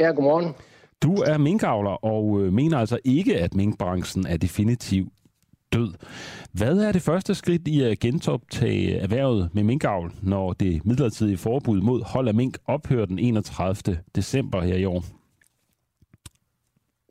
Ja, 0.00 0.10
godmorgen. 0.10 0.54
Du 1.02 1.14
er 1.14 1.38
minkavler 1.38 2.04
og 2.04 2.40
øh, 2.40 2.52
mener 2.52 2.78
altså 2.78 2.98
ikke, 3.04 3.38
at 3.38 3.54
minkbranchen 3.54 4.26
er 4.26 4.36
definitivt 4.36 5.08
død. 5.72 5.94
Hvad 6.52 6.78
er 6.78 6.92
det 6.92 7.02
første 7.02 7.34
skridt 7.34 7.68
i 7.68 7.82
at 7.82 7.98
gentoptage 7.98 8.98
erhvervet 8.98 9.50
med 9.52 9.62
minkavl, 9.62 10.12
når 10.22 10.52
det 10.52 10.86
midlertidige 10.86 11.38
forbud 11.38 11.80
mod 11.80 12.02
hold 12.02 12.28
af 12.28 12.34
mink 12.34 12.58
ophører 12.66 13.06
den 13.06 13.18
31. 13.18 13.98
december 14.14 14.60
her 14.60 14.76
i 14.76 14.84
år? 14.84 15.04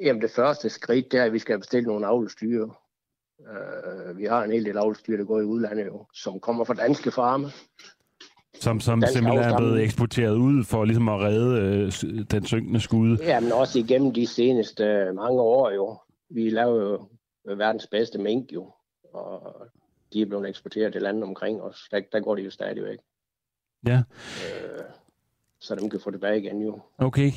Jamen 0.01 0.21
det 0.21 0.31
første 0.31 0.69
skridt, 0.69 1.11
det 1.11 1.19
er, 1.19 1.23
at 1.23 1.33
vi 1.33 1.39
skal 1.39 1.59
bestille 1.59 1.87
nogle 1.87 2.07
avlstyre. 2.07 2.69
Uh, 3.39 4.17
vi 4.17 4.25
har 4.25 4.43
en 4.43 4.51
hel 4.51 4.65
del 4.65 4.77
avlstyre, 4.77 5.17
der 5.17 5.25
går 5.25 5.39
i 5.39 5.43
udlandet 5.43 5.85
jo, 5.85 6.05
som 6.13 6.39
kommer 6.39 6.63
fra 6.63 6.73
danske 6.73 7.11
farme. 7.11 7.51
Som, 8.59 8.79
som 8.79 9.01
Dansk 9.01 9.13
simpelthen 9.13 9.53
er 9.53 9.57
blevet 9.57 9.83
eksporteret 9.83 10.35
ud 10.35 10.63
for 10.63 10.85
ligesom 10.85 11.09
at 11.09 11.19
redde 11.19 11.61
øh, 11.61 12.23
den 12.31 12.45
synkende 12.45 12.79
skude. 12.79 13.17
Ja, 13.21 13.39
men 13.39 13.51
også 13.51 13.79
igennem 13.79 14.13
de 14.13 14.27
seneste 14.27 14.83
øh, 14.83 15.15
mange 15.15 15.41
år 15.41 15.71
jo. 15.71 15.97
Vi 16.29 16.49
laver 16.49 16.81
jo 16.81 16.99
verdens 17.57 17.87
bedste 17.87 18.17
mink 18.17 18.51
jo, 18.53 18.71
og 19.13 19.55
de 20.13 20.21
er 20.21 20.25
blevet 20.25 20.49
eksporteret 20.49 20.93
til 20.93 21.01
landet 21.01 21.23
omkring 21.23 21.61
os. 21.61 21.87
Der, 21.91 22.01
der 22.11 22.19
går 22.19 22.35
de 22.35 22.41
jo 22.41 22.51
stadigvæk. 22.51 22.99
Ja, 23.87 24.03
Øh, 24.45 24.83
så 25.59 25.75
dem 25.75 25.89
kan 25.89 25.99
få 25.99 26.11
tilbage 26.11 26.39
igen 26.39 26.61
jo. 26.61 26.79
okay. 26.97 27.31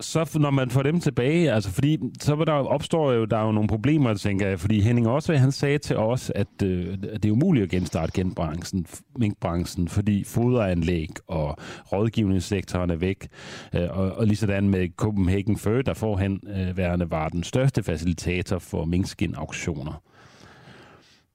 Så 0.00 0.38
når 0.40 0.50
man 0.50 0.70
får 0.70 0.82
dem 0.82 1.00
tilbage, 1.00 1.52
altså 1.52 1.70
fordi 1.70 1.98
så 2.20 2.44
der 2.46 2.52
opstår 2.52 3.12
jo, 3.12 3.24
der 3.24 3.36
er 3.36 3.46
jo 3.46 3.52
nogle 3.52 3.68
problemer, 3.68 4.14
tænker 4.14 4.48
jeg, 4.48 4.60
fordi 4.60 4.80
Henning 4.80 5.08
også, 5.08 5.36
han 5.36 5.52
sagde 5.52 5.78
til 5.78 5.96
os, 5.96 6.32
at, 6.34 6.62
øh, 6.64 6.98
at 7.12 7.22
det 7.22 7.28
er 7.28 7.32
umuligt 7.32 7.62
at 7.62 7.70
genstarte 7.70 8.12
genbranchen, 8.14 8.86
minkbranchen, 9.18 9.88
fordi 9.88 10.24
foderanlæg 10.24 11.08
og 11.26 11.56
rådgivningssektoren 11.92 12.90
er 12.90 12.96
væk, 12.96 13.28
øh, 13.74 13.98
og, 13.98 14.12
og 14.12 14.26
lige 14.26 14.36
sådan 14.36 14.68
med 14.68 14.88
Copenhagen 14.96 15.58
Fur, 15.58 15.82
der 15.82 15.94
forhen 15.94 16.40
øh, 16.48 16.76
værende 16.76 17.10
var 17.10 17.28
den 17.28 17.42
største 17.42 17.82
facilitator 17.82 18.58
for 18.58 18.84
minkskin-auktioner. 18.84 20.02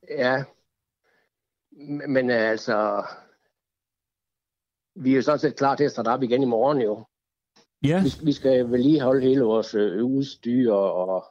Ja, 0.10 0.44
men 2.08 2.30
øh, 2.30 2.50
altså, 2.50 3.04
vi 4.96 5.12
er 5.12 5.16
jo 5.16 5.22
sådan 5.22 5.40
set 5.40 5.56
klar 5.56 5.76
til 5.76 5.84
at 5.84 5.92
starte 5.92 6.10
op 6.10 6.24
igen 6.24 6.42
i 6.44 6.46
morgen 6.46 6.82
jo. 6.82 7.06
Ja. 7.84 8.04
Vi, 8.04 8.10
vi 8.26 8.32
skal 8.32 8.72
vedligeholde 8.72 9.22
hele 9.22 9.42
vores 9.42 9.74
øh, 9.74 10.06
udstyr 10.06 10.74
og 10.74 11.26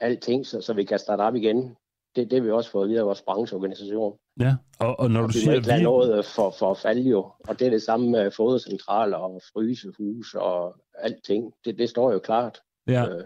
alting, 0.00 0.46
så, 0.46 0.60
så 0.60 0.72
vi 0.72 0.84
kan 0.84 0.98
starte 0.98 1.20
op 1.20 1.34
igen. 1.34 1.76
Det, 2.16 2.30
det 2.30 2.32
har 2.32 2.44
vi 2.44 2.50
også 2.50 2.70
fået 2.70 2.88
videre 2.88 3.00
af 3.00 3.06
vores 3.06 3.22
brancheorganisation. 3.22 4.18
Ja, 4.40 4.54
og, 4.78 5.00
og 5.00 5.10
når 5.10 5.20
Og 5.20 5.28
du 5.28 5.32
vi 5.32 5.38
siger 5.38 5.54
ikke 5.54 5.74
vi, 5.76 5.82
noget 5.82 6.18
øh, 6.18 6.24
for, 6.24 6.54
for 6.58 6.70
at 6.70 6.78
falde 6.78 7.02
jo. 7.10 7.30
Og 7.48 7.58
det 7.58 7.66
er 7.66 7.70
det 7.70 7.82
samme 7.82 8.10
med 8.10 8.30
fodercentraler 8.30 9.16
og 9.16 9.42
frysehus 9.52 10.34
og 10.34 10.76
alting. 10.94 11.52
Det, 11.64 11.78
det 11.78 11.88
står 11.88 12.12
jo 12.12 12.18
klart. 12.18 12.60
ja, 12.88 13.08
Øh, 13.08 13.24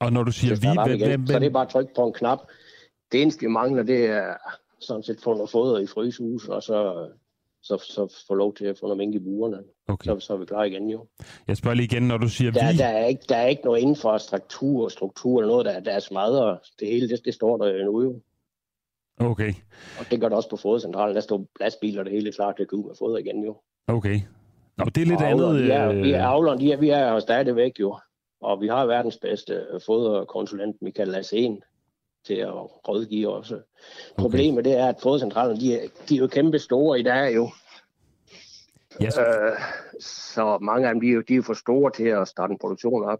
og 0.00 0.12
når 0.12 0.22
du 0.22 0.32
siger 0.32 0.54
vi, 0.54 0.60
hvem, 0.86 0.98
hvem, 1.08 1.26
Så 1.26 1.38
det 1.38 1.46
er 1.46 1.50
bare 1.50 1.66
at 1.66 1.68
trykke 1.68 1.92
på 1.96 2.06
en 2.06 2.12
knap. 2.12 2.38
Det 3.12 3.22
eneste, 3.22 3.40
vi 3.40 3.46
mangler, 3.46 3.82
det 3.82 4.06
er 4.06 4.34
sådan 4.80 5.02
set 5.02 5.20
få 5.20 5.34
noget 5.34 5.50
foder 5.50 5.78
i 5.78 5.86
frysehus, 5.86 6.48
og 6.48 6.62
så, 6.62 7.08
så, 7.62 7.78
så 7.78 8.24
få 8.28 8.34
lov 8.34 8.54
til 8.54 8.64
at 8.64 8.78
få 8.78 8.86
noget 8.86 8.98
mink 8.98 9.14
i 9.14 9.18
burerne. 9.18 9.58
okay. 9.88 10.04
Så, 10.04 10.20
så 10.20 10.32
er 10.32 10.36
vi 10.36 10.44
klar 10.44 10.64
igen 10.64 10.90
jo. 10.90 11.06
jeg 11.48 11.56
spørger 11.56 11.74
lige 11.74 11.84
igen, 11.84 12.02
når 12.02 12.16
du 12.18 12.28
siger 12.28 12.50
Der, 12.50 12.72
vi, 12.72 12.78
der, 12.78 12.86
er 12.86 13.06
ikke, 13.06 13.22
der 13.28 13.36
er 13.36 13.46
ikke 13.46 13.62
noget 13.64 13.80
infrastruktur 13.80 14.88
struktur 14.88 15.40
eller 15.40 15.52
noget, 15.52 15.66
der, 15.66 15.80
der 15.80 15.92
er 15.92 15.98
smadret. 16.00 16.58
Det 16.80 16.88
hele, 16.88 17.08
det, 17.08 17.20
det 17.24 17.34
står 17.34 17.56
der 17.56 17.74
endnu 17.74 18.02
jo. 18.02 18.20
okay, 19.18 19.54
Og 19.98 20.10
det 20.10 20.20
gør 20.20 20.28
det 20.28 20.36
også 20.36 20.50
på 20.50 20.56
fodercentralen. 20.56 21.14
Der 21.14 21.20
står 21.20 21.46
lastbiler, 21.60 22.02
det 22.02 22.12
hele 22.12 22.28
er 22.28 22.32
klar 22.32 22.52
til 22.52 22.62
at 22.62 22.68
gå 22.68 22.76
ud 22.76 22.84
med 22.84 22.94
foder 22.98 23.18
igen 23.18 23.44
jo. 23.44 23.56
okay. 23.86 24.20
Nå, 24.76 24.84
det 24.84 25.02
er 25.02 25.06
lidt 25.06 25.20
Og 25.20 25.30
andet. 25.30 25.62
Vi 25.64 25.70
er, 25.70 25.92
vi 25.92 26.12
er 26.12 26.20
øh, 26.20 26.32
avleren, 26.32 26.60
de 26.60 26.72
er, 26.72 26.76
vi 26.76 26.90
er 26.90 27.12
jo 27.12 27.20
stadigvæk 27.20 27.80
jo. 27.80 27.98
Og 28.42 28.60
vi 28.60 28.68
har 28.68 28.86
verdens 28.86 29.16
bedste 29.16 29.54
øh, 29.54 29.80
foderkonsulent, 29.86 30.76
Michael 30.82 31.08
Lassen, 31.08 31.62
til 32.26 32.34
at 32.34 32.52
rådgive 32.88 33.28
os. 33.28 33.52
Problemet 34.18 34.64
det 34.64 34.78
er, 34.78 34.86
at 34.86 34.96
fodercentralerne, 35.02 35.60
de 35.60 35.74
er, 35.74 35.86
de 36.08 36.14
er 36.14 36.18
jo 36.18 36.26
kæmpe 36.26 36.58
store 36.58 37.00
i 37.00 37.02
dag 37.02 37.34
jo. 37.34 37.50
Yes. 39.02 39.18
Øh, 39.18 39.24
så 40.00 40.58
mange 40.62 40.88
af 40.88 40.94
dem, 40.94 41.00
de 41.00 41.08
er, 41.08 41.12
jo, 41.12 41.22
de 41.28 41.36
er 41.36 41.42
for 41.42 41.54
store 41.54 41.90
til 41.90 42.04
at 42.04 42.28
starte 42.28 42.52
en 42.52 42.58
produktion 42.58 43.04
op. 43.04 43.18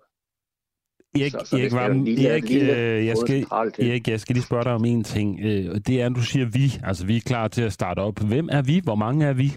Erik, 1.14 1.32
så- 1.32 1.38
så 1.44 1.56
det 1.56 1.72
Erik, 1.72 1.92
lille- 2.04 2.40
lille 2.40 2.76
øh, 2.76 3.06
jeg, 3.06 3.16
skal. 3.16 3.46
Erik, 3.78 4.08
jeg 4.08 4.20
skal 4.20 4.34
lige 4.34 4.44
spørge 4.44 4.64
dig 4.64 4.72
om 4.72 4.84
en 4.84 5.04
ting. 5.04 5.40
Øh, 5.42 5.74
det 5.86 6.02
er, 6.02 6.06
at 6.06 6.12
du 6.16 6.22
siger 6.22 6.46
vi. 6.46 6.72
Altså, 6.84 7.06
vi 7.06 7.16
er 7.16 7.20
klar 7.20 7.48
til 7.48 7.62
at 7.62 7.72
starte 7.72 7.98
op. 8.00 8.18
Hvem 8.18 8.48
er 8.52 8.62
vi? 8.62 8.80
Hvor 8.84 8.94
mange 8.94 9.26
er 9.26 9.32
vi? 9.32 9.52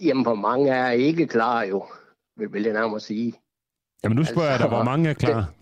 Jamen, 0.00 0.22
hvor 0.22 0.34
mange 0.34 0.70
er 0.70 0.90
ikke 0.90 1.26
klar 1.26 1.62
jo, 1.62 1.84
vil, 2.36 2.52
vil 2.52 2.62
jeg 2.62 2.72
nærmere 2.72 3.00
sige. 3.00 3.32
Jamen, 4.04 4.16
nu 4.16 4.24
spørger 4.24 4.48
jeg 4.50 4.58
dig, 4.58 4.64
Altså, 4.64 4.76
hvor 4.76 4.84
mange 4.84 5.10
er 5.10 5.14
klar? 5.14 5.52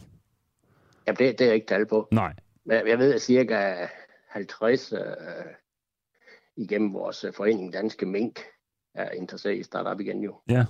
Jamen, 1.06 1.18
det, 1.18 1.38
det 1.38 1.40
er 1.40 1.46
jeg 1.46 1.54
ikke 1.54 1.66
tal 1.66 1.86
på. 1.86 2.08
Nej. 2.12 2.34
Men 2.64 2.86
jeg 2.86 2.98
ved, 2.98 3.14
at 3.14 3.22
cirka 3.22 3.86
50 4.28 4.92
øh, 4.92 5.00
igennem 6.56 6.94
vores 6.94 7.24
øh, 7.24 7.32
forening 7.32 7.72
Danske 7.72 8.06
Mink 8.06 8.40
er 8.94 9.10
interesseret 9.10 9.54
i 9.54 9.58
at 9.58 9.64
starte 9.64 9.86
op 9.88 10.00
igen 10.00 10.22
jo. 10.22 10.40
Ja. 10.48 10.64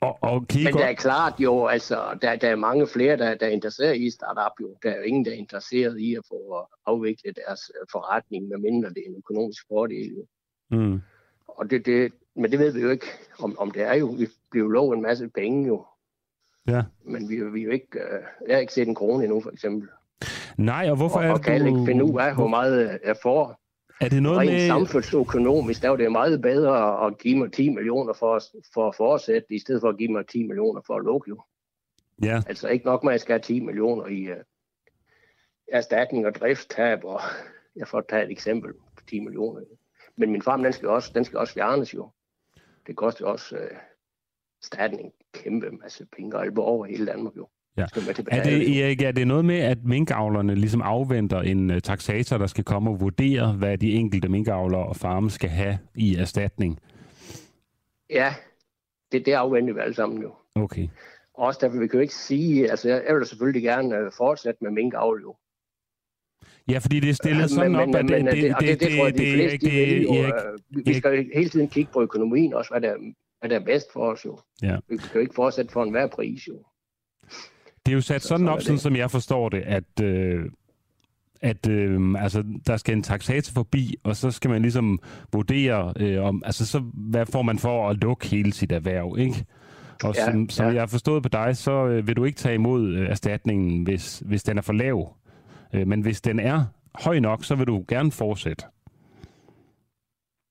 Og, 0.00 0.18
og 0.20 0.46
I 0.54 0.64
Men 0.64 0.74
der 0.74 0.86
er 0.86 0.94
klart 0.94 1.34
jo, 1.40 1.66
altså, 1.66 2.18
der, 2.22 2.36
der 2.36 2.48
er 2.48 2.56
mange 2.56 2.86
flere, 2.86 3.16
der, 3.16 3.34
der 3.34 3.46
er 3.46 3.50
interesseret 3.50 3.96
i 3.96 4.10
op 4.36 4.52
jo. 4.60 4.76
Der 4.82 4.90
er 4.90 4.96
jo 4.96 5.02
ingen, 5.02 5.24
der 5.24 5.30
er 5.30 5.34
interesseret 5.34 5.98
i 5.98 6.14
at 6.14 6.22
få 6.28 6.66
afviklet 6.86 7.38
deres 7.46 7.70
øh, 7.80 7.86
forretning, 7.92 8.48
medmindre 8.48 8.88
det 8.88 8.98
er 8.98 9.10
en 9.10 9.16
økonomisk 9.16 9.64
fordel 9.68 10.14
jo. 10.16 10.26
Mm. 10.70 11.00
Og 11.46 11.70
det, 11.70 11.86
det, 11.86 12.12
men 12.36 12.50
det 12.50 12.58
ved 12.58 12.72
vi 12.72 12.80
jo 12.80 12.90
ikke, 12.90 13.06
om, 13.38 13.58
om 13.58 13.70
det 13.70 13.82
er 13.82 13.94
jo. 13.94 14.06
Vi 14.06 14.28
bliver 14.50 14.68
lovet 14.68 14.96
en 14.96 15.02
masse 15.02 15.28
penge 15.28 15.66
jo. 15.66 15.86
Ja. 16.70 16.82
Men 17.04 17.28
vi, 17.28 17.44
vi 17.52 17.60
er 17.60 17.64
jo 17.64 17.70
ikke, 17.70 17.98
øh, 17.98 18.20
jeg 18.48 18.56
har 18.56 18.60
ikke 18.60 18.72
set 18.72 18.88
en 18.88 18.94
krone 18.94 19.24
endnu, 19.24 19.40
for 19.40 19.50
eksempel. 19.50 19.88
Nej, 20.56 20.90
og 20.90 20.96
hvorfor 20.96 21.18
og, 21.18 21.24
er 21.24 21.30
og 21.30 21.36
det, 21.38 21.44
kan 21.46 21.60
du... 21.60 21.66
ikke 21.66 21.86
finde 21.86 22.04
ud 22.04 22.20
af, 22.20 22.34
hvor 22.34 22.48
meget 22.48 22.92
øh, 22.92 22.98
jeg 23.04 23.16
får. 23.22 23.60
Er 24.00 24.08
det 24.08 24.22
noget 24.22 24.38
Rent 24.38 24.50
med... 24.52 24.66
samfundsøkonomisk, 24.66 25.82
der 25.82 25.90
er 25.90 25.96
det 25.96 26.12
meget 26.12 26.42
bedre 26.42 27.06
at 27.06 27.18
give 27.18 27.38
mig 27.38 27.52
10 27.52 27.68
millioner 27.68 28.12
for, 28.12 28.36
at- 28.36 28.50
for 28.74 28.88
at 28.88 28.94
fortsætte, 28.94 29.46
i 29.54 29.58
stedet 29.58 29.80
for 29.80 29.88
at 29.88 29.96
give 29.98 30.12
mig 30.12 30.26
10 30.26 30.42
millioner 30.46 30.80
for 30.86 30.94
at 30.96 31.04
lukke 31.04 31.28
jo. 31.28 31.40
Ja, 32.22 32.42
Altså 32.46 32.68
ikke 32.68 32.86
nok 32.86 33.04
med, 33.04 33.10
at 33.10 33.14
jeg 33.14 33.20
skal 33.20 33.32
have 33.32 33.42
10 33.42 33.60
millioner 33.60 34.06
i 34.06 34.30
uh, 34.32 34.36
erstatning 35.72 36.26
og 36.26 36.34
driftstab, 36.34 37.04
og 37.04 37.20
jeg 37.76 37.88
får 37.88 38.00
tage 38.00 38.24
et 38.24 38.30
eksempel 38.30 38.72
på 38.72 39.02
10 39.10 39.20
millioner. 39.20 39.60
Men 40.16 40.32
min 40.32 40.42
farm, 40.42 40.62
den 40.62 40.72
skal 40.72 40.88
også, 40.88 41.10
den 41.14 41.24
skal 41.24 41.38
også 41.38 41.54
fjernes 41.54 41.94
jo. 41.94 42.10
Det 42.86 42.96
koster 42.96 43.26
også 43.26 43.56
uh, 43.56 43.76
staten 44.62 44.98
en 44.98 45.10
kæmpe 45.34 45.66
masse 45.82 46.06
penge, 46.16 46.36
og 46.36 46.42
alle 46.42 46.60
over 46.60 46.86
hele 46.86 47.06
Danmark 47.06 47.36
jo. 47.36 47.48
Ja. 47.76 47.82
Er 48.30 48.42
det, 48.42 48.78
Erik, 48.84 49.02
er 49.02 49.12
det 49.12 49.26
noget 49.26 49.44
med, 49.44 49.58
at 49.58 49.84
minkavlerne 49.84 50.54
ligesom 50.54 50.82
afventer 50.82 51.40
en 51.40 51.70
uh, 51.70 51.78
taxator, 51.78 52.38
der 52.38 52.46
skal 52.46 52.64
komme 52.64 52.90
og 52.90 53.00
vurdere, 53.00 53.52
hvad 53.52 53.78
de 53.78 53.92
enkelte 53.92 54.28
minkavlere 54.28 54.86
og 54.86 54.96
farme 54.96 55.30
skal 55.30 55.50
have 55.50 55.78
i 55.94 56.16
erstatning? 56.16 56.78
Ja, 58.10 58.34
det, 59.12 59.26
det 59.26 59.32
afventer 59.32 59.74
vi 59.74 59.80
alle 59.80 59.94
sammen 59.94 60.22
jo. 60.22 60.34
Okay. 60.54 60.88
Også 61.34 61.58
derfor, 61.62 61.78
vi 61.78 61.86
kan 61.86 61.96
jo 61.98 62.02
ikke 62.02 62.14
sige, 62.14 62.70
altså 62.70 62.88
jeg 62.88 63.02
jeg 63.06 63.14
vil 63.14 63.20
da 63.20 63.26
selvfølgelig 63.26 63.62
gerne 63.62 63.96
øh, 63.96 64.10
fortsætte 64.16 64.64
med 64.64 64.70
minkavl 64.70 65.20
jo. 65.22 65.36
Ja, 66.68 66.78
fordi 66.78 67.00
det 67.00 67.08
er 67.10 67.14
stillet 67.14 67.50
sådan 67.50 67.74
op, 67.76 67.88
at 67.88 67.94
det, 67.94 68.10
men, 68.10 68.26
det, 68.26 68.36
det, 68.36 68.54
og 68.54 68.60
det, 68.60 68.80
det, 68.80 68.88
tror 68.96 69.04
jeg, 69.04 69.14
de 69.14 69.18
det, 69.18 69.34
fleste, 69.34 69.58
det, 69.66 69.72
de 69.72 69.94
vil 69.94 70.02
jo, 70.02 70.12
Erik, 70.12 70.34
øh, 70.34 70.58
vi- 70.68 70.82
vi 70.86 70.94
skal 70.94 71.16
jo 71.16 71.24
hele 71.34 71.48
hvad 73.40 73.50
der, 73.50 73.60
er 73.60 73.64
bedst 73.64 73.92
for 73.92 74.12
os 74.12 74.24
jo. 74.24 74.38
Ja. 74.62 74.76
Vi 74.88 74.96
kan 74.96 75.08
jo 75.14 75.20
ikke 75.20 75.34
fortsætte 75.34 75.72
for 75.72 75.82
enhver 75.82 76.06
pris 76.06 76.48
jo. 76.48 76.54
Det 77.86 77.92
er 77.92 77.96
jo 77.96 78.00
sat 78.00 78.22
sådan 78.22 78.22
sådan 78.22 78.48
op, 78.48 78.58
er 78.58 78.62
sådan 78.62 78.78
som 78.78 78.96
jeg 78.96 79.10
forstår 79.10 79.48
det, 79.48 79.60
at, 79.60 80.00
øh, 80.02 80.44
at 81.40 81.68
øh, 81.68 82.22
altså, 82.22 82.44
der 82.66 82.76
skal 82.76 82.96
en 82.96 83.02
taxator 83.02 83.52
forbi, 83.54 83.96
og 84.02 84.16
så 84.16 84.30
skal 84.30 84.50
man 84.50 84.62
ligesom 84.62 84.98
vurdere, 85.32 85.94
øh, 85.96 86.24
om, 86.24 86.42
altså, 86.46 86.66
så, 86.66 86.78
hvad 86.94 87.26
får 87.26 87.42
man 87.42 87.58
for 87.58 87.88
at 87.88 87.96
lukke 87.96 88.26
hele 88.26 88.52
sit 88.52 88.72
erhverv, 88.72 89.16
ikke? 89.18 89.44
Og 90.04 90.14
Ja, 90.16 90.24
som, 90.24 90.48
som 90.48 90.66
ja. 90.66 90.72
jeg 90.72 90.82
har 90.82 90.86
forstået 90.86 91.22
på 91.22 91.28
dig, 91.28 91.56
så 91.56 91.86
øh, 91.86 92.06
vil 92.06 92.16
du 92.16 92.24
ikke 92.24 92.38
tage 92.38 92.54
imod 92.54 92.88
øh, 92.88 93.08
erstatningen, 93.08 93.82
hvis, 93.82 94.22
hvis 94.26 94.42
den 94.42 94.58
er 94.58 94.62
for 94.62 94.72
lav. 94.72 95.16
Øh, 95.72 95.86
men 95.86 96.00
hvis 96.00 96.20
den 96.20 96.40
er 96.40 96.64
høj 96.94 97.18
nok, 97.18 97.44
så 97.44 97.54
vil 97.54 97.66
du 97.66 97.84
gerne 97.88 98.12
fortsætte. 98.12 98.64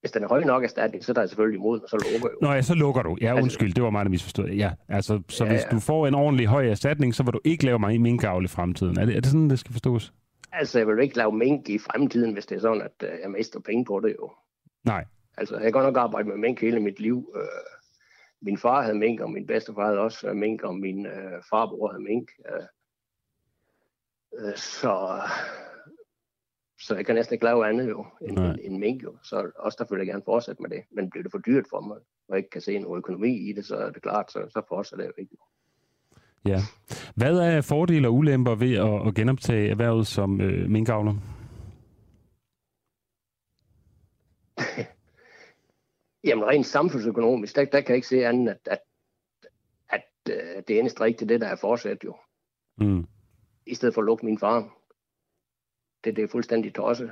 Hvis 0.01 0.11
den 0.11 0.23
er 0.23 0.27
høj 0.27 0.43
nok 0.43 0.63
erstatning, 0.63 1.03
så 1.05 1.11
er 1.11 1.13
der 1.13 1.25
selvfølgelig 1.25 1.57
imod, 1.57 1.79
og 1.81 1.89
så 1.89 1.97
lukker 2.13 2.29
jo. 2.29 2.37
Nå 2.41 2.53
ja, 2.53 2.61
så 2.61 2.73
lukker 2.73 3.01
du. 3.01 3.17
Ja, 3.21 3.27
Altså- 3.29 3.41
undskyld, 3.43 3.73
det 3.73 3.83
var 3.83 3.89
mig, 3.89 4.05
der 4.05 4.09
misforstod. 4.11 4.49
Ja, 4.49 4.71
altså, 4.89 5.21
så 5.29 5.45
Ja, 5.45 5.51
hvis 5.51 5.61
ja. 5.63 5.69
du 5.75 5.79
får 5.79 6.07
en 6.07 6.15
ordentlig 6.15 6.47
høj 6.47 6.67
erstatning, 6.67 7.15
så 7.15 7.23
vil 7.23 7.33
du 7.33 7.39
ikke 7.43 7.65
lave 7.65 7.79
mig 7.79 8.01
minkavl 8.01 8.45
i 8.45 8.47
fremtiden. 8.47 8.99
Er 8.99 9.05
det, 9.05 9.15
er 9.17 9.21
det 9.21 9.29
sådan, 9.31 9.49
det 9.49 9.59
skal 9.59 9.71
forstås? 9.73 10.13
Altså, 10.51 10.77
jeg 10.79 10.87
vil 10.87 10.99
ikke 11.03 11.17
lave 11.17 11.31
mink 11.31 11.69
i 11.69 11.77
fremtiden, 11.79 12.33
hvis 12.33 12.45
det 12.45 12.55
er 12.55 12.59
sådan, 12.59 12.81
at 12.81 13.03
øh, 13.03 13.19
jeg 13.23 13.31
mister 13.31 13.59
penge 13.59 13.85
på 13.85 13.99
det 13.99 14.15
jo. 14.19 14.31
Nej. 14.83 15.05
Altså, 15.37 15.55
jeg 15.55 15.63
har 15.63 15.71
godt 15.71 15.85
nok 15.85 15.97
arbejdet 15.97 16.27
med 16.27 16.37
mink 16.37 16.61
hele 16.61 16.79
mit 16.79 16.99
liv. 16.99 17.33
Øh, 17.35 17.41
min 18.41 18.57
far 18.57 18.81
havde 18.81 18.97
mink, 18.97 19.19
og 19.21 19.31
min 19.31 19.47
bedstefar 19.47 19.85
havde 19.85 19.99
også 19.99 20.27
øh, 20.27 20.35
mink, 20.35 20.61
og 20.63 20.75
min 20.75 21.05
øh, 21.05 21.41
farbror 21.49 21.91
havde 21.91 22.03
mink. 22.03 22.29
Øh, 22.49 22.65
så, 24.55 25.21
så 26.79 26.95
jeg 26.95 27.05
kan 27.05 27.15
næsten 27.15 27.33
ikke 27.33 27.45
lave 27.45 27.67
andet 27.69 27.89
jo, 27.89 28.05
end, 28.21 28.39
end, 28.39 28.57
end 28.61 28.77
mink 28.77 29.03
jo. 29.03 29.15
Så 29.23 29.51
også 29.55 29.75
der 29.79 29.85
vil 29.89 29.97
jeg 29.97 30.07
gerne 30.07 30.21
fortsætte 30.25 30.61
med 30.61 30.69
det. 30.69 30.83
Men 30.91 31.09
bliver 31.09 31.23
det 31.23 31.31
for 31.31 31.39
dyrt 31.39 31.65
for 31.69 31.81
mig, 31.81 31.97
og 32.29 32.37
ikke 32.37 32.49
kan 32.49 32.61
se 32.61 32.79
noget 32.79 32.97
økonomi 32.97 33.49
i 33.49 33.53
det, 33.53 33.65
så 33.65 33.75
er 33.75 33.91
det 33.91 34.01
klart, 34.01 34.31
så, 34.31 34.39
så 34.49 34.61
fortsætter 34.67 35.05
jeg 35.05 35.13
jo 35.17 35.21
ikke. 35.21 35.37
Ja. 36.45 36.59
Hvad 37.15 37.37
er 37.37 37.61
fordele 37.61 38.07
og 38.07 38.13
ulemper 38.13 38.55
ved 38.55 38.73
at, 38.75 39.07
at 39.07 39.15
genoptage 39.15 39.69
erhvervet 39.69 40.07
som 40.07 40.41
øh, 40.41 40.69
minkavler? 40.69 41.15
Jamen 46.27 46.45
rent 46.45 46.65
samfundsøkonomisk, 46.65 47.55
der, 47.55 47.65
der 47.65 47.81
kan 47.81 47.89
jeg 47.89 47.95
ikke 47.95 48.07
se 48.07 48.25
andet, 48.25 48.49
at, 48.49 48.67
at, 48.71 48.79
at 49.89 50.03
øh, 50.29 50.63
det 50.67 50.79
eneste 50.79 51.01
rigtige, 51.01 51.29
det 51.29 51.41
der 51.41 51.47
er 51.47 51.55
fortsat 51.55 52.03
jo. 52.03 52.15
Mm. 52.77 53.07
i 53.65 53.75
stedet 53.75 53.93
for 53.93 54.01
at 54.01 54.05
lukke 54.05 54.25
min 54.25 54.39
farm. 54.39 54.71
Det, 56.03 56.15
det 56.15 56.23
er 56.23 56.27
fuldstændig 56.27 56.73
tosset. 56.73 57.11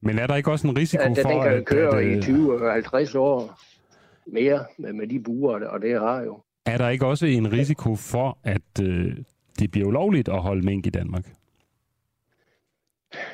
Men 0.00 0.18
er 0.18 0.26
der 0.26 0.36
ikke 0.36 0.50
også 0.50 0.68
en 0.68 0.76
risiko 0.76 1.02
ja, 1.02 1.08
for, 1.08 1.30
den 1.30 1.42
kan 1.42 1.52
at... 1.52 1.66
køre 1.66 2.00
at, 2.00 2.26
i 2.26 2.30
øh, 2.30 3.12
20-50 3.12 3.18
år 3.18 3.60
mere 4.26 4.64
med, 4.78 4.92
med 4.92 5.06
de 5.06 5.20
buer, 5.20 5.66
og 5.66 5.82
det 5.82 6.00
har 6.00 6.20
jo. 6.20 6.40
Er 6.66 6.78
der 6.78 6.88
ikke 6.88 7.06
også 7.06 7.26
en 7.26 7.52
risiko 7.52 7.96
for, 7.96 8.38
at 8.44 8.82
øh, 8.82 9.16
det 9.58 9.70
bliver 9.70 9.86
ulovligt 9.86 10.28
at 10.28 10.42
holde 10.42 10.62
mink 10.66 10.86
i 10.86 10.90
Danmark? 10.90 11.26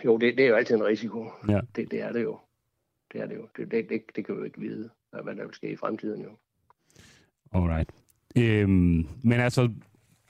Jo, 0.05 0.17
det, 0.17 0.37
det 0.39 0.45
er 0.45 0.49
jo 0.49 0.55
altid 0.55 0.75
en 0.75 0.85
risiko. 0.85 1.31
Ja. 1.49 1.61
Det, 1.77 1.91
det 1.91 2.03
er 2.03 2.13
det 2.13 2.23
jo. 2.23 2.39
Det 3.13 3.21
er 3.21 3.27
det 3.27 3.37
jo. 3.37 3.49
Det, 3.57 3.71
det, 3.71 3.89
det, 3.89 4.03
det 4.17 4.27
kan 4.27 4.35
vi 4.35 4.39
jo 4.39 4.45
ikke 4.45 4.61
vide, 4.61 4.91
hvad 5.23 5.35
der 5.37 5.45
vil 5.45 5.55
ske 5.55 5.71
i 5.71 5.77
fremtiden 5.77 6.23
jo. 6.23 6.31
Alright. 7.53 7.91
Øhm, 8.39 9.09
men 9.23 9.41
altså, 9.41 9.71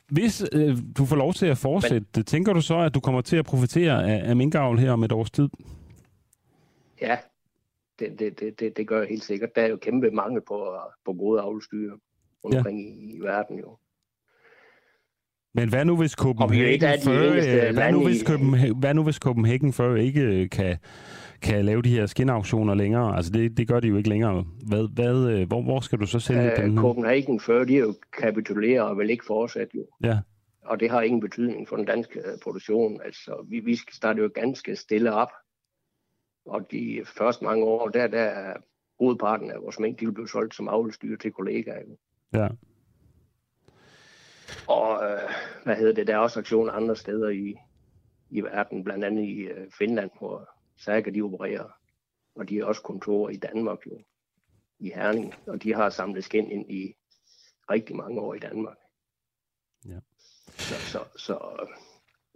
hvis 0.08 0.44
øh, 0.52 0.76
du 0.98 1.04
får 1.04 1.16
lov 1.16 1.32
til 1.34 1.46
at 1.46 1.58
fortsætte, 1.58 2.06
men... 2.14 2.24
tænker 2.24 2.52
du 2.52 2.60
så, 2.60 2.78
at 2.78 2.94
du 2.94 3.00
kommer 3.00 3.20
til 3.20 3.36
at 3.36 3.44
profitere 3.44 4.10
af, 4.10 4.28
af 4.28 4.36
minkavl 4.36 4.78
her 4.78 4.92
om 4.92 5.04
et 5.04 5.12
års 5.12 5.30
tid? 5.30 5.48
Ja, 7.00 7.16
det, 7.98 8.18
det, 8.18 8.40
det, 8.40 8.60
det, 8.60 8.76
det 8.76 8.88
gør 8.88 8.98
jeg 8.98 9.08
helt 9.08 9.24
sikkert. 9.24 9.56
Der 9.56 9.62
er 9.62 9.66
jo 9.66 9.76
kæmpe 9.76 10.10
mangel 10.10 10.42
på, 10.48 10.76
på 11.04 11.12
gode 11.12 11.40
avlstyre 11.40 11.92
rundt 12.44 12.54
Ja. 12.54 12.58
omkring 12.58 12.80
i, 12.80 13.16
i 13.16 13.20
verden 13.20 13.58
jo. 13.58 13.76
Men 15.54 15.68
hvad 15.68 15.84
nu 15.84 15.96
hvis 15.96 16.12
Copenhagen 16.12 16.84
eneste 16.84 17.10
øh, 17.10 17.74
hvad, 17.74 17.92
nu 17.92 18.04
hvis 18.04 18.22
Copenhagen, 18.26 18.78
hvad 18.78 18.94
nu 18.94 19.04
hvis 19.04 19.16
Copenhagen 19.16 19.72
Fur 19.72 19.96
ikke 19.96 20.20
øh, 20.20 20.50
kan, 20.50 20.78
kan 21.46 21.64
lave 21.64 21.82
de 21.82 21.90
her 21.90 22.06
skinauktioner 22.06 22.74
længere? 22.74 23.16
Altså 23.16 23.32
det, 23.32 23.56
det 23.56 23.68
gør 23.68 23.80
de 23.80 23.88
jo 23.88 23.96
ikke 23.96 24.08
længere. 24.08 24.44
Hvad, 24.68 24.94
hvad, 24.94 25.30
øh, 25.30 25.46
hvor, 25.48 25.62
hvor 25.62 25.80
skal 25.80 25.98
du 25.98 26.06
så 26.06 26.20
sælge 26.20 26.52
Øh, 26.52 26.56
dem? 26.56 26.76
Copenhagen 26.78 27.40
før, 27.40 27.64
de 27.64 27.76
er 27.76 27.80
jo 27.80 27.94
kapituleret 28.12 28.82
og 28.82 28.98
vil 28.98 29.10
ikke 29.10 29.24
fortsætte 29.26 29.76
jo. 29.76 29.86
Ja. 30.04 30.18
Og 30.64 30.80
det 30.80 30.90
har 30.90 31.02
ingen 31.02 31.20
betydning 31.20 31.68
for 31.68 31.76
den 31.76 31.84
danske 31.84 32.18
øh, 32.18 32.38
produktion. 32.42 33.00
Altså, 33.04 33.46
vi, 33.48 33.60
vi 33.60 33.76
skal 33.76 33.94
starte 33.94 34.22
jo 34.22 34.30
ganske 34.34 34.76
stille 34.76 35.12
op. 35.12 35.30
Og 36.46 36.70
de 36.70 37.00
første 37.04 37.44
mange 37.44 37.64
år, 37.64 37.88
der, 37.88 38.06
der 38.06 38.20
er 38.20 38.56
hovedparten 39.00 39.50
af 39.50 39.60
vores 39.62 39.78
mængde, 39.78 40.06
de 40.06 40.12
blive 40.12 40.28
solgt 40.28 40.54
som 40.54 40.68
avlstyr 40.68 41.16
til 41.16 41.32
kollegaer. 41.32 41.80
Jo. 41.88 41.96
Ja. 42.38 42.48
Og 44.68 45.04
øh, 45.04 45.30
hvad 45.64 45.76
hedder 45.76 45.94
det, 45.94 46.06
der 46.06 46.14
er 46.14 46.18
også 46.18 46.40
aktioner 46.40 46.72
andre 46.72 46.96
steder 46.96 47.28
i, 47.28 47.54
i 48.30 48.40
verden, 48.40 48.84
blandt 48.84 49.04
andet 49.04 49.22
i 49.22 49.40
øh, 49.40 49.66
Finland, 49.78 50.10
hvor 50.18 50.55
Saga 50.78 51.10
de 51.10 51.22
opererer. 51.22 51.68
Og 52.34 52.48
de 52.48 52.56
har 52.58 52.64
også 52.64 52.82
kontorer 52.82 53.30
i 53.30 53.36
Danmark 53.36 53.78
jo, 53.86 53.98
i 54.78 54.92
Herning, 54.94 55.34
og 55.46 55.62
de 55.62 55.74
har 55.74 55.90
samlet 55.90 56.24
skin 56.24 56.50
ind 56.50 56.70
i 56.70 56.94
rigtig 57.70 57.96
mange 57.96 58.20
år 58.20 58.34
i 58.34 58.38
Danmark. 58.38 58.76
Ja. 59.88 59.98
Så, 60.48 60.74
så, 60.74 60.98
så, 61.16 61.66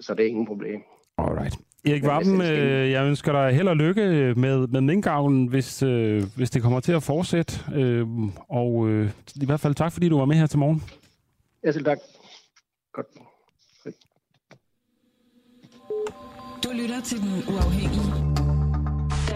så 0.01 0.15
det 0.15 0.25
er 0.25 0.29
ingen 0.29 0.47
problem. 0.47 0.83
Alright. 1.19 1.55
Erik 1.85 2.07
Vappen, 2.07 2.41
øh, 2.41 2.91
jeg 2.91 3.07
ønsker 3.07 3.33
dig 3.33 3.57
held 3.57 3.69
og 3.69 3.77
lykke 3.77 4.35
med, 4.37 4.67
med 4.67 4.81
minkavlen, 4.81 5.47
hvis, 5.47 5.83
øh, 5.83 6.23
hvis 6.37 6.51
det 6.51 6.62
kommer 6.62 6.81
til 6.81 6.93
at 6.93 7.03
fortsætte. 7.03 7.61
Øh, 7.75 8.07
og 8.49 8.89
øh, 8.89 9.11
i 9.43 9.47
hvert 9.47 9.61
fald 9.61 9.75
tak, 9.75 9.93
fordi 9.93 10.09
du 10.09 10.19
var 10.19 10.25
med 10.25 10.37
her 10.37 10.47
til 10.47 10.59
morgen. 10.59 10.83
Ja, 11.65 11.73
selv 11.73 11.85
tak. 11.85 11.99
Godt. 12.93 13.07
Du 16.65 16.69
lytter 16.73 17.01
til 17.05 17.19
Den 17.19 17.55
Uafhængige. 17.55 18.30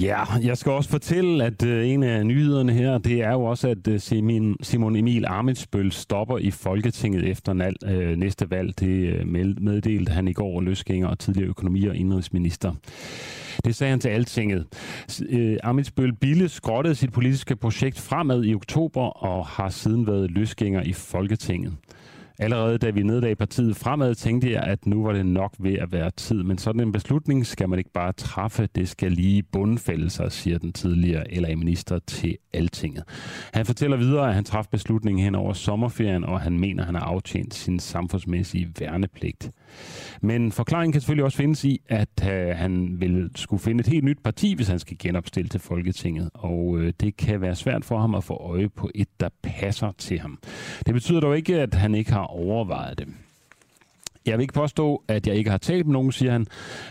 Ja, 0.00 0.24
jeg 0.42 0.58
skal 0.58 0.72
også 0.72 0.90
fortælle, 0.90 1.44
at 1.44 1.64
øh, 1.64 1.88
en 1.88 2.02
af 2.02 2.26
nyhederne 2.26 2.72
her, 2.72 2.98
det 2.98 3.22
er 3.22 3.32
jo 3.32 3.44
også, 3.44 3.68
at 3.68 3.88
øh, 3.88 4.00
Simon, 4.00 4.56
Simon 4.62 4.96
Emil 4.96 5.24
Amitsbøl 5.26 5.92
stopper 5.92 6.38
i 6.38 6.50
Folketinget 6.50 7.24
efter 7.24 7.52
nal, 7.52 7.76
øh, 7.86 8.16
næste 8.16 8.50
valg. 8.50 8.80
Det 8.80 8.88
øh, 8.88 9.26
meddelte 9.60 10.12
han 10.12 10.28
i 10.28 10.32
går 10.32 10.60
løsgænger 10.60 11.08
og 11.08 11.18
tidligere 11.18 11.48
økonomi- 11.48 11.86
og 11.86 11.96
indrigsminister. 11.96 12.72
Det 13.64 13.76
sagde 13.76 13.90
han 13.90 14.00
til 14.00 14.08
Altinget. 14.08 14.66
Armitsbøl 14.66 15.40
Øh, 15.40 15.56
Amitsbøl 15.62 16.12
Bille 16.12 16.48
skrottede 16.48 16.94
sit 16.94 17.12
politiske 17.12 17.56
projekt 17.56 18.00
fremad 18.00 18.44
i 18.44 18.54
oktober 18.54 19.02
og 19.02 19.46
har 19.46 19.68
siden 19.68 20.06
været 20.06 20.30
løsgænger 20.30 20.82
i 20.82 20.92
Folketinget. 20.92 21.72
Allerede 22.38 22.78
da 22.78 22.90
vi 22.90 23.02
nedlagde 23.02 23.36
partiet 23.36 23.76
fremad, 23.76 24.14
tænkte 24.14 24.52
jeg, 24.52 24.62
at 24.62 24.86
nu 24.86 25.04
var 25.04 25.12
det 25.12 25.26
nok 25.26 25.54
ved 25.58 25.74
at 25.74 25.92
være 25.92 26.10
tid. 26.10 26.42
Men 26.42 26.58
sådan 26.58 26.80
en 26.80 26.92
beslutning 26.92 27.46
skal 27.46 27.68
man 27.68 27.78
ikke 27.78 27.92
bare 27.92 28.12
træffe, 28.12 28.68
det 28.74 28.88
skal 28.88 29.12
lige 29.12 29.42
bundfælde 29.42 30.10
sig, 30.10 30.32
siger 30.32 30.58
den 30.58 30.72
tidligere 30.72 31.34
LA-minister 31.34 31.98
til 31.98 32.36
Altinget. 32.52 33.04
Han 33.52 33.66
fortæller 33.66 33.96
videre, 33.96 34.28
at 34.28 34.34
han 34.34 34.44
træffede 34.44 34.70
beslutningen 34.70 35.24
hen 35.24 35.34
over 35.34 35.52
sommerferien, 35.52 36.24
og 36.24 36.40
han 36.40 36.58
mener, 36.58 36.82
at 36.82 36.86
han 36.86 36.94
har 36.94 37.02
aftjent 37.02 37.54
sin 37.54 37.78
samfundsmæssige 37.78 38.72
værnepligt. 38.80 39.50
Men 40.20 40.52
forklaringen 40.52 40.92
kan 40.92 41.00
selvfølgelig 41.00 41.24
også 41.24 41.36
findes 41.36 41.64
i, 41.64 41.80
at 41.88 42.28
øh, 42.32 42.56
han 42.56 43.00
vil 43.00 43.30
skulle 43.34 43.62
finde 43.62 43.80
et 43.80 43.86
helt 43.86 44.04
nyt 44.04 44.18
parti, 44.24 44.54
hvis 44.54 44.68
han 44.68 44.78
skal 44.78 44.96
genopstille 44.98 45.48
til 45.48 45.60
Folketinget. 45.60 46.30
Og 46.34 46.78
øh, 46.78 46.92
det 47.00 47.16
kan 47.16 47.40
være 47.40 47.54
svært 47.54 47.84
for 47.84 47.98
ham 47.98 48.14
at 48.14 48.24
få 48.24 48.34
øje 48.34 48.68
på 48.68 48.90
et, 48.94 49.08
der 49.20 49.28
passer 49.42 49.92
til 49.98 50.18
ham. 50.18 50.38
Det 50.86 50.94
betyder 50.94 51.20
dog 51.20 51.36
ikke, 51.36 51.60
at 51.60 51.74
han 51.74 51.94
ikke 51.94 52.12
har 52.12 52.23
overvejet 52.26 52.98
det. 52.98 53.08
Jeg 54.26 54.38
vil 54.38 54.42
ikke 54.42 54.54
påstå, 54.54 55.02
at 55.08 55.26
jeg 55.26 55.36
ikke 55.36 55.50
har 55.50 55.58
talt 55.58 55.86
med 55.86 55.92
nogen, 55.92 56.12
siger 56.12 56.32
han, 56.32 56.46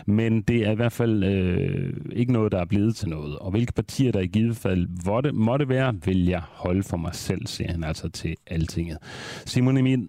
men 0.06 0.42
det 0.42 0.66
er 0.66 0.70
i 0.70 0.74
hvert 0.74 0.92
fald 0.92 1.24
øh, 1.24 1.92
ikke 2.12 2.32
noget, 2.32 2.52
der 2.52 2.60
er 2.60 2.64
blevet 2.64 2.96
til 2.96 3.08
noget. 3.08 3.38
Og 3.38 3.50
hvilke 3.50 3.72
partier, 3.72 4.12
der 4.12 4.20
i 4.20 4.26
givet 4.26 4.56
fald 4.56 4.88
måtte, 5.06 5.32
måtte 5.32 5.68
være, 5.68 5.94
vil 6.04 6.24
jeg 6.26 6.42
holde 6.50 6.82
for 6.82 6.96
mig 6.96 7.14
selv, 7.14 7.46
siger 7.46 7.72
han 7.72 7.84
altså 7.84 8.08
til 8.08 8.36
Altinget. 8.46 8.98
Simon 9.44 9.76
Emil 9.76 10.08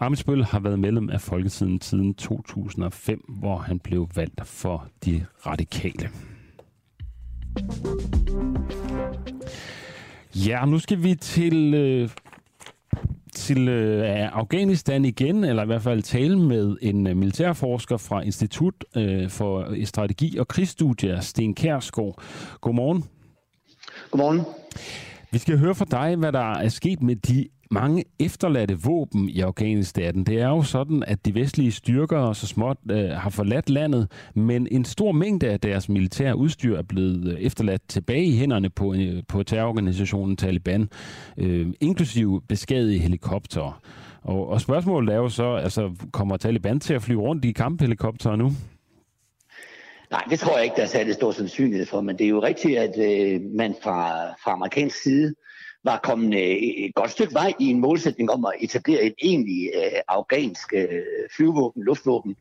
Amitsbøl 0.00 0.44
har 0.44 0.60
været 0.60 0.78
medlem 0.78 1.10
af 1.10 1.20
Folketiden 1.20 1.80
siden 1.80 2.14
2005, 2.14 3.24
hvor 3.28 3.56
han 3.56 3.78
blev 3.78 4.08
valgt 4.14 4.46
for 4.46 4.88
de 5.04 5.24
radikale. 5.46 6.08
Ja, 10.34 10.64
nu 10.64 10.78
skal 10.78 11.02
vi 11.02 11.14
til 11.14 11.74
øh, 11.74 12.10
til 13.34 13.68
øh, 13.68 14.28
Afghanistan 14.32 15.04
igen, 15.04 15.44
eller 15.44 15.62
i 15.62 15.66
hvert 15.66 15.82
fald 15.82 16.02
tale 16.02 16.38
med 16.38 16.76
en 16.82 17.06
øh, 17.06 17.16
militærforsker 17.16 17.96
fra 17.96 18.20
Institut 18.20 18.84
øh, 18.96 19.30
for 19.30 19.66
øh, 19.70 19.86
Strategi 19.86 20.38
og 20.38 20.48
Krigsstudier, 20.48 21.20
Sten 21.20 21.54
Kærsgaard. 21.54 22.22
Godmorgen. 22.60 23.04
Godmorgen. 24.10 24.40
Vi 25.34 25.38
skal 25.38 25.58
høre 25.58 25.74
fra 25.74 25.84
dig, 25.90 26.16
hvad 26.16 26.32
der 26.32 26.52
er 26.52 26.68
sket 26.68 27.02
med 27.02 27.16
de 27.16 27.46
mange 27.70 28.04
efterladte 28.20 28.82
våben 28.82 29.28
i 29.28 29.40
Afghanistan. 29.40 30.24
Det 30.24 30.40
er 30.40 30.48
jo 30.48 30.62
sådan, 30.62 31.04
at 31.06 31.26
de 31.26 31.34
vestlige 31.34 31.72
styrker 31.72 32.32
så 32.32 32.46
småt 32.46 32.76
øh, 32.90 33.10
har 33.10 33.30
forladt 33.30 33.70
landet, 33.70 34.10
men 34.34 34.68
en 34.70 34.84
stor 34.84 35.12
mængde 35.12 35.48
af 35.48 35.60
deres 35.60 35.88
militære 35.88 36.36
udstyr 36.36 36.78
er 36.78 36.82
blevet 36.82 37.32
øh, 37.32 37.38
efterladt 37.38 37.82
tilbage 37.88 38.24
i 38.24 38.36
hænderne 38.36 38.70
på, 38.70 38.94
øh, 38.94 39.22
på 39.28 39.42
terrororganisationen 39.42 40.36
Taliban, 40.36 40.88
øh, 41.36 41.66
inklusive 41.80 42.40
beskadigede 42.48 42.98
helikoptere. 42.98 43.72
Og, 44.22 44.48
og 44.48 44.60
spørgsmålet 44.60 45.14
er 45.14 45.18
jo 45.18 45.28
så, 45.28 45.54
altså, 45.54 45.90
kommer 46.12 46.36
Taliban 46.36 46.80
til 46.80 46.94
at 46.94 47.02
flyve 47.02 47.20
rundt 47.20 47.44
i 47.44 47.52
kamphelikoptere 47.52 48.36
nu? 48.36 48.52
Nej, 50.14 50.24
det 50.30 50.38
tror 50.38 50.56
jeg 50.56 50.64
ikke, 50.64 50.76
der 50.76 50.82
er 50.82 50.86
særlig 50.86 51.14
stor 51.14 51.32
sandsynlighed 51.32 51.86
for, 51.86 52.00
men 52.00 52.18
det 52.18 52.24
er 52.24 52.28
jo 52.28 52.42
rigtigt, 52.42 52.78
at 52.78 52.98
øh, 52.98 53.40
man 53.42 53.74
fra, 53.82 54.28
fra 54.32 54.52
amerikansk 54.52 55.02
side 55.02 55.34
var 55.84 56.00
kommet 56.02 56.38
øh, 56.38 56.56
et 56.56 56.94
godt 56.94 57.10
stykke 57.10 57.34
vej 57.34 57.52
i 57.60 57.64
en 57.64 57.80
målsætning 57.80 58.30
om 58.30 58.44
at 58.44 58.52
etablere 58.60 59.02
et 59.02 59.14
egentlig 59.22 59.70
øh, 59.74 60.00
afghansk 60.08 60.72
øh, 60.74 61.02
flyvåben, 61.36 61.84
luftvåben, 61.84 62.36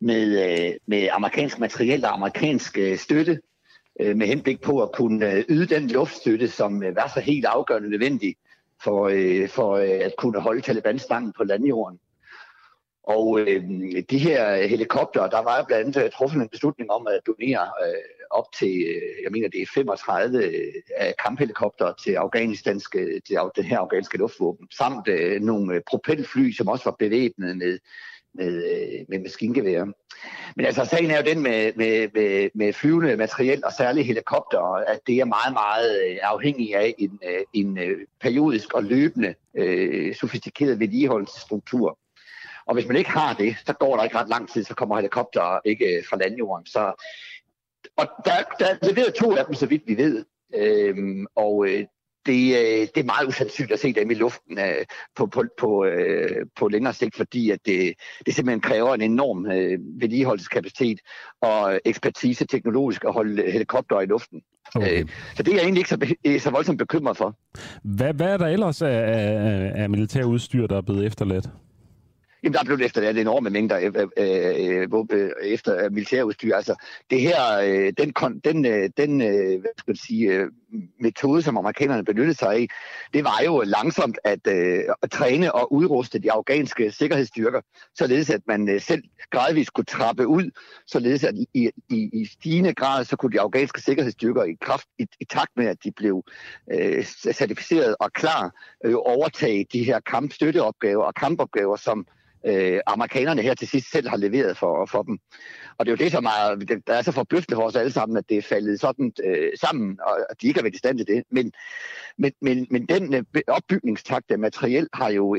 med, 0.00 0.48
øh, 0.48 0.74
med 0.86 1.08
amerikansk 1.12 1.58
materiel 1.58 2.04
og 2.04 2.12
amerikansk 2.12 2.78
øh, 2.78 2.98
støtte, 2.98 3.40
øh, 4.00 4.16
med 4.16 4.26
henblik 4.26 4.60
på 4.60 4.82
at 4.82 4.92
kunne 4.92 5.32
øh, 5.32 5.44
yde 5.48 5.74
den 5.74 5.90
luftstøtte, 5.90 6.48
som 6.48 6.82
øh, 6.82 6.96
var 6.96 7.10
så 7.14 7.20
helt 7.20 7.44
afgørende 7.44 7.90
nødvendig 7.90 8.36
for, 8.82 9.08
øh, 9.12 9.48
for 9.48 9.72
øh, 9.72 10.00
at 10.02 10.14
kunne 10.18 10.40
holde 10.40 10.60
Taliban 10.60 10.98
stangen 10.98 11.32
på 11.36 11.44
landjorden. 11.44 11.98
Og 13.06 13.40
øh, 13.40 13.62
de 14.10 14.18
her 14.18 14.66
helikopter, 14.66 15.26
der 15.28 15.42
var 15.42 15.64
blandt 15.66 15.86
andet 15.86 16.04
øh, 16.04 16.10
truffet 16.10 16.42
en 16.42 16.48
beslutning 16.48 16.90
om 16.90 17.06
at 17.06 17.20
donere 17.26 17.66
øh, 17.86 18.02
op 18.30 18.44
til, 18.58 18.74
øh, 18.92 19.24
jeg 19.24 19.32
mener 19.32 19.48
det 19.48 19.62
er 19.62 19.66
35 19.74 20.44
øh, 20.44 20.72
af 20.96 21.14
kamphelikopter 21.24 21.92
til 22.04 22.12
afghanistanske, 22.12 22.98
øh, 22.98 23.20
til 23.26 23.34
af- 23.34 23.50
det 23.56 23.64
her 23.64 23.78
afghanske 23.78 24.18
luftvåben, 24.18 24.68
samt 24.78 25.08
øh, 25.08 25.40
nogle 25.40 25.74
øh, 25.74 25.80
propelfly, 25.90 26.52
som 26.52 26.68
også 26.68 26.84
var 26.84 26.96
bevæbnet 26.98 27.56
med, 27.56 27.78
med, 28.34 28.62
med 29.08 29.18
maskingevær. 29.18 29.84
Men 30.56 30.66
altså, 30.66 30.84
sagen 30.84 31.10
er 31.10 31.16
jo 31.16 31.30
den 31.34 31.42
med, 31.42 31.72
med, 31.76 32.08
med, 32.14 32.50
med 32.54 32.72
flyvende 32.72 33.16
materiel 33.16 33.64
og 33.64 33.72
særligt 33.72 34.06
helikopter, 34.06 34.60
at 34.92 35.00
det 35.06 35.18
er 35.18 35.24
meget, 35.24 35.52
meget 35.52 36.18
afhængig 36.22 36.76
af 36.76 36.94
en, 36.98 37.20
en 37.52 37.78
periodisk 38.20 38.74
og 38.74 38.84
løbende 38.84 39.34
øh, 39.56 40.14
sofistikeret 40.14 40.80
vedligeholdelsesstruktur. 40.80 41.98
Og 42.66 42.74
hvis 42.74 42.86
man 42.86 42.96
ikke 42.96 43.10
har 43.10 43.34
det, 43.34 43.56
så 43.66 43.72
går 43.72 43.96
der 43.96 44.04
ikke 44.04 44.16
ret 44.16 44.28
lang 44.28 44.48
tid, 44.48 44.64
så 44.64 44.74
kommer 44.74 44.96
helikopter 44.96 45.60
ikke 45.64 46.04
fra 46.08 46.16
landjorden. 46.16 46.66
Så, 46.66 47.04
og 47.96 48.06
der, 48.24 48.32
der 48.58 48.66
er 48.66 48.88
leveret 48.90 49.14
to 49.14 49.36
af 49.36 49.44
dem, 49.44 49.54
så 49.54 49.66
vidt 49.66 49.82
vi 49.86 49.96
ved. 49.96 50.24
Øhm, 50.54 51.26
og 51.36 51.68
øh, 51.68 51.84
det, 52.26 52.56
øh, 52.56 52.80
det 52.94 52.96
er 52.96 53.04
meget 53.04 53.28
usandsynligt 53.28 53.72
at 53.72 53.80
se 53.80 53.92
dem 53.92 54.10
i 54.10 54.14
luften 54.14 54.58
øh, 54.58 54.84
på, 55.16 55.26
på, 55.26 55.44
på, 55.58 55.84
øh, 55.84 56.46
på 56.56 56.68
længere 56.68 56.92
sigt, 56.92 57.16
fordi 57.16 57.50
at 57.50 57.58
det, 57.66 57.94
det 58.26 58.34
simpelthen 58.34 58.60
kræver 58.60 58.94
en 58.94 59.02
enorm 59.02 59.46
øh, 59.46 59.78
vedligeholdelseskapacitet 60.00 61.00
og 61.42 61.80
ekspertise 61.84 62.46
teknologisk 62.46 63.04
at 63.04 63.12
holde 63.12 63.50
helikopter 63.50 64.00
i 64.00 64.06
luften. 64.06 64.42
Okay. 64.74 65.00
Øh, 65.00 65.08
så 65.36 65.42
det 65.42 65.52
er 65.52 65.56
jeg 65.56 65.62
egentlig 65.62 65.80
ikke 65.80 65.90
så, 65.90 66.44
så 66.44 66.50
voldsomt 66.50 66.78
bekymret 66.78 67.16
for. 67.16 67.38
Hvad, 67.82 68.14
hvad 68.14 68.26
er 68.26 68.36
der 68.36 68.46
ellers 68.46 68.82
af, 68.82 68.88
af, 68.88 69.72
af 69.74 69.90
militær 69.90 70.24
udstyr, 70.24 70.66
der 70.66 70.76
er 70.76 70.80
blevet 70.80 71.06
efterladt? 71.06 71.48
Jamen, 72.42 72.54
der 72.54 72.60
er 72.60 72.64
blevet 72.64 72.84
efter 72.84 73.00
det 73.00 73.20
enorme 73.20 73.50
mængder 73.50 73.78
øh, 73.78 73.92
øh, 74.16 74.86
øh, 74.92 75.04
øh 75.10 75.30
efter 75.42 75.84
øh, 75.84 75.92
militærudstyr. 75.92 76.54
Altså, 76.54 76.74
det 77.10 77.20
her, 77.20 77.58
øh, 77.64 77.92
den, 77.98 78.12
den, 78.44 78.64
øh, 78.64 78.90
den 78.96 79.20
øh, 79.20 79.60
hvad 79.60 79.70
skal 79.78 79.92
jeg 79.92 79.96
sige, 79.96 80.32
øh, 80.32 80.50
metode, 81.00 81.42
som 81.42 81.56
amerikanerne 81.58 82.04
benyttede 82.04 82.38
sig 82.38 82.52
af, 82.52 82.68
det 83.14 83.24
var 83.24 83.42
jo 83.44 83.62
langsomt 83.66 84.18
at, 84.24 84.46
øh, 84.48 84.80
at 85.02 85.10
træne 85.10 85.54
og 85.54 85.72
udruste 85.72 86.18
de 86.18 86.32
afghanske 86.32 86.90
sikkerhedsstyrker, 86.90 87.60
således 87.94 88.30
at 88.30 88.40
man 88.46 88.68
øh, 88.68 88.80
selv 88.80 89.02
gradvist 89.30 89.72
kunne 89.72 89.84
trappe 89.84 90.26
ud, 90.26 90.50
således 90.86 91.24
at 91.24 91.34
i, 91.54 91.70
i, 91.88 92.10
i 92.12 92.24
stigende 92.24 92.74
grad, 92.74 93.04
så 93.04 93.16
kunne 93.16 93.32
de 93.32 93.40
afghanske 93.40 93.80
sikkerhedsstyrker 93.80 94.44
i 94.44 94.56
kraft, 94.60 94.86
i, 94.98 95.06
i 95.20 95.24
takt 95.24 95.50
med, 95.56 95.66
at 95.66 95.84
de 95.84 95.92
blev 95.92 96.22
øh, 96.72 97.04
certificeret 97.32 97.96
og 98.00 98.12
klar, 98.12 98.50
øh, 98.84 98.94
overtage 98.96 99.66
de 99.72 99.84
her 99.84 100.00
kampstøtteopgaver 100.00 101.04
og 101.04 101.14
kampopgaver, 101.14 101.76
som 101.76 102.06
øh, 102.46 102.80
amerikanerne 102.86 103.42
her 103.42 103.54
til 103.54 103.68
sidst 103.68 103.90
selv 103.90 104.08
har 104.08 104.16
leveret 104.16 104.56
for, 104.56 104.86
for 104.86 105.02
dem. 105.02 105.18
Og 105.78 105.86
det 105.86 105.92
er 105.92 105.96
jo 105.96 106.04
det, 106.04 106.12
som 106.12 106.24
er, 106.24 106.78
der 106.86 106.94
er 106.94 107.02
så 107.02 107.12
forbløffende 107.12 107.56
for 107.56 107.62
os 107.62 107.76
alle 107.76 107.92
sammen, 107.92 108.16
at 108.18 108.24
det 108.28 108.36
er 108.36 108.42
faldet 108.42 108.80
sådan 108.80 109.12
øh, 109.24 109.50
sammen, 109.60 109.98
og 110.06 110.18
at 110.30 110.42
de 110.42 110.46
ikke 110.46 110.58
har 110.58 110.62
været 110.62 110.74
i 110.74 110.78
stand 110.78 110.98
til 110.98 111.06
det. 111.06 111.24
Men, 111.30 111.52
men, 112.18 112.32
men, 112.42 112.66
men 112.70 112.86
den 112.86 113.14
øh, 113.14 113.22
opbygningstakt 113.48 114.30
af 114.30 114.38
materiel 114.38 114.88
har 114.92 115.10
jo 115.10 115.34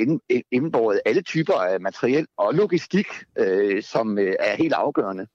indbåret 0.52 1.02
alle 1.06 1.22
typer 1.22 1.54
af 1.54 1.80
materiel 1.82 2.28
og 2.38 2.54
logistik, 2.54 3.08
øh, 3.38 3.84
som 3.84 4.18
øh, 4.18 4.36
er 4.40 4.56
helt 4.56 4.74
afgørende. 4.74 5.28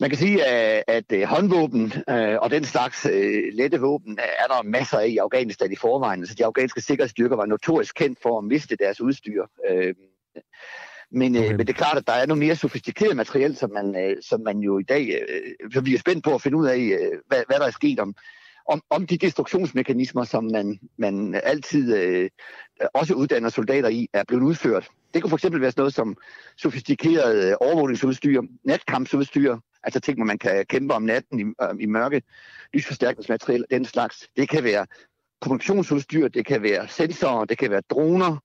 Man 0.00 0.10
kan 0.10 0.18
sige, 0.18 0.44
at, 0.44 0.84
at 0.88 1.12
øh, 1.12 1.22
håndvåben 1.22 1.92
øh, 2.10 2.38
og 2.40 2.50
den 2.50 2.64
slags 2.64 3.06
øh, 3.06 3.42
lette 3.52 3.80
våben 3.80 4.18
er 4.18 4.46
der 4.48 4.62
masser 4.62 4.98
af 4.98 5.08
i 5.08 5.16
Afghanistan 5.16 5.72
i 5.72 5.76
forvejen. 5.76 6.26
Så 6.26 6.34
de 6.34 6.44
afghanske 6.44 6.80
sikkerhedsstyrker 6.80 7.36
var 7.36 7.46
notorisk 7.46 7.94
kendt 7.94 8.18
for 8.22 8.38
at 8.38 8.44
miste 8.44 8.76
deres 8.76 9.00
udstyr. 9.00 9.42
Men, 11.10 11.36
øh, 11.36 11.40
okay. 11.40 11.52
øh, 11.52 11.56
men 11.56 11.66
det 11.66 11.72
er 11.72 11.78
klart, 11.78 11.98
at 11.98 12.06
der 12.06 12.12
er 12.12 12.26
noget 12.26 12.38
mere 12.38 12.56
sofistikeret 12.56 13.16
materiel, 13.16 13.56
som 13.56 13.70
man, 13.72 13.96
øh, 13.96 14.16
som 14.22 14.40
man 14.40 14.58
jo 14.58 14.78
i 14.78 14.82
dag, 14.82 15.20
øh, 15.28 15.72
så 15.72 15.80
vi 15.80 15.94
er 15.94 15.98
spændt 15.98 16.24
på 16.24 16.34
at 16.34 16.42
finde 16.42 16.56
ud 16.56 16.66
af, 16.66 16.78
øh, 16.78 17.18
hvad, 17.26 17.42
hvad 17.46 17.58
der 17.58 17.66
er 17.66 17.70
sket 17.70 18.00
om, 18.00 18.14
om, 18.68 18.82
om 18.90 19.06
de 19.06 19.18
destruktionsmekanismer, 19.18 20.24
som 20.24 20.44
man, 20.44 20.78
man 20.96 21.40
altid 21.44 21.96
øh, 21.96 22.30
også 22.94 23.14
uddanner 23.14 23.48
soldater 23.48 23.88
i, 23.88 24.08
er 24.12 24.24
blevet 24.28 24.42
udført. 24.42 24.88
Det 25.14 25.22
kunne 25.22 25.38
fx 25.38 25.44
være 25.44 25.70
sådan 25.70 25.72
noget 25.76 25.94
som 25.94 26.16
sofistikeret 26.56 27.56
overvågningsudstyr, 27.56 28.42
natkampsudstyr, 28.64 29.56
altså 29.82 30.00
ting, 30.00 30.18
hvor 30.18 30.24
man 30.24 30.38
kan 30.38 30.66
kæmpe 30.66 30.94
om 30.94 31.02
natten 31.02 31.40
i, 31.40 31.42
øh, 31.42 31.68
i 31.80 31.86
mørke, 31.86 32.22
lysforstærkningsmateriel, 32.74 33.64
den 33.70 33.84
slags. 33.84 34.28
Det 34.36 34.48
kan 34.48 34.64
være 34.64 34.86
kommunikationsudstyr, 35.40 36.28
det 36.28 36.46
kan 36.46 36.62
være 36.62 36.88
sensorer, 36.88 37.44
det 37.44 37.58
kan 37.58 37.70
være 37.70 37.82
droner, 37.90 38.36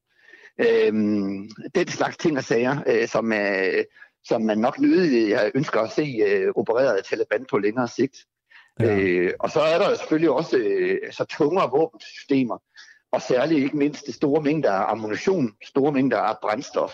Øhm, 0.58 1.50
den 1.76 1.88
slags 1.88 2.18
ting 2.18 2.38
og 2.38 2.44
sager, 2.44 2.78
øh, 2.88 3.08
som, 3.08 3.34
øh, 3.34 3.84
som 4.24 4.42
man 4.42 4.58
nok 4.58 4.80
nødig 4.80 5.52
ønsker 5.56 5.82
at 5.82 5.92
se 5.92 6.22
øh, 6.28 6.52
opereret 6.56 6.98
af 6.98 7.04
Taliban 7.04 7.46
på 7.50 7.58
længere 7.58 7.88
sigt. 7.88 8.18
Ja. 8.80 8.98
Øh, 8.98 9.34
og 9.40 9.52
så 9.52 9.60
er 9.60 9.78
der 9.78 9.96
selvfølgelig 9.96 10.30
også 10.30 10.58
øh, 10.58 10.98
så 11.12 11.26
tungere 11.26 11.70
våbensystemer, 11.72 12.58
og 13.12 13.22
særligt 13.22 13.64
ikke 13.64 13.78
mindst 13.78 14.14
store 14.14 14.42
mængder 14.42 14.72
af 14.72 14.92
ammunition, 14.92 15.54
store 15.64 15.92
mængder 15.92 16.18
af 16.18 16.36
brændstof, 16.42 16.94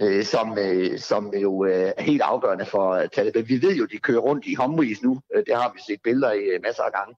øh, 0.00 0.24
som, 0.24 0.58
øh, 0.58 0.98
som 0.98 1.34
jo 1.34 1.64
øh, 1.64 1.92
er 1.96 2.02
helt 2.02 2.22
afgørende 2.22 2.66
for 2.66 3.06
Taliban. 3.12 3.48
Vi 3.48 3.62
ved 3.62 3.76
jo, 3.76 3.86
de 3.86 3.98
kører 3.98 4.20
rundt 4.20 4.46
i 4.46 4.54
Humvees 4.54 5.02
nu. 5.02 5.20
Øh, 5.34 5.44
det 5.46 5.54
har 5.56 5.72
vi 5.74 5.80
set 5.86 6.00
billeder 6.02 6.32
i 6.32 6.44
øh, 6.44 6.62
masser 6.62 6.82
af 6.82 6.92
gange 6.92 7.14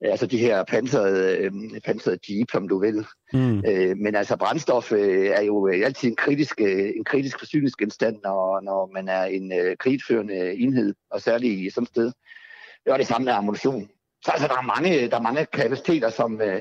altså 0.00 0.26
de 0.26 0.38
her 0.38 0.64
pansrede, 0.64 1.36
øh, 1.38 1.52
pansrede 1.84 2.18
jeep, 2.28 2.50
som 2.52 2.68
du 2.68 2.80
vil. 2.80 3.06
Mm. 3.32 3.62
Øh, 3.66 3.96
men 3.96 4.14
altså 4.14 4.36
brændstof 4.36 4.92
øh, 4.92 5.26
er 5.26 5.42
jo 5.42 5.66
altid 5.66 6.08
en 6.08 6.16
kritisk, 6.16 6.60
øh, 6.60 6.90
en 6.96 7.04
kritisk 7.04 7.38
forsyningsgenstand, 7.38 8.16
når, 8.24 8.60
når 8.60 8.90
man 8.94 9.08
er 9.08 9.24
en 9.24 9.52
øh, 9.52 9.76
krigsførende 9.76 10.54
enhed, 10.54 10.94
og 11.10 11.20
særligt 11.20 11.58
i 11.60 11.70
sådan 11.70 11.82
et 11.82 11.88
sted. 11.88 12.12
Og 12.90 12.98
det 12.98 13.06
samme 13.06 13.24
med 13.24 13.32
ammunition. 13.32 13.88
Så 14.24 14.30
altså, 14.30 14.48
der 14.48 14.54
er 14.54 14.80
mange, 14.80 15.08
der 15.10 15.16
er 15.16 15.22
mange 15.22 15.46
kapaciteter, 15.52 16.10
som, 16.10 16.40
øh, 16.40 16.60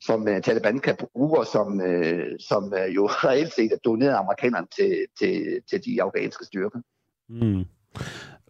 som 0.00 0.22
uh, 0.22 0.40
Taliban 0.42 0.78
kan 0.78 0.96
bruge, 0.96 1.38
og 1.38 1.46
som, 1.46 1.80
uh, 1.80 2.20
som 2.40 2.64
uh, 2.64 2.94
jo 2.94 3.06
reelt 3.26 3.52
set 3.54 3.72
er 3.72 3.76
doneret 3.84 4.14
amerikanerne 4.14 4.66
til, 4.76 5.06
til, 5.18 5.60
til 5.70 5.84
de 5.84 6.02
afghanske 6.02 6.44
styrker. 6.44 6.80
Mm. 7.28 7.64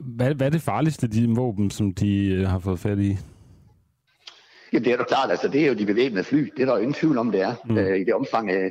Hvad, 0.00 0.34
hvad 0.34 0.46
er 0.46 0.50
det 0.50 0.62
farligste 0.62 1.08
de 1.08 1.28
våben, 1.28 1.70
som 1.70 1.94
de 1.94 2.38
uh, 2.40 2.48
har 2.48 2.58
fået 2.58 2.78
fat 2.78 2.98
i? 2.98 3.16
Jamen 4.72 4.84
det 4.84 4.92
er 4.92 4.96
jo 4.96 5.04
klart, 5.04 5.30
altså 5.30 5.48
det 5.48 5.62
er 5.62 5.66
jo 5.66 5.74
de 5.74 5.86
bevæbnede 5.86 6.24
fly. 6.24 6.52
Det 6.56 6.62
er 6.62 6.66
der 6.66 6.72
jo 6.72 6.78
ingen 6.78 6.94
tvivl 6.94 7.18
om, 7.18 7.32
det 7.32 7.40
er 7.40 7.54
mm. 7.64 7.78
øh, 7.78 8.00
i 8.00 8.04
det 8.04 8.14
omfang. 8.14 8.50
Øh, 8.50 8.70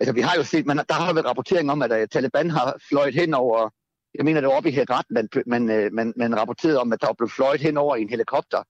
altså 0.00 0.12
vi 0.12 0.20
har 0.20 0.36
jo 0.36 0.44
set, 0.44 0.66
man, 0.66 0.76
der 0.76 0.94
har 0.94 1.12
været 1.12 1.26
rapportering 1.26 1.70
om, 1.70 1.82
at 1.82 1.92
uh, 1.92 2.08
Taliban 2.12 2.50
har 2.50 2.76
fløjet 2.88 3.14
hen 3.14 3.34
over, 3.34 3.70
jeg 4.14 4.24
mener 4.24 4.40
det 4.40 4.48
var 4.48 4.56
oppe 4.56 4.68
i 4.68 4.72
Herat, 4.72 5.04
man, 5.10 5.28
man, 5.46 5.70
øh, 5.70 5.92
man, 5.92 6.12
man 6.16 6.40
rapporterede 6.40 6.80
om, 6.80 6.92
at 6.92 7.00
der 7.02 7.12
blev 7.18 7.28
fløjet 7.28 7.60
hen 7.60 7.76
over 7.76 7.96
i 7.96 8.02
en 8.02 8.08
helikopter. 8.08 8.62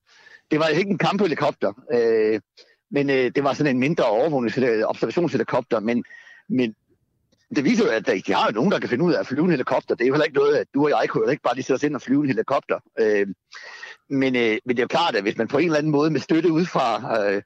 Det 0.50 0.58
var 0.58 0.66
ikke 0.66 0.90
en 0.90 0.98
kamphelikopter, 0.98 1.72
øh, 1.92 2.40
men 2.90 3.10
øh, 3.10 3.30
det 3.34 3.44
var 3.44 3.52
sådan 3.52 3.74
en 3.76 3.80
mindre 3.80 4.04
overvågnings- 4.04 4.84
observationshelikopter, 4.84 5.80
men, 5.80 6.04
men 6.48 6.74
det 7.56 7.64
viser 7.64 7.84
jo, 7.84 7.90
at 7.90 8.06
de 8.26 8.34
har 8.34 8.46
jo 8.46 8.52
nogen, 8.54 8.72
der 8.72 8.78
kan 8.78 8.88
finde 8.88 9.04
ud 9.04 9.12
af 9.12 9.20
at 9.20 9.26
flyve 9.26 9.44
en 9.44 9.50
helikopter. 9.50 9.94
Det 9.94 10.04
er 10.04 10.08
jo 10.08 10.14
heller 10.14 10.24
ikke 10.24 10.38
noget, 10.38 10.56
at 10.56 10.66
du 10.74 10.84
og 10.84 10.90
jeg 10.90 11.08
kunne 11.08 11.24
jo 11.24 11.30
ikke 11.30 11.42
bare 11.42 11.54
lige 11.54 11.64
sætte 11.64 11.78
os 11.78 11.82
ind 11.82 11.94
og 11.94 12.02
flyve 12.02 12.20
en 12.20 12.28
helikopter. 12.28 12.78
Øh, 13.00 13.26
men, 14.10 14.36
øh, 14.36 14.58
men 14.66 14.76
det 14.76 14.82
er 14.82 14.86
klart, 14.86 15.16
at 15.16 15.22
hvis 15.22 15.36
man 15.36 15.48
på 15.48 15.58
en 15.58 15.64
eller 15.64 15.78
anden 15.78 15.92
måde 15.92 16.10
med 16.10 16.20
støtte 16.20 16.52
udefra, 16.52 17.20
øh, 17.20 17.42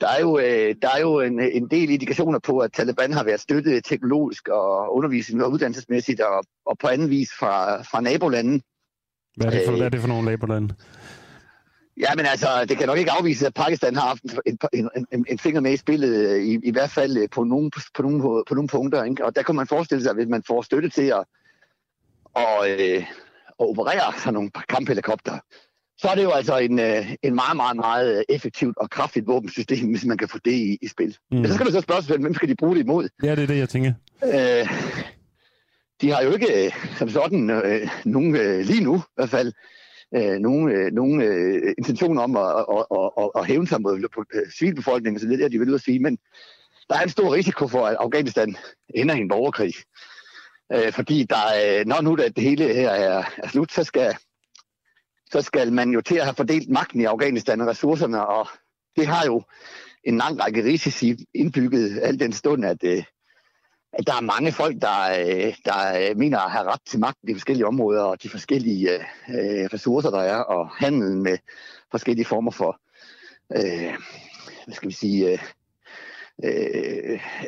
der 0.00 0.08
er 0.08 0.20
jo, 0.20 0.38
øh, 0.38 0.74
der 0.82 0.88
er 0.96 1.00
jo 1.00 1.20
en, 1.20 1.40
en 1.40 1.68
del 1.68 1.90
indikationer 1.90 2.38
på, 2.38 2.58
at 2.58 2.72
Taliban 2.72 3.12
har 3.12 3.24
været 3.24 3.40
støttet 3.40 3.84
teknologisk 3.84 4.48
og 4.48 4.94
undervisning 4.94 5.44
og 5.44 5.50
uddannelsesmæssigt 5.50 6.20
og, 6.20 6.44
og 6.66 6.78
på 6.78 6.88
anden 6.88 7.10
vis 7.10 7.28
fra, 7.38 7.82
fra 7.82 8.00
nabolanden. 8.00 8.62
Hvad 9.36 9.46
er, 9.46 9.50
det 9.50 9.62
for, 9.64 9.72
øh, 9.72 9.76
hvad 9.76 9.86
er 9.86 9.90
det 9.90 10.00
for 10.00 10.08
nogle 10.08 10.24
nabolande? 10.24 10.74
Ja, 12.00 12.14
men 12.16 12.26
altså, 12.26 12.64
det 12.68 12.78
kan 12.78 12.86
nok 12.86 12.98
ikke 12.98 13.10
afvise, 13.10 13.46
at 13.46 13.54
Pakistan 13.54 13.94
har 13.94 14.06
haft 14.06 14.22
en, 14.46 14.58
en, 14.72 14.90
en, 15.12 15.26
en 15.28 15.38
finger 15.38 15.60
med 15.60 15.72
i 15.72 15.76
spillet, 15.76 16.38
i, 16.38 16.58
i 16.62 16.70
hvert 16.70 16.90
fald 16.90 17.28
på 17.28 17.44
nogle, 17.44 17.70
på 17.94 18.02
nogle, 18.02 18.44
på 18.48 18.54
nogle 18.54 18.68
punkter. 18.68 19.04
Ikke? 19.04 19.24
Og 19.24 19.36
der 19.36 19.42
kan 19.42 19.54
man 19.54 19.66
forestille 19.66 20.02
sig, 20.02 20.10
at 20.10 20.16
hvis 20.16 20.28
man 20.28 20.42
får 20.46 20.62
støtte 20.62 20.88
til 20.88 21.02
at, 21.02 21.24
og, 22.34 22.70
øh, 22.70 23.04
at 23.60 23.66
operere 23.68 24.18
sådan 24.18 24.34
nogle 24.34 24.50
kamphelikopter, 24.68 25.38
så 26.02 26.08
er 26.08 26.14
det 26.14 26.22
jo 26.22 26.30
altså 26.30 26.58
en, 26.58 26.78
øh, 26.78 27.14
en 27.22 27.34
meget, 27.34 27.56
meget, 27.56 27.76
meget 27.76 28.24
effektivt 28.28 28.76
og 28.78 28.90
kraftigt 28.90 29.26
våbensystem, 29.26 29.90
hvis 29.90 30.04
man 30.04 30.18
kan 30.18 30.28
få 30.28 30.38
det 30.44 30.52
i, 30.52 30.78
i 30.82 30.88
spil. 30.88 31.16
Mm. 31.30 31.36
Men 31.36 31.46
så 31.46 31.54
skal 31.54 31.64
man 31.64 31.72
så 31.72 31.80
spørge 31.80 32.02
sig 32.02 32.18
hvem 32.18 32.34
skal 32.34 32.48
de 32.48 32.56
bruge 32.56 32.74
det 32.74 32.82
imod? 32.82 33.08
Ja, 33.22 33.30
det 33.30 33.42
er 33.42 33.46
det, 33.46 33.58
jeg 33.58 33.68
tænker. 33.68 33.92
Øh, 34.24 34.68
de 36.00 36.10
har 36.10 36.22
jo 36.22 36.32
ikke 36.32 36.66
øh, 36.66 36.72
som 36.98 37.08
sådan 37.08 37.50
øh, 37.50 37.88
nogen, 38.04 38.36
øh, 38.36 38.60
lige 38.60 38.84
nu 38.84 38.96
i 38.96 39.14
hvert 39.14 39.30
fald, 39.30 39.52
øh, 40.14 40.38
nogen, 40.38 40.68
øh, 40.68 40.92
nogen 40.92 41.22
øh, 41.22 41.74
intentioner 41.78 42.22
om 42.22 42.36
at, 42.36 42.48
at, 42.76 42.84
at, 42.98 43.10
at, 43.18 43.30
at 43.38 43.46
hæve 43.46 43.66
sig 43.66 43.82
mod 43.82 44.24
øh, 44.34 44.42
civilbefolkningen, 44.58 45.20
så 45.20 45.26
det 45.26 45.34
er 45.34 45.38
det, 45.38 45.52
de 45.52 45.58
vil 45.58 45.68
ud 45.68 45.74
at 45.74 45.80
sige. 45.80 45.98
Men 45.98 46.18
der 46.90 46.96
er 46.98 47.02
en 47.02 47.08
stor 47.08 47.34
risiko 47.34 47.68
for, 47.68 47.86
at 47.86 47.96
Afghanistan 48.00 48.56
ender 48.94 49.14
i 49.14 49.18
en 49.18 49.28
borgerkrig. 49.28 49.74
Øh, 50.72 50.92
fordi 50.92 51.26
der, 51.30 51.44
øh, 51.80 51.86
når 51.86 52.00
nu 52.00 52.16
det 52.16 52.32
hele 52.38 52.74
her 52.74 52.90
er, 52.90 53.24
er 53.36 53.48
slut, 53.48 53.72
så 53.72 53.84
skal 53.84 54.16
så 55.32 55.42
skal 55.42 55.72
man 55.72 55.90
jo 55.90 56.00
til 56.00 56.16
at 56.16 56.24
have 56.24 56.34
fordelt 56.34 56.70
magten 56.70 57.00
i 57.00 57.04
Afghanistan 57.04 57.60
og 57.60 57.66
ressourcerne, 57.66 58.26
og 58.26 58.48
det 58.96 59.06
har 59.06 59.24
jo 59.26 59.42
en 60.04 60.16
lang 60.16 60.40
række 60.40 60.64
risici 60.64 61.16
indbygget, 61.34 62.00
al 62.02 62.20
den 62.20 62.32
stund, 62.32 62.64
at, 62.64 62.84
øh, 62.84 63.04
at 63.92 64.06
der 64.06 64.14
er 64.14 64.20
mange 64.20 64.52
folk, 64.52 64.76
der, 64.80 64.98
øh, 65.20 65.54
der 65.64 66.10
øh, 66.10 66.16
mener 66.16 66.38
at 66.38 66.50
have 66.50 66.64
ret 66.64 66.80
til 66.86 67.00
magten 67.00 67.28
i 67.28 67.32
de 67.32 67.38
forskellige 67.38 67.66
områder, 67.66 68.02
og 68.02 68.22
de 68.22 68.28
forskellige 68.28 68.94
øh, 68.94 69.68
ressourcer, 69.72 70.10
der 70.10 70.20
er, 70.20 70.36
og 70.36 70.68
handel 70.68 71.16
med 71.16 71.38
forskellige 71.90 72.26
former 72.26 72.50
for, 72.50 72.80
øh, 73.56 73.94
hvad 74.64 74.74
skal 74.74 74.88
vi 74.88 74.94
sige, 74.94 75.32
øh, 75.32 75.38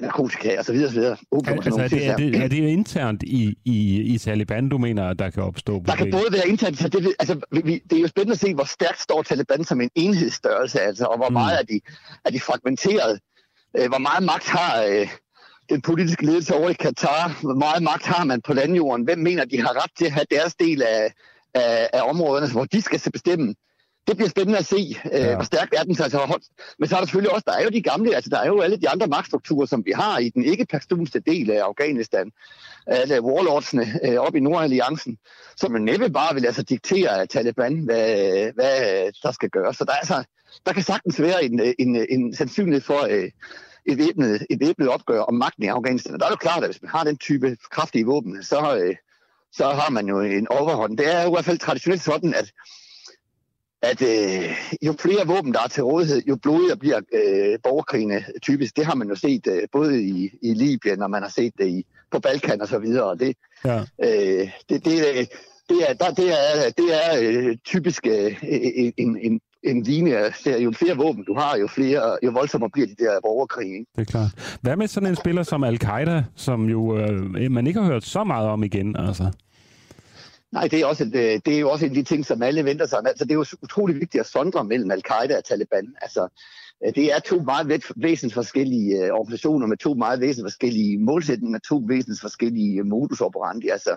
narkotika 0.02 0.58
og 0.58 0.64
så 0.64 0.72
videre, 0.72 0.88
så 0.88 0.94
videre. 0.94 1.16
Opium, 1.30 1.58
altså, 1.58 1.80
er, 1.80 1.88
det, 1.88 2.06
er, 2.06 2.16
det, 2.16 2.36
er 2.36 2.48
det 2.48 2.56
internt 2.56 3.22
i, 3.22 3.58
i, 3.64 4.00
i 4.14 4.18
Taliban, 4.18 4.68
du 4.68 4.78
mener, 4.78 5.12
der 5.12 5.30
kan 5.30 5.42
opstå 5.42 5.72
problemer? 5.72 5.96
Der 5.96 6.04
kan 6.04 6.10
både 6.12 6.32
være 6.32 6.48
internt, 6.48 6.78
så 6.78 6.88
det, 6.88 7.14
altså, 7.18 7.40
vi, 7.64 7.82
det 7.90 7.96
er 7.96 8.00
jo 8.00 8.08
spændende 8.08 8.32
at 8.32 8.40
se, 8.40 8.54
hvor 8.54 8.64
stærkt 8.64 9.00
står 9.00 9.22
Taliban 9.22 9.64
som 9.64 9.80
en 9.80 9.90
enhedsstørrelse, 9.94 10.80
altså, 10.80 11.04
og 11.04 11.16
hvor 11.16 11.28
mm. 11.28 11.32
meget 11.32 11.60
er 11.60 11.64
de, 11.64 11.80
er 12.24 12.30
de 12.30 12.40
fragmenteret. 12.40 13.20
Øh, 13.78 13.88
hvor 13.88 13.98
meget 13.98 14.22
magt 14.22 14.48
har 14.48 14.82
øh, 14.82 15.08
den 15.70 15.80
politiske 15.82 16.26
ledelse 16.26 16.54
over 16.54 16.70
i 16.70 16.72
Katar? 16.72 17.38
Hvor 17.42 17.54
meget 17.54 17.82
magt 17.82 18.06
har 18.06 18.24
man 18.24 18.40
på 18.40 18.52
landjorden? 18.54 19.04
Hvem 19.04 19.18
mener, 19.18 19.44
de 19.44 19.60
har 19.60 19.82
ret 19.82 19.90
til 19.98 20.04
at 20.04 20.12
have 20.12 20.26
deres 20.30 20.54
del 20.54 20.82
af, 20.82 21.12
af, 21.54 21.88
af 21.92 22.02
områderne, 22.02 22.52
hvor 22.52 22.64
de 22.64 22.82
skal 22.82 23.00
bestemme? 23.12 23.54
Det 24.06 24.16
bliver 24.16 24.28
spændende 24.28 24.59
at 24.59 24.66
se, 24.66 24.97
øh, 25.12 25.20
ja. 25.20 25.35
hvor 25.35 25.44
stærkt 25.44 25.74
er 25.76 25.82
den 25.82 25.97
altså 26.02 26.18
holdt. 26.18 26.44
Men 26.78 26.89
så 26.89 26.94
er 26.94 27.01
der 27.01 27.06
selvfølgelig 27.06 27.32
også, 27.32 27.44
der 27.47 27.52
er 27.52 27.62
jo 27.62 27.68
de 27.68 27.82
gamle, 27.82 28.14
altså 28.14 28.31
der 28.31 28.39
er 28.39 28.47
jo 28.47 28.60
alle 28.60 28.76
de 28.76 28.89
andre 28.89 29.06
magtstrukturer, 29.06 29.66
som 29.66 29.82
vi 29.86 29.93
har 29.94 30.18
i 30.18 30.28
den 30.28 30.44
ikke-pakstunste 30.44 31.20
del 31.20 31.51
af 31.51 31.62
Afghanistan. 31.62 32.32
Alle 32.86 33.22
warlordsene 33.22 34.01
øh, 34.05 34.16
op 34.16 34.35
i 34.35 34.40
Nordalliancen, 34.40 35.18
som 35.56 35.72
man 35.72 35.82
næppe 35.82 36.10
bare 36.10 36.35
vil 36.35 36.47
altså 36.47 36.62
diktere 36.62 37.20
af 37.20 37.28
Taliban, 37.28 37.78
hvad, 37.78 38.52
hvad 38.55 39.12
der 39.22 39.32
skal 39.32 39.51
gøres. 39.51 39.76
Så 39.76 39.85
der, 39.85 39.93
er 39.93 39.97
altså, 39.97 40.24
der 40.66 40.72
kan 40.72 40.82
sagtens 40.82 41.20
være 41.20 41.44
en, 41.44 41.74
en, 41.78 42.06
en 42.10 42.35
sandsynlighed 42.35 42.81
for 42.81 43.06
øh, 43.10 43.31
et, 43.86 43.98
væbnet, 43.98 44.47
et 44.51 44.60
væbnet 44.60 44.89
opgør 44.89 45.20
om 45.20 45.35
magten 45.35 45.64
i 45.64 45.66
Afghanistan. 45.66 46.14
Og 46.14 46.20
der 46.20 46.26
er 46.26 46.31
jo 46.31 46.36
klart, 46.36 46.64
at 46.64 46.68
hvis 46.68 46.82
man 46.82 46.90
har 46.90 47.05
den 47.05 47.16
type 47.16 47.56
kraftige 47.70 48.06
våben, 48.06 48.43
så, 48.43 48.76
øh, 48.76 48.97
så 49.52 49.64
har 49.64 49.90
man 49.90 50.06
jo 50.06 50.20
en 50.20 50.48
overhånd. 50.48 50.98
Det 50.98 51.14
er 51.14 51.22
jo 51.22 51.28
i 51.28 51.35
hvert 51.35 51.44
fald 51.44 51.59
traditionelt 51.59 52.02
sådan, 52.02 52.35
at 52.35 52.52
at 53.90 54.02
øh, 54.02 54.51
jo 54.82 54.94
flere 54.98 55.27
våben, 55.27 55.52
der 55.52 55.61
er 55.65 55.69
til 55.69 55.82
rådighed, 55.82 56.23
jo 56.28 56.36
blodigere 56.36 56.77
bliver 56.77 57.01
øh, 57.12 57.59
borgerkrigene 57.62 58.24
typisk. 58.43 58.77
Det 58.77 58.86
har 58.86 58.94
man 58.94 59.09
jo 59.09 59.15
set 59.15 59.47
øh, 59.47 59.62
både 59.73 60.02
i, 60.02 60.31
i 60.43 60.55
Libyen, 60.55 61.02
og 61.02 61.11
man 61.11 61.23
har 61.23 61.31
set 61.31 61.52
det 61.59 61.69
i, 61.69 61.85
på 62.11 62.19
Balkan 62.19 62.61
og 62.61 62.69
så 62.69 62.78
videre. 62.78 63.16
Det, 63.16 63.36
ja. 63.65 63.78
øh, 63.78 64.51
det, 64.69 64.85
det, 64.85 65.28
det 65.69 65.78
er, 65.89 65.94
der, 65.94 66.11
det 66.11 66.28
er, 66.28 66.70
det 66.77 66.89
er 67.05 67.09
øh, 67.23 67.56
typisk 67.65 68.06
øh, 68.06 68.36
en, 68.97 69.19
en, 69.23 69.40
en 69.62 69.82
linje. 69.82 70.32
Jo 70.47 70.73
flere 70.73 70.97
våben 70.97 71.24
du 71.24 71.35
har, 71.35 71.56
jo, 71.56 71.66
flere, 71.66 72.19
jo 72.24 72.31
voldsommere 72.31 72.70
bliver 72.70 72.86
de 72.86 73.05
der 73.05 73.20
borgerkrig. 73.23 73.66
Ikke? 73.66 73.86
Det 73.97 74.01
er 74.01 74.11
klart. 74.11 74.59
Hvad 74.61 74.77
med 74.77 74.86
sådan 74.86 75.09
en 75.09 75.16
spiller 75.16 75.43
som 75.43 75.65
Al-Qaida, 75.65 76.23
som 76.36 76.69
jo 76.69 76.98
øh, 76.98 77.51
man 77.51 77.66
ikke 77.66 77.81
har 77.81 77.86
hørt 77.86 78.05
så 78.05 78.24
meget 78.24 78.48
om 78.48 78.62
igen? 78.62 78.97
Altså? 78.97 79.31
Nej, 80.55 80.68
det 80.68 80.81
er, 80.81 80.86
også, 80.86 81.05
et, 81.05 81.14
øh, 81.14 81.40
det 81.47 81.55
er 81.55 81.59
jo 81.59 81.70
også 81.70 81.85
en 81.85 81.90
af 81.90 81.94
de 81.94 82.02
ting, 82.02 82.26
som 82.26 82.43
alle 82.43 82.64
venter 82.64 82.86
sig. 82.86 82.98
Altså, 83.06 83.24
det 83.24 83.31
er 83.31 83.35
jo 83.35 83.47
utrolig 83.62 83.97
vigtigt 83.97 84.20
at 84.20 84.26
sondre 84.26 84.64
mellem 84.64 84.90
al-Qaida 84.90 85.36
og 85.36 85.44
Taliban. 85.44 85.94
Altså, 86.02 86.28
øh, 86.86 86.94
det 86.94 87.12
er 87.12 87.18
to 87.18 87.40
meget 87.40 87.82
væsensforskellige 87.97 89.05
øh, 89.05 89.10
organisationer 89.10 89.66
med 89.66 89.76
to 89.76 89.94
meget 89.94 90.20
væsensforskellige 90.20 90.98
målsætninger, 90.98 91.59
to 91.59 91.85
væsensforskellige 91.89 92.82
modus 92.82 93.20
operandi. 93.20 93.68
Altså, 93.68 93.97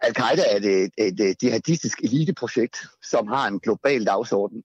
Al-Qaida 0.00 0.42
er 0.50 0.56
et, 0.56 0.90
et, 0.98 1.20
et 1.20 1.42
jihadistisk 1.42 1.98
eliteprojekt, 2.02 2.76
som 3.02 3.28
har 3.28 3.48
en 3.48 3.60
global 3.60 4.06
dagsorden, 4.06 4.62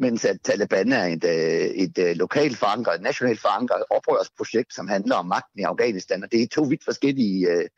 mens 0.00 0.24
at 0.24 0.38
Taliban 0.44 0.92
er 0.92 1.04
et, 1.04 1.24
øh, 1.24 1.70
et, 1.84 1.98
et 1.98 2.16
lokalt 2.16 2.56
forankret, 2.56 3.02
nationalt 3.02 3.40
forankret 3.40 3.84
oprørsprojekt, 3.90 4.74
som 4.74 4.88
handler 4.88 5.16
om 5.16 5.26
magten 5.26 5.60
i 5.60 5.62
Afghanistan. 5.62 6.22
Og 6.22 6.32
det 6.32 6.42
er 6.42 6.46
to 6.46 6.62
vidt 6.62 6.84
forskellige 6.84 7.48
øh, 7.48 7.68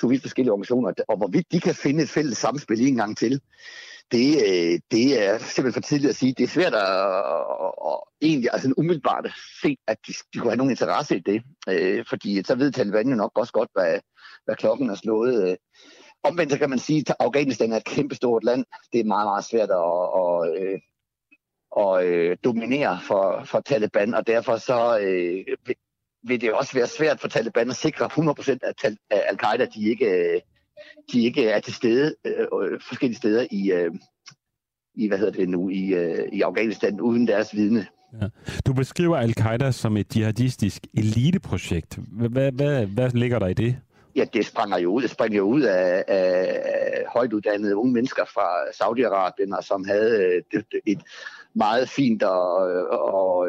to 0.00 0.06
vidt 0.06 0.22
forskellige 0.22 0.52
organisationer, 0.52 0.92
og 1.08 1.16
hvorvidt 1.16 1.52
de 1.52 1.60
kan 1.60 1.74
finde 1.74 2.02
et 2.02 2.08
fælles 2.08 2.38
samspil 2.38 2.86
en 2.86 2.96
gang 2.96 3.16
til, 3.16 3.40
det, 4.12 4.38
det 4.90 5.22
er 5.22 5.38
simpelthen 5.38 5.72
for 5.72 5.88
tidligt 5.88 6.10
at 6.10 6.16
sige. 6.16 6.34
Det 6.38 6.44
er 6.44 6.48
svært 6.48 6.74
at, 6.74 6.80
at, 6.80 7.72
at 7.86 7.98
egentlig 8.22 8.50
altså 8.52 8.74
umiddelbart 8.76 9.26
se, 9.62 9.76
at 9.86 9.96
de, 10.06 10.12
de 10.34 10.38
kunne 10.38 10.50
have 10.50 10.56
nogen 10.56 10.70
interesse 10.70 11.16
i 11.16 11.20
det, 11.20 11.42
fordi 12.08 12.42
så 12.42 12.54
ved 12.54 12.72
Taliban 12.72 13.08
jo 13.08 13.14
nok 13.14 13.30
også 13.34 13.52
godt, 13.52 13.70
hvad, 13.74 14.00
hvad 14.44 14.56
klokken 14.56 14.90
er 14.90 14.94
slået. 14.94 15.56
Omvendt 16.24 16.52
så 16.52 16.58
kan 16.58 16.70
man 16.70 16.78
sige, 16.78 17.04
at 17.08 17.16
Afghanistan 17.20 17.72
er 17.72 17.76
et 17.76 17.84
kæmpestort 17.84 18.44
land. 18.44 18.64
Det 18.92 19.00
er 19.00 19.04
meget, 19.04 19.26
meget 19.26 19.44
svært 19.44 19.70
at, 19.70 19.92
at, 20.22 20.80
at, 21.80 22.04
at 22.04 22.44
dominere 22.44 22.98
for, 23.06 23.42
for 23.44 23.60
Taliban, 23.60 24.14
og 24.14 24.26
derfor 24.26 24.56
så 24.56 24.98
øh, 24.98 25.44
vil 26.22 26.40
det 26.40 26.52
også 26.52 26.72
være 26.74 26.86
svært 26.86 27.20
for 27.20 27.28
Taliban 27.28 27.70
at 27.70 27.76
sikre 27.76 28.06
100% 28.06 28.58
at 28.62 28.94
al-Qaida 29.10 29.66
de 29.74 29.90
ikke, 29.90 30.40
de 31.12 31.24
ikke 31.24 31.48
er 31.48 31.60
til 31.60 31.74
stede 31.74 32.14
øh, 32.24 32.80
forskellige 32.88 33.18
steder 33.18 33.46
i, 33.50 33.72
øh, 33.72 33.90
i, 34.94 35.08
hvad 35.08 35.18
hedder 35.18 35.32
det 35.32 35.48
nu, 35.48 35.68
i, 35.68 35.94
øh, 35.94 36.28
i 36.32 36.42
Afghanistan 36.42 37.00
uden 37.00 37.26
deres 37.26 37.54
vidne. 37.54 37.86
Ja. 38.20 38.28
Du 38.66 38.72
beskriver 38.72 39.16
al-Qaida 39.16 39.70
som 39.70 39.96
et 39.96 40.16
jihadistisk 40.16 40.86
eliteprojekt. 40.94 41.98
Hvad, 42.12 42.52
hvad, 42.52 42.86
hvad 42.86 43.10
ligger 43.10 43.38
der 43.38 43.46
i 43.46 43.54
det? 43.54 43.76
Ja, 44.16 44.24
det 44.32 44.46
springer 44.46 44.78
jo 44.78 44.92
ud, 44.92 45.02
det 45.02 45.10
springer 45.10 45.38
jo 45.38 45.44
ud 45.44 45.62
af, 45.62 46.04
af 46.08 47.04
højtuddannede 47.08 47.76
unge 47.76 47.92
mennesker 47.92 48.24
fra 48.24 48.46
Saudi-Arabien, 48.70 49.62
som 49.62 49.84
havde 49.84 50.42
et, 50.52 50.64
et 50.86 51.02
meget 51.54 51.88
fint 51.88 52.22
og, 52.22 52.54
og 52.90 53.48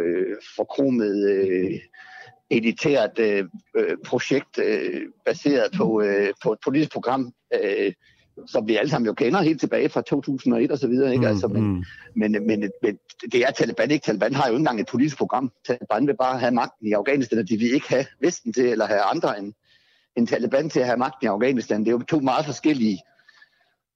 forkromet 0.56 1.82
elitært 2.54 3.20
øh, 3.20 3.46
øh, 3.76 3.98
projekt 4.06 4.60
øh, 4.60 5.02
baseret 5.26 5.72
på, 5.78 6.02
øh, 6.02 6.34
på 6.44 6.52
et 6.52 6.60
politisk 6.64 6.92
program, 6.92 7.34
øh, 7.64 7.94
som 8.48 8.68
vi 8.68 8.76
alle 8.76 8.90
sammen 8.90 9.06
jo 9.06 9.14
kender 9.14 9.42
helt 9.42 9.60
tilbage 9.60 9.90
fra 9.90 10.02
2001 10.02 10.72
og 10.72 10.80
så 10.80 10.88
videre. 10.88 11.12
Ikke? 11.12 11.22
Mm, 11.22 11.28
altså, 11.28 11.48
men, 11.48 11.64
mm. 11.64 11.84
men, 12.16 12.32
men, 12.32 12.72
men 12.82 13.00
det 13.32 13.42
er 13.42 13.52
Taliban 13.52 13.92
ikke. 13.92 14.06
Taliban 14.06 14.34
har 14.34 14.48
jo 14.48 14.54
ikke 14.54 14.60
engang 14.60 14.80
et 14.80 14.88
politisk 14.92 15.18
program. 15.18 15.52
Taliban 15.68 16.08
vil 16.08 16.18
bare 16.18 16.40
have 16.40 16.52
magten 16.52 16.88
i 16.88 16.92
Afghanistan, 16.92 17.40
og 17.40 17.50
de 17.50 17.58
vil 17.58 17.74
ikke 17.74 17.90
have 17.90 18.06
Vesten 18.22 18.54
til, 18.54 18.66
eller 18.66 18.86
have 18.86 19.02
andre 19.02 19.40
end, 19.40 19.54
end 20.16 20.28
Taliban 20.28 20.70
til 20.70 20.80
at 20.80 20.86
have 20.86 20.98
magten 20.98 21.26
i 21.26 21.30
Afghanistan. 21.30 21.80
Det 21.80 21.88
er 21.88 21.92
jo 21.92 22.00
to 22.00 22.20
meget 22.20 22.46
forskellige 22.46 23.00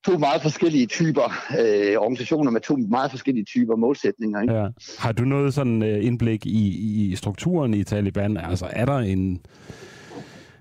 to 0.05 0.17
meget 0.17 0.41
forskellige 0.41 0.85
typer 0.87 1.33
øh, 1.59 1.97
organisationer 1.97 2.51
med 2.51 2.61
to 2.61 2.75
meget 2.75 3.11
forskellige 3.11 3.45
typer 3.45 3.75
målsætninger. 3.75 4.41
Ikke? 4.41 4.53
Ja. 4.53 4.67
Har 4.99 5.11
du 5.11 5.23
noget 5.23 5.53
sådan 5.53 5.83
øh, 5.83 6.05
indblik 6.05 6.45
i, 6.45 6.67
i 7.11 7.15
strukturen 7.15 7.73
i 7.73 7.83
Taliban? 7.83 8.37
Altså 8.37 8.67
er 8.69 8.85
der 8.85 8.97
en... 8.97 9.41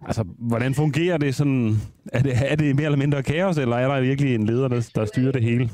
Altså, 0.06 0.24
hvordan 0.38 0.74
fungerer 0.74 1.18
det 1.18 1.34
sådan? 1.34 1.76
Er 2.12 2.22
det, 2.22 2.32
er 2.36 2.56
det 2.56 2.76
mere 2.76 2.84
eller 2.84 2.98
mindre 2.98 3.22
kaos, 3.22 3.58
eller 3.58 3.76
er 3.76 3.94
der 3.94 4.00
virkelig 4.00 4.34
en 4.34 4.46
leder, 4.46 4.68
der, 4.68 4.90
der 4.94 5.04
styrer 5.04 5.32
det 5.32 5.42
hele? 5.42 5.70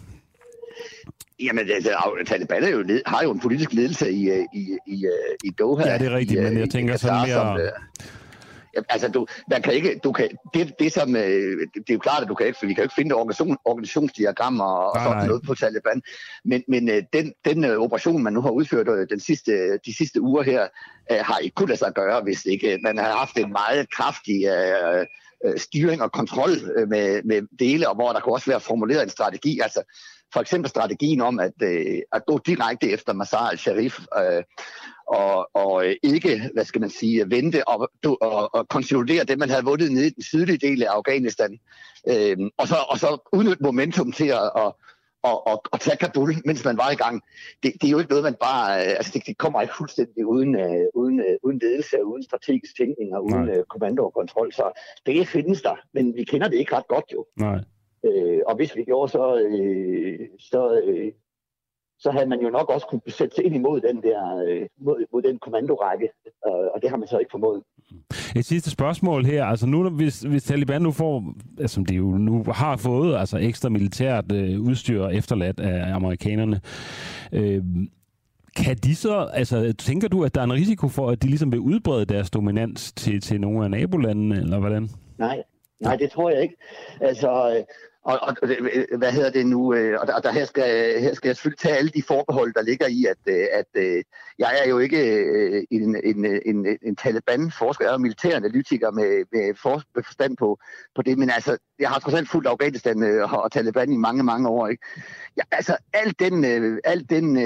Jamen, 1.40 1.70
altså, 1.74 1.90
Taliban 2.26 2.62
er 2.62 2.68
jo 2.68 2.82
led, 2.82 3.01
har 3.06 3.22
jo 3.22 3.32
en 3.32 3.40
politisk 3.40 3.72
ledelse 3.72 4.12
i, 4.12 4.30
øh, 4.30 4.44
i, 4.55 4.78
i, 4.86 5.05
øh, 5.05 5.36
i 5.44 5.51
Doha. 5.59 5.89
Ja, 5.89 5.98
det 5.98 6.06
er 6.06 6.16
rigtigt, 6.16 6.40
i, 6.40 6.43
men 6.43 6.59
jeg 6.59 6.70
tænker 6.70 6.97
sådan 6.97 7.28
mere... 7.28 7.59
Som, 7.59 7.59
altså, 8.89 9.09
du, 9.09 9.27
man 9.51 9.62
kan 9.62 9.74
ikke, 9.74 10.01
du 10.05 10.12
kan, 10.12 10.28
det, 10.55 10.74
det, 10.78 10.93
som, 10.93 11.16
øh, 11.16 11.59
det 11.74 11.90
er 11.90 11.94
jo 11.94 11.99
klart, 11.99 12.23
at 12.23 12.28
du 12.28 12.35
kan 12.35 12.47
ikke, 12.47 12.59
for 12.59 12.66
vi 12.66 12.74
kan 12.74 12.85
ikke 12.85 12.94
finde 12.94 13.15
organisation, 13.15 13.57
organisationsdiagrammer 13.65 14.65
og, 14.65 14.97
nej, 14.97 15.05
sådan 15.05 15.19
nej. 15.19 15.27
noget 15.27 15.43
på 15.47 15.55
Taliban, 15.55 16.03
men, 16.44 16.62
men 16.69 16.89
øh, 16.89 17.03
den, 17.12 17.32
den 17.44 17.65
øh, 17.65 17.78
operation, 17.78 18.23
man 18.23 18.32
nu 18.32 18.40
har 18.40 18.51
udført 18.51 19.11
den 19.11 19.20
sidste, 19.20 19.78
de 19.86 19.97
sidste 19.97 20.20
uger 20.20 20.43
her, 20.43 20.69
har 21.11 21.39
ikke 21.39 21.55
kunnet 21.55 21.69
lade 21.69 21.78
sig 21.78 21.93
gøre, 21.94 22.23
hvis 22.23 22.44
ikke 22.44 22.78
man 22.82 22.99
har 22.99 23.16
haft 23.16 23.36
en 23.39 23.53
meget 23.53 23.90
kraftig 23.90 24.47
øh, 24.47 25.07
styring 25.57 26.03
og 26.03 26.12
kontrol 26.12 26.51
med, 26.89 27.23
med 27.23 27.43
dele, 27.59 27.89
og 27.89 27.94
hvor 27.94 28.12
der 28.12 28.20
kunne 28.20 28.35
også 28.35 28.51
være 28.51 28.61
formuleret 28.61 29.03
en 29.03 29.09
strategi, 29.09 29.61
altså 29.61 29.82
for 30.33 30.41
eksempel 30.41 30.69
strategien 30.71 31.21
om 31.21 31.41
at, 31.41 31.53
øh, 31.63 31.99
at 32.13 32.27
gå 32.27 32.39
direkte 32.47 32.91
efter 32.91 33.13
Mazar 33.13 33.49
al-Sharif 33.49 33.99
øh, 34.19 34.43
og, 35.07 35.51
og 35.55 35.87
ikke, 36.03 36.51
hvad 36.55 36.65
skal 36.65 36.81
man 36.81 36.91
sige, 36.91 37.31
vente 37.31 37.69
og, 37.69 37.91
og, 38.21 38.55
og 38.55 38.69
konsolidere 38.69 39.25
det, 39.25 39.39
man 39.39 39.51
havde 39.51 39.65
vundet 39.65 39.93
nede 39.93 40.07
i 40.07 40.11
den 40.11 40.23
sydlige 40.23 40.59
del 40.59 40.83
af 40.83 40.91
Afghanistan, 40.91 41.59
øh, 42.09 42.37
og, 42.57 42.69
så, 42.69 42.77
og 42.89 42.99
så 42.99 43.31
udnytte 43.33 43.63
momentum 43.63 44.13
til 44.13 44.27
at, 44.27 44.53
og, 44.55 44.79
og, 45.23 45.47
og, 45.47 45.63
og 45.73 45.81
tage 45.81 45.97
Kabul, 45.97 46.35
mens 46.45 46.65
man 46.65 46.77
var 46.77 46.91
i 46.91 46.95
gang. 46.95 47.23
Det, 47.63 47.73
det 47.81 47.87
er 47.87 47.91
jo 47.91 47.99
ikke 47.99 48.11
noget, 48.11 48.25
man 48.25 48.37
bare... 48.41 48.87
Øh, 48.87 48.93
altså, 48.99 49.13
det, 49.15 49.27
det 49.27 49.39
kommer 49.39 49.63
ikke 49.63 49.75
fuldstændig 49.77 50.27
uden, 50.27 50.57
uh, 50.57 51.03
uden, 51.03 51.21
uh, 51.21 51.37
uden 51.43 51.59
ledelse, 51.59 52.05
uden 52.05 52.23
strategisk 52.23 52.77
tænkning 52.77 53.15
og 53.17 53.25
uden 53.25 53.49
uh, 53.49 53.65
kommando 53.69 54.05
og 54.05 54.15
kontrol. 54.15 54.53
Så 54.53 54.81
det 55.07 55.29
findes 55.29 55.63
der, 55.63 55.77
men 55.95 56.15
vi 56.17 56.25
kender 56.25 56.49
det 56.49 56.57
ikke 56.57 56.77
ret 56.77 56.89
godt 56.89 57.05
jo. 57.13 57.27
Nej. 57.37 57.59
Øh, 58.05 58.41
og 58.47 58.57
hvis 58.57 58.77
vi 58.77 58.85
gjorde, 58.85 59.12
så, 59.12 59.37
øh, 59.37 60.29
så, 60.39 60.81
øh, 60.85 61.12
så 61.99 62.11
havde 62.11 62.27
man 62.27 62.41
jo 62.41 62.51
nok 62.51 62.69
også 62.70 62.87
kunne 62.87 63.01
sætte 63.09 63.35
sig 63.35 63.45
ind 63.45 63.55
imod 63.55 63.81
den 63.81 64.03
der 64.03 64.45
øh, 64.49 64.66
mod, 64.81 65.05
mod 65.12 65.23
den 65.23 65.39
kommandorække, 65.39 66.09
øh, 66.47 66.66
og 66.74 66.83
det 66.83 66.91
har 66.91 66.97
man 66.97 67.09
så 67.09 67.19
ikke 67.19 67.31
formået. 67.31 67.62
Et 68.37 68.45
sidste 68.45 68.70
spørgsmål 68.70 69.24
her. 69.24 69.45
Altså 69.45 69.66
nu, 69.66 69.91
hvis, 69.91 70.20
hvis 70.20 70.45
Taliban 70.45 70.83
nu 70.83 70.91
får, 70.91 71.35
altså, 71.61 71.74
som 71.74 71.87
de 71.87 71.95
jo 71.95 72.05
nu 72.05 72.45
har 72.53 72.77
fået, 72.77 73.16
altså 73.16 73.39
ekstra 73.39 73.69
militært 73.69 74.33
øh, 74.33 74.61
udstyr 74.61 75.07
efterladt 75.07 75.61
af 75.61 75.95
amerikanerne, 75.95 76.61
øh, 77.33 77.62
kan 78.57 78.77
de 78.77 78.95
så, 78.97 79.29
altså 79.33 79.73
tænker 79.79 80.09
du, 80.09 80.24
at 80.24 80.35
der 80.35 80.41
er 80.41 80.45
en 80.45 80.53
risiko 80.53 80.89
for, 80.89 81.11
at 81.11 81.23
de 81.23 81.29
ligesom 81.29 81.53
vil 81.53 81.61
udbrede 81.61 82.05
deres 82.05 82.31
dominans 82.31 82.93
til, 82.93 83.20
til 83.20 83.41
nogle 83.41 83.65
af 83.65 83.70
nabolandene, 83.70 84.37
eller 84.37 84.59
hvordan? 84.59 84.89
Nej, 85.19 85.43
nej, 85.81 85.97
det 85.97 86.11
tror 86.11 86.31
jeg 86.31 86.43
ikke. 86.43 86.57
Altså, 87.01 87.65
og, 88.05 88.19
og 88.20 88.37
hvad 88.99 89.12
hedder 89.12 89.31
det 89.31 89.47
nu? 89.47 89.74
Øh, 89.74 90.01
og 90.01 90.07
der, 90.07 90.15
og 90.15 90.23
der 90.23 90.33
her, 90.33 90.45
skal, 90.45 91.01
her 91.01 91.15
skal 91.15 91.29
jeg 91.29 91.37
selvfølgelig 91.37 91.59
tage 91.59 91.77
alle 91.77 91.91
de 91.91 92.03
forbehold, 92.03 92.55
der 92.55 92.62
ligger 92.62 92.87
i, 92.87 93.05
at, 93.05 93.16
øh, 93.27 93.47
at, 93.53 94.05
jeg 94.39 94.61
er 94.65 94.69
jo 94.69 94.79
ikke 94.79 95.66
en, 95.70 95.97
en, 96.05 96.41
en, 96.47 96.79
en 96.83 96.97
Taliban-forsker, 96.97 97.85
jeg 97.85 97.95
er 97.95 97.99
militæranalytiker 97.99 98.91
med, 98.91 99.24
med, 99.33 99.55
for, 99.55 99.83
med 99.95 100.03
forstand 100.05 100.37
på, 100.37 100.59
på 100.95 101.03
det, 101.03 101.19
men 101.19 101.31
altså, 101.31 101.59
jeg 101.79 101.91
har 101.91 101.99
trods 101.99 102.15
alt 102.15 102.29
fulgt 102.29 102.49
Afghanistan 102.49 103.23
og 103.23 103.53
Taliban 103.53 103.93
i 103.93 103.97
mange, 103.97 104.23
mange 104.23 104.49
år. 104.49 104.69
Ikke? 104.69 104.87
Ja, 105.37 105.43
altså, 105.53 105.77
al 105.93 106.15
den, 106.19 106.45
al 106.85 107.07
den, 107.11 107.37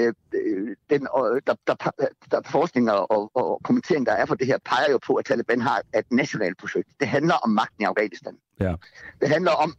den 0.89 1.01
der, 1.47 1.57
der, 1.67 2.07
der 2.31 2.41
forskning 2.51 2.91
og, 2.91 3.11
og, 3.11 3.31
og 3.33 3.61
kommentering, 3.63 4.05
der 4.05 4.11
er 4.11 4.25
for 4.25 4.35
det 4.35 4.47
her, 4.47 4.57
peger 4.65 4.91
jo 4.91 4.99
på, 5.07 5.15
at 5.15 5.25
Taliban 5.25 5.61
har 5.61 5.81
et 5.95 6.11
nationalt 6.11 6.57
projekt. 6.57 6.87
Det 6.99 7.07
handler 7.07 7.33
om 7.33 7.49
magten 7.49 7.81
i 7.81 7.85
Afghanistan. 7.85 8.37
Ja. 8.59 8.73
Det 9.21 9.29
handler 9.29 9.51
om, 9.51 9.75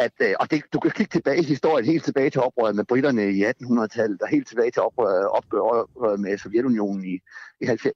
at, 0.00 0.12
øh, 0.20 0.34
og 0.40 0.50
det, 0.50 0.62
du 0.72 0.80
kan 0.80 0.90
kigge 0.90 1.10
tilbage 1.10 1.38
i 1.38 1.44
historien, 1.44 1.86
helt 1.86 2.04
tilbage 2.04 2.30
til 2.30 2.40
oprøret 2.40 2.76
med 2.76 2.84
britterne 2.84 3.30
i 3.30 3.44
1800-tallet, 3.44 4.22
og 4.22 4.28
helt 4.28 4.48
tilbage 4.48 4.70
til 4.70 4.82
oprøret, 4.82 5.28
opgøret 5.28 6.20
med 6.20 6.38
Sovjetunionen 6.38 7.04
i, 7.04 7.18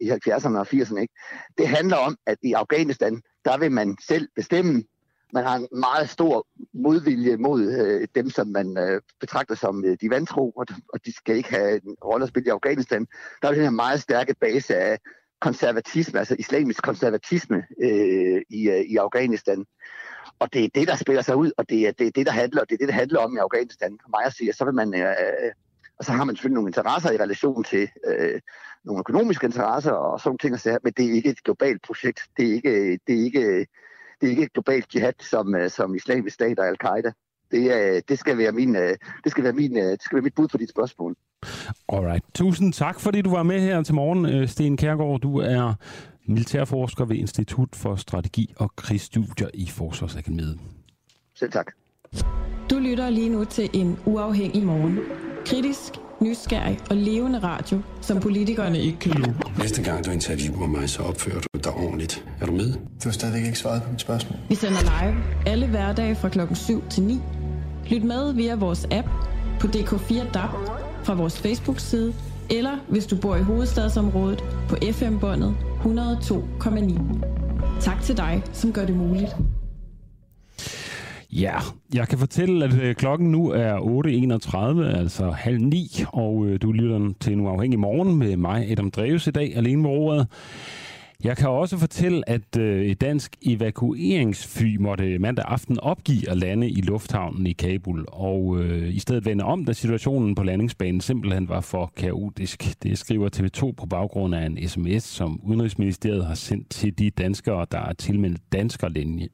i 0.00 0.10
70'erne 0.10 0.58
og 0.58 0.66
80'erne. 0.74 1.00
Ikke? 1.00 1.14
Det 1.58 1.68
handler 1.68 1.96
om, 1.96 2.16
at 2.26 2.38
i 2.42 2.52
Afghanistan, 2.52 3.22
der 3.44 3.58
vil 3.58 3.72
man 3.72 3.96
selv 4.06 4.28
bestemme. 4.36 4.84
Man 5.32 5.44
har 5.44 5.56
en 5.56 5.68
meget 5.72 6.10
stor 6.10 6.46
modvilje 6.74 7.36
mod 7.36 7.72
øh, 7.72 8.08
dem, 8.14 8.30
som 8.30 8.46
man 8.46 8.78
øh, 8.78 9.00
betragter 9.20 9.54
som 9.54 9.84
øh, 9.84 9.96
de 10.00 10.10
vantro, 10.10 10.50
og, 10.50 10.66
og 10.92 11.06
de 11.06 11.12
skal 11.16 11.36
ikke 11.36 11.50
have 11.50 11.74
en 11.74 11.96
rolle 12.04 12.22
at 12.22 12.28
spille 12.28 12.46
i 12.46 12.50
Afghanistan. 12.50 13.06
Der 13.42 13.48
er 13.48 13.52
den 13.52 13.62
her 13.62 13.70
meget 13.70 14.00
stærke 14.00 14.34
base 14.40 14.76
af 14.76 14.98
konservatisme, 15.40 16.18
altså 16.18 16.36
islamisk 16.38 16.82
konservatisme 16.82 17.64
øh, 17.82 18.42
i, 18.50 18.68
øh, 18.68 18.80
i 18.80 18.96
Afghanistan. 18.96 19.64
Og 20.38 20.52
det 20.52 20.64
er 20.64 20.68
det, 20.74 20.88
der 20.88 20.96
spiller 20.96 21.22
sig 21.22 21.36
ud, 21.36 21.50
og 21.56 21.68
det 21.68 21.88
er 21.88 21.92
det, 21.92 22.06
er 22.06 22.10
det 22.10 22.26
der 22.26 22.32
handler, 22.32 22.60
og 22.60 22.68
det 22.68 22.74
er 22.74 22.78
det, 22.78 22.88
der 22.88 22.94
handler 22.94 23.20
om 23.20 23.36
i 23.36 23.38
Afghanistan. 23.38 23.98
For 24.02 24.08
mig 24.08 24.24
at 24.26 24.32
sige, 24.32 24.52
så 24.52 24.64
vil 24.64 24.74
man, 24.74 24.94
øh, 24.94 25.00
øh, 25.00 25.52
og 25.98 26.04
så 26.04 26.12
har 26.12 26.24
man 26.24 26.36
selvfølgelig 26.36 26.54
nogle 26.54 26.68
interesser 26.68 27.10
i 27.12 27.16
relation 27.16 27.64
til 27.64 27.88
øh, 28.06 28.40
nogle 28.84 29.00
økonomiske 29.00 29.46
interesser 29.46 29.92
og 29.92 30.20
sådan 30.20 30.38
ting, 30.38 30.54
og 30.54 30.80
men 30.84 30.92
det 30.96 31.04
er 31.06 31.12
ikke 31.12 31.30
et 31.30 31.44
globalt 31.44 31.82
projekt. 31.82 32.20
Det 32.36 32.48
er 32.48 32.52
ikke, 32.52 32.98
det 33.06 33.20
er 33.20 33.24
ikke, 33.24 33.66
det 34.20 34.26
er 34.26 34.30
ikke 34.30 34.42
et 34.42 34.52
globalt 34.52 34.94
jihad 34.94 35.12
som, 35.20 35.54
øh, 35.54 35.70
som 35.70 35.94
islamisk 35.94 36.34
stat 36.34 36.58
og 36.58 36.68
al-Qaida. 36.68 37.12
Det, 37.50 38.08
det, 38.08 38.18
skal 38.18 38.38
være 38.38 38.52
min, 38.52 38.76
øh, 38.76 38.96
det 39.24 39.30
skal 39.32 39.44
være 39.44 39.52
min, 39.52 39.76
det 39.76 40.02
skal 40.02 40.16
være 40.16 40.22
mit 40.22 40.34
bud 40.34 40.48
på 40.48 40.58
dit 40.58 40.70
spørgsmål. 40.70 41.16
Alright. 41.88 42.24
Tusind 42.34 42.72
tak, 42.72 43.00
fordi 43.00 43.22
du 43.22 43.30
var 43.30 43.42
med 43.42 43.60
her 43.60 43.82
til 43.82 43.94
morgen, 43.94 44.48
Sten 44.48 44.76
Kærgaard. 44.76 45.20
Du 45.20 45.38
er 45.38 45.74
militærforsker 46.26 47.04
ved 47.04 47.16
Institut 47.16 47.68
for 47.76 47.96
Strategi 47.96 48.54
og 48.56 48.76
Krigsstudier 48.76 49.48
i 49.54 49.66
Forsvarsakademiet. 49.66 50.58
Selv 51.38 51.52
tak. 51.52 51.66
Du 52.70 52.78
lytter 52.78 53.10
lige 53.10 53.28
nu 53.28 53.44
til 53.44 53.70
en 53.72 53.98
uafhængig 54.06 54.62
morgen. 54.62 54.98
Kritisk, 55.46 55.92
nysgerrig 56.20 56.78
og 56.90 56.96
levende 56.96 57.38
radio, 57.38 57.80
som 58.00 58.20
politikerne 58.20 58.78
ikke 58.78 58.98
kan 58.98 59.10
lide. 59.10 59.34
Næste 59.58 59.82
gang 59.82 60.06
du 60.06 60.10
interviewer 60.10 60.66
mig, 60.66 60.88
så 60.90 61.02
opfører 61.02 61.40
du 61.40 61.48
dig 61.64 61.72
ordentligt. 61.72 62.24
Er 62.40 62.46
du 62.46 62.52
med? 62.52 62.72
Du 62.72 62.78
har 63.04 63.10
stadigvæk 63.10 63.44
ikke 63.44 63.58
svaret 63.58 63.82
på 63.82 63.90
mit 63.90 64.00
spørgsmål. 64.00 64.38
Vi 64.48 64.54
sender 64.54 64.80
live 64.80 65.16
alle 65.46 65.66
hverdage 65.66 66.14
fra 66.14 66.28
klokken 66.28 66.56
7 66.56 66.88
til 66.90 67.02
9. 67.02 67.20
Lyt 67.90 68.04
med 68.04 68.32
via 68.32 68.54
vores 68.54 68.86
app 68.90 69.08
på 69.60 69.66
DK4 69.66 70.32
DAB, 70.32 70.50
fra 71.04 71.14
vores 71.14 71.38
Facebook-side, 71.38 72.14
eller 72.50 72.78
hvis 72.88 73.06
du 73.06 73.16
bor 73.16 73.36
i 73.36 73.42
hovedstadsområdet 73.42 74.44
på 74.68 74.76
FM-båndet 74.92 75.56
102,9. 75.80 77.00
Tak 77.80 78.02
til 78.02 78.16
dig, 78.16 78.42
som 78.52 78.72
gør 78.72 78.86
det 78.86 78.96
muligt. 78.96 79.36
Ja, 81.32 81.54
jeg 81.94 82.08
kan 82.08 82.18
fortælle, 82.18 82.64
at 82.64 82.74
øh, 82.74 82.94
klokken 82.94 83.30
nu 83.30 83.50
er 83.50 83.76
8.31, 83.76 84.98
altså 84.98 85.30
halv 85.30 85.60
ni, 85.60 86.04
og 86.08 86.46
øh, 86.46 86.62
du 86.62 86.72
lytter 86.72 87.12
til 87.20 87.32
en 87.32 87.40
uafhængig 87.40 87.78
morgen 87.78 88.16
med 88.16 88.36
mig, 88.36 88.70
Adam 88.70 88.90
Dreves, 88.90 89.26
i 89.26 89.30
dag, 89.30 89.56
alene 89.56 89.82
med 89.82 89.90
ordet. 89.90 90.26
Jeg 91.24 91.36
kan 91.36 91.48
også 91.48 91.78
fortælle, 91.78 92.28
at 92.28 92.56
øh, 92.58 92.84
et 92.84 93.00
dansk 93.00 93.36
evakueringsfly 93.42 94.76
måtte 94.76 95.18
mandag 95.18 95.44
aften 95.48 95.80
opgive 95.80 96.30
at 96.30 96.36
lande 96.36 96.70
i 96.70 96.80
lufthavnen 96.80 97.46
i 97.46 97.52
Kabul, 97.52 98.04
og 98.08 98.60
øh, 98.60 98.94
i 98.94 98.98
stedet 98.98 99.24
vende 99.24 99.44
om, 99.44 99.64
da 99.64 99.72
situationen 99.72 100.34
på 100.34 100.42
landingsbanen 100.42 101.00
simpelthen 101.00 101.48
var 101.48 101.60
for 101.60 101.92
kaotisk. 101.96 102.82
Det 102.82 102.98
skriver 102.98 103.28
TV2 103.36 103.72
på 103.72 103.86
baggrund 103.86 104.34
af 104.34 104.46
en 104.46 104.68
sms, 104.68 105.02
som 105.02 105.40
Udenrigsministeriet 105.42 106.26
har 106.26 106.34
sendt 106.34 106.70
til 106.70 106.98
de 106.98 107.10
danskere, 107.10 107.66
der 107.72 107.78
er 107.78 107.92
tilmeldt 107.92 108.40
danskerlinje, 108.52 109.28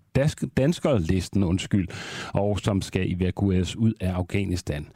danskerlisten, 0.56 1.44
undskyld, 1.44 1.88
og 2.34 2.60
som 2.60 2.82
skal 2.82 3.12
evakueres 3.12 3.76
ud 3.76 3.92
af 4.00 4.10
Afghanistan. 4.10 4.86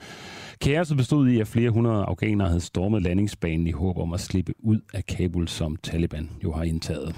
Kaoset 0.61 0.97
bestod 0.97 1.29
i, 1.29 1.41
at 1.41 1.47
flere 1.47 1.71
hundrede 1.71 2.05
afghanere 2.05 2.49
havde 2.49 2.61
stormet 2.61 3.03
landingsbanen 3.03 3.67
i 3.67 3.71
håb 3.71 3.99
om 3.99 4.13
at 4.13 4.21
slippe 4.21 4.53
ud 4.59 4.81
af 4.95 5.07
Kabul, 5.07 5.49
som 5.49 5.77
Taliban 5.77 6.31
jo 6.45 6.53
har 6.53 6.63
indtaget. 6.63 7.17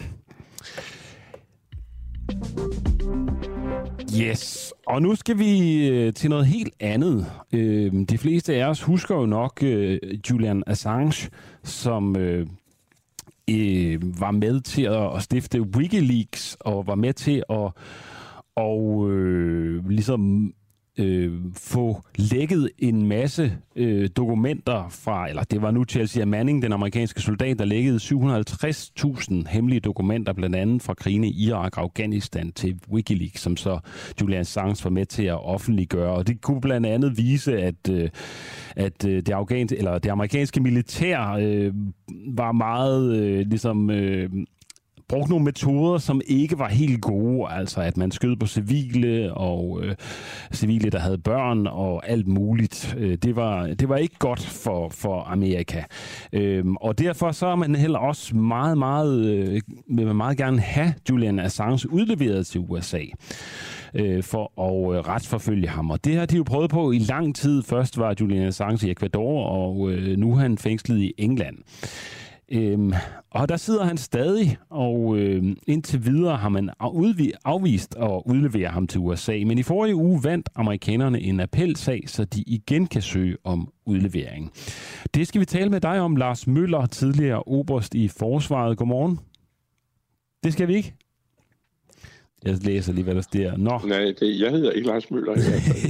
Yes, 4.20 4.72
og 4.86 5.02
nu 5.02 5.14
skal 5.14 5.38
vi 5.38 5.86
øh, 5.88 6.12
til 6.12 6.30
noget 6.30 6.46
helt 6.46 6.74
andet. 6.80 7.26
Øh, 7.52 7.92
de 8.08 8.18
fleste 8.18 8.54
af 8.54 8.68
os 8.68 8.82
husker 8.82 9.14
jo 9.14 9.26
nok 9.26 9.62
øh, 9.62 9.98
Julian 10.30 10.62
Assange, 10.66 11.30
som 11.62 12.16
var 14.18 14.30
med 14.30 14.60
til 14.60 14.82
at, 14.82 15.16
at 15.16 15.22
stifte 15.22 15.62
Wikileaks 15.62 16.56
og 16.60 16.86
var 16.86 16.94
med 16.94 17.12
til 17.12 17.42
at 17.50 17.72
og 18.56 19.10
øh, 19.10 19.88
ligesom 19.88 20.52
øh, 20.98 21.32
få 21.54 22.02
lækket 22.16 22.70
en 22.78 23.06
masse 23.06 23.52
øh, 23.76 24.08
dokumenter 24.16 24.88
fra, 24.90 25.28
eller 25.28 25.42
det 25.42 25.62
var 25.62 25.70
nu 25.70 25.84
Chelsea 25.84 26.24
Manning, 26.24 26.62
den 26.62 26.72
amerikanske 26.72 27.20
soldat, 27.20 27.58
der 27.58 27.64
lækkede 27.64 27.96
750.000 27.96 29.48
hemmelige 29.48 29.80
dokumenter, 29.80 30.32
blandt 30.32 30.56
andet 30.56 30.82
fra 30.82 30.94
krigene 30.94 31.28
i 31.28 31.46
Irak 31.46 31.76
og 31.78 31.82
Afghanistan 31.82 32.52
til 32.52 32.80
Wikileaks, 32.90 33.40
som 33.40 33.56
så 33.56 33.78
Julian 34.20 34.40
Assange 34.40 34.84
var 34.84 34.90
med 34.90 35.06
til 35.06 35.24
at 35.24 35.44
offentliggøre. 35.44 36.10
Og 36.10 36.26
det 36.26 36.40
kunne 36.40 36.60
blandt 36.60 36.86
andet 36.86 37.18
vise, 37.18 37.58
at, 37.58 37.88
øh, 37.90 38.08
at 38.76 39.06
øh, 39.06 39.16
det, 39.16 39.30
afghans, 39.30 39.72
eller 39.72 39.98
det 39.98 40.10
amerikanske 40.10 40.60
militær 40.60 41.30
øh, 41.30 41.74
var 42.26 42.52
meget 42.52 43.16
øh, 43.16 43.46
ligesom... 43.46 43.90
Øh, 43.90 44.30
brugt 45.08 45.28
nogle 45.30 45.44
metoder, 45.44 45.98
som 45.98 46.20
ikke 46.26 46.58
var 46.58 46.68
helt 46.68 47.02
gode. 47.02 47.50
Altså 47.50 47.80
at 47.80 47.96
man 47.96 48.10
skød 48.10 48.36
på 48.36 48.46
civile 48.46 49.34
og 49.34 49.80
øh, 49.82 49.94
civile, 50.52 50.90
der 50.90 50.98
havde 50.98 51.18
børn 51.18 51.66
og 51.66 52.08
alt 52.08 52.26
muligt. 52.26 52.96
Øh, 52.98 53.18
det, 53.22 53.36
var, 53.36 53.66
det 53.66 53.88
var 53.88 53.96
ikke 53.96 54.18
godt 54.18 54.40
for, 54.40 54.88
for 54.88 55.22
Amerika. 55.22 55.82
Øh, 56.32 56.64
og 56.80 56.98
derfor 56.98 57.32
så 57.32 57.46
er 57.46 57.56
man 57.56 57.74
heller 57.74 57.98
også 57.98 58.36
meget, 58.36 58.78
meget, 58.78 59.26
øh, 59.26 59.60
vil 59.88 60.06
man 60.06 60.16
meget 60.16 60.36
gerne 60.36 60.60
have 60.60 60.94
Julian 61.10 61.38
Assange 61.38 61.92
udleveret 61.92 62.46
til 62.46 62.60
USA 62.60 63.02
øh, 63.94 64.22
for 64.22 64.60
at 64.60 64.96
øh, 64.96 65.08
retsforfølge 65.08 65.68
ham. 65.68 65.90
Og 65.90 66.04
det 66.04 66.16
har 66.16 66.26
de 66.26 66.36
jo 66.36 66.42
prøvet 66.42 66.70
på 66.70 66.92
i 66.92 66.98
lang 66.98 67.36
tid. 67.36 67.62
Først 67.62 67.98
var 67.98 68.14
Julian 68.20 68.46
Assange 68.46 68.88
i 68.88 68.90
Ecuador, 68.90 69.46
og 69.46 69.90
øh, 69.90 70.18
nu 70.18 70.32
er 70.32 70.36
han 70.36 70.58
fængslet 70.58 70.98
i 70.98 71.12
England. 71.18 71.56
Øhm, 72.52 72.92
og 73.30 73.48
der 73.48 73.56
sidder 73.56 73.84
han 73.84 73.96
stadig, 73.96 74.56
og 74.70 75.18
øhm, 75.18 75.56
indtil 75.66 76.06
videre 76.06 76.36
har 76.36 76.48
man 76.48 76.70
afvist 77.44 77.96
at 77.96 78.22
udlevere 78.26 78.68
ham 78.68 78.86
til 78.86 79.00
USA. 79.00 79.42
Men 79.46 79.58
i 79.58 79.62
forrige 79.62 79.94
uge 79.94 80.24
vandt 80.24 80.48
amerikanerne 80.54 81.20
en 81.20 81.40
appelsag, 81.40 82.02
så 82.06 82.24
de 82.24 82.42
igen 82.46 82.86
kan 82.86 83.02
søge 83.02 83.36
om 83.44 83.72
udlevering. 83.86 84.52
Det 85.14 85.28
skal 85.28 85.40
vi 85.40 85.44
tale 85.44 85.70
med 85.70 85.80
dig 85.80 86.00
om, 86.00 86.16
Lars 86.16 86.46
Møller, 86.46 86.86
tidligere 86.86 87.42
oberst 87.42 87.94
i 87.94 88.08
Forsvaret. 88.08 88.78
Godmorgen. 88.78 89.18
Det 90.44 90.52
skal 90.52 90.68
vi 90.68 90.74
ikke? 90.74 90.94
Jeg 92.44 92.54
læser 92.62 92.92
lige, 92.92 93.04
hvad 93.04 93.14
der 93.14 93.20
sker. 93.20 93.56
Nå. 93.56 93.80
Nej, 93.86 94.14
det, 94.20 94.40
jeg 94.40 94.50
hedder 94.50 94.70
ikke 94.70 94.88
Lars 94.88 95.10
Møller. 95.10 95.34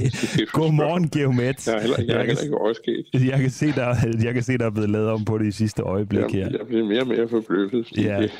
Godmorgen, 0.53 1.09
Geomet. 1.09 1.67
Jeg 1.67 1.75
er 1.75 1.81
heller, 1.81 1.95
jeg, 1.99 2.07
jeg, 2.07 2.25
heller 2.25 2.43
ikke 2.43 2.57
oversket. 2.57 3.05
Jeg 3.13 3.39
kan, 3.39 3.49
se, 3.49 3.71
der, 3.71 3.95
jeg 4.23 4.33
kan 4.33 4.43
se, 4.43 4.57
der 4.57 4.65
er 4.65 4.69
blevet 4.69 4.89
lavet 4.89 5.09
om 5.09 5.25
på 5.25 5.37
det 5.37 5.47
i 5.47 5.51
sidste 5.51 5.81
øjeblik 5.81 6.21
jeg, 6.21 6.29
her. 6.31 6.49
Jeg 6.57 6.67
bliver 6.67 6.85
mere 6.85 7.01
og 7.01 7.07
mere 7.07 7.27
forbløffet. 7.29 7.97
Ja. 7.97 8.21
Det, 8.21 8.31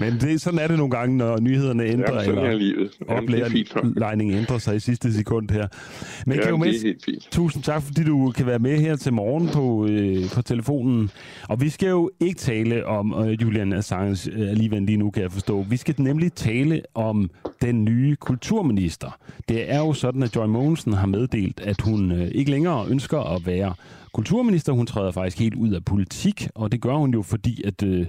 men 0.00 0.20
det, 0.20 0.40
sådan 0.40 0.58
er 0.58 0.68
det 0.68 0.76
nogle 0.76 0.90
gange, 0.90 1.16
når 1.16 1.40
nyhederne 1.40 1.84
ændrer, 1.84 2.22
ja, 2.22 2.28
eller 2.28 2.52
livet. 2.54 2.90
oplejningen 3.08 4.38
ændrer 4.38 4.58
sig 4.58 4.76
i 4.76 4.80
sidste 4.80 5.14
sekund 5.14 5.50
her. 5.50 5.66
Men 6.26 6.38
ja, 6.38 6.46
Geomet, 6.46 6.66
det 6.68 6.76
er 6.76 6.80
helt 6.82 7.04
fint. 7.04 7.28
tusind 7.30 7.62
tak, 7.62 7.82
fordi 7.82 8.04
du 8.04 8.32
kan 8.36 8.46
være 8.46 8.58
med 8.58 8.78
her 8.78 8.96
til 8.96 9.12
morgen 9.12 9.48
på, 9.48 9.86
øh, 9.86 10.30
på 10.34 10.42
telefonen. 10.42 11.10
Og 11.48 11.60
vi 11.60 11.68
skal 11.68 11.88
jo 11.88 12.10
ikke 12.20 12.38
tale 12.38 12.86
om 12.86 13.14
øh, 13.24 13.42
Julian 13.42 13.72
Assange 13.72 14.30
øh, 14.32 14.50
alligevel 14.50 14.82
lige 14.82 14.96
nu, 14.96 15.10
kan 15.10 15.22
jeg 15.22 15.32
forstå. 15.32 15.62
Vi 15.62 15.76
skal 15.76 15.94
nemlig 15.98 16.32
tale 16.32 16.82
om 16.94 17.30
den 17.62 17.84
nye 17.84 18.16
kulturminister. 18.16 19.18
Det 19.48 19.72
er 19.72 19.78
jo 19.78 19.92
sådan, 19.92 20.22
at 20.22 20.36
Joy 20.36 20.46
Mogensen 20.46 20.92
har 20.92 21.06
meddelt, 21.06 21.60
at 21.60 21.80
hun 21.80 22.12
øh, 22.12 22.30
ikke 22.34 22.50
længere 22.50 22.86
ønsker 22.88 23.18
at 23.36 23.46
være 23.46 23.74
kulturminister. 24.12 24.72
Hun 24.72 24.86
træder 24.86 25.10
faktisk 25.10 25.38
helt 25.38 25.54
ud 25.54 25.70
af 25.72 25.84
politik, 25.84 26.48
og 26.54 26.72
det 26.72 26.80
gør 26.80 26.94
hun 26.94 27.10
jo 27.10 27.22
fordi, 27.22 27.62
at... 27.64 27.82
Øh, 27.82 28.06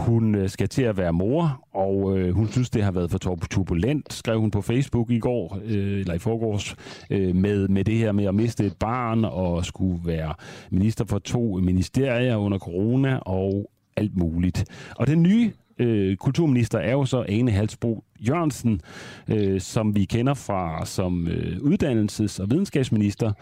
hun 0.00 0.34
øh, 0.34 0.48
skal 0.48 0.68
til 0.68 0.82
at 0.82 0.96
være 0.96 1.12
mor, 1.12 1.64
og 1.72 2.18
øh, 2.18 2.34
hun 2.34 2.48
synes, 2.48 2.70
det 2.70 2.82
har 2.82 2.90
været 2.90 3.10
for 3.10 3.18
turbulent, 3.50 4.12
skrev 4.12 4.40
hun 4.40 4.50
på 4.50 4.62
Facebook 4.62 5.10
i 5.10 5.18
går, 5.18 5.58
øh, 5.64 6.00
eller 6.00 6.14
i 6.14 6.18
forgårs, 6.18 6.76
øh, 7.10 7.36
med, 7.36 7.68
med 7.68 7.84
det 7.84 7.94
her 7.94 8.12
med 8.12 8.24
at 8.24 8.34
miste 8.34 8.66
et 8.66 8.76
barn 8.76 9.24
og 9.24 9.64
skulle 9.64 10.00
være 10.04 10.34
minister 10.70 11.04
for 11.04 11.18
to 11.18 11.60
ministerier 11.62 12.36
under 12.36 12.58
corona 12.58 13.16
og 13.16 13.70
alt 13.96 14.16
muligt. 14.16 14.64
Og 14.96 15.06
den 15.06 15.22
nye 15.22 15.52
øh, 15.78 16.16
kulturminister 16.16 16.78
er 16.78 16.92
jo 16.92 17.04
så 17.04 17.24
Ane 17.28 17.50
Halsbro 17.50 18.04
Jørgensen, 18.20 18.80
øh, 19.28 19.60
som 19.60 19.96
vi 19.96 20.04
kender 20.04 20.34
fra 20.34 20.86
som 20.86 21.28
øh, 21.28 21.56
uddannelses- 21.56 22.42
og 22.42 22.50
videnskabsminister. 22.50 23.32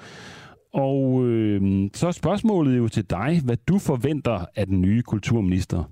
Og 0.73 1.25
øh, 1.25 1.91
så 1.95 2.07
er 2.07 2.13
spørgsmålet 2.13 2.79
jo 2.79 2.89
til 2.89 3.11
dig, 3.11 3.41
hvad 3.45 3.57
du 3.69 3.79
forventer 3.79 4.45
af 4.57 4.67
den 4.67 4.81
nye 4.81 5.03
kulturminister. 5.03 5.85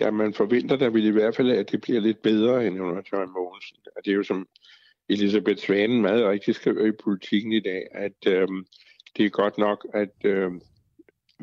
Ja, 0.00 0.10
man 0.10 0.34
forventer 0.34 0.76
da 0.76 0.86
vel 0.86 1.04
i 1.04 1.10
hvert 1.10 1.36
fald, 1.36 1.50
at 1.50 1.70
det 1.72 1.80
bliver 1.80 2.00
lidt 2.00 2.22
bedre 2.22 2.66
end 2.66 2.80
under 2.80 3.02
Joy 3.12 3.26
Mogensen. 3.26 3.76
Og 3.96 4.04
det 4.04 4.10
er 4.10 4.16
jo 4.16 4.22
som 4.22 4.48
Elisabeth 5.08 5.58
Svanen 5.58 6.02
meget 6.02 6.28
rigtigt 6.28 6.56
skriver 6.56 6.86
i 6.86 6.92
politikken 7.04 7.52
i 7.52 7.60
dag, 7.60 7.86
at 7.90 8.26
øh, 8.26 8.48
det 9.16 9.26
er 9.26 9.30
godt 9.30 9.58
nok 9.58 9.86
at 9.94 10.14
øh, 10.24 10.52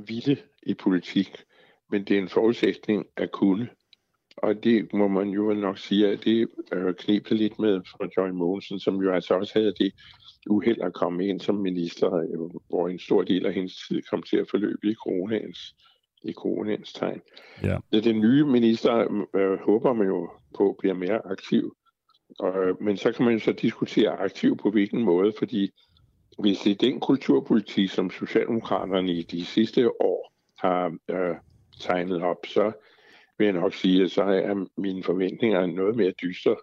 ville 0.07 0.38
i 0.64 0.73
politik, 0.73 1.44
men 1.91 2.03
det 2.03 2.18
er 2.18 2.22
en 2.22 2.30
forudsætning 2.30 3.06
at 3.18 3.32
kunne. 3.32 3.69
Og 4.38 4.64
det 4.64 4.94
må 4.94 5.07
man 5.07 5.30
jo 5.30 5.53
nok 5.53 5.77
sige, 5.77 6.07
at 6.07 6.26
det 6.26 6.48
øh, 6.73 6.94
kniber 6.94 7.36
lidt 7.36 7.60
med 7.60 7.82
for 7.91 8.10
Joy 8.18 8.30
Mogensen, 8.30 8.80
som 8.80 9.02
jo 9.02 9.14
altså 9.14 9.34
også 9.34 9.60
havde 9.60 9.73
det 9.80 9.94
uheld 10.49 10.82
at 10.82 10.94
komme 10.94 11.27
ind 11.27 11.40
som 11.40 11.56
minister, 11.56 12.14
øh, 12.14 12.61
hvor 12.69 12.88
en 12.88 12.99
stor 12.99 13.22
del 13.22 13.45
af 13.45 13.53
hendes 13.53 13.88
tid 13.88 14.02
kom 14.02 14.23
til 14.23 14.38
at 14.38 14.49
forløbe 14.49 14.88
i 14.91 14.94
coronaens, 14.94 15.76
i 16.26 16.34
coronaens 16.34 16.93
tegn. 16.93 17.22
Ja. 17.64 17.77
Så 17.93 18.02
den 18.02 18.19
nye 18.19 18.45
minister 18.45 19.26
øh, 19.35 19.60
håber 19.60 19.93
man 19.93 20.07
jo 20.07 20.30
på 20.57 20.76
bliver 20.80 20.95
mere 20.95 21.26
aktiv. 21.26 21.76
Og, 22.39 22.53
men 22.81 22.97
så 22.97 23.11
kan 23.11 23.26
man 23.26 23.34
jo 23.34 23.39
så 23.39 23.52
diskutere 23.52 24.10
aktiv 24.10 24.57
på 24.57 24.72
hvilken 24.72 25.03
måde, 25.03 25.34
fordi 25.38 25.72
hvis 26.39 26.60
det 26.60 26.72
er 26.72 26.76
den 26.76 26.99
kulturpolitik, 26.99 27.89
som 27.89 28.10
Socialdemokraterne 28.10 29.11
i 29.11 29.22
de 29.22 29.45
sidste 29.45 30.02
år 30.02 30.34
har 30.60 30.97
øh, 31.10 31.35
tegnet 31.80 32.22
op, 32.22 32.45
så 32.45 32.72
vil 33.38 33.45
jeg 33.45 33.53
nok 33.53 33.73
sige, 33.73 34.03
at 34.03 34.11
så 34.11 34.23
er 34.23 34.65
mine 34.77 35.03
forventninger 35.03 35.65
noget 35.65 35.95
mere 35.95 36.14
dystre. 36.23 36.56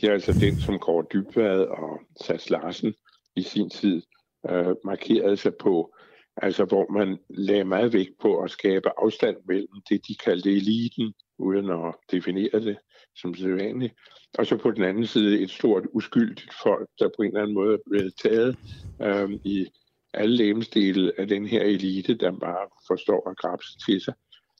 Det 0.00 0.08
er 0.08 0.12
altså 0.12 0.32
den, 0.32 0.54
som 0.54 0.78
Kåre 0.78 1.06
Dybvad 1.12 1.60
og 1.60 2.00
Sas 2.20 2.50
Larsen 2.50 2.94
i 3.36 3.42
sin 3.42 3.70
tid 3.70 4.02
øh, 4.50 4.74
markerede 4.84 5.36
sig 5.36 5.52
på, 5.54 5.95
altså 6.36 6.64
hvor 6.64 6.92
man 6.92 7.18
lagde 7.28 7.64
meget 7.64 7.92
vægt 7.92 8.18
på 8.20 8.38
at 8.38 8.50
skabe 8.50 8.88
afstand 8.98 9.36
mellem 9.48 9.80
det, 9.90 10.00
de 10.08 10.14
kaldte 10.14 10.50
eliten, 10.50 11.14
uden 11.38 11.70
at 11.70 11.94
definere 12.10 12.60
det 12.60 12.76
som 13.16 13.34
sædvanligt, 13.34 13.94
og 14.38 14.46
så 14.46 14.56
på 14.56 14.70
den 14.70 14.84
anden 14.84 15.06
side 15.06 15.40
et 15.40 15.50
stort 15.50 15.84
uskyldigt 15.92 16.54
folk, 16.62 16.88
der 16.98 17.08
på 17.16 17.22
en 17.22 17.28
eller 17.28 17.42
anden 17.42 17.54
måde 17.54 17.74
er 17.74 17.90
blevet 17.90 18.14
taget 18.22 18.56
øh, 19.02 19.30
i 19.44 19.66
alle 20.14 20.36
lemsdele 20.36 21.12
af 21.18 21.28
den 21.28 21.46
her 21.46 21.62
elite, 21.62 22.14
der 22.14 22.38
bare 22.38 22.68
forstår 22.86 23.30
at 23.30 23.36
grabse 23.36 23.78
til 23.86 24.00
sig. 24.00 24.14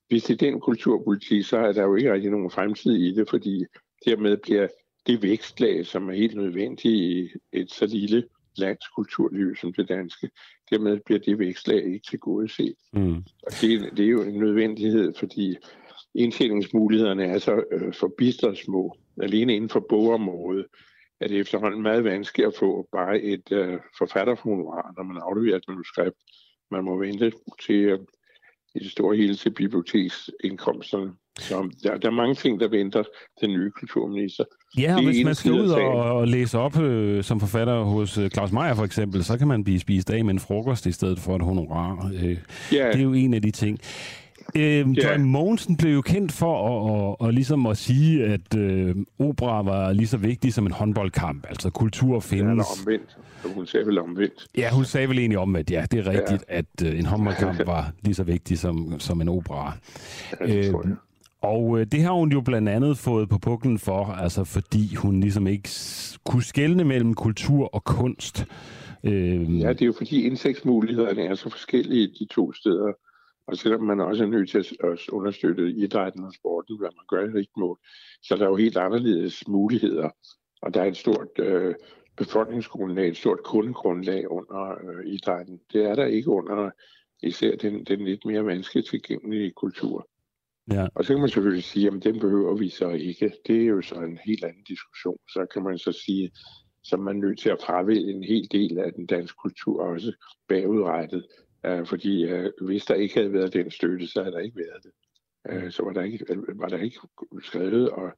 Hvis 0.08 0.24
det 0.24 0.34
er 0.42 0.50
den 0.50 0.60
kulturpolitik, 0.60 1.44
så 1.44 1.56
er 1.56 1.72
der 1.72 1.82
jo 1.82 1.94
ikke 1.94 2.12
rigtig 2.12 2.30
nogen 2.30 2.50
fremtid 2.50 2.92
i 2.92 3.14
det, 3.14 3.28
fordi 3.30 3.64
dermed 4.04 4.36
bliver 4.36 4.68
det 5.06 5.22
vækstlag, 5.22 5.86
som 5.86 6.08
er 6.08 6.14
helt 6.14 6.36
nødvendigt 6.36 6.94
i 6.94 7.28
et 7.52 7.70
så 7.70 7.86
lille 7.86 8.24
lands 8.58 8.88
kulturliv 8.96 9.56
som 9.56 9.72
det 9.72 9.88
danske, 9.88 10.30
dermed 10.70 11.00
bliver 11.06 11.18
det 11.18 11.38
vækstlag 11.38 11.84
ikke 11.84 12.06
til 12.10 12.18
gode 12.18 12.48
set. 12.48 12.76
Mm. 12.92 13.16
Og 13.16 13.52
det, 13.60 13.96
det 13.96 14.04
er 14.04 14.10
jo 14.10 14.22
en 14.22 14.38
nødvendighed, 14.38 15.14
fordi 15.18 15.56
indtjeningsmulighederne 16.14 17.24
er 17.24 17.38
så 17.38 17.64
øh, 17.72 17.94
forbistret 17.94 18.58
små. 18.58 18.96
Alene 19.22 19.56
inden 19.56 19.70
for 19.70 19.86
bogområdet 19.88 20.66
er 21.20 21.28
det 21.28 21.40
efterhånden 21.40 21.82
meget 21.82 22.04
vanskeligt 22.04 22.46
at 22.46 22.54
få 22.58 22.88
bare 22.92 23.20
et 23.20 23.52
øh, 23.52 23.78
forfatterhonorar, 23.98 24.92
når 24.96 25.02
man 25.02 25.22
afleverer 25.22 25.56
et 25.56 25.68
manuskript. 25.68 26.16
Man 26.70 26.84
må 26.84 26.98
vente 26.98 27.32
til 27.66 27.84
øh, 27.84 27.98
i 28.74 28.78
det 28.78 28.90
store 28.90 29.16
hele 29.16 29.34
til 29.34 29.50
biblioteksindkomsterne. 29.50 31.10
Så 31.38 31.70
der, 31.82 31.96
der 31.96 32.08
er 32.08 32.12
mange 32.12 32.34
ting, 32.34 32.60
der 32.60 32.68
venter 32.68 33.02
den 33.40 33.50
nye 33.50 33.70
kulturminister. 33.70 34.44
Ja, 34.78 34.96
og 34.96 35.04
hvis 35.04 35.24
man 35.24 35.34
skal 35.34 35.52
ud 35.52 35.68
og, 35.68 36.16
og 36.16 36.28
læse 36.28 36.58
op 36.58 36.80
øh, 36.80 37.24
som 37.24 37.40
forfatter 37.40 37.82
hos 37.82 38.18
øh, 38.18 38.30
Claus 38.30 38.52
Meier 38.52 38.74
for 38.74 38.84
eksempel, 38.84 39.24
så 39.24 39.38
kan 39.38 39.48
man 39.48 39.64
blive 39.64 39.80
spist 39.80 40.10
af 40.10 40.24
med 40.24 40.34
en 40.34 40.40
frokost 40.40 40.86
i 40.86 40.92
stedet 40.92 41.18
for 41.18 41.36
et 41.36 41.42
honorar. 41.42 42.10
Øh, 42.14 42.38
Ja. 42.72 42.86
Det 42.86 42.98
er 42.98 43.02
jo 43.02 43.12
en 43.12 43.34
af 43.34 43.42
de 43.42 43.50
ting. 43.50 43.78
Øh, 44.54 44.88
Joy 44.90 45.18
Mogensen 45.18 45.76
blev 45.76 45.94
jo 45.94 46.00
kendt 46.02 46.32
for 46.32 46.68
at, 46.68 47.16
at, 47.20 47.28
at, 47.28 47.34
ligesom 47.34 47.66
at 47.66 47.76
sige, 47.76 48.24
at 48.24 48.56
øh, 48.58 48.94
opera 49.18 49.62
var 49.62 49.92
lige 49.92 50.06
så 50.06 50.16
vigtig 50.16 50.54
som 50.54 50.66
en 50.66 50.72
håndboldkamp. 50.72 51.46
Altså 51.48 51.70
kultur 51.70 52.14
Ja, 52.14 52.18
findes. 52.18 52.50
eller 52.50 52.64
omvendt. 52.80 53.16
Hun 53.54 53.66
sagde 53.66 53.86
vel 53.86 53.98
omvendt. 53.98 54.46
Ja, 54.56 54.70
hun 54.72 54.84
sagde 54.84 55.08
vel 55.08 55.18
egentlig 55.18 55.38
om, 55.38 55.56
at 55.56 55.70
ja, 55.70 55.84
det 55.90 55.98
er 56.06 56.10
rigtigt, 56.10 56.44
ja. 56.48 56.56
at 56.58 56.66
øh, 56.84 56.98
en 56.98 57.06
håndboldkamp 57.06 57.66
var 57.66 57.92
lige 58.02 58.14
så 58.14 58.22
vigtig 58.24 58.58
som, 58.58 58.94
som 59.00 59.20
en 59.20 59.28
opera. 59.28 59.72
Ja, 60.40 60.56
øh, 60.68 60.74
og 61.40 61.80
øh, 61.80 61.86
det 61.92 62.02
har 62.02 62.12
hun 62.12 62.32
jo 62.32 62.40
blandt 62.40 62.68
andet 62.68 62.98
fået 62.98 63.28
på 63.28 63.38
puklen 63.38 63.78
for, 63.78 64.04
altså 64.04 64.44
fordi 64.44 64.94
hun 64.94 65.20
ligesom 65.20 65.46
ikke 65.46 65.68
kunne 66.24 66.42
skelne 66.42 66.84
mellem 66.84 67.14
kultur 67.14 67.74
og 67.74 67.84
kunst. 67.84 68.46
Øh, 69.04 69.60
Ja, 69.60 69.68
det 69.72 69.82
er 69.82 69.86
jo 69.86 69.94
fordi 69.96 70.22
indtægtsmulighederne 70.26 71.22
er 71.22 71.34
så 71.34 71.50
forskellige 71.50 72.08
de 72.18 72.26
to 72.30 72.52
steder. 72.52 72.92
Og 73.46 73.56
selvom 73.56 73.82
man 73.82 74.00
også 74.00 74.24
er 74.24 74.28
nødt 74.28 74.50
til 74.50 74.58
at 74.58 75.08
understøtte 75.08 75.70
idrætten 75.70 76.24
og 76.24 76.34
sporten, 76.34 76.78
hvad 76.78 76.88
man 76.96 77.06
gør 77.08 77.28
i 77.28 77.38
rigt 77.38 77.56
mål, 77.56 77.78
så 78.22 78.34
er 78.34 78.38
der 78.38 78.46
jo 78.46 78.56
helt 78.56 78.76
anderledes 78.76 79.48
muligheder. 79.48 80.10
Og 80.62 80.74
der 80.74 80.82
er 80.82 80.86
et 80.86 80.96
stort 80.96 81.38
øh, 81.38 81.74
befolkningsgrundlag, 82.16 83.08
et 83.08 83.16
stort 83.16 83.42
kundegrundlag 83.44 84.30
under 84.30 84.70
øh, 84.70 85.06
idrætten. 85.06 85.60
Det 85.72 85.84
er 85.84 85.94
der 85.94 86.04
ikke 86.04 86.30
under 86.30 86.70
især 87.22 87.56
den, 87.56 87.84
den 87.84 88.04
lidt 88.04 88.24
mere 88.24 88.46
vanskeligt 88.46 88.88
tilgængelige 88.88 89.52
kultur. 89.56 90.08
Ja. 90.72 90.86
Og 90.94 91.04
så 91.04 91.12
kan 91.12 91.20
man 91.20 91.28
selvfølgelig 91.28 91.64
sige, 91.64 91.86
at 91.86 92.04
den 92.04 92.20
behøver 92.20 92.56
vi 92.56 92.68
så 92.68 92.88
ikke. 92.90 93.32
Det 93.46 93.62
er 93.62 93.66
jo 93.66 93.82
så 93.82 93.94
en 93.94 94.18
helt 94.24 94.44
anden 94.44 94.64
diskussion. 94.68 95.18
Så 95.28 95.46
kan 95.52 95.62
man 95.62 95.78
så 95.78 95.92
sige, 95.92 96.30
så 96.82 96.96
er 96.96 97.00
man 97.00 97.16
nødt 97.16 97.38
til 97.38 97.48
at 97.48 97.62
fravælge 97.66 98.12
en 98.12 98.24
hel 98.24 98.48
del 98.50 98.78
af 98.78 98.92
den 98.92 99.06
danske 99.06 99.36
kultur 99.42 99.82
også 99.82 100.12
bagudrettet. 100.48 101.26
Uh, 101.68 101.86
fordi 101.86 102.32
uh, 102.32 102.66
hvis 102.66 102.84
der 102.84 102.94
ikke 102.94 103.14
havde 103.14 103.32
været 103.32 103.52
den 103.52 103.70
støtte, 103.70 104.06
så 104.06 104.22
havde 104.22 104.34
der 104.34 104.40
ikke 104.40 104.56
været 104.56 104.82
det. 104.82 104.92
Uh, 105.64 105.70
så 105.70 105.82
var 105.82 105.92
der 105.92 106.02
ikke, 106.02 106.26
var 106.54 106.68
der 106.68 106.78
ikke 106.78 106.98
skrevet 107.42 107.90
og 107.90 108.12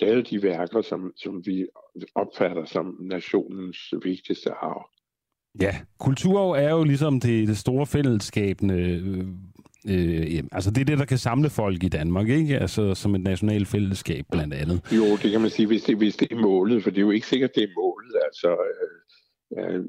lavet 0.00 0.30
de 0.30 0.42
værker, 0.42 0.82
som, 0.82 1.12
som 1.16 1.46
vi 1.46 1.66
opfatter 2.14 2.64
som 2.64 2.96
nationens 3.00 3.94
vigtigste 4.02 4.50
arv. 4.50 4.90
Ja, 5.60 5.74
kulturarv 5.98 6.50
er 6.50 6.70
jo 6.70 6.84
ligesom 6.84 7.20
det, 7.20 7.48
det 7.48 7.58
store 7.58 7.86
fællesskabende... 7.86 8.80
Øh, 8.80 9.18
øh, 9.88 10.42
altså 10.52 10.70
det 10.70 10.80
er 10.80 10.84
det, 10.84 10.98
der 10.98 11.04
kan 11.04 11.18
samle 11.18 11.50
folk 11.50 11.84
i 11.84 11.88
Danmark, 11.88 12.28
ikke? 12.28 12.58
Altså 12.58 12.94
som 12.94 13.14
et 13.14 13.20
nationalt 13.20 13.68
fællesskab 13.68 14.24
blandt 14.30 14.54
andet. 14.54 14.92
Jo, 14.92 15.16
det 15.22 15.30
kan 15.32 15.40
man 15.40 15.50
sige, 15.50 15.66
hvis 15.66 15.82
det, 15.82 15.96
hvis 15.96 16.16
det 16.16 16.32
er 16.32 16.36
målet, 16.36 16.82
for 16.82 16.90
det 16.90 16.98
er 16.98 17.02
jo 17.02 17.10
ikke 17.10 17.26
sikkert, 17.26 17.54
det 17.54 17.62
er 17.62 17.74
målet. 17.76 18.14
Altså, 18.24 18.48
øh, 18.48 18.54
øh, 18.84 19.00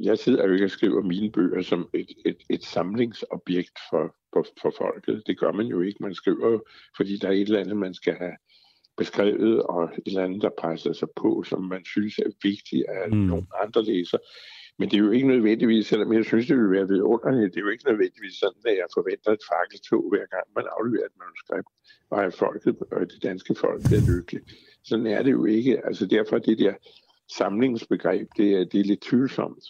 jeg 0.02 0.18
sidder 0.18 0.48
jo 0.48 0.53
ikke 0.53 0.65
og 0.65 0.72
skriver 0.72 1.02
mine 1.02 1.32
bøger 1.32 1.61
som 1.61 1.90
et, 1.94 2.07
et, 2.26 2.38
et 2.49 2.64
samlingsobjekt 2.64 3.80
for, 3.90 4.15
for, 4.34 4.45
for 4.61 4.73
folket. 4.77 5.23
Det 5.27 5.40
gør 5.40 5.52
man 5.52 5.65
jo 5.65 5.82
ikke. 5.82 5.98
Man 5.99 6.15
skriver 6.15 6.49
jo, 6.52 6.64
fordi 6.98 7.18
der 7.18 7.27
er 7.27 7.32
et 7.32 7.41
eller 7.41 7.60
andet, 7.60 7.77
man 7.77 7.94
skal 7.94 8.14
have 8.14 8.36
beskrevet, 8.98 9.64
og 9.64 9.84
et 9.84 10.07
eller 10.07 10.23
andet, 10.23 10.41
der 10.41 10.49
presser 10.57 10.94
sig 10.94 11.07
på, 11.15 11.44
som 11.44 11.64
man 11.64 11.86
synes 11.86 12.18
er 12.19 12.32
vigtigt 12.44 12.86
at 12.88 13.11
mm. 13.11 13.18
nogle 13.18 13.48
andre 13.64 13.84
læser. 13.84 14.18
Men 14.80 14.90
det 14.90 14.98
er 14.98 15.03
jo 15.03 15.11
ikke 15.11 15.27
nødvendigvis, 15.27 15.88
selvom 15.88 16.14
jeg 16.14 16.26
synes, 16.26 16.48
det 16.48 16.57
vil 16.57 16.72
være 16.72 16.88
vidunderligt, 16.88 17.53
det 17.53 17.60
er 17.60 17.65
jo 17.65 17.69
ikke 17.69 17.90
nødvendigvis 17.90 18.36
sådan, 18.44 18.64
at 18.65 18.77
jeg 18.82 18.88
forventer 18.94 19.32
et 19.32 19.48
fakkeltog, 19.52 20.03
hver 20.10 20.26
gang 20.34 20.45
man 20.56 20.65
afleverer 20.77 21.06
et 21.06 21.18
manuskript, 21.23 21.69
og 22.10 22.26
at 22.26 22.34
folket, 22.34 22.76
og 22.91 23.02
det 23.11 23.23
danske 23.23 23.56
folk 23.56 23.80
bliver 23.88 24.03
lykkeligt. 24.11 24.45
Sådan 24.84 25.07
er 25.07 25.22
det 25.23 25.32
jo 25.32 25.45
ikke. 25.45 25.86
Altså 25.88 26.06
derfor 26.06 26.36
er 26.36 26.40
det 26.40 26.60
der 26.60 26.73
samlingsbegreb, 27.31 28.27
det 28.38 28.52
er, 28.53 28.64
det 28.64 28.80
er 28.80 28.84
lidt 28.84 29.02
tvivlsomt. 29.02 29.64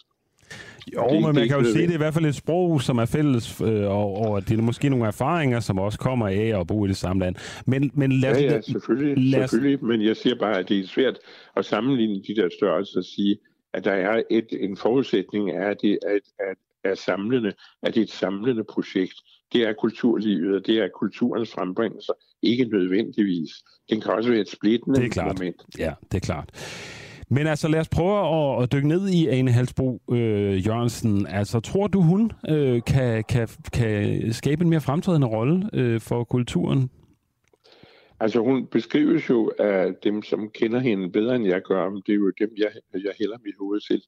Jo, 0.94 1.02
Det- 1.04 1.12
men 1.12 1.22
man 1.22 1.36
er 1.38 1.46
kan 1.46 1.58
jo 1.58 1.64
sige, 1.64 1.82
det 1.82 1.90
er 1.90 1.94
i 1.94 1.96
hvert 1.96 2.14
fald 2.14 2.24
et 2.26 2.34
sprog, 2.34 2.82
som 2.82 2.98
er 2.98 3.04
fælles, 3.04 3.60
øh, 3.60 3.84
og, 3.90 4.16
og 4.16 4.36
at 4.36 4.48
det 4.48 4.58
er 4.58 4.62
måske 4.62 4.88
nogle 4.88 5.06
erfaringer, 5.06 5.60
som 5.60 5.78
også 5.78 5.98
kommer 5.98 6.28
af 6.28 6.60
at 6.60 6.66
bo 6.66 6.84
i 6.84 6.88
det 6.88 6.96
samme 6.96 7.20
land. 7.24 7.34
Men, 7.66 7.90
men 7.94 8.12
lad 8.12 8.30
os, 8.30 8.38
ja, 8.42 8.52
ja, 8.54 8.60
selvfølgelig, 8.60 9.30
lad 9.30 9.44
os- 9.44 9.50
selvfølgelig, 9.50 9.84
men 9.84 10.02
jeg 10.02 10.16
siger 10.16 10.36
bare, 10.38 10.58
at 10.58 10.68
det 10.68 10.78
er 10.78 10.86
svært 10.86 11.18
at 11.56 11.64
sammenligne 11.64 12.22
de 12.28 12.36
der 12.36 12.48
størrelser 12.58 12.98
og 12.98 13.04
sige, 13.04 13.36
at 13.72 13.84
der 13.84 13.92
er 13.92 14.22
et, 14.30 14.46
en 14.60 14.76
forudsætning 14.76 15.50
af, 15.50 15.70
at 15.70 15.76
det 15.82 15.98
er, 16.02 16.18
at, 16.50 16.56
er 16.84 16.94
samlende, 16.94 17.52
at 17.82 17.94
det 17.94 18.00
er 18.00 18.04
et 18.04 18.10
samlende 18.10 18.64
projekt. 18.64 19.14
Det 19.52 19.62
er 19.68 19.72
kulturlivet, 19.72 20.54
og 20.56 20.66
det 20.66 20.78
er 20.78 20.88
kulturens 20.88 21.52
frembringelser, 21.52 22.12
ikke 22.42 22.64
nødvendigvis. 22.64 23.50
Den 23.90 24.00
kan 24.00 24.12
også 24.12 24.30
være 24.30 24.40
et 24.40 24.48
splittende 24.50 25.00
Det 25.00 25.06
er 25.06 25.10
klart. 25.10 25.38
moment. 25.38 25.62
Ja, 25.78 25.92
det 26.12 26.16
er 26.16 26.26
klart. 26.26 26.48
Men 27.28 27.46
altså, 27.46 27.68
lad 27.68 27.80
os 27.80 27.88
prøve 27.88 28.18
at, 28.18 28.62
at 28.62 28.72
dykke 28.72 28.88
ned 28.88 29.08
i 29.08 29.26
Ane 29.26 29.50
Halsbro 29.50 30.02
øh, 30.10 30.66
Jørgensen. 30.66 31.26
Altså, 31.26 31.60
tror 31.60 31.86
du, 31.86 32.00
hun 32.00 32.32
øh, 32.48 32.82
kan, 32.86 33.24
kan, 33.24 33.48
kan 33.72 34.32
skabe 34.32 34.64
en 34.64 34.70
mere 34.70 34.80
fremtrædende 34.80 35.26
rolle 35.26 35.70
øh, 35.72 36.00
for 36.00 36.24
kulturen? 36.24 36.90
Altså 38.20 38.40
hun 38.40 38.66
beskrives 38.66 39.30
jo 39.30 39.52
af 39.58 39.94
dem, 40.04 40.22
som 40.22 40.50
kender 40.50 40.78
hende 40.78 41.10
bedre 41.10 41.36
end 41.36 41.46
jeg 41.46 41.62
gør, 41.62 41.90
men 41.90 42.02
det 42.06 42.12
er 42.12 42.16
jo 42.16 42.32
dem, 42.40 42.50
jeg, 42.56 42.70
jeg 42.92 43.12
hælder 43.18 43.36
mit 43.44 43.54
hoved 43.60 43.80
til, 43.80 44.02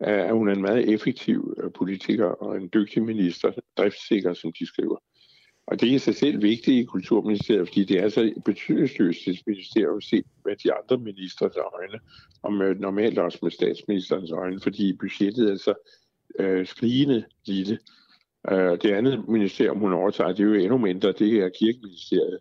at 0.00 0.32
hun 0.32 0.48
er 0.48 0.52
en 0.52 0.62
meget 0.62 0.94
effektiv 0.94 1.54
øh, 1.62 1.70
politiker 1.72 2.26
og 2.26 2.56
en 2.56 2.70
dygtig 2.74 3.02
minister, 3.02 3.52
driftssikker, 3.76 4.34
som 4.34 4.52
de 4.58 4.66
skriver. 4.66 4.96
Og 5.66 5.80
det 5.80 5.90
er 5.90 5.94
i 5.94 5.98
sig 5.98 6.14
selv 6.14 6.42
vigtigt 6.42 6.82
i 6.82 6.84
Kulturministeriet, 6.84 7.68
fordi 7.68 7.84
det 7.84 7.98
er 7.98 8.08
så 8.08 8.32
betydningsløst 8.44 9.28
et 9.28 9.42
ministerium 9.46 10.00
set 10.00 10.24
med 10.44 10.56
de 10.56 10.72
andre 10.72 10.98
ministers 10.98 11.56
øjne, 11.56 12.00
og 12.42 12.52
med, 12.52 12.74
normalt 12.74 13.18
også 13.18 13.38
med 13.42 13.50
statsministerens 13.50 14.30
øjne, 14.30 14.60
fordi 14.60 14.92
budgettet 14.92 15.50
er 15.50 15.56
så 15.56 15.74
øh, 16.38 16.66
skrigende 16.66 17.24
lille. 17.46 17.78
Øh, 18.50 18.78
det 18.82 18.90
andet 18.90 19.28
ministerium, 19.28 19.78
hun 19.78 19.92
overtager, 19.92 20.32
det 20.32 20.40
er 20.40 20.44
jo 20.44 20.54
endnu 20.54 20.78
mindre, 20.78 21.12
det 21.12 21.38
er 21.38 21.48
kirkeministeriet. 21.48 22.38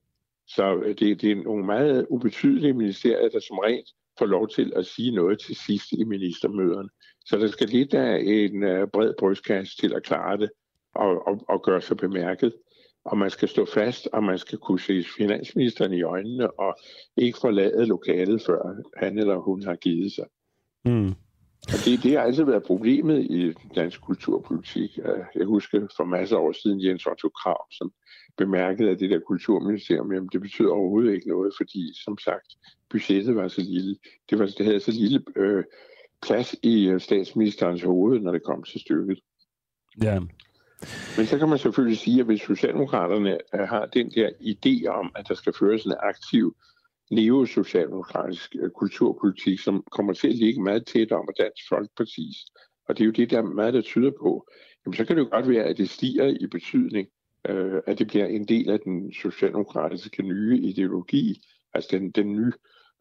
Så 0.48 0.76
øh, 0.76 0.96
det, 1.00 1.22
det 1.22 1.32
er 1.32 1.36
nogle 1.36 1.66
meget 1.66 2.06
ubetydelige 2.10 2.74
ministerier, 2.74 3.30
der 3.30 3.40
som 3.40 3.58
rent 3.58 3.90
får 4.20 4.26
lov 4.26 4.50
til 4.50 4.74
at 4.76 4.86
sige 4.86 5.12
noget 5.12 5.40
til 5.40 5.56
sidst 5.56 5.92
i 5.92 6.04
ministermøderne. 6.04 6.90
Så 7.26 7.38
der 7.38 7.48
skal 7.48 7.68
lidt 7.68 7.94
af 7.94 8.22
en 8.26 8.64
øh, 8.64 8.88
bred 8.88 9.14
brystkasse 9.20 9.78
til 9.78 9.94
at 9.94 10.04
klare 10.04 10.38
det 10.38 10.50
og, 10.96 11.28
og, 11.28 11.46
og 11.50 11.64
gøre 11.64 11.82
sig 11.82 11.98
bemærket. 11.98 12.54
Og 13.06 13.18
man 13.18 13.30
skal 13.30 13.48
stå 13.48 13.66
fast, 13.74 14.08
og 14.14 14.24
man 14.24 14.38
skal 14.38 14.58
kunne 14.58 14.80
se 14.80 15.06
finansministeren 15.18 15.94
i 15.94 16.02
øjnene 16.02 16.60
og 16.60 16.76
ikke 17.18 17.38
forlade 17.42 17.86
lokalet, 17.86 18.42
før 18.46 18.76
han 18.98 19.18
eller 19.18 19.36
hun 19.38 19.64
har 19.64 19.76
givet 19.76 20.12
sig. 20.12 20.26
Mm. 20.86 21.10
Og 21.68 21.78
det, 21.86 22.04
det 22.04 22.12
har 22.12 22.20
altid 22.20 22.44
været 22.44 22.64
problemet 22.64 23.24
i 23.24 23.54
dansk 23.76 24.02
kulturpolitik. 24.02 24.98
Jeg 25.36 25.46
husker 25.46 25.88
for 25.98 26.04
masser 26.04 26.38
af 26.38 26.42
år 26.42 26.52
siden 26.52 26.84
Jens 26.86 27.06
Otto 27.06 27.30
Krav, 27.30 27.66
som 27.72 27.94
bemærkede, 28.38 28.90
at 28.90 29.00
det 29.00 29.10
der 29.10 29.20
kulturministerium, 29.20 30.14
jamen, 30.14 30.30
det 30.34 30.42
betyder 30.42 30.72
overhovedet 30.72 31.14
ikke 31.14 31.30
noget, 31.30 31.54
fordi 31.58 31.92
som 32.04 32.18
sagt, 32.18 32.48
budgettet 32.90 33.36
var 33.36 33.48
så 33.48 33.62
lille. 33.62 33.96
Det, 34.30 34.40
var, 34.40 34.46
det 34.46 34.66
havde 34.66 34.80
så 34.80 34.92
lille 34.92 35.24
øh, 35.36 35.64
plads 36.22 36.56
i 36.64 36.88
øh, 36.88 37.02
statsministerens 37.02 37.82
hoved, 37.82 38.20
når 38.20 38.32
det 38.32 38.44
kom 38.44 38.64
til 38.64 38.82
stykket. 38.82 39.20
Ja. 40.04 40.20
Men 41.18 41.26
så 41.26 41.38
kan 41.38 41.50
man 41.50 41.58
selvfølgelig 41.58 41.98
sige, 41.98 42.20
at 42.20 42.26
hvis 42.26 42.42
Socialdemokraterne 42.42 43.38
øh, 43.56 43.60
har 43.60 43.86
den 43.86 44.12
der 44.12 44.30
idé 44.42 44.88
om, 44.88 45.12
at 45.16 45.28
der 45.28 45.36
skal 45.36 45.54
føres 45.60 45.84
en 45.86 45.94
aktiv 46.00 46.56
neosocialdemokratisk 47.12 48.56
øh, 48.62 48.70
kulturpolitik, 48.70 49.60
som 49.60 49.84
kommer 49.92 50.14
til 50.14 50.28
at 50.28 50.36
ligge 50.36 50.64
meget 50.64 50.86
tæt 50.86 51.12
om 51.12 51.30
Dansk 51.40 51.64
Folkepartis, 51.70 52.38
og 52.88 52.98
det 52.98 53.04
er 53.04 53.06
jo 53.06 53.12
det, 53.12 53.30
der 53.30 53.38
er 53.38 53.44
meget, 53.44 53.74
der 53.74 53.82
tyder 53.82 54.12
på, 54.22 54.48
jamen 54.86 54.96
så 54.96 55.06
kan 55.06 55.16
det 55.16 55.24
jo 55.24 55.30
godt 55.32 55.50
være, 55.50 55.64
at 55.64 55.78
det 55.78 55.90
stiger 55.90 56.28
i 56.28 56.48
betydning, 56.48 57.08
øh, 57.50 57.82
at 57.88 58.00
det 58.00 58.08
bliver 58.08 58.26
en 58.26 58.46
del 58.48 58.70
af 58.70 58.80
den 58.80 59.14
socialdemokratiske 59.14 60.24
nye 60.24 60.58
ideologi, 60.58 61.42
altså 61.74 61.90
den, 61.92 62.12
den 62.12 62.32
nye 62.32 62.52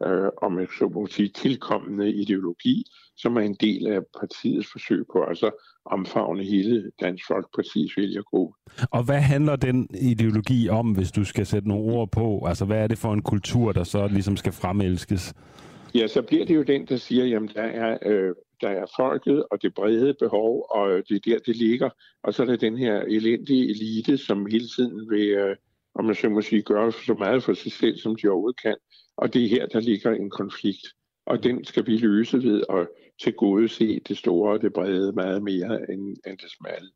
øh, 0.05 0.29
om 0.41 0.59
jeg 0.59 0.67
så 0.79 0.87
må 0.87 1.07
sige, 1.07 1.29
tilkommende 1.29 2.13
ideologi, 2.13 2.85
som 3.17 3.37
er 3.37 3.41
en 3.41 3.57
del 3.59 3.87
af 3.87 3.99
partiets 4.19 4.71
forsøg 4.71 5.05
på 5.13 5.23
altså 5.23 5.51
omfavne 5.85 6.43
hele 6.43 6.91
Dansk 7.01 7.27
Folkepartis 7.27 7.97
vælgergruppe. 7.97 8.53
Og 8.91 9.03
hvad 9.03 9.19
handler 9.19 9.55
den 9.55 9.87
ideologi 10.01 10.69
om, 10.69 10.91
hvis 10.91 11.11
du 11.11 11.23
skal 11.23 11.45
sætte 11.45 11.67
nogle 11.67 11.93
ord 11.93 12.11
på? 12.11 12.45
Altså, 12.47 12.65
hvad 12.65 12.83
er 12.83 12.87
det 12.87 12.97
for 12.97 13.13
en 13.13 13.21
kultur, 13.21 13.71
der 13.71 13.83
så 13.83 14.07
ligesom 14.07 14.37
skal 14.37 14.51
fremelskes? 14.53 15.33
Ja, 15.95 16.07
så 16.07 16.21
bliver 16.21 16.45
det 16.45 16.55
jo 16.55 16.63
den, 16.63 16.85
der 16.85 16.97
siger, 16.97 17.25
jamen 17.25 17.49
der 17.55 17.61
er, 17.61 17.97
øh, 18.05 18.35
der 18.61 18.69
er 18.69 18.85
folket 18.95 19.43
og 19.51 19.61
det 19.61 19.73
brede 19.73 20.13
behov, 20.19 20.67
og 20.69 21.03
det 21.09 21.15
er 21.15 21.19
der, 21.25 21.39
det 21.45 21.55
ligger. 21.55 21.89
Og 22.23 22.33
så 22.33 22.43
er 22.43 22.47
der 22.47 22.55
den 22.55 22.77
her 22.77 23.01
elendige 23.01 23.69
elite, 23.69 24.17
som 24.17 24.45
hele 24.45 24.67
tiden 24.75 25.09
vil, 25.09 25.27
øh, 25.27 25.55
om 25.95 26.05
man 26.05 26.15
så 26.15 26.29
må 26.29 26.41
sige, 26.41 26.61
gøre 26.61 26.91
så 26.91 27.13
meget 27.19 27.43
for 27.43 27.53
sig 27.53 27.71
selv, 27.71 27.97
som 27.97 28.15
de 28.15 28.27
overhovedet 28.27 28.61
kan. 28.61 28.75
Og 29.17 29.33
det 29.33 29.43
er 29.43 29.49
her, 29.49 29.65
der 29.65 29.79
ligger 29.79 30.11
en 30.11 30.29
konflikt. 30.29 30.87
Og 31.25 31.43
den 31.43 31.65
skal 31.65 31.87
vi 31.87 31.97
løse 31.97 32.37
ved 32.37 32.63
at 32.69 32.87
til 33.21 33.33
gode 33.33 33.69
se 33.69 33.99
det 33.99 34.17
store 34.17 34.51
og 34.51 34.61
det 34.61 34.73
brede 34.73 35.11
meget 35.11 35.43
mere 35.43 35.91
end, 35.91 36.17
end 36.27 36.37
det 36.37 36.51
smalle. 36.51 36.89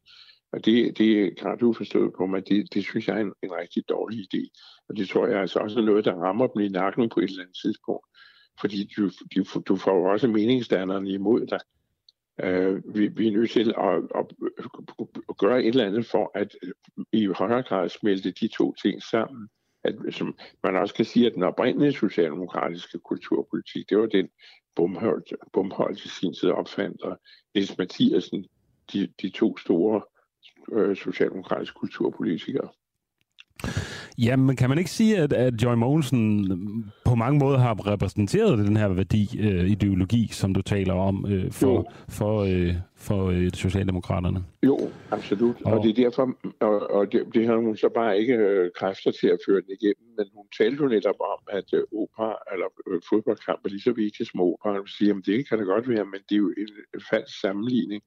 Og 0.51 0.65
det, 0.65 0.97
det 0.97 1.39
kan 1.39 1.57
du 1.57 1.73
forstå 1.73 2.13
på 2.17 2.25
mig, 2.25 2.47
det, 2.47 2.73
det 2.73 2.83
synes 2.83 3.07
jeg 3.07 3.17
er 3.17 3.21
en, 3.21 3.33
en 3.43 3.51
rigtig 3.51 3.83
dårlig 3.89 4.19
idé. 4.19 4.49
Og 4.89 4.97
det 4.97 5.09
tror 5.09 5.27
jeg 5.27 5.41
altså 5.41 5.59
også 5.59 5.79
er 5.79 5.83
noget, 5.83 6.05
der 6.05 6.13
rammer 6.13 6.47
dem 6.47 6.61
i 6.61 6.67
nakken 6.67 7.09
på 7.09 7.19
et 7.19 7.29
eller 7.29 7.43
andet 7.43 7.57
tidspunkt. 7.63 8.05
Fordi 8.61 8.89
du, 8.97 9.09
de, 9.35 9.43
du 9.67 9.75
får 9.75 9.95
jo 9.95 10.03
også 10.03 10.27
meningsdannerne 10.27 11.09
imod 11.09 11.45
dig. 11.45 11.59
Uh, 12.43 12.95
vi, 12.95 13.07
vi 13.07 13.27
er 13.27 13.31
nødt 13.31 13.51
til 13.51 13.73
at, 13.77 13.95
at, 14.15 14.25
at 15.29 15.37
gøre 15.37 15.63
et 15.63 15.67
eller 15.67 15.85
andet 15.85 16.05
for 16.05 16.31
at 16.35 16.55
øh, 16.63 16.73
i 17.13 17.25
højere 17.25 17.63
grad 17.63 17.89
smelte 17.89 18.31
de 18.31 18.47
to 18.47 18.73
ting 18.73 19.03
sammen 19.03 19.49
at, 19.87 20.13
som 20.13 20.37
man 20.63 20.75
også 20.75 20.95
kan 20.95 21.05
sige, 21.05 21.27
at 21.27 21.33
den 21.35 21.43
oprindelige 21.43 21.91
socialdemokratiske 21.91 22.99
kulturpolitik, 22.99 23.89
det 23.89 23.97
var 23.97 24.05
den, 24.05 24.29
Bumholdt, 24.75 25.33
Bumholdt 25.53 26.05
i 26.05 26.07
sin 26.07 26.33
tid 26.33 26.49
opfandt, 26.49 27.01
og 27.01 27.19
Niels 27.55 27.77
Mathiasen, 27.77 28.45
de, 28.93 29.07
de 29.21 29.29
to 29.29 29.57
store 29.57 30.01
øh, 30.71 30.97
socialdemokratiske 30.97 31.75
kulturpolitikere. 31.75 32.69
Jamen, 34.17 34.55
kan 34.55 34.69
man 34.69 34.77
ikke 34.77 34.89
sige, 34.89 35.17
at, 35.17 35.33
at 35.33 35.53
Joy 35.63 35.73
Mogensen 35.73 36.47
på 37.05 37.15
mange 37.15 37.39
måder 37.39 37.57
har 37.57 37.87
repræsenteret 37.91 38.57
den 38.57 38.77
her 38.77 38.87
værdi-ideologi, 38.87 40.23
øh, 40.23 40.29
som 40.29 40.53
du 40.53 40.61
taler 40.61 40.93
om, 40.93 41.25
øh, 41.29 41.51
for, 41.51 41.67
jo. 41.67 41.85
for, 42.09 42.41
øh, 42.41 42.73
for 42.95 43.25
øh, 43.25 43.51
Socialdemokraterne? 43.53 44.43
Jo, 44.63 44.79
absolut. 45.11 45.55
Og, 45.65 45.73
og 45.73 45.83
det 45.83 45.89
er 45.89 46.03
derfor, 46.03 46.37
og, 46.59 46.91
og 46.91 47.11
det, 47.11 47.25
det 47.33 47.47
har 47.47 47.55
hun 47.55 47.77
så 47.77 47.89
bare 47.89 48.19
ikke 48.19 48.33
øh, 48.33 48.71
kræfter 48.75 49.11
til 49.11 49.27
at 49.27 49.39
føre 49.47 49.61
den 49.61 49.71
igennem, 49.81 50.07
men 50.17 50.25
hun 50.35 50.45
talte 50.57 50.83
jo 50.83 50.89
netop 50.89 51.19
om, 51.19 51.39
at 51.49 51.73
øh, 51.73 51.83
opera 52.01 52.35
eller 52.53 52.67
øh, 52.87 53.01
fodboldkamp 53.09 53.59
er 53.65 53.69
lige 53.69 53.81
så 53.81 53.91
vigtigt 53.91 54.29
som 54.31 54.39
opera. 54.41 54.77
Hun 54.77 54.87
siger, 54.87 55.15
at 55.15 55.25
det 55.25 55.49
kan 55.49 55.57
det 55.57 55.67
godt 55.67 55.89
være, 55.89 56.05
men 56.05 56.21
det 56.29 56.35
er 56.35 56.43
jo 56.45 56.53
en, 56.57 57.01
falsk 57.11 57.39
sammenligning. 57.41 58.01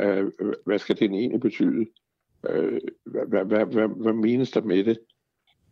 Øh, 0.00 0.24
hvad 0.66 0.78
skal 0.78 0.98
den 0.98 1.14
egentlig 1.14 1.40
betyde? 1.40 1.86
Øh, 2.50 2.80
hvad, 3.04 3.44
hvad, 3.44 3.64
hvad, 3.64 3.88
hvad 4.02 4.12
menes 4.12 4.50
der 4.50 4.62
med 4.62 4.84
det? 4.84 4.98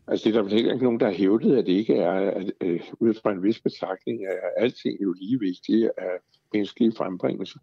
Altså, 0.09 0.25
det 0.25 0.37
er 0.37 0.39
der 0.39 0.43
vel 0.43 0.53
heller 0.53 0.73
ikke 0.73 0.85
nogen, 0.85 1.01
der 1.01 1.07
har 1.07 1.13
hævdet, 1.13 1.57
at 1.57 1.67
det 1.67 1.73
ikke 1.73 1.97
er, 1.97 2.31
at, 2.31 2.53
øh, 2.61 2.81
ud 3.01 3.15
fra 3.15 3.33
en 3.33 3.43
vis 3.43 3.61
betragtning, 3.61 4.25
er 4.25 4.63
alting 4.63 5.03
jo 5.03 5.13
lige 5.13 5.41
vigtigt 5.41 5.91
af 5.99 6.19
menneskelige 6.53 6.93
frembringelser. 6.97 7.59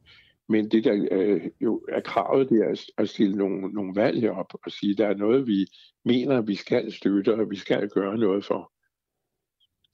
Men 0.50 0.72
det 0.72 0.84
der 0.84 1.08
øh, 1.12 1.42
jo 1.62 1.86
er 1.90 2.02
kravet, 2.02 2.50
det 2.50 2.60
er 2.60 2.92
at 2.98 3.10
stille 3.10 3.36
nogle, 3.36 3.74
nogle 3.74 3.96
valg 3.96 4.30
op 4.30 4.54
og 4.66 4.72
sige, 4.72 4.92
at 4.92 4.98
der 4.98 5.08
er 5.08 5.16
noget, 5.16 5.48
vi 5.48 5.68
mener, 6.06 6.42
vi 6.42 6.56
skal 6.56 6.92
støtte, 6.92 7.34
og 7.34 7.50
vi 7.50 7.56
skal 7.56 7.90
gøre 7.90 8.18
noget 8.18 8.46
for. 8.46 8.72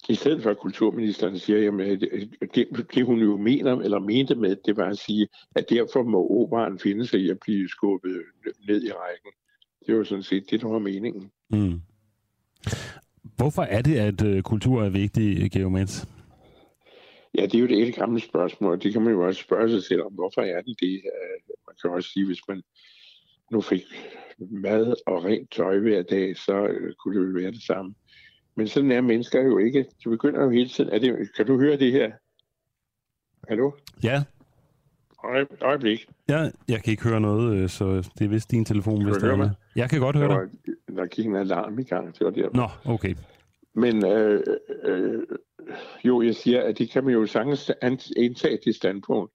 I 0.09 0.15
stedet 0.15 0.43
for 0.43 0.49
at 0.49 0.57
kulturministeren 0.57 1.39
siger, 1.39 1.71
at 2.41 2.55
det, 2.55 2.87
det 2.95 3.05
hun 3.05 3.19
jo 3.19 3.37
mener 3.37 3.75
eller 3.75 3.99
mente 3.99 4.35
med, 4.35 4.55
det 4.55 4.77
var 4.77 4.89
at 4.89 4.97
sige, 4.97 5.27
at 5.55 5.69
derfor 5.69 6.03
må 6.03 6.41
operen 6.41 6.79
finde 6.79 7.07
sig 7.07 7.19
i 7.19 7.29
at 7.29 7.37
blive 7.39 7.69
skubbet 7.69 8.21
ned 8.67 8.83
i 8.83 8.91
rækken. 8.91 9.31
Det 9.87 9.97
var 9.97 10.03
sådan 10.03 10.23
set 10.23 10.51
det, 10.51 10.61
der 10.61 10.67
var 10.67 10.79
meningen. 10.79 11.31
Mm. 11.49 11.81
Hvorfor 13.35 13.61
er 13.61 13.81
det, 13.81 13.95
at 13.97 14.25
øh, 14.25 14.41
kultur 14.41 14.83
er 14.83 14.89
vigtig, 14.89 15.51
Geomens? 15.51 16.07
Ja, 17.37 17.41
det 17.41 17.55
er 17.55 17.59
jo 17.59 17.67
det 17.67 17.87
et 17.87 17.95
gamle 17.95 18.19
spørgsmål. 18.19 18.81
Det 18.81 18.93
kan 18.93 19.01
man 19.01 19.13
jo 19.13 19.27
også 19.27 19.41
spørge 19.41 19.69
sig 19.69 19.83
selv 19.83 20.01
om, 20.03 20.13
hvorfor 20.13 20.41
er 20.41 20.61
det 20.61 20.75
det? 20.79 21.01
Man 21.67 21.75
kan 21.81 21.89
også 21.89 22.09
sige, 22.09 22.25
hvis 22.25 22.41
man 22.47 22.61
nu 23.51 23.61
fik 23.61 23.83
mad 24.39 24.95
og 25.05 25.25
rent 25.25 25.51
tøj 25.51 25.79
hver 25.79 26.03
dag, 26.03 26.37
så 26.37 26.67
øh, 26.67 26.93
kunne 26.93 27.19
det 27.19 27.27
jo 27.27 27.39
være 27.41 27.51
det 27.51 27.63
samme. 27.63 27.95
Men 28.55 28.67
sådan 28.67 28.91
er 28.91 29.01
mennesker 29.01 29.41
jo 29.41 29.57
ikke. 29.57 29.85
De 30.03 30.09
begynder 30.09 30.43
jo 30.43 30.49
hele 30.49 30.69
tiden. 30.69 30.89
Er 30.89 30.99
det, 30.99 31.35
kan 31.35 31.45
du 31.45 31.59
høre 31.59 31.77
det 31.77 31.91
her? 31.91 32.11
Hallo? 33.47 33.71
Ja. 34.03 34.23
Øje, 35.23 35.45
øjeblik. 35.61 36.05
Ja, 36.29 36.49
jeg 36.67 36.83
kan 36.83 36.91
ikke 36.91 37.03
høre 37.03 37.21
noget, 37.21 37.57
øh, 37.57 37.69
så 37.69 38.09
det 38.19 38.25
er 38.25 38.29
vist 38.29 38.51
din 38.51 38.65
telefon, 38.65 39.03
hvis 39.03 39.15
det 39.15 39.31
er 39.31 39.35
med. 39.35 39.49
Jeg 39.75 39.89
kan 39.89 39.99
godt 39.99 40.15
høre 40.15 40.27
der, 40.27 40.39
dig. 40.39 40.95
Der 40.95 41.05
gik 41.05 41.25
en 41.25 41.35
alarm 41.35 41.79
i 41.79 41.83
gang, 41.83 42.19
det 42.19 42.25
var 42.25 42.31
der. 42.31 42.49
Nå, 42.53 42.93
okay. 42.93 43.15
Men 43.75 44.05
øh, 44.05 44.43
øh, 44.83 45.23
jo, 46.03 46.21
jeg 46.21 46.35
siger, 46.35 46.61
at 46.61 46.77
det 46.77 46.89
kan 46.89 47.03
man 47.03 47.13
jo 47.13 47.25
sagtens 47.25 47.71
indtage 48.17 48.59
det 48.65 48.75
standpunkt. 48.75 49.31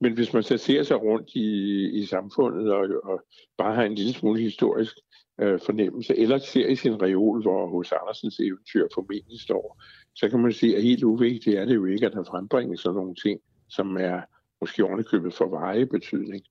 Men 0.00 0.12
hvis 0.12 0.32
man 0.32 0.42
så 0.42 0.56
ser 0.58 0.82
sig 0.82 1.02
rundt 1.02 1.30
i, 1.34 1.88
i 2.00 2.06
samfundet 2.06 2.72
og, 2.72 2.88
og 3.04 3.22
bare 3.58 3.74
har 3.74 3.82
en 3.82 3.94
lille 3.94 4.12
smule 4.12 4.40
historisk 4.40 4.96
øh, 5.40 5.60
fornemmelse, 5.66 6.18
eller 6.18 6.38
ser 6.38 6.66
i 6.66 6.76
sin 6.76 7.02
reol, 7.02 7.42
hvor 7.42 7.68
hos 7.68 7.92
Andersens 7.92 8.40
eventyr 8.40 8.86
formentlig 8.94 9.40
står, 9.40 9.82
så 10.14 10.28
kan 10.28 10.40
man 10.40 10.52
sige, 10.52 10.76
at 10.76 10.82
helt 10.82 11.04
uvigtigt 11.04 11.56
er 11.56 11.64
det 11.64 11.74
jo 11.74 11.84
ikke, 11.84 12.06
at 12.06 12.12
der 12.12 12.24
frembringes 12.24 12.80
sådan 12.80 12.96
nogle 12.96 13.14
ting, 13.14 13.40
som 13.68 13.96
er 13.96 14.20
måske 14.62 14.84
ovenikøbet 14.84 15.34
for 15.34 15.48
veje 15.48 15.86
betydning. 15.86 16.42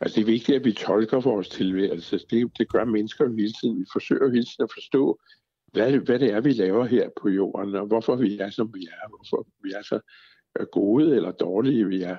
Altså 0.00 0.16
det 0.16 0.22
er 0.22 0.32
vigtigt, 0.36 0.56
at 0.56 0.64
vi 0.64 0.72
tolker 0.72 1.20
vores 1.20 1.48
tilværelse. 1.48 2.18
Det, 2.30 2.58
det 2.58 2.68
gør 2.68 2.84
mennesker 2.84 3.24
jo 3.24 3.36
hele 3.36 3.52
tiden. 3.52 3.80
Vi 3.80 3.84
forsøger 3.92 4.30
hele 4.30 4.44
tiden 4.44 4.64
at 4.64 4.72
forstå, 4.74 5.20
hvad, 5.72 5.92
hvad 5.92 6.18
det 6.18 6.32
er, 6.32 6.40
vi 6.40 6.52
laver 6.52 6.84
her 6.84 7.08
på 7.22 7.28
jorden, 7.28 7.74
og 7.74 7.86
hvorfor 7.86 8.16
vi 8.16 8.38
er, 8.38 8.50
som 8.50 8.74
vi 8.74 8.82
er, 8.84 9.08
hvorfor 9.08 9.46
vi 9.62 9.70
er 9.72 9.82
så 9.82 10.00
øh, 10.60 10.66
gode 10.72 11.16
eller 11.16 11.32
dårlige, 11.32 11.88
vi 11.88 12.02
er. 12.02 12.16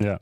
Ja. 0.00 0.16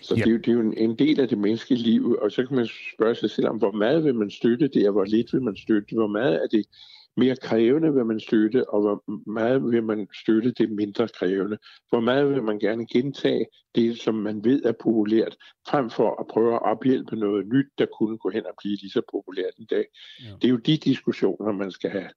Så 0.00 0.14
ja. 0.14 0.22
det, 0.22 0.28
er 0.28 0.32
jo, 0.32 0.38
det 0.38 0.48
er 0.48 0.52
jo 0.52 0.60
en, 0.60 0.76
en 0.76 0.98
del 0.98 1.20
af 1.20 1.28
det 1.28 1.38
menneskelige 1.38 1.82
liv, 1.82 2.18
og 2.22 2.32
så 2.32 2.46
kan 2.46 2.56
man 2.56 2.68
spørge 2.94 3.14
sig 3.14 3.30
selv 3.30 3.48
om, 3.48 3.58
hvor 3.58 3.72
meget 3.72 4.04
vil 4.04 4.14
man 4.14 4.30
støtte 4.30 4.68
det, 4.68 4.86
og 4.86 4.92
hvor 4.92 5.04
lidt 5.04 5.32
vil 5.32 5.42
man 5.42 5.56
støtte 5.56 5.86
det, 5.90 5.98
hvor 5.98 6.06
meget 6.06 6.42
er 6.42 6.46
det 6.46 6.66
mere 7.16 7.36
krævende 7.36 7.94
vil 7.94 8.06
man 8.06 8.20
støtte, 8.20 8.70
og 8.70 8.80
hvor 8.80 9.30
meget 9.30 9.70
vil 9.70 9.82
man 9.82 10.08
støtte 10.22 10.52
det 10.52 10.70
mindre 10.70 11.08
krævende. 11.08 11.58
Hvor 11.88 12.00
meget 12.00 12.30
vil 12.30 12.42
man 12.42 12.58
gerne 12.58 12.86
gentage 12.86 13.46
det, 13.74 13.98
som 13.98 14.14
man 14.14 14.44
ved 14.44 14.64
er 14.64 14.72
populært, 14.72 15.36
frem 15.68 15.90
for 15.90 16.20
at 16.20 16.26
prøve 16.26 16.54
at 16.54 16.62
ophjælpe 16.62 17.16
noget 17.16 17.46
nyt, 17.46 17.66
der 17.78 17.86
kunne 17.98 18.18
gå 18.18 18.30
hen 18.30 18.46
og 18.46 18.54
blive 18.58 18.76
lige 18.76 18.90
så 18.90 19.02
populært 19.12 19.54
i 19.58 19.64
dag. 19.64 19.84
Ja. 20.24 20.30
Det 20.34 20.44
er 20.44 20.48
jo 20.48 20.56
de 20.56 20.76
diskussioner, 20.76 21.52
man 21.52 21.70
skal 21.70 21.90
have. 21.90 22.10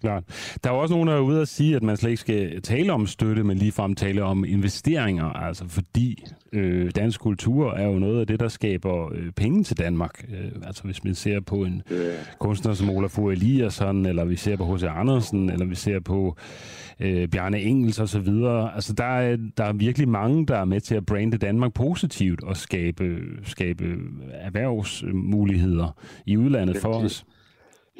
Klart. 0.00 0.24
Der 0.64 0.70
er 0.70 0.74
også 0.74 0.94
nogen, 0.94 1.08
der 1.08 1.14
er 1.14 1.20
ude 1.20 1.40
at 1.40 1.48
sige, 1.48 1.76
at 1.76 1.82
man 1.82 1.96
slet 1.96 2.10
ikke 2.10 2.20
skal 2.20 2.62
tale 2.62 2.92
om 2.92 3.06
støtte, 3.06 3.44
men 3.44 3.58
ligefrem 3.58 3.94
tale 3.94 4.22
om 4.22 4.44
investeringer, 4.44 5.24
altså 5.24 5.64
fordi 5.68 6.24
øh, 6.52 6.90
dansk 6.96 7.20
kultur 7.20 7.72
er 7.72 7.86
jo 7.86 7.98
noget 7.98 8.20
af 8.20 8.26
det, 8.26 8.40
der 8.40 8.48
skaber 8.48 9.12
øh, 9.14 9.32
penge 9.32 9.64
til 9.64 9.78
Danmark. 9.78 10.24
Øh, 10.30 10.50
altså 10.66 10.82
hvis 10.84 11.04
man 11.04 11.14
ser 11.14 11.40
på 11.40 11.54
en 11.54 11.82
yeah. 11.92 12.14
kunstner 12.38 12.74
som 12.74 12.90
Olaf 12.90 13.10
Fogh 13.10 13.32
Eliasson, 13.32 14.06
eller 14.06 14.24
vi 14.24 14.36
ser 14.36 14.56
på 14.56 14.74
H.C. 14.74 14.82
Andersen, 14.82 15.50
eller 15.50 15.66
vi 15.66 15.74
ser 15.74 16.00
på 16.00 16.36
øh, 17.00 17.28
Bjarne 17.28 17.60
Engels 17.60 17.98
og 17.98 18.08
så 18.08 18.18
videre. 18.18 18.74
Altså 18.74 18.92
der 18.92 19.04
er, 19.04 19.36
der 19.56 19.64
er 19.64 19.72
virkelig 19.72 20.08
mange, 20.08 20.46
der 20.46 20.56
er 20.56 20.64
med 20.64 20.80
til 20.80 20.94
at 20.94 21.06
brande 21.06 21.38
Danmark 21.38 21.72
positivt 21.72 22.44
og 22.44 22.56
skabe, 22.56 23.18
skabe 23.42 23.96
erhvervsmuligheder 24.32 25.96
i 26.26 26.36
udlandet 26.36 26.76
for 26.76 26.94
os. 26.94 27.24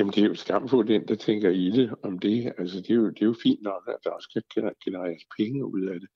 Jamen, 0.01 0.13
det 0.13 0.23
er 0.23 0.29
jo 0.29 0.35
skamfuldt, 0.35 0.89
den, 0.89 1.09
der 1.09 1.15
tænker 1.15 1.51
i 1.51 1.71
det 1.71 1.95
om 2.03 2.19
det. 2.19 2.53
Altså, 2.59 2.77
det 2.77 2.91
er 2.91 2.95
jo, 2.95 3.09
det 3.09 3.23
er 3.23 3.27
jo 3.27 3.35
fint 3.43 3.63
nok, 3.63 3.83
at 3.89 3.97
der 4.05 4.11
også 4.11 4.29
kan 4.55 4.73
genereres 4.85 5.23
penge 5.39 5.65
ud 5.65 5.83
af 5.87 6.01
det. 6.01 6.09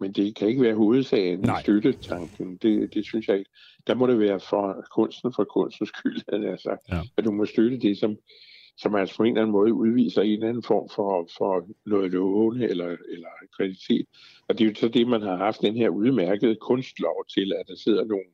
Men 0.00 0.12
det 0.12 0.36
kan 0.36 0.48
ikke 0.48 0.62
være 0.62 0.74
hovedsagen 0.74 1.40
Nej. 1.40 1.58
i 1.58 1.62
støttetanken. 1.62 2.56
Det, 2.56 2.94
det 2.94 3.04
synes 3.04 3.28
jeg 3.28 3.38
ikke. 3.38 3.50
Der 3.86 3.94
må 3.94 4.06
det 4.06 4.18
være 4.18 4.40
for 4.40 4.84
kunsten 4.90 5.32
for 5.36 5.44
kunstens 5.44 5.88
skyld, 5.88 6.20
at, 6.28 6.42
jeg 6.42 6.58
sagt. 6.58 6.88
Ja. 6.88 7.00
at 7.16 7.24
du 7.24 7.30
må 7.30 7.44
støtte 7.44 7.78
det, 7.78 7.98
som, 7.98 8.16
som 8.76 8.94
altså 8.94 9.16
på 9.16 9.22
en 9.22 9.28
eller 9.28 9.42
anden 9.42 9.52
måde 9.52 9.72
udviser 9.72 10.22
en 10.22 10.32
eller 10.32 10.48
anden 10.48 10.62
form 10.62 10.88
for, 10.94 11.28
for 11.38 11.68
noget 11.86 12.10
lovende 12.10 12.68
eller, 12.68 12.86
eller 12.86 13.28
kvalitet. 13.56 14.06
Og 14.48 14.58
det 14.58 14.64
er 14.64 14.68
jo 14.68 14.74
så 14.74 14.88
det, 14.88 15.08
man 15.08 15.22
har 15.22 15.36
haft 15.36 15.62
den 15.62 15.76
her 15.76 15.88
udmærkede 15.88 16.56
kunstlov 16.56 17.24
til, 17.34 17.52
at 17.58 17.66
der 17.68 17.76
sidder 17.76 18.04
nogle 18.04 18.24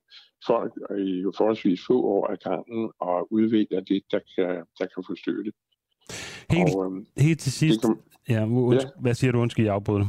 folk 0.47 0.73
i 0.99 1.25
forholdsvis 1.37 1.81
få 1.87 2.03
år 2.05 2.27
af 2.27 2.39
gangen 2.39 2.91
og 2.99 3.33
udvikler 3.33 3.81
det, 3.81 4.03
der 4.11 4.21
kan, 4.35 4.65
der 4.79 4.87
kan 4.95 5.05
få 5.07 5.15
støtte. 5.15 5.53
Helt, 6.51 6.75
og, 6.77 6.85
øhm, 6.85 7.07
helt 7.17 7.41
til 7.41 7.53
sidst, 7.53 7.81
kan, 7.81 7.97
ja, 8.29 8.41
ja. 8.41 8.79
hvad 9.01 9.15
siger 9.15 9.33
du, 9.33 9.39
undskyld, 9.39 9.65
jeg 9.65 9.75
afbryder 9.75 10.07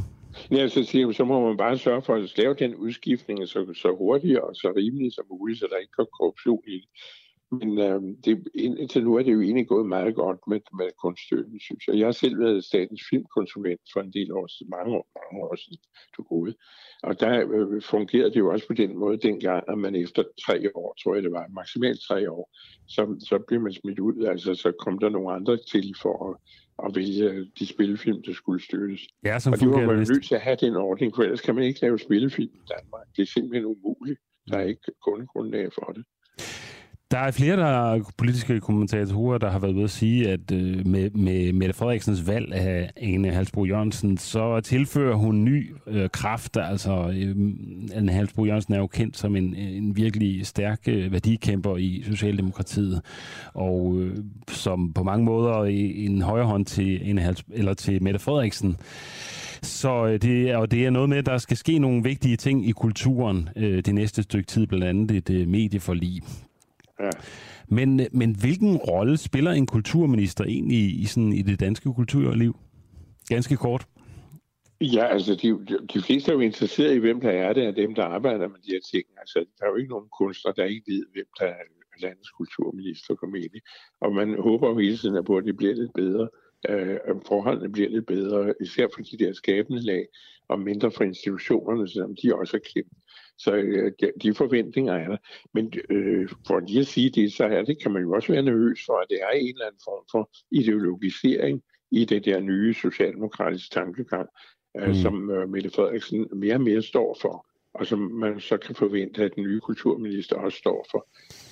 Ja, 0.52 0.68
så, 0.68 0.84
siger, 0.84 1.12
så 1.12 1.26
må 1.26 1.48
man 1.48 1.58
bare 1.58 1.78
sørge 1.78 2.02
for 2.02 2.16
at 2.16 2.38
lave 2.38 2.54
den 2.54 2.76
udskiftning 2.76 3.48
så, 3.48 3.74
så 3.74 3.96
hurtigt 3.98 4.40
og 4.40 4.56
så 4.56 4.74
rimeligt 4.78 5.16
som 5.16 5.26
muligt, 5.30 5.60
så 5.60 5.68
der 5.72 5.78
ikke 5.78 5.92
går 5.92 6.08
korruption 6.20 6.62
i 6.68 6.74
det. 6.74 6.90
Men 7.52 7.80
øh, 7.80 8.02
det, 8.26 8.48
indtil 8.56 9.04
nu 9.04 9.16
er 9.16 9.24
det 9.24 9.34
jo 9.34 9.42
egentlig 9.42 9.68
gået 9.68 9.86
meget 9.86 10.16
godt 10.16 10.40
med, 10.48 10.60
med 10.80 10.90
kunststøtten, 11.04 11.60
synes 11.60 11.88
jeg. 11.88 11.98
Jeg 12.00 12.08
har 12.08 12.12
selv 12.12 12.40
været 12.40 12.64
statens 12.64 13.02
filmkonsulent 13.10 13.82
for 13.94 14.02
en 14.02 14.14
del 14.14 14.32
år 14.32 14.48
siden, 14.48 14.70
mange 14.70 14.92
år, 14.98 15.08
mange 15.20 15.46
år 15.46 15.56
siden, 15.56 15.80
du 16.18 16.24
gode. 16.24 16.54
Og 17.04 17.20
der 17.20 17.34
øh, 17.56 17.82
fungerede 17.82 18.30
det 18.30 18.40
jo 18.40 18.52
også 18.52 18.68
på 18.68 18.74
den 18.74 18.98
måde 18.98 19.18
dengang, 19.18 19.64
at 19.72 19.78
man 19.78 19.96
efter 19.96 20.24
tre 20.46 20.70
år, 20.76 20.96
tror 21.04 21.14
jeg 21.14 21.24
det 21.24 21.32
var, 21.32 21.48
maksimalt 21.54 22.00
tre 22.10 22.32
år, 22.32 22.50
så, 22.88 23.26
så 23.30 23.44
blev 23.48 23.62
man 23.62 23.74
smidt 23.74 24.00
ud. 24.00 24.26
Altså, 24.26 24.56
så 24.56 24.72
kom 24.80 25.00
der 25.00 25.10
nogle 25.10 25.32
andre 25.32 25.58
til 25.58 25.96
for 26.02 26.16
at, 26.30 26.36
at 26.86 26.96
vælge 26.96 27.52
de 27.60 27.66
spillefilm, 27.66 28.24
der 28.24 28.34
skulle 28.34 28.64
støttes. 28.64 29.02
Ja, 29.26 29.40
som 29.40 29.54
og 29.54 29.60
det 29.60 29.70
var 29.70 29.86
man 29.86 29.98
nødt 29.98 30.26
til 30.26 30.36
at 30.36 30.42
have 30.42 30.58
den 30.62 30.76
ordning, 30.76 31.16
for 31.16 31.24
ellers 31.24 31.42
kan 31.42 31.56
man 31.56 31.64
ikke 31.64 31.82
lave 31.82 32.00
spillefilm 32.00 32.54
i 32.54 32.66
Danmark. 32.76 33.08
Det 33.16 33.22
er 33.22 33.32
simpelthen 33.36 33.66
umuligt. 33.66 34.20
Der 34.48 34.58
er 34.58 34.66
ikke 34.66 34.92
kundegrundlag 35.06 35.74
for 35.74 35.92
det. 35.96 36.04
Der 37.12 37.20
er 37.20 37.32
flere 37.32 37.58
der 37.58 37.94
er 37.94 38.12
politiske 38.18 38.60
kommentatorer, 38.60 39.38
der 39.38 39.50
har 39.50 39.60
været 39.60 39.76
ved 39.76 39.84
at 39.84 39.90
sige, 39.90 40.30
at 40.30 40.52
øh, 40.52 40.88
med, 40.88 41.10
med 41.10 41.54
Mette 41.54 41.74
Frederiksens 41.74 42.28
valg 42.28 42.54
af 42.54 42.92
Ane 42.98 43.32
Halsbro 43.32 43.66
Jørgensen, 43.66 44.18
så 44.18 44.62
tilfører 44.62 45.16
hun 45.16 45.44
ny 45.44 45.76
øh, 45.88 46.10
kraft. 46.10 46.58
Altså, 46.58 47.14
øh, 47.16 47.36
Ane 47.96 48.12
Halsbro 48.12 48.46
Jørgensen 48.46 48.74
er 48.74 48.78
jo 48.78 48.88
kendt 48.88 49.18
som 49.18 49.36
en, 49.36 49.56
en 49.56 49.96
virkelig 49.96 50.46
stærk 50.46 50.80
øh, 50.88 51.12
værdikæmper 51.12 51.78
i 51.78 52.04
Socialdemokratiet, 52.06 53.02
og 53.54 53.96
øh, 54.00 54.18
som 54.48 54.94
på 54.94 55.04
mange 55.04 55.26
måder 55.26 55.64
en 55.64 56.22
højre 56.22 56.46
hånd 56.46 56.66
til, 56.66 57.02
Ane 57.04 57.22
Hals, 57.22 57.44
eller 57.52 57.74
til 57.74 58.04
Mette 58.04 58.20
Frederiksen. 58.20 58.78
Så 59.62 60.06
øh, 60.06 60.22
det, 60.22 60.56
og 60.56 60.72
det 60.72 60.86
er 60.86 60.90
noget 60.90 61.10
med, 61.10 61.18
at 61.18 61.26
der 61.26 61.38
skal 61.38 61.58
ske 61.58 61.80
nogle 61.80 62.04
vigtige 62.04 62.38
ting 62.38 62.68
i 62.70 62.72
kulturen 62.72 63.50
øh, 63.56 63.84
det 63.86 63.96
næste 63.96 64.24
stykke 64.24 64.48
tid, 64.48 64.68
blandt 64.68 64.86
andet 64.86 65.12
et 65.12 65.30
øh, 65.30 65.48
medieforlig. 65.48 66.24
Ja. 67.00 67.10
Men, 67.68 68.08
men 68.12 68.36
hvilken 68.36 68.78
rolle 68.78 69.18
spiller 69.18 69.52
en 69.52 69.66
kulturminister 69.66 70.44
egentlig 70.44 71.02
i, 71.02 71.06
sådan, 71.06 71.34
i 71.34 71.42
det 71.42 71.60
danske 71.60 71.94
kulturliv? 71.94 72.58
Ganske 73.30 73.56
kort. 73.56 73.88
Ja, 74.82 75.06
altså 75.06 75.36
de, 75.36 75.78
de 75.94 76.02
fleste 76.02 76.32
er 76.32 76.36
jo 76.36 76.42
interesseret 76.42 76.96
i, 76.96 77.00
hvem 77.00 77.22
der 77.22 77.30
er 77.32 77.54
det, 77.54 77.62
af 77.62 77.76
dem, 77.76 77.96
der 77.96 78.04
arbejder 78.04 78.48
med 78.48 78.60
de 78.66 78.72
her 78.72 78.80
ting. 78.92 79.06
Altså, 79.18 79.46
der 79.60 79.66
er 79.66 79.70
jo 79.70 79.76
ikke 79.76 79.90
nogen 79.90 80.10
kunstner, 80.18 80.52
der 80.52 80.66
ikke 80.66 80.92
ved, 80.92 81.06
hvem 81.14 81.26
der 81.40 81.46
er 81.46 81.64
landets 82.02 82.30
kulturminister 82.30 83.16
formentlig. 83.20 83.62
Og 84.02 84.14
man 84.14 84.40
håber 84.40 84.70
jo 84.70 84.78
hele 84.78 84.98
tiden 84.98 85.26
på, 85.26 85.38
at 85.38 85.46
det 85.46 85.58
bliver 85.58 85.76
lidt 85.76 85.94
bedre. 85.94 86.30
Øh, 86.70 86.98
forholdene 87.28 87.72
bliver 87.72 87.90
lidt 87.90 88.06
bedre, 88.06 88.54
især 88.62 88.88
for 88.94 89.02
de 89.02 89.18
der 89.18 89.34
skabende 89.34 89.82
lag, 89.82 90.06
og 90.48 90.60
mindre 90.60 90.92
for 90.92 91.04
institutionerne, 91.04 91.88
selvom 91.88 92.16
de 92.24 92.36
også 92.36 92.58
er 92.58 92.62
klemt. 92.72 92.98
Så 93.40 93.56
øh, 93.56 93.92
de 94.24 94.34
forventninger 94.34 94.94
er 94.94 95.08
der. 95.08 95.18
Men 95.54 95.74
øh, 95.90 96.30
for 96.48 96.60
lige 96.60 96.80
at 96.80 96.88
sige 96.88 97.10
det, 97.10 97.34
så 97.34 97.44
er 97.44 97.64
det, 97.64 97.82
kan 97.82 97.92
man 97.92 98.02
jo 98.02 98.12
også 98.12 98.32
være 98.34 98.42
nervøs 98.42 98.80
for, 98.86 98.94
at 98.94 99.06
det 99.10 99.20
er 99.22 99.30
en 99.30 99.48
eller 99.48 99.66
anden 99.66 99.82
form 99.86 100.06
for 100.12 100.30
ideologisering 100.52 101.62
i 101.92 102.06
det 102.06 102.26
der 102.26 102.40
nye 102.40 102.74
socialdemokratiske 102.74 103.74
tankegang, 103.74 104.30
øh, 104.78 104.88
mm. 104.88 104.94
som 104.94 105.32
øh, 105.32 105.50
Mette 105.50 105.70
Frederiksen 105.70 106.28
mere 106.34 106.54
og 106.54 106.62
mere 106.62 106.82
står 106.82 107.18
for, 107.22 107.46
og 107.74 107.86
som 107.86 108.00
man 108.00 108.40
så 108.40 108.58
kan 108.58 108.76
forvente, 108.76 109.24
at 109.24 109.36
den 109.36 109.44
nye 109.44 109.60
kulturminister 109.60 110.36
også 110.36 110.58
står 110.58 110.88
for. 110.92 111.08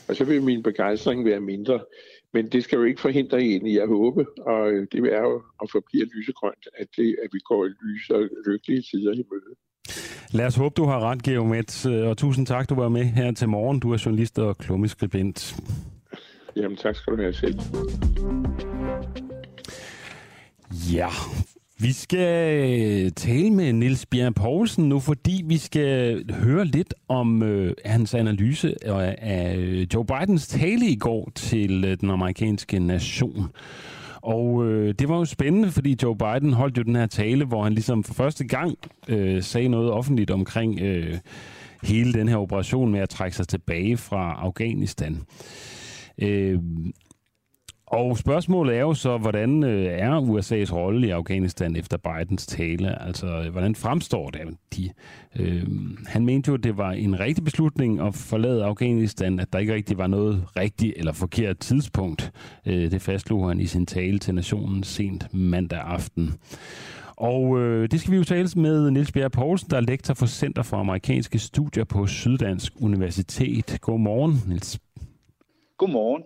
Og 0.10 0.16
så 0.16 0.24
vil 0.26 0.44
min 0.44 0.64
begejstring 0.64 1.26
være 1.26 1.40
mindre, 1.40 1.80
men 2.34 2.50
det 2.52 2.64
skal 2.64 2.78
jo 2.78 2.84
ikke 2.84 3.02
forhindre 3.02 3.42
en 3.42 3.68
i 3.68 3.78
at 3.78 3.88
håbe, 3.88 4.26
og 4.42 4.72
det 4.92 5.14
er 5.14 5.22
jo 5.22 5.44
at 5.64 5.72
forblive 5.72 6.06
lysegrønt, 6.06 6.68
at, 6.78 6.88
det, 6.98 7.16
at 7.24 7.30
vi 7.34 7.40
går 7.40 7.66
i 7.66 7.70
lyse 7.82 8.16
og 8.16 8.30
lykkelige 8.48 8.82
tider 8.82 9.14
i 9.14 9.24
møde. 9.32 9.56
Lad 10.32 10.46
os 10.46 10.56
håbe, 10.56 10.74
du 10.78 10.86
har 10.86 11.00
ret, 11.00 11.24
Geomet, 11.24 11.86
og 11.86 12.18
tusind 12.18 12.46
tak, 12.46 12.70
du 12.70 12.76
var 12.76 12.90
med 12.90 13.04
her 13.04 13.32
til 13.32 13.50
morgen. 13.50 13.80
Du 13.80 13.94
er 13.94 14.04
journalist 14.06 14.40
og 14.40 14.58
klummeskribent. 14.58 15.56
Jamen, 16.56 16.78
tak 16.78 16.96
skal 16.96 17.14
du 17.14 17.22
have 17.22 17.34
selv. 17.34 17.60
Ja, 20.94 21.10
vi 21.80 21.92
skal 21.92 23.12
tale 23.12 23.52
med 23.52 23.74
Nils 23.74 24.06
Bjerg 24.06 24.36
Poulsen 24.36 24.90
nu, 24.90 25.00
fordi 25.00 25.44
vi 25.46 25.58
skal 25.58 26.24
høre 26.34 26.66
lidt 26.66 26.94
om 27.08 27.44
øh, 27.44 27.74
hans 27.86 28.14
analyse 28.14 28.76
af, 28.86 29.16
af 29.22 29.58
Joe 29.94 30.06
Bidens 30.06 30.48
tale 30.48 30.88
i 30.88 30.96
går 30.96 31.32
til 31.36 31.86
øh, 31.86 31.98
den 32.02 32.10
amerikanske 32.10 32.80
nation. 32.80 33.48
Og 34.28 34.66
øh, 34.66 34.94
det 35.00 35.10
var 35.10 35.18
jo 35.18 35.26
spændende, 35.26 35.72
fordi 35.72 35.98
Joe 36.04 36.18
Biden 36.18 36.54
holdt 36.54 36.78
jo 36.78 36.84
den 36.84 36.96
her 36.96 37.06
tale, 37.06 37.46
hvor 37.46 37.64
han 37.64 37.74
ligesom 37.74 38.04
for 38.04 38.14
første 38.14 38.48
gang 38.48 38.78
øh, 39.08 39.44
sagde 39.44 39.68
noget 39.68 39.92
offentligt 39.92 40.32
omkring 40.32 40.80
øh, 40.82 41.18
hele 41.84 42.14
den 42.14 42.28
her 42.28 42.38
operation 42.38 42.92
med 42.92 43.00
at 43.00 43.10
trække 43.10 43.38
sig 43.38 43.48
tilbage 43.48 43.98
fra 43.98 44.40
Afghanistan. 44.42 45.22
Øh, 46.22 46.60
og 47.88 48.18
spørgsmålet 48.18 48.76
er 48.76 48.82
jo 48.82 48.94
så, 48.94 49.18
hvordan 49.18 49.64
øh, 49.64 49.86
er 49.86 50.20
USA's 50.20 50.74
rolle 50.74 51.08
i 51.08 51.10
Afghanistan 51.10 51.76
efter 51.76 51.98
Bidens 51.98 52.48
tale? 52.48 53.02
Altså, 53.02 53.28
øh, 53.28 53.52
hvordan 53.52 53.76
fremstår 53.76 54.30
det? 54.30 54.42
De, 54.76 54.90
øh, 55.40 55.68
han 56.08 56.26
mente 56.26 56.50
jo, 56.50 56.54
at 56.54 56.64
det 56.64 56.78
var 56.78 56.92
en 56.92 57.20
rigtig 57.20 57.44
beslutning 57.44 58.02
at 58.02 58.16
forlade 58.16 58.66
Afghanistan, 58.66 59.40
at 59.40 59.54
der 59.54 59.60
ikke 59.60 59.74
rigtig 59.74 59.98
var 59.98 60.08
noget 60.08 60.46
rigtigt 60.58 60.94
eller 60.98 61.12
forkert 61.12 61.58
tidspunkt. 61.58 62.32
Øh, 62.66 62.92
det 62.92 63.02
fastslog 63.02 63.48
han 63.48 63.60
i 63.60 63.66
sin 63.66 63.86
tale 63.86 64.20
til 64.20 64.36
nationen 64.36 64.84
sent 64.84 65.34
mandag 65.34 65.80
aften. 65.80 66.34
Og 67.16 67.60
øh, 67.60 67.92
det 67.92 68.00
skal 68.00 68.12
vi 68.12 68.18
jo 68.18 68.24
tale 68.24 68.50
med 68.56 68.92
Niels 68.92 69.12
Bjerg 69.12 69.32
Poulsen, 69.32 69.70
der 69.70 69.78
er 69.78 69.82
lektor 69.82 70.14
for 70.14 70.26
Center 70.26 70.64
for 70.64 70.78
Amerikanske 70.78 71.40
Studier 71.40 71.84
på 71.84 72.08
Syddansk 72.08 72.74
Universitet. 72.82 73.78
Godmorgen, 73.82 74.44
Niels. 74.48 74.80
Godmorgen. 75.78 76.24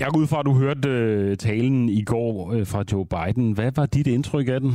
Jeg 0.00 0.08
går 0.10 0.20
ud 0.20 0.26
fra, 0.26 0.40
at 0.40 0.46
du 0.46 0.52
hørte 0.52 0.88
øh, 0.88 1.36
talen 1.36 1.88
i 1.88 2.04
går 2.04 2.52
øh, 2.52 2.66
fra 2.66 2.84
Joe 2.92 3.06
Biden. 3.06 3.52
Hvad 3.52 3.72
var 3.76 3.86
dit 3.86 4.06
indtryk 4.06 4.48
af 4.48 4.60
den? 4.60 4.72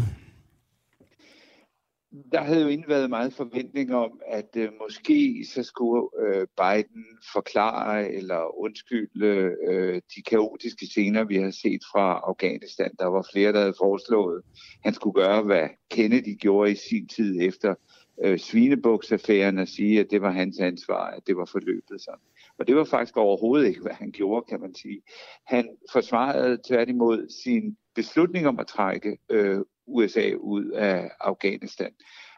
Der 2.31 2.41
havde 2.41 2.61
jo 2.61 2.67
egentlig 2.67 2.89
været 2.89 3.09
meget 3.09 3.33
forventning 3.33 3.95
om, 3.95 4.11
at 4.27 4.49
øh, 4.57 4.69
måske 4.81 5.45
så 5.53 5.63
skulle 5.63 6.07
øh, 6.25 6.47
Biden 6.61 7.05
forklare 7.33 8.11
eller 8.11 8.59
undskylde 8.59 9.51
øh, 9.69 10.01
de 10.15 10.21
kaotiske 10.21 10.85
scener, 10.85 11.23
vi 11.23 11.35
har 11.35 11.51
set 11.51 11.81
fra 11.91 12.21
Afghanistan. 12.27 12.91
Der 12.99 13.05
var 13.05 13.27
flere, 13.33 13.53
der 13.53 13.59
havde 13.59 13.81
foreslået, 13.81 14.37
at 14.37 14.43
han 14.83 14.93
skulle 14.93 15.13
gøre, 15.13 15.41
hvad 15.41 15.67
Kennedy 15.91 16.37
gjorde 16.39 16.71
i 16.71 16.75
sin 16.75 17.07
tid 17.07 17.41
efter 17.41 17.75
øh, 18.23 18.39
svinebuksaffæren 18.39 19.57
og 19.57 19.67
sige, 19.67 19.99
at 19.99 20.07
det 20.11 20.21
var 20.21 20.31
hans 20.31 20.59
ansvar, 20.59 21.05
at 21.05 21.27
det 21.27 21.37
var 21.37 21.45
forløbet 21.45 22.01
sådan. 22.01 22.19
Og 22.59 22.67
det 22.67 22.75
var 22.75 22.83
faktisk 22.83 23.17
overhovedet 23.17 23.67
ikke, 23.67 23.81
hvad 23.81 23.93
han 23.93 24.11
gjorde, 24.11 24.45
kan 24.49 24.59
man 24.61 24.75
sige. 24.75 25.01
Han 25.47 25.69
forsvarede 25.91 26.57
tværtimod 26.67 27.29
sin 27.43 27.77
beslutning 27.95 28.47
om 28.47 28.59
at 28.59 28.67
trække 28.67 29.17
øh, 29.29 29.59
USA 29.87 30.31
ud 30.39 30.69
af 30.69 31.11
Afghanistan 31.19 31.91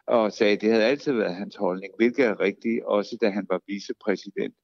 og 0.07 0.33
sagde, 0.33 0.53
at 0.53 0.61
det 0.61 0.71
havde 0.71 0.85
altid 0.85 1.13
været 1.13 1.35
hans 1.35 1.55
holdning, 1.55 1.93
hvilket 1.97 2.25
er 2.25 2.39
rigtigt, 2.39 2.83
også 2.83 3.17
da 3.21 3.29
han 3.29 3.45
var 3.49 3.61
vicepræsident. 3.67 4.55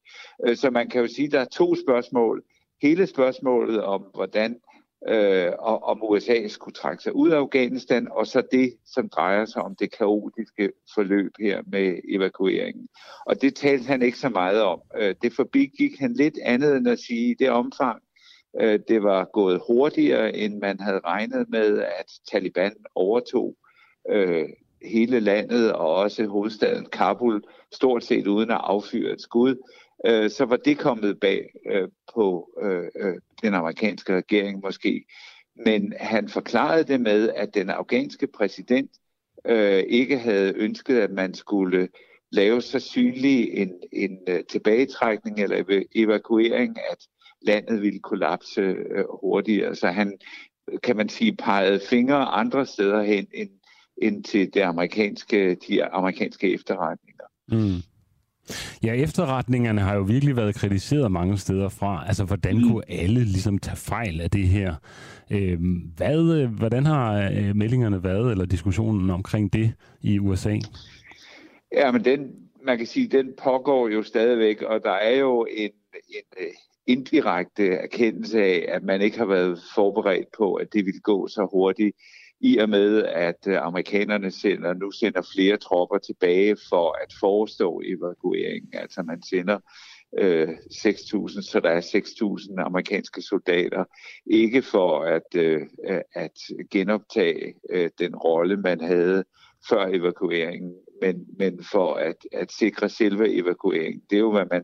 Øh, 0.47 0.55
så 0.55 0.69
man 0.69 0.89
kan 0.89 1.01
jo 1.01 1.07
sige, 1.07 1.25
at 1.25 1.31
der 1.31 1.39
er 1.39 1.45
to 1.45 1.75
spørgsmål. 1.75 2.43
Hele 2.81 3.07
spørgsmålet 3.07 3.84
om, 3.84 4.01
hvordan 4.13 4.59
øh, 5.07 5.51
om 5.59 6.03
USA 6.03 6.47
skulle 6.47 6.73
trække 6.73 7.03
sig 7.03 7.15
ud 7.15 7.30
af 7.30 7.38
Afghanistan, 7.38 8.07
og 8.11 8.27
så 8.27 8.43
det, 8.51 8.73
som 8.85 9.09
drejer 9.09 9.45
sig 9.45 9.61
om 9.61 9.75
det 9.75 9.91
kaotiske 9.97 10.71
forløb 10.95 11.31
her 11.39 11.61
med 11.67 11.99
evakueringen. 12.09 12.88
Og 13.25 13.41
det 13.41 13.55
talte 13.55 13.85
han 13.85 14.01
ikke 14.01 14.17
så 14.17 14.30
meget 14.30 14.61
om. 14.61 14.81
Øh, 14.97 15.15
det 15.21 15.34
forbigik 15.34 15.99
han 15.99 16.13
lidt 16.13 16.38
andet 16.43 16.77
end 16.77 16.88
at 16.88 16.99
sige, 16.99 17.31
i 17.31 17.34
det 17.34 17.49
omfang, 17.49 18.01
øh, 18.61 18.80
det 18.88 19.03
var 19.03 19.30
gået 19.34 19.61
hurtigere, 19.67 20.35
end 20.35 20.59
man 20.59 20.80
havde 20.80 20.99
regnet 21.05 21.49
med, 21.49 21.80
at 21.80 22.05
Taliban 22.31 22.73
overtog 22.95 23.55
øh, 24.09 24.49
hele 24.85 25.19
landet 25.19 25.73
og 25.73 25.95
også 25.95 26.25
hovedstaden 26.27 26.85
Kabul, 26.85 27.43
stort 27.71 28.03
set 28.03 28.27
uden 28.27 28.51
at 28.51 28.61
affyre 28.63 29.11
et 29.11 29.21
skud, 29.21 29.55
øh, 30.05 30.30
så 30.30 30.45
var 30.45 30.57
det 30.57 30.77
kommet 30.77 31.19
bag 31.19 31.49
øh, 31.71 31.88
på 32.15 32.49
øh, 32.61 32.88
øh, 32.95 33.15
den 33.43 33.53
amerikanske 33.53 34.15
regering 34.15 34.61
måske. 34.63 35.05
Men 35.65 35.93
han 35.99 36.30
forklarede 36.30 36.84
det 36.84 37.01
med, 37.01 37.30
at 37.30 37.53
den 37.53 37.69
afghanske 37.69 38.27
præsident 38.27 38.91
øh, 39.45 39.84
ikke 39.88 40.17
havde 40.17 40.53
ønsket, 40.55 40.99
at 40.99 41.11
man 41.11 41.34
skulle 41.34 41.89
lave 42.31 42.61
så 42.61 42.80
synlig 42.80 43.49
en, 43.53 43.71
en 43.91 44.17
øh, 44.27 44.43
tilbagetrækning 44.49 45.39
eller 45.39 45.84
evakuering, 45.95 46.77
at 46.91 47.07
landet 47.41 47.81
ville 47.81 47.99
kollapse 47.99 48.61
øh, 48.61 49.05
hurtigere. 49.21 49.75
Så 49.75 49.88
han, 49.88 50.17
kan 50.84 50.97
man 50.97 51.09
sige, 51.09 51.35
pegede 51.35 51.80
fingre 51.89 52.25
andre 52.25 52.65
steder 52.65 53.03
hen 53.03 53.27
end 53.34 53.49
ind 53.97 54.23
til 54.23 54.53
det 54.53 54.61
amerikanske, 54.61 55.55
de 55.55 55.85
amerikanske 55.85 56.53
efterretninger. 56.53 57.23
Mm. 57.47 57.93
Ja, 58.84 58.94
efterretningerne 58.94 59.82
har 59.82 59.95
jo 59.95 60.02
virkelig 60.02 60.36
været 60.36 60.56
kritiseret 60.56 61.11
mange 61.11 61.38
steder 61.38 61.70
fra. 61.70 62.03
Altså, 62.07 62.24
hvordan 62.24 62.57
mm. 62.57 62.70
kunne 62.70 62.84
alle 62.88 63.24
ligesom 63.24 63.57
tage 63.57 63.78
fejl 63.78 64.22
af 64.22 64.32
det 64.32 64.48
her? 64.48 64.76
Øhm, 65.32 65.91
hvad, 65.98 66.48
hvordan 66.48 66.86
har 66.86 67.30
øh, 67.32 67.56
meldingerne 67.56 68.03
været, 68.03 68.32
eller 68.32 68.45
diskussionen 68.45 69.10
omkring 69.10 69.53
det 69.53 69.74
i 70.02 70.20
USA? 70.20 70.57
Ja, 71.74 71.91
men 71.91 72.06
den, 72.06 72.20
man 72.65 72.78
kan 72.78 72.88
sige, 72.88 73.07
den 73.07 73.34
pågår 73.44 73.88
jo 73.88 74.03
stadigvæk, 74.03 74.61
og 74.61 74.84
der 74.84 74.91
er 74.91 75.18
jo 75.18 75.48
en, 75.57 75.72
en 75.94 76.24
øh, 76.40 76.53
indirekte 76.88 77.68
erkendelse 77.68 78.44
af, 78.44 78.65
at 78.68 78.84
man 78.84 79.02
ikke 79.02 79.18
har 79.18 79.26
været 79.26 79.60
forberedt 79.76 80.28
på, 80.38 80.53
at 80.53 80.74
det 80.74 80.86
ville 80.86 80.99
gå 80.99 81.28
så 81.28 81.48
hurtigt 81.52 81.95
i 82.44 82.57
og 82.57 82.70
med, 82.70 83.03
at 83.03 83.48
øh, 83.48 83.65
amerikanerne 83.65 84.32
sender, 84.32 84.74
nu 84.74 84.91
sender 84.91 85.22
flere 85.36 85.57
tropper 85.57 85.98
tilbage 85.98 86.57
for 86.70 86.98
at 87.03 87.14
forestå 87.20 87.82
evakueringen. 87.86 88.70
Altså 88.74 89.03
man 89.03 89.22
sender 89.24 89.60
øh, 90.20 90.49
6.000, 90.49 91.41
så 91.41 91.60
der 91.64 91.70
er 91.70 91.82
6.000 91.82 92.65
amerikanske 92.65 93.22
soldater. 93.22 93.84
Ikke 94.26 94.61
for 94.61 94.99
at, 95.03 95.36
øh, 95.36 95.61
at 96.14 96.38
genoptage 96.72 97.53
øh, 97.70 97.90
den 97.99 98.15
rolle, 98.15 98.57
man 98.57 98.82
havde 98.82 99.24
før 99.70 99.88
evakueringen, 99.88 100.74
men, 101.02 101.26
men 101.40 101.64
for 101.72 101.94
at, 101.94 102.18
at 102.32 102.52
sikre 102.52 102.90
selve 102.90 103.34
evakueringen. 103.34 104.02
Det 104.10 104.15
er 104.15 104.20
jo, 104.20 104.32
hvad 104.32 104.45
man 104.52 104.64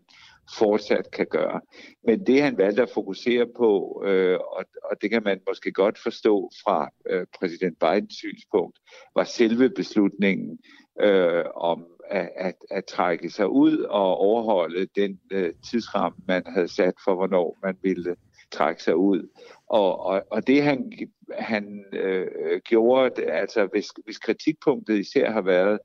fortsat 0.58 1.12
kan 1.12 1.28
gøre. 1.30 1.62
Men 2.04 2.28
det 2.28 2.42
han 2.42 2.58
valgte 2.58 2.82
at 2.82 2.90
fokusere 2.94 3.46
på, 3.58 4.02
øh, 4.06 4.40
og, 4.40 4.66
og 4.84 5.02
det 5.02 5.10
kan 5.10 5.24
man 5.24 5.40
måske 5.48 5.72
godt 5.72 5.98
forstå 5.98 6.52
fra 6.64 6.90
øh, 7.10 7.26
præsident 7.40 7.80
Bidens 7.80 8.16
synspunkt, 8.16 8.80
var 9.16 9.24
selve 9.24 9.70
beslutningen 9.70 10.60
øh, 11.02 11.46
om 11.56 11.86
at, 12.10 12.30
at, 12.36 12.56
at 12.72 12.86
trække 12.86 13.30
sig 13.30 13.50
ud 13.50 13.78
og 13.78 14.18
overholde 14.18 14.88
den 14.96 15.20
øh, 15.32 15.54
tidsramme, 15.72 16.18
man 16.28 16.44
havde 16.46 16.68
sat 16.68 16.94
for, 17.04 17.16
hvornår 17.16 17.58
man 17.64 17.78
ville 17.82 18.16
trække 18.52 18.84
sig 18.84 18.96
ud. 18.96 19.30
Og, 19.68 20.00
og, 20.00 20.24
og 20.32 20.48
det 20.48 20.64
han, 20.64 20.92
han 21.32 21.86
øh, 21.94 22.28
gjorde, 22.66 23.24
altså 23.24 23.66
hvis, 23.66 23.88
hvis 24.06 24.18
kritikpunktet 24.18 25.00
især 25.00 25.32
har 25.32 25.42
været, 25.42 25.80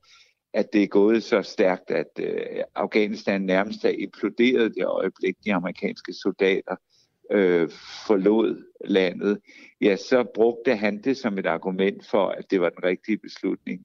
at 0.54 0.72
det 0.72 0.82
er 0.82 0.86
gået 0.86 1.22
så 1.22 1.42
stærkt, 1.42 1.90
at 1.90 2.20
øh, 2.20 2.62
Afghanistan 2.74 3.42
nærmest 3.42 3.84
er 3.84 3.88
imploderet 3.88 4.74
det 4.74 4.84
øjeblik, 4.84 5.36
de 5.44 5.54
amerikanske 5.54 6.12
soldater 6.12 6.76
øh, 7.30 7.70
forlod 8.06 8.64
landet, 8.84 9.38
ja, 9.80 9.96
så 9.96 10.24
brugte 10.34 10.76
han 10.76 11.02
det 11.02 11.16
som 11.16 11.38
et 11.38 11.46
argument 11.46 12.06
for, 12.06 12.28
at 12.28 12.50
det 12.50 12.60
var 12.60 12.68
den 12.68 12.84
rigtige 12.84 13.18
beslutning. 13.18 13.84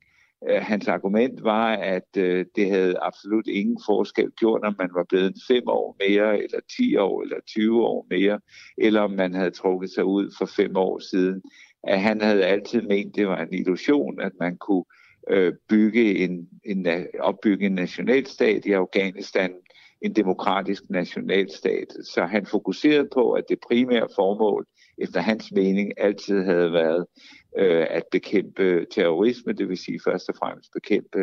Øh, 0.50 0.62
hans 0.62 0.88
argument 0.88 1.44
var, 1.44 1.74
at 1.74 2.18
øh, 2.18 2.46
det 2.56 2.70
havde 2.70 3.00
absolut 3.02 3.48
ingen 3.48 3.80
forskel 3.86 4.32
gjort, 4.32 4.64
om 4.64 4.76
man 4.80 4.90
var 4.94 5.06
blevet 5.10 5.36
fem 5.48 5.64
år 5.68 5.96
mere, 6.00 6.44
eller 6.44 6.60
10 6.78 6.96
år, 6.98 7.22
eller 7.22 7.38
20 7.48 7.86
år 7.86 8.08
mere, 8.10 8.40
eller 8.78 9.02
om 9.02 9.12
man 9.12 9.34
havde 9.34 9.52
trukket 9.52 9.90
sig 9.90 10.06
ud 10.06 10.34
for 10.38 10.46
fem 10.46 10.76
år 10.76 11.00
siden. 11.00 11.42
At 11.84 12.02
han 12.02 12.22
havde 12.22 12.46
altid 12.46 12.82
ment, 12.82 13.16
det 13.16 13.28
var 13.28 13.38
en 13.38 13.54
illusion, 13.54 14.22
at 14.22 14.32
man 14.40 14.58
kunne 14.58 14.84
øh, 14.88 14.99
Øh, 15.30 15.54
bygge 15.70 16.18
en, 16.18 16.50
en, 16.66 16.88
opbygge 17.20 17.66
en 17.66 17.76
nationalstat 17.76 18.66
i 18.66 18.72
Afghanistan, 18.72 19.54
en 20.02 20.16
demokratisk 20.16 20.84
nationalstat. 20.90 21.88
Så 22.14 22.26
han 22.26 22.46
fokuserede 22.46 23.10
på, 23.14 23.32
at 23.32 23.44
det 23.50 23.60
primære 23.68 24.08
formål, 24.16 24.66
efter 24.98 25.20
hans 25.20 25.52
mening, 25.52 25.94
altid 25.98 26.44
havde 26.44 26.74
været 26.74 27.06
øh, 27.58 27.88
at 27.90 28.04
bekæmpe 28.12 28.86
terrorisme, 28.92 29.54
det 29.54 29.70
vil 29.70 29.78
sige 29.78 30.00
først 30.06 30.30
og 30.30 30.36
fremmest 30.36 30.70
bekæmpe 30.74 31.20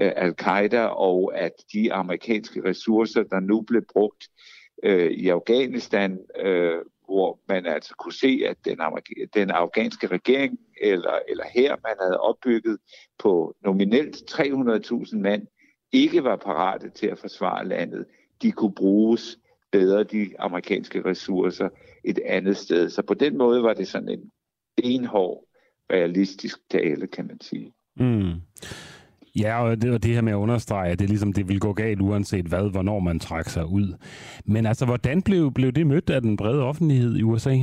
øh, 0.00 0.12
al-Qaida, 0.16 0.84
og 0.84 1.32
at 1.38 1.52
de 1.72 1.92
amerikanske 1.92 2.64
ressourcer, 2.64 3.22
der 3.22 3.40
nu 3.40 3.60
blev 3.60 3.82
brugt 3.92 4.24
øh, 4.84 5.10
i 5.10 5.28
Afghanistan, 5.28 6.18
øh, 6.40 6.78
hvor 7.04 7.40
man 7.48 7.66
altså 7.66 7.94
kunne 7.98 8.12
se, 8.12 8.42
at 8.46 8.56
den, 8.64 8.78
den 9.34 9.50
afghanske 9.50 10.06
regering 10.06 10.58
eller, 10.80 11.18
eller 11.28 11.44
her, 11.54 11.76
man 11.82 11.96
havde 12.00 12.20
opbygget 12.20 12.78
på 13.18 13.56
nominelt 13.64 14.16
300.000 14.30 15.16
mand, 15.16 15.46
ikke 15.92 16.24
var 16.24 16.36
parate 16.36 16.90
til 16.90 17.06
at 17.06 17.18
forsvare 17.18 17.68
landet. 17.68 18.06
De 18.42 18.52
kunne 18.52 18.74
bruges 18.74 19.38
bedre, 19.72 20.04
de 20.04 20.30
amerikanske 20.38 21.04
ressourcer, 21.04 21.68
et 22.04 22.18
andet 22.26 22.56
sted. 22.56 22.90
Så 22.90 23.02
på 23.02 23.14
den 23.14 23.38
måde 23.38 23.62
var 23.62 23.74
det 23.74 23.88
sådan 23.88 24.08
en 24.08 24.30
benhård, 24.76 25.44
realistisk 25.92 26.58
tale, 26.70 27.06
kan 27.06 27.26
man 27.26 27.40
sige. 27.40 27.72
Mm. 27.96 28.32
Ja, 29.36 29.64
og 29.64 29.82
det, 29.82 29.90
og 29.90 30.02
det 30.02 30.14
her 30.14 30.20
med 30.20 30.32
at 30.32 30.36
understrege, 30.36 30.92
at 30.92 30.98
det 30.98 31.08
ligesom 31.08 31.32
det 31.32 31.48
vil 31.48 31.60
gå 31.60 31.72
galt 31.72 32.00
uanset 32.00 32.46
hvad, 32.46 32.70
hvornår 32.70 33.00
man 33.00 33.20
trækker 33.20 33.50
sig 33.50 33.66
ud. 33.66 33.94
Men 34.44 34.66
altså, 34.66 34.84
hvordan 34.84 35.22
blev, 35.22 35.52
blev 35.52 35.72
det 35.72 35.86
mødt 35.86 36.10
af 36.10 36.20
den 36.20 36.36
brede 36.36 36.62
offentlighed 36.62 37.16
i 37.16 37.22
USA? 37.22 37.56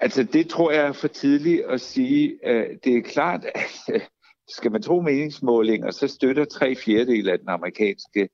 Altså, 0.00 0.22
det 0.22 0.48
tror 0.48 0.70
jeg 0.70 0.86
er 0.86 0.92
for 0.92 1.08
tidligt 1.08 1.62
at 1.68 1.80
sige. 1.80 2.38
Det 2.84 2.96
er 2.96 3.02
klart, 3.02 3.44
at 3.54 4.02
skal 4.48 4.72
man 4.72 4.82
tro 4.82 5.00
meningsmålinger, 5.00 5.90
så 5.90 6.08
støtter 6.08 6.44
tre 6.44 6.76
fjerdedel 6.76 7.28
af 7.28 7.38
den 7.38 7.48
amerikanske 7.48 8.28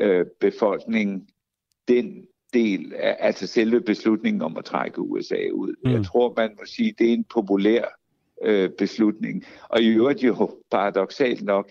øh, 0.00 0.26
befolkning 0.40 1.28
den 1.88 2.26
del, 2.52 2.94
af, 2.94 3.16
altså 3.20 3.46
selve 3.46 3.80
beslutningen 3.80 4.42
om 4.42 4.56
at 4.56 4.64
trække 4.64 5.00
USA 5.00 5.48
ud. 5.52 5.74
Mm. 5.84 5.92
Jeg 5.92 6.04
tror, 6.04 6.34
man 6.36 6.50
må 6.58 6.64
sige, 6.66 6.94
det 6.98 7.08
er 7.08 7.12
en 7.12 7.24
populær 7.24 7.84
øh, 8.42 8.70
beslutning. 8.78 9.44
Og 9.68 9.82
i 9.82 9.88
øvrigt 9.88 10.22
jo 10.22 10.50
paradoxalt 10.70 11.44
nok, 11.44 11.70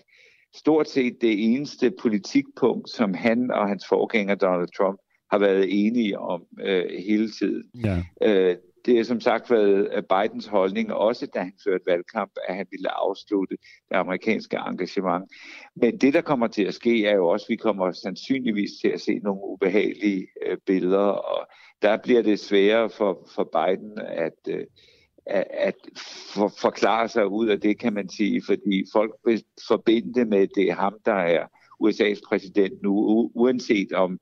stort 0.54 0.88
set 0.88 1.16
det 1.20 1.54
eneste 1.54 1.92
politikpunkt, 2.00 2.90
som 2.90 3.14
han 3.14 3.50
og 3.50 3.68
hans 3.68 3.84
forgænger 3.88 4.34
Donald 4.34 4.68
Trump 4.76 5.00
har 5.30 5.38
været 5.38 5.86
enige 5.86 6.18
om 6.18 6.42
øh, 6.60 6.84
hele 7.06 7.30
tiden. 7.30 7.64
Ja. 7.84 8.02
Øh, 8.22 8.56
det 8.86 8.98
er 8.98 9.04
som 9.04 9.20
sagt 9.20 9.50
været 9.50 9.88
øh, 9.92 10.02
Bidens 10.02 10.46
holdning, 10.46 10.92
også 10.92 11.26
da 11.26 11.38
han 11.38 11.52
førte 11.64 11.84
valgkamp, 11.86 12.32
at 12.48 12.56
han 12.56 12.66
ville 12.70 12.90
afslutte 12.90 13.56
det 13.90 13.96
amerikanske 13.96 14.56
engagement. 14.56 15.24
Men 15.76 15.98
det, 15.98 16.14
der 16.14 16.20
kommer 16.20 16.46
til 16.46 16.64
at 16.64 16.74
ske, 16.74 17.06
er 17.06 17.14
jo 17.14 17.28
også, 17.28 17.44
at 17.44 17.50
vi 17.50 17.56
kommer 17.56 17.92
sandsynligvis 17.92 18.70
til 18.80 18.88
at 18.88 19.00
se 19.00 19.18
nogle 19.18 19.40
ubehagelige 19.44 20.26
øh, 20.46 20.56
billeder, 20.66 20.98
og 20.98 21.48
der 21.82 21.96
bliver 21.96 22.22
det 22.22 22.40
sværere 22.40 22.90
for, 22.90 23.28
for 23.34 23.44
Biden 23.44 23.98
at, 23.98 24.38
øh, 24.48 24.64
at 25.26 25.74
for, 26.34 26.52
forklare 26.60 27.08
sig 27.08 27.26
ud 27.26 27.48
af 27.48 27.60
det, 27.60 27.78
kan 27.78 27.92
man 27.92 28.08
sige, 28.08 28.42
fordi 28.46 28.84
folk 28.92 29.14
vil 29.24 29.44
forbinde 29.68 30.14
det 30.14 30.28
med, 30.28 30.46
det 30.54 30.70
er 30.70 30.74
ham, 30.74 30.94
der 31.04 31.12
er 31.12 31.46
USA's 31.84 32.20
præsident 32.28 32.82
nu, 32.82 33.30
uanset 33.34 33.92
om 33.92 34.18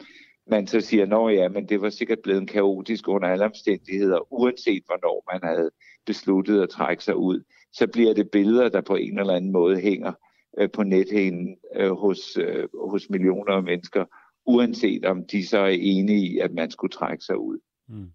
man 0.50 0.66
så 0.66 0.80
siger, 0.80 1.06
nå 1.06 1.28
ja, 1.28 1.48
men 1.48 1.68
det 1.68 1.80
var 1.80 1.90
sikkert 1.90 2.18
blevet 2.22 2.48
kaotisk 2.48 3.08
under 3.08 3.28
alle 3.28 3.44
omstændigheder, 3.44 4.32
uanset 4.32 4.82
hvornår 4.86 5.32
man 5.32 5.40
havde 5.42 5.70
besluttet 6.06 6.62
at 6.62 6.68
trække 6.68 7.04
sig 7.04 7.16
ud, 7.16 7.42
så 7.72 7.86
bliver 7.86 8.14
det 8.14 8.30
billeder, 8.30 8.68
der 8.68 8.80
på 8.80 8.94
en 8.94 9.18
eller 9.18 9.34
anden 9.34 9.52
måde 9.52 9.80
hænger 9.80 10.12
øh, 10.58 10.70
på 10.70 10.82
nethænden 10.82 11.56
øh, 11.76 11.90
hos, 11.90 12.36
øh, 12.36 12.68
hos 12.90 13.10
millioner 13.10 13.52
af 13.52 13.62
mennesker, 13.62 14.04
uanset 14.46 15.04
om 15.04 15.24
de 15.26 15.46
så 15.46 15.58
er 15.58 15.76
enige 15.80 16.26
i, 16.26 16.38
at 16.38 16.52
man 16.52 16.70
skulle 16.70 16.90
trække 16.90 17.24
sig 17.24 17.38
ud. 17.38 17.58
Mm. 17.88 18.10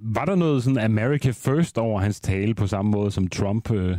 Var 0.00 0.24
der 0.24 0.34
noget 0.34 0.62
sådan 0.62 0.78
America 0.78 1.30
First 1.30 1.78
over 1.78 2.00
hans 2.00 2.20
tale 2.20 2.54
på 2.54 2.66
samme 2.66 2.90
måde 2.90 3.10
som 3.10 3.28
Trump? 3.28 3.70
Øh? 3.70 3.96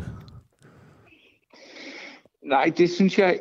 Nej, 2.43 2.71
det 2.77 2.89
synes 2.89 3.19
jeg, 3.19 3.39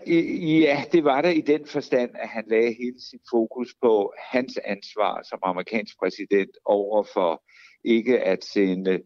ja, 0.60 0.84
det 0.92 1.04
var 1.04 1.20
der 1.20 1.30
i 1.30 1.40
den 1.40 1.60
forstand, 1.66 2.10
at 2.14 2.28
han 2.28 2.44
lagde 2.46 2.74
hele 2.78 3.00
sit 3.10 3.20
fokus 3.30 3.74
på 3.82 4.12
hans 4.32 4.58
ansvar 4.64 5.22
som 5.30 5.38
amerikansk 5.42 5.98
præsident 5.98 6.50
over 6.64 7.04
for 7.14 7.42
ikke 7.84 8.20
at 8.20 8.44
sende 8.44 9.00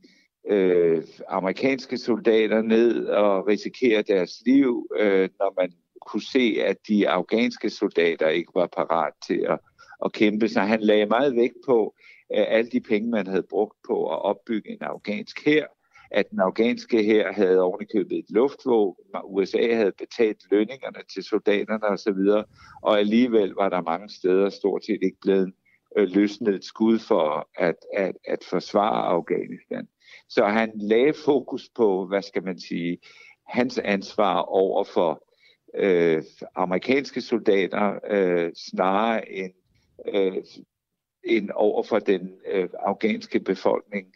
øh, 0.50 1.02
amerikanske 1.28 1.98
soldater 1.98 2.62
ned 2.62 3.06
og 3.06 3.46
risikere 3.46 4.02
deres 4.02 4.32
liv, 4.46 4.88
øh, 4.98 5.28
når 5.38 5.60
man 5.60 5.72
kunne 6.06 6.22
se, 6.22 6.56
at 6.64 6.76
de 6.88 7.08
afghanske 7.08 7.70
soldater 7.70 8.28
ikke 8.28 8.52
var 8.54 8.66
parat 8.76 9.12
til 9.26 9.46
at, 9.48 9.58
at 10.04 10.12
kæmpe. 10.12 10.48
Så 10.48 10.60
han 10.60 10.80
lagde 10.80 11.06
meget 11.06 11.36
vægt 11.36 11.56
på, 11.66 11.94
alle 12.30 12.70
de 12.70 12.80
penge, 12.80 13.10
man 13.10 13.26
havde 13.26 13.46
brugt 13.50 13.76
på 13.86 14.12
at 14.12 14.22
opbygge 14.22 14.70
en 14.70 14.82
afghansk 14.82 15.46
her, 15.46 15.66
at 16.10 16.30
den 16.30 16.40
afghanske 16.40 17.02
her 17.02 17.32
havde 17.32 17.60
ovenikøbet 17.60 18.18
et 18.18 18.30
luftvåben, 18.30 19.04
USA 19.24 19.74
havde 19.74 19.92
betalt 19.98 20.42
lønningerne 20.50 20.98
til 21.14 21.22
soldaterne 21.22 21.84
osv., 21.84 22.44
og 22.82 22.98
alligevel 22.98 23.50
var 23.50 23.68
der 23.68 23.82
mange 23.82 24.08
steder 24.08 24.50
stort 24.50 24.84
set 24.84 24.98
ikke 25.02 25.20
blevet 25.22 25.52
øh, 25.96 26.08
løsnet 26.08 26.54
et 26.54 26.64
skud 26.64 26.98
for 26.98 27.48
at, 27.54 27.76
at, 27.94 28.16
at 28.24 28.44
forsvare 28.50 29.06
Afghanistan. 29.06 29.88
Så 30.28 30.44
han 30.44 30.72
lagde 30.74 31.14
fokus 31.24 31.68
på, 31.76 32.06
hvad 32.06 32.22
skal 32.22 32.44
man 32.44 32.60
sige, 32.60 32.98
hans 33.46 33.78
ansvar 33.78 34.38
over 34.38 34.84
for 34.84 35.22
øh, 35.74 36.22
amerikanske 36.54 37.20
soldater, 37.20 37.98
øh, 38.10 38.52
snarere 38.54 39.32
end, 39.32 39.52
øh, 40.14 40.44
end 41.26 41.50
over 41.54 41.82
for 41.82 41.98
den 41.98 42.32
øh, 42.52 42.68
afghanske 42.78 43.40
befolkning. 43.40 44.06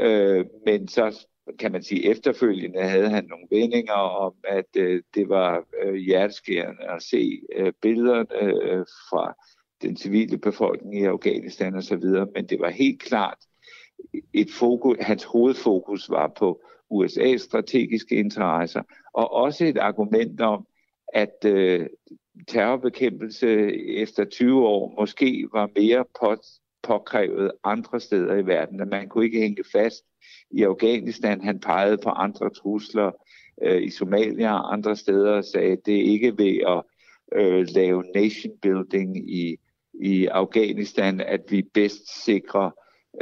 Øh, 0.00 0.44
men 0.66 0.88
så 0.88 1.26
kan 1.58 1.72
man 1.72 1.82
sige, 1.82 2.10
efterfølgende 2.10 2.82
havde 2.82 3.10
han 3.10 3.24
nogle 3.24 3.46
vendinger 3.50 3.92
om, 3.92 4.34
at 4.44 4.76
øh, 4.76 5.02
det 5.14 5.28
var 5.28 5.64
øh, 5.82 5.94
hjerteskærende 5.94 6.90
at 6.90 7.02
se 7.02 7.40
øh, 7.56 7.72
billederne 7.82 8.42
øh, 8.42 8.84
fra 9.10 9.34
den 9.82 9.96
civile 9.96 10.38
befolkning 10.38 11.00
i 11.00 11.04
Afghanistan 11.04 11.74
osv., 11.74 12.04
men 12.34 12.46
det 12.48 12.60
var 12.60 12.70
helt 12.70 13.02
klart, 13.02 13.38
et 14.32 14.50
fokus, 14.50 14.96
hans 15.00 15.24
hovedfokus 15.24 16.10
var 16.10 16.32
på 16.38 16.60
USA's 16.94 17.36
strategiske 17.36 18.14
interesser, 18.14 18.82
og 19.14 19.32
også 19.32 19.64
et 19.64 19.78
argument 19.78 20.40
om, 20.40 20.66
at 21.08 21.44
øh, 21.44 21.86
terrorbekæmpelse 22.48 23.48
efter 23.96 24.24
20 24.24 24.66
år 24.66 24.94
måske 25.00 25.48
var 25.52 25.70
mere 25.76 26.04
på, 26.20 26.36
påkrævet 26.82 27.52
andre 27.64 28.00
steder 28.00 28.34
i 28.34 28.46
verden, 28.46 28.80
at 28.80 28.88
man 28.88 29.08
kunne 29.08 29.24
ikke 29.24 29.40
hænge 29.40 29.64
fast 29.72 30.04
i 30.50 30.62
Afghanistan. 30.62 31.40
Han 31.40 31.60
pegede 31.60 31.98
på 31.98 32.10
andre 32.10 32.50
trusler 32.50 33.10
øh, 33.62 33.82
i 33.82 33.90
Somalia 33.90 34.52
og 34.52 34.72
andre 34.72 34.96
steder 34.96 35.32
og 35.32 35.44
sagde, 35.44 35.72
at 35.72 35.86
det 35.86 35.92
ikke 35.92 36.38
ved 36.38 36.58
at 36.68 36.82
øh, 37.40 37.66
lave 37.74 38.04
nation 38.14 38.52
building 38.62 39.30
i, 39.30 39.56
i 40.00 40.26
Afghanistan, 40.26 41.20
at 41.20 41.40
vi 41.48 41.62
bedst 41.74 42.24
sikrer 42.24 42.70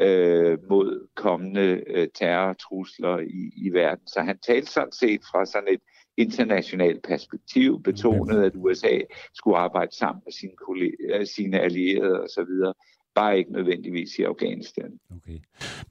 øh, 0.00 0.58
mod 0.68 1.08
kommende 1.14 1.82
øh, 1.86 2.08
terrortrusler 2.14 3.18
i, 3.18 3.52
i 3.56 3.70
verden. 3.72 4.06
Så 4.06 4.20
han 4.20 4.38
talte 4.38 4.72
sådan 4.72 4.92
set 4.92 5.20
fra 5.30 5.46
sådan 5.46 5.68
et 5.68 5.80
internationalt 6.16 7.02
perspektiv, 7.02 7.82
betonede, 7.82 8.46
at 8.46 8.52
USA 8.54 8.98
skulle 9.34 9.56
arbejde 9.56 9.96
sammen 9.96 10.22
med 10.24 10.32
sine, 10.32 11.26
sine 11.26 11.60
allierede 11.60 12.20
osv 12.20 12.72
bare 13.14 13.38
ikke 13.38 13.52
nødvendigvis 13.52 14.18
i 14.18 14.22
Afghanistan. 14.22 14.90
Okay. 15.16 15.38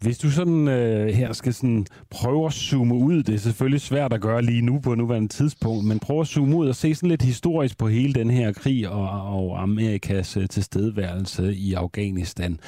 Hvis 0.01 0.17
du 0.17 0.31
sådan 0.31 0.67
øh, 0.67 1.07
her 1.07 1.33
skal 1.33 1.53
sådan 1.53 1.85
prøve 2.09 2.45
at 2.45 2.53
zoome 2.53 2.95
ud, 2.95 3.23
det 3.23 3.35
er 3.35 3.39
selvfølgelig 3.39 3.81
svært 3.81 4.13
at 4.13 4.21
gøre 4.21 4.41
lige 4.41 4.61
nu 4.61 4.79
på 4.79 4.95
nuværende 4.95 5.27
tidspunkt, 5.27 5.85
men 5.85 5.99
prøve 5.99 6.21
at 6.21 6.27
zoome 6.27 6.55
ud 6.55 6.67
og 6.67 6.75
se 6.75 6.95
sådan 6.95 7.09
lidt 7.09 7.21
historisk 7.21 7.77
på 7.77 7.87
hele 7.87 8.13
den 8.13 8.29
her 8.29 8.53
krig 8.53 8.89
og, 8.89 9.09
og 9.09 9.61
Amerikas 9.61 10.37
øh, 10.37 10.47
tilstedeværelse 10.47 11.55
i 11.55 11.73
Afghanistan. 11.73 12.59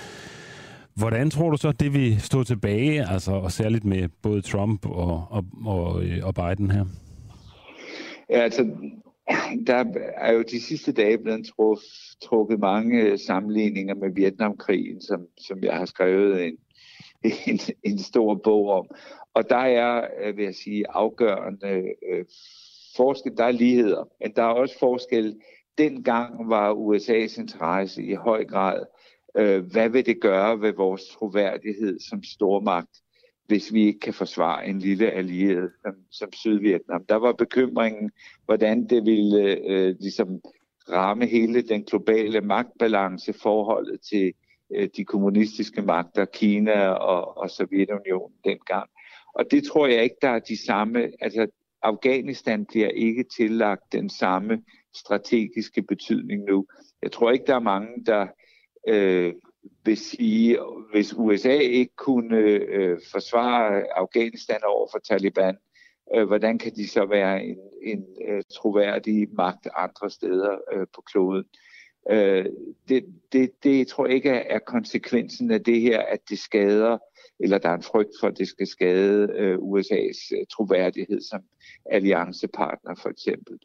Hvordan 0.94 1.30
tror 1.30 1.50
du 1.50 1.58
så, 1.58 1.68
at 1.68 1.80
det 1.80 1.94
vil 1.94 2.22
stå 2.22 2.44
tilbage, 2.44 3.10
altså, 3.10 3.32
og 3.32 3.52
særligt 3.52 3.86
med 3.86 4.10
både 4.22 4.42
Trump 4.42 4.86
og, 4.86 5.28
og, 5.30 5.46
og, 5.66 6.04
øh, 6.04 6.26
og 6.26 6.36
Biden 6.36 6.72
her? 6.72 6.86
Ja, 8.30 8.40
altså, 8.40 8.70
der 9.68 9.86
er 10.16 10.34
jo 10.34 10.42
de 10.42 10.62
sidste 10.62 10.92
dage 10.92 11.18
blevet 11.18 11.46
truf, 11.46 11.80
trukket 12.22 12.60
mange 12.60 13.02
øh, 13.02 13.20
sammenligninger 13.20 13.96
med 13.96 14.10
Vietnamkrigen, 14.16 15.02
som, 15.02 15.28
som 15.38 15.64
jeg 15.64 15.74
har 15.74 15.86
skrevet 15.86 16.46
en, 16.46 16.58
en, 17.48 17.60
en 17.84 18.00
stor 18.00 18.36
bog 18.36 18.70
om. 18.70 18.88
Og 19.34 19.50
der 19.50 19.56
er, 19.56 20.08
øh, 20.24 20.38
vil 20.38 20.46
jeg 20.46 20.56
sige, 20.56 20.86
afgørende 20.90 21.84
øh, 22.10 22.26
forskel. 22.96 23.38
Der 23.38 23.44
er 23.44 23.52
ligheder, 23.52 24.10
men 24.22 24.34
der 24.36 24.44
er 24.44 24.54
også 24.54 24.80
forskel. 24.80 25.40
Dengang 25.78 26.50
var 26.50 26.74
USA's 26.74 27.40
interesse 27.42 28.04
i 28.04 28.14
høj 28.14 28.46
grad, 28.46 28.86
øh, 29.38 29.72
hvad 29.72 29.90
vil 29.90 30.06
det 30.06 30.22
gøre 30.22 30.62
ved 30.62 30.74
vores 30.74 31.08
troværdighed 31.08 32.00
som 32.10 32.24
stormagt? 32.24 33.02
Hvis 33.48 33.74
vi 33.74 33.86
ikke 33.86 34.00
kan 34.00 34.14
forsvare 34.14 34.68
en 34.68 34.80
lille 34.80 35.12
allieret 35.12 35.72
som, 35.82 35.94
som 36.12 36.34
Sydvietnam. 36.34 37.06
Der 37.10 37.16
var 37.16 37.34
bekymringen, 37.34 38.12
hvordan 38.46 38.88
det 38.88 39.06
ville 39.06 39.58
øh, 39.68 39.96
ligesom 40.00 40.42
ramme 40.90 41.26
hele 41.26 41.62
den 41.62 41.84
globale 41.84 42.42
magtbalance 42.42 43.34
forholdet 43.34 44.02
til 44.02 44.34
øh, 44.76 44.90
de 44.98 45.06
kommunistiske 45.06 45.82
magter, 45.82 46.26
Kina 46.26 46.88
og, 46.88 47.38
og 47.38 47.50
Sovjetunionen 47.50 48.36
dengang. 48.44 48.90
Og 49.34 49.46
det 49.52 49.64
tror 49.64 49.88
jeg 49.88 50.04
ikke, 50.04 50.16
der 50.22 50.30
er 50.30 50.40
de 50.40 50.66
samme, 50.66 51.12
altså 51.22 51.48
Afghanistan 51.82 52.66
bliver 52.66 52.90
ikke 52.90 53.26
tillagt 53.38 53.84
den 53.92 54.10
samme 54.10 54.64
strategiske 54.96 55.82
betydning 55.82 56.44
nu. 56.44 56.66
Jeg 57.02 57.12
tror 57.12 57.32
ikke, 57.32 57.46
der 57.46 57.56
er 57.56 57.60
mange, 57.60 58.06
der 58.06 58.28
øh, 58.88 59.34
vil 59.86 59.98
sige, 59.98 60.58
hvis 60.92 61.14
USA 61.14 61.58
ikke 61.58 61.96
kunne 61.96 62.38
øh, 62.38 63.00
forsvare 63.12 63.84
Afghanistan 63.98 64.60
over 64.66 64.88
for 64.92 65.00
Taliban, 65.00 65.58
øh, 66.16 66.28
hvordan 66.28 66.58
kan 66.58 66.76
de 66.76 66.88
så 66.88 67.06
være 67.06 67.44
en, 67.44 67.58
en 67.82 68.06
øh, 68.28 68.44
troværdig 68.54 69.28
magt 69.32 69.68
andre 69.76 70.10
steder 70.10 70.58
øh, 70.74 70.88
på 70.96 71.02
kloden? 71.02 71.46
Øh, 72.10 72.46
det, 72.90 73.06
det, 73.32 73.64
det 73.64 73.88
tror 73.88 74.06
jeg 74.06 74.16
ikke 74.16 74.30
er, 74.30 74.56
er 74.56 74.60
konsekvensen 74.60 75.52
af 75.52 75.64
det 75.64 75.82
her, 75.82 76.02
at 76.02 76.20
det 76.30 76.40
skader, 76.40 76.98
eller 77.40 77.58
der 77.58 77.70
er 77.70 77.76
en 77.76 77.84
frygt 77.84 78.12
for, 78.20 78.28
at 78.28 78.38
det 78.38 78.48
skal 78.48 78.68
skade 78.68 79.32
øh, 79.36 79.58
USA's 79.58 80.40
øh, 80.40 80.46
troværdighed 80.52 81.22
som 81.22 81.42
alliancepartner 81.86 82.96
for 83.02 83.10
eksempel. 83.10 83.60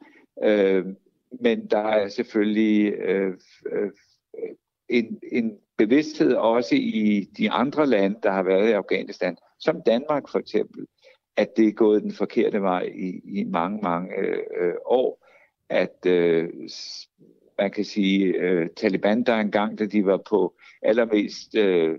Øh, 0.44 0.86
men 1.40 1.66
der 1.66 1.78
er 1.78 2.08
selvfølgelig 2.08 2.92
øh, 2.92 3.32
øh, 3.72 3.90
en, 4.90 5.20
en 5.32 5.58
bevidsthed 5.78 6.34
også 6.34 6.74
i 6.74 7.28
de 7.36 7.50
andre 7.50 7.86
lande, 7.86 8.18
der 8.22 8.30
har 8.30 8.42
været 8.42 8.68
i 8.68 8.72
Afghanistan, 8.72 9.36
som 9.58 9.82
Danmark 9.86 10.28
for 10.28 10.38
eksempel, 10.38 10.86
at 11.36 11.56
det 11.56 11.68
er 11.68 11.72
gået 11.72 12.02
den 12.02 12.12
forkerte 12.12 12.62
vej 12.62 12.82
i, 12.94 13.20
i 13.24 13.44
mange, 13.44 13.80
mange 13.82 14.18
øh, 14.18 14.74
år. 14.84 15.26
At 15.68 16.06
øh, 16.06 16.48
man 17.58 17.70
kan 17.70 17.84
sige, 17.84 18.24
øh, 18.24 18.68
Taliban, 18.76 19.24
der 19.24 19.34
engang, 19.34 19.78
da 19.78 19.86
de 19.86 20.06
var 20.06 20.20
på 20.30 20.54
allermest 20.82 21.54
øh, 21.54 21.98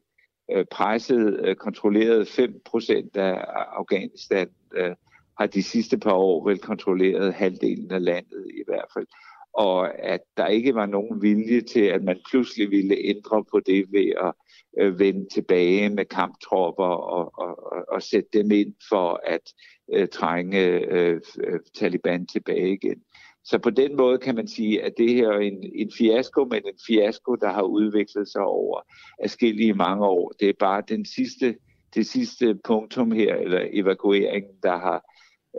øh 0.52 0.66
presset, 0.72 1.40
øh, 1.44 1.56
kontrolleret 1.56 2.40
5% 2.40 3.10
af 3.16 3.46
Afghanistan, 3.78 4.50
øh, 4.76 4.96
har 5.40 5.48
de 5.48 5.64
sidste 5.64 5.98
par 5.98 6.14
år 6.14 6.48
vel 6.48 6.60
kontrolleret 6.60 7.34
halvdelen 7.34 7.92
af 7.92 8.04
landet 8.04 8.48
i 8.54 8.64
hvert 8.68 8.86
fald 8.94 9.08
og 9.54 10.04
at 10.04 10.22
der 10.38 10.48
ikke 10.48 10.76
var 10.76 10.86
nogen 10.86 11.22
vilje 11.22 11.62
til, 11.62 11.82
at 11.82 12.04
man 12.04 12.20
pludselig 12.30 12.72
ville 12.72 12.96
ændre 12.98 13.44
på 13.52 13.60
det 13.66 13.86
ved 13.92 14.14
at 14.24 14.34
øh, 14.80 15.00
vende 15.00 15.28
tilbage 15.34 15.90
med 15.90 16.06
kamptropper 16.06 16.84
og, 16.84 17.40
og, 17.40 17.72
og, 17.72 17.86
og 17.90 18.02
sætte 18.02 18.30
dem 18.34 18.52
ind 18.52 18.74
for 18.90 19.22
at 19.24 19.54
øh, 19.94 20.08
trænge 20.08 20.60
øh, 20.70 21.22
øh 21.44 21.60
Taliban 21.76 22.28
tilbage 22.28 22.74
igen. 22.74 23.02
Så 23.44 23.60
på 23.60 23.70
den 23.70 23.96
måde 23.96 24.18
kan 24.18 24.36
man 24.36 24.48
sige, 24.48 24.84
at 24.84 24.94
det 24.98 25.14
her 25.14 25.30
er 25.30 25.40
en, 25.40 25.72
en 25.76 25.92
fiasko, 25.98 26.46
men 26.46 26.62
en 26.66 26.80
fiasko, 26.88 27.36
der 27.36 27.52
har 27.52 27.62
udviklet 27.62 28.28
sig 28.28 28.42
over 28.42 28.82
afskillige 29.24 29.74
mange 29.74 30.06
år. 30.06 30.32
Det 30.40 30.50
er 30.50 30.54
bare 30.60 30.84
den 30.90 31.06
sidste, 31.06 31.56
det 31.94 32.08
sidste 32.08 32.56
punktum 32.64 33.12
her, 33.12 33.36
eller 33.36 33.68
evakueringen, 33.72 34.52
der 34.64 34.78
har 34.78 35.04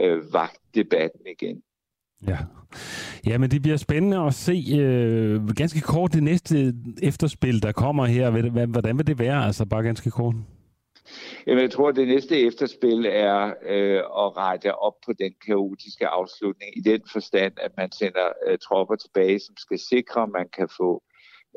øh, 0.01 0.33
vagt 0.33 0.61
debatten 0.75 1.27
igen. 1.27 1.63
Ja. 2.29 2.39
ja, 3.27 3.39
men 3.39 3.51
det 3.51 3.63
bliver 3.63 3.77
spændende 3.77 4.19
at 4.19 4.35
se 4.35 4.65
øh, 4.79 5.49
ganske 5.49 5.81
kort 5.81 6.13
det 6.13 6.23
næste 6.23 6.75
efterspil, 7.03 7.63
der 7.63 7.73
kommer 7.73 8.07
her. 8.07 8.67
Hvordan 8.67 8.99
vil 8.99 9.07
det 9.07 9.19
være? 9.19 9.47
Altså 9.47 9.67
bare 9.67 9.83
ganske 9.83 10.11
kort. 10.11 10.35
Jamen, 11.47 11.63
jeg 11.63 11.71
tror, 11.71 11.89
at 11.89 11.97
det 11.97 12.09
næste 12.09 12.41
efterspil 12.41 13.07
er 13.07 13.55
øh, 13.67 13.99
at 13.99 14.37
rette 14.37 14.75
op 14.75 14.95
på 15.07 15.13
den 15.13 15.33
kaotiske 15.47 16.09
afslutning 16.09 16.77
i 16.77 16.81
den 16.81 17.01
forstand, 17.13 17.53
at 17.57 17.71
man 17.77 17.93
sender 17.93 18.29
øh, 18.47 18.59
tropper 18.59 18.97
tilbage, 18.97 19.39
som 19.41 19.55
skal 19.57 19.79
sikre, 19.79 20.23
at 20.23 20.29
man 20.29 20.49
kan 20.57 20.69
få 20.77 21.03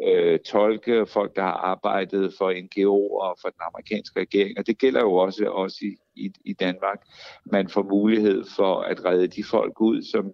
øh, 0.03 0.39
tolke 0.39 1.05
folk, 1.05 1.35
der 1.35 1.41
har 1.41 1.51
arbejdet 1.73 2.33
for 2.37 2.51
NGO'er 2.51 3.23
og 3.23 3.37
for 3.41 3.49
den 3.49 3.61
amerikanske 3.73 4.19
regering. 4.19 4.57
Og 4.59 4.67
det 4.67 4.77
gælder 4.77 5.01
jo 5.01 5.13
også, 5.13 5.45
også 5.45 5.77
i, 5.81 5.95
i, 6.15 6.31
i 6.45 6.53
Danmark. 6.53 6.99
Man 7.45 7.69
får 7.69 7.83
mulighed 7.83 8.43
for 8.55 8.81
at 8.81 9.05
redde 9.05 9.27
de 9.27 9.43
folk 9.43 9.81
ud, 9.81 10.01
som 10.01 10.31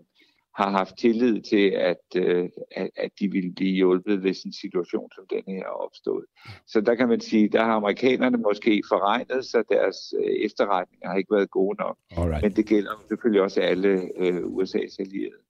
har 0.55 0.69
haft 0.71 0.97
tillid 0.97 1.41
til, 1.41 1.69
at, 1.69 2.05
øh, 2.15 2.49
at, 2.75 2.89
at 2.97 3.11
de 3.19 3.31
ville 3.31 3.51
blive 3.55 3.71
hjulpet, 3.71 4.19
hvis 4.19 4.43
en 4.43 4.53
situation 4.53 5.09
som 5.15 5.23
den 5.29 5.43
her 5.55 5.63
er 5.63 5.83
opstået. 5.85 6.25
Så 6.67 6.81
der 6.81 6.95
kan 6.95 7.07
man 7.07 7.21
sige, 7.21 7.49
der 7.49 7.63
har 7.63 7.73
amerikanerne 7.73 8.37
måske 8.37 8.83
forregnet 8.89 9.45
sig, 9.45 9.63
deres 9.69 10.13
øh, 10.19 10.45
efterretninger 10.45 11.09
har 11.09 11.17
ikke 11.17 11.35
været 11.35 11.51
gode 11.51 11.75
nok. 11.79 11.97
Alright. 12.17 12.43
Men 12.43 12.51
det 12.55 12.65
gælder 12.65 12.91
selvfølgelig 13.07 13.41
også 13.41 13.61
alle 13.61 13.89
øh, 14.17 14.37
USA's 14.37 14.95
allierede. 14.99 15.41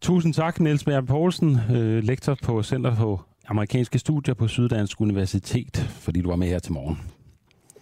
Tusind 0.00 0.34
tak, 0.34 0.60
Niels 0.60 0.84
Bjerg 0.84 1.06
Poulsen, 1.06 1.56
øh, 1.76 2.02
lektor 2.04 2.36
på 2.44 2.62
Center 2.62 2.94
for 2.94 3.26
Amerikanske 3.48 3.98
Studier 3.98 4.34
på 4.34 4.48
Syddansk 4.48 5.00
Universitet, 5.00 5.76
fordi 5.76 6.20
du 6.20 6.28
var 6.28 6.36
med 6.36 6.46
her 6.46 6.58
til 6.58 6.72
morgen. 6.72 6.98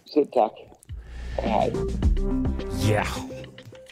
Selv 0.05 0.27
tak. 0.33 0.51
Hej. 1.39 1.71
Ja, 2.89 3.03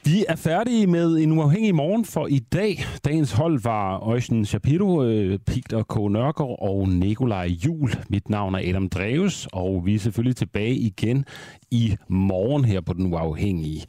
vi 0.05 0.25
er 0.29 0.35
færdige 0.35 0.87
med 0.87 1.17
en 1.17 1.31
uafhængig 1.31 1.75
morgen 1.75 2.05
for 2.05 2.27
i 2.27 2.39
dag. 2.39 2.83
Dagens 3.05 3.31
hold 3.31 3.59
var 3.63 3.99
Øjsen 3.99 4.45
Shapiro, 4.45 5.03
øh, 5.03 5.39
Peter 5.39 5.83
K. 5.83 6.11
Nørgaard 6.11 6.57
og 6.61 6.89
Nikolaj 6.89 7.45
Jul. 7.45 7.89
Mit 8.09 8.29
navn 8.29 8.55
er 8.55 8.69
Adam 8.69 8.89
Dreves, 8.89 9.47
og 9.53 9.85
vi 9.85 9.95
er 9.95 9.99
selvfølgelig 9.99 10.35
tilbage 10.35 10.75
igen 10.75 11.25
i 11.71 11.95
morgen 12.07 12.65
her 12.65 12.81
på 12.81 12.93
Den 12.93 13.13
Uafhængige. 13.13 13.85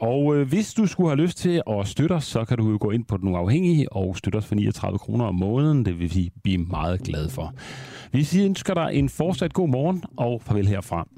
Og 0.00 0.36
øh, 0.36 0.48
hvis 0.48 0.74
du 0.74 0.86
skulle 0.86 1.10
have 1.10 1.20
lyst 1.22 1.38
til 1.38 1.62
at 1.70 1.88
støtte 1.88 2.12
os, 2.12 2.24
så 2.24 2.44
kan 2.44 2.58
du 2.58 2.70
jo 2.70 2.78
gå 2.80 2.90
ind 2.90 3.04
på 3.04 3.16
Den 3.16 3.28
Uafhængige 3.28 3.92
og 3.92 4.16
støtte 4.16 4.36
os 4.36 4.46
for 4.46 4.54
39 4.54 4.98
kroner 4.98 5.24
om 5.24 5.34
måneden. 5.34 5.84
Det 5.84 5.98
vil 5.98 6.14
vi 6.14 6.30
blive 6.42 6.58
meget 6.58 7.02
glade 7.02 7.30
for. 7.30 7.54
Vi 8.12 8.28
ønsker 8.44 8.74
dig 8.74 8.90
en 8.92 9.08
fortsat 9.08 9.52
god 9.52 9.68
morgen, 9.68 10.04
og 10.16 10.42
farvel 10.42 10.66
herfra. 10.66 11.08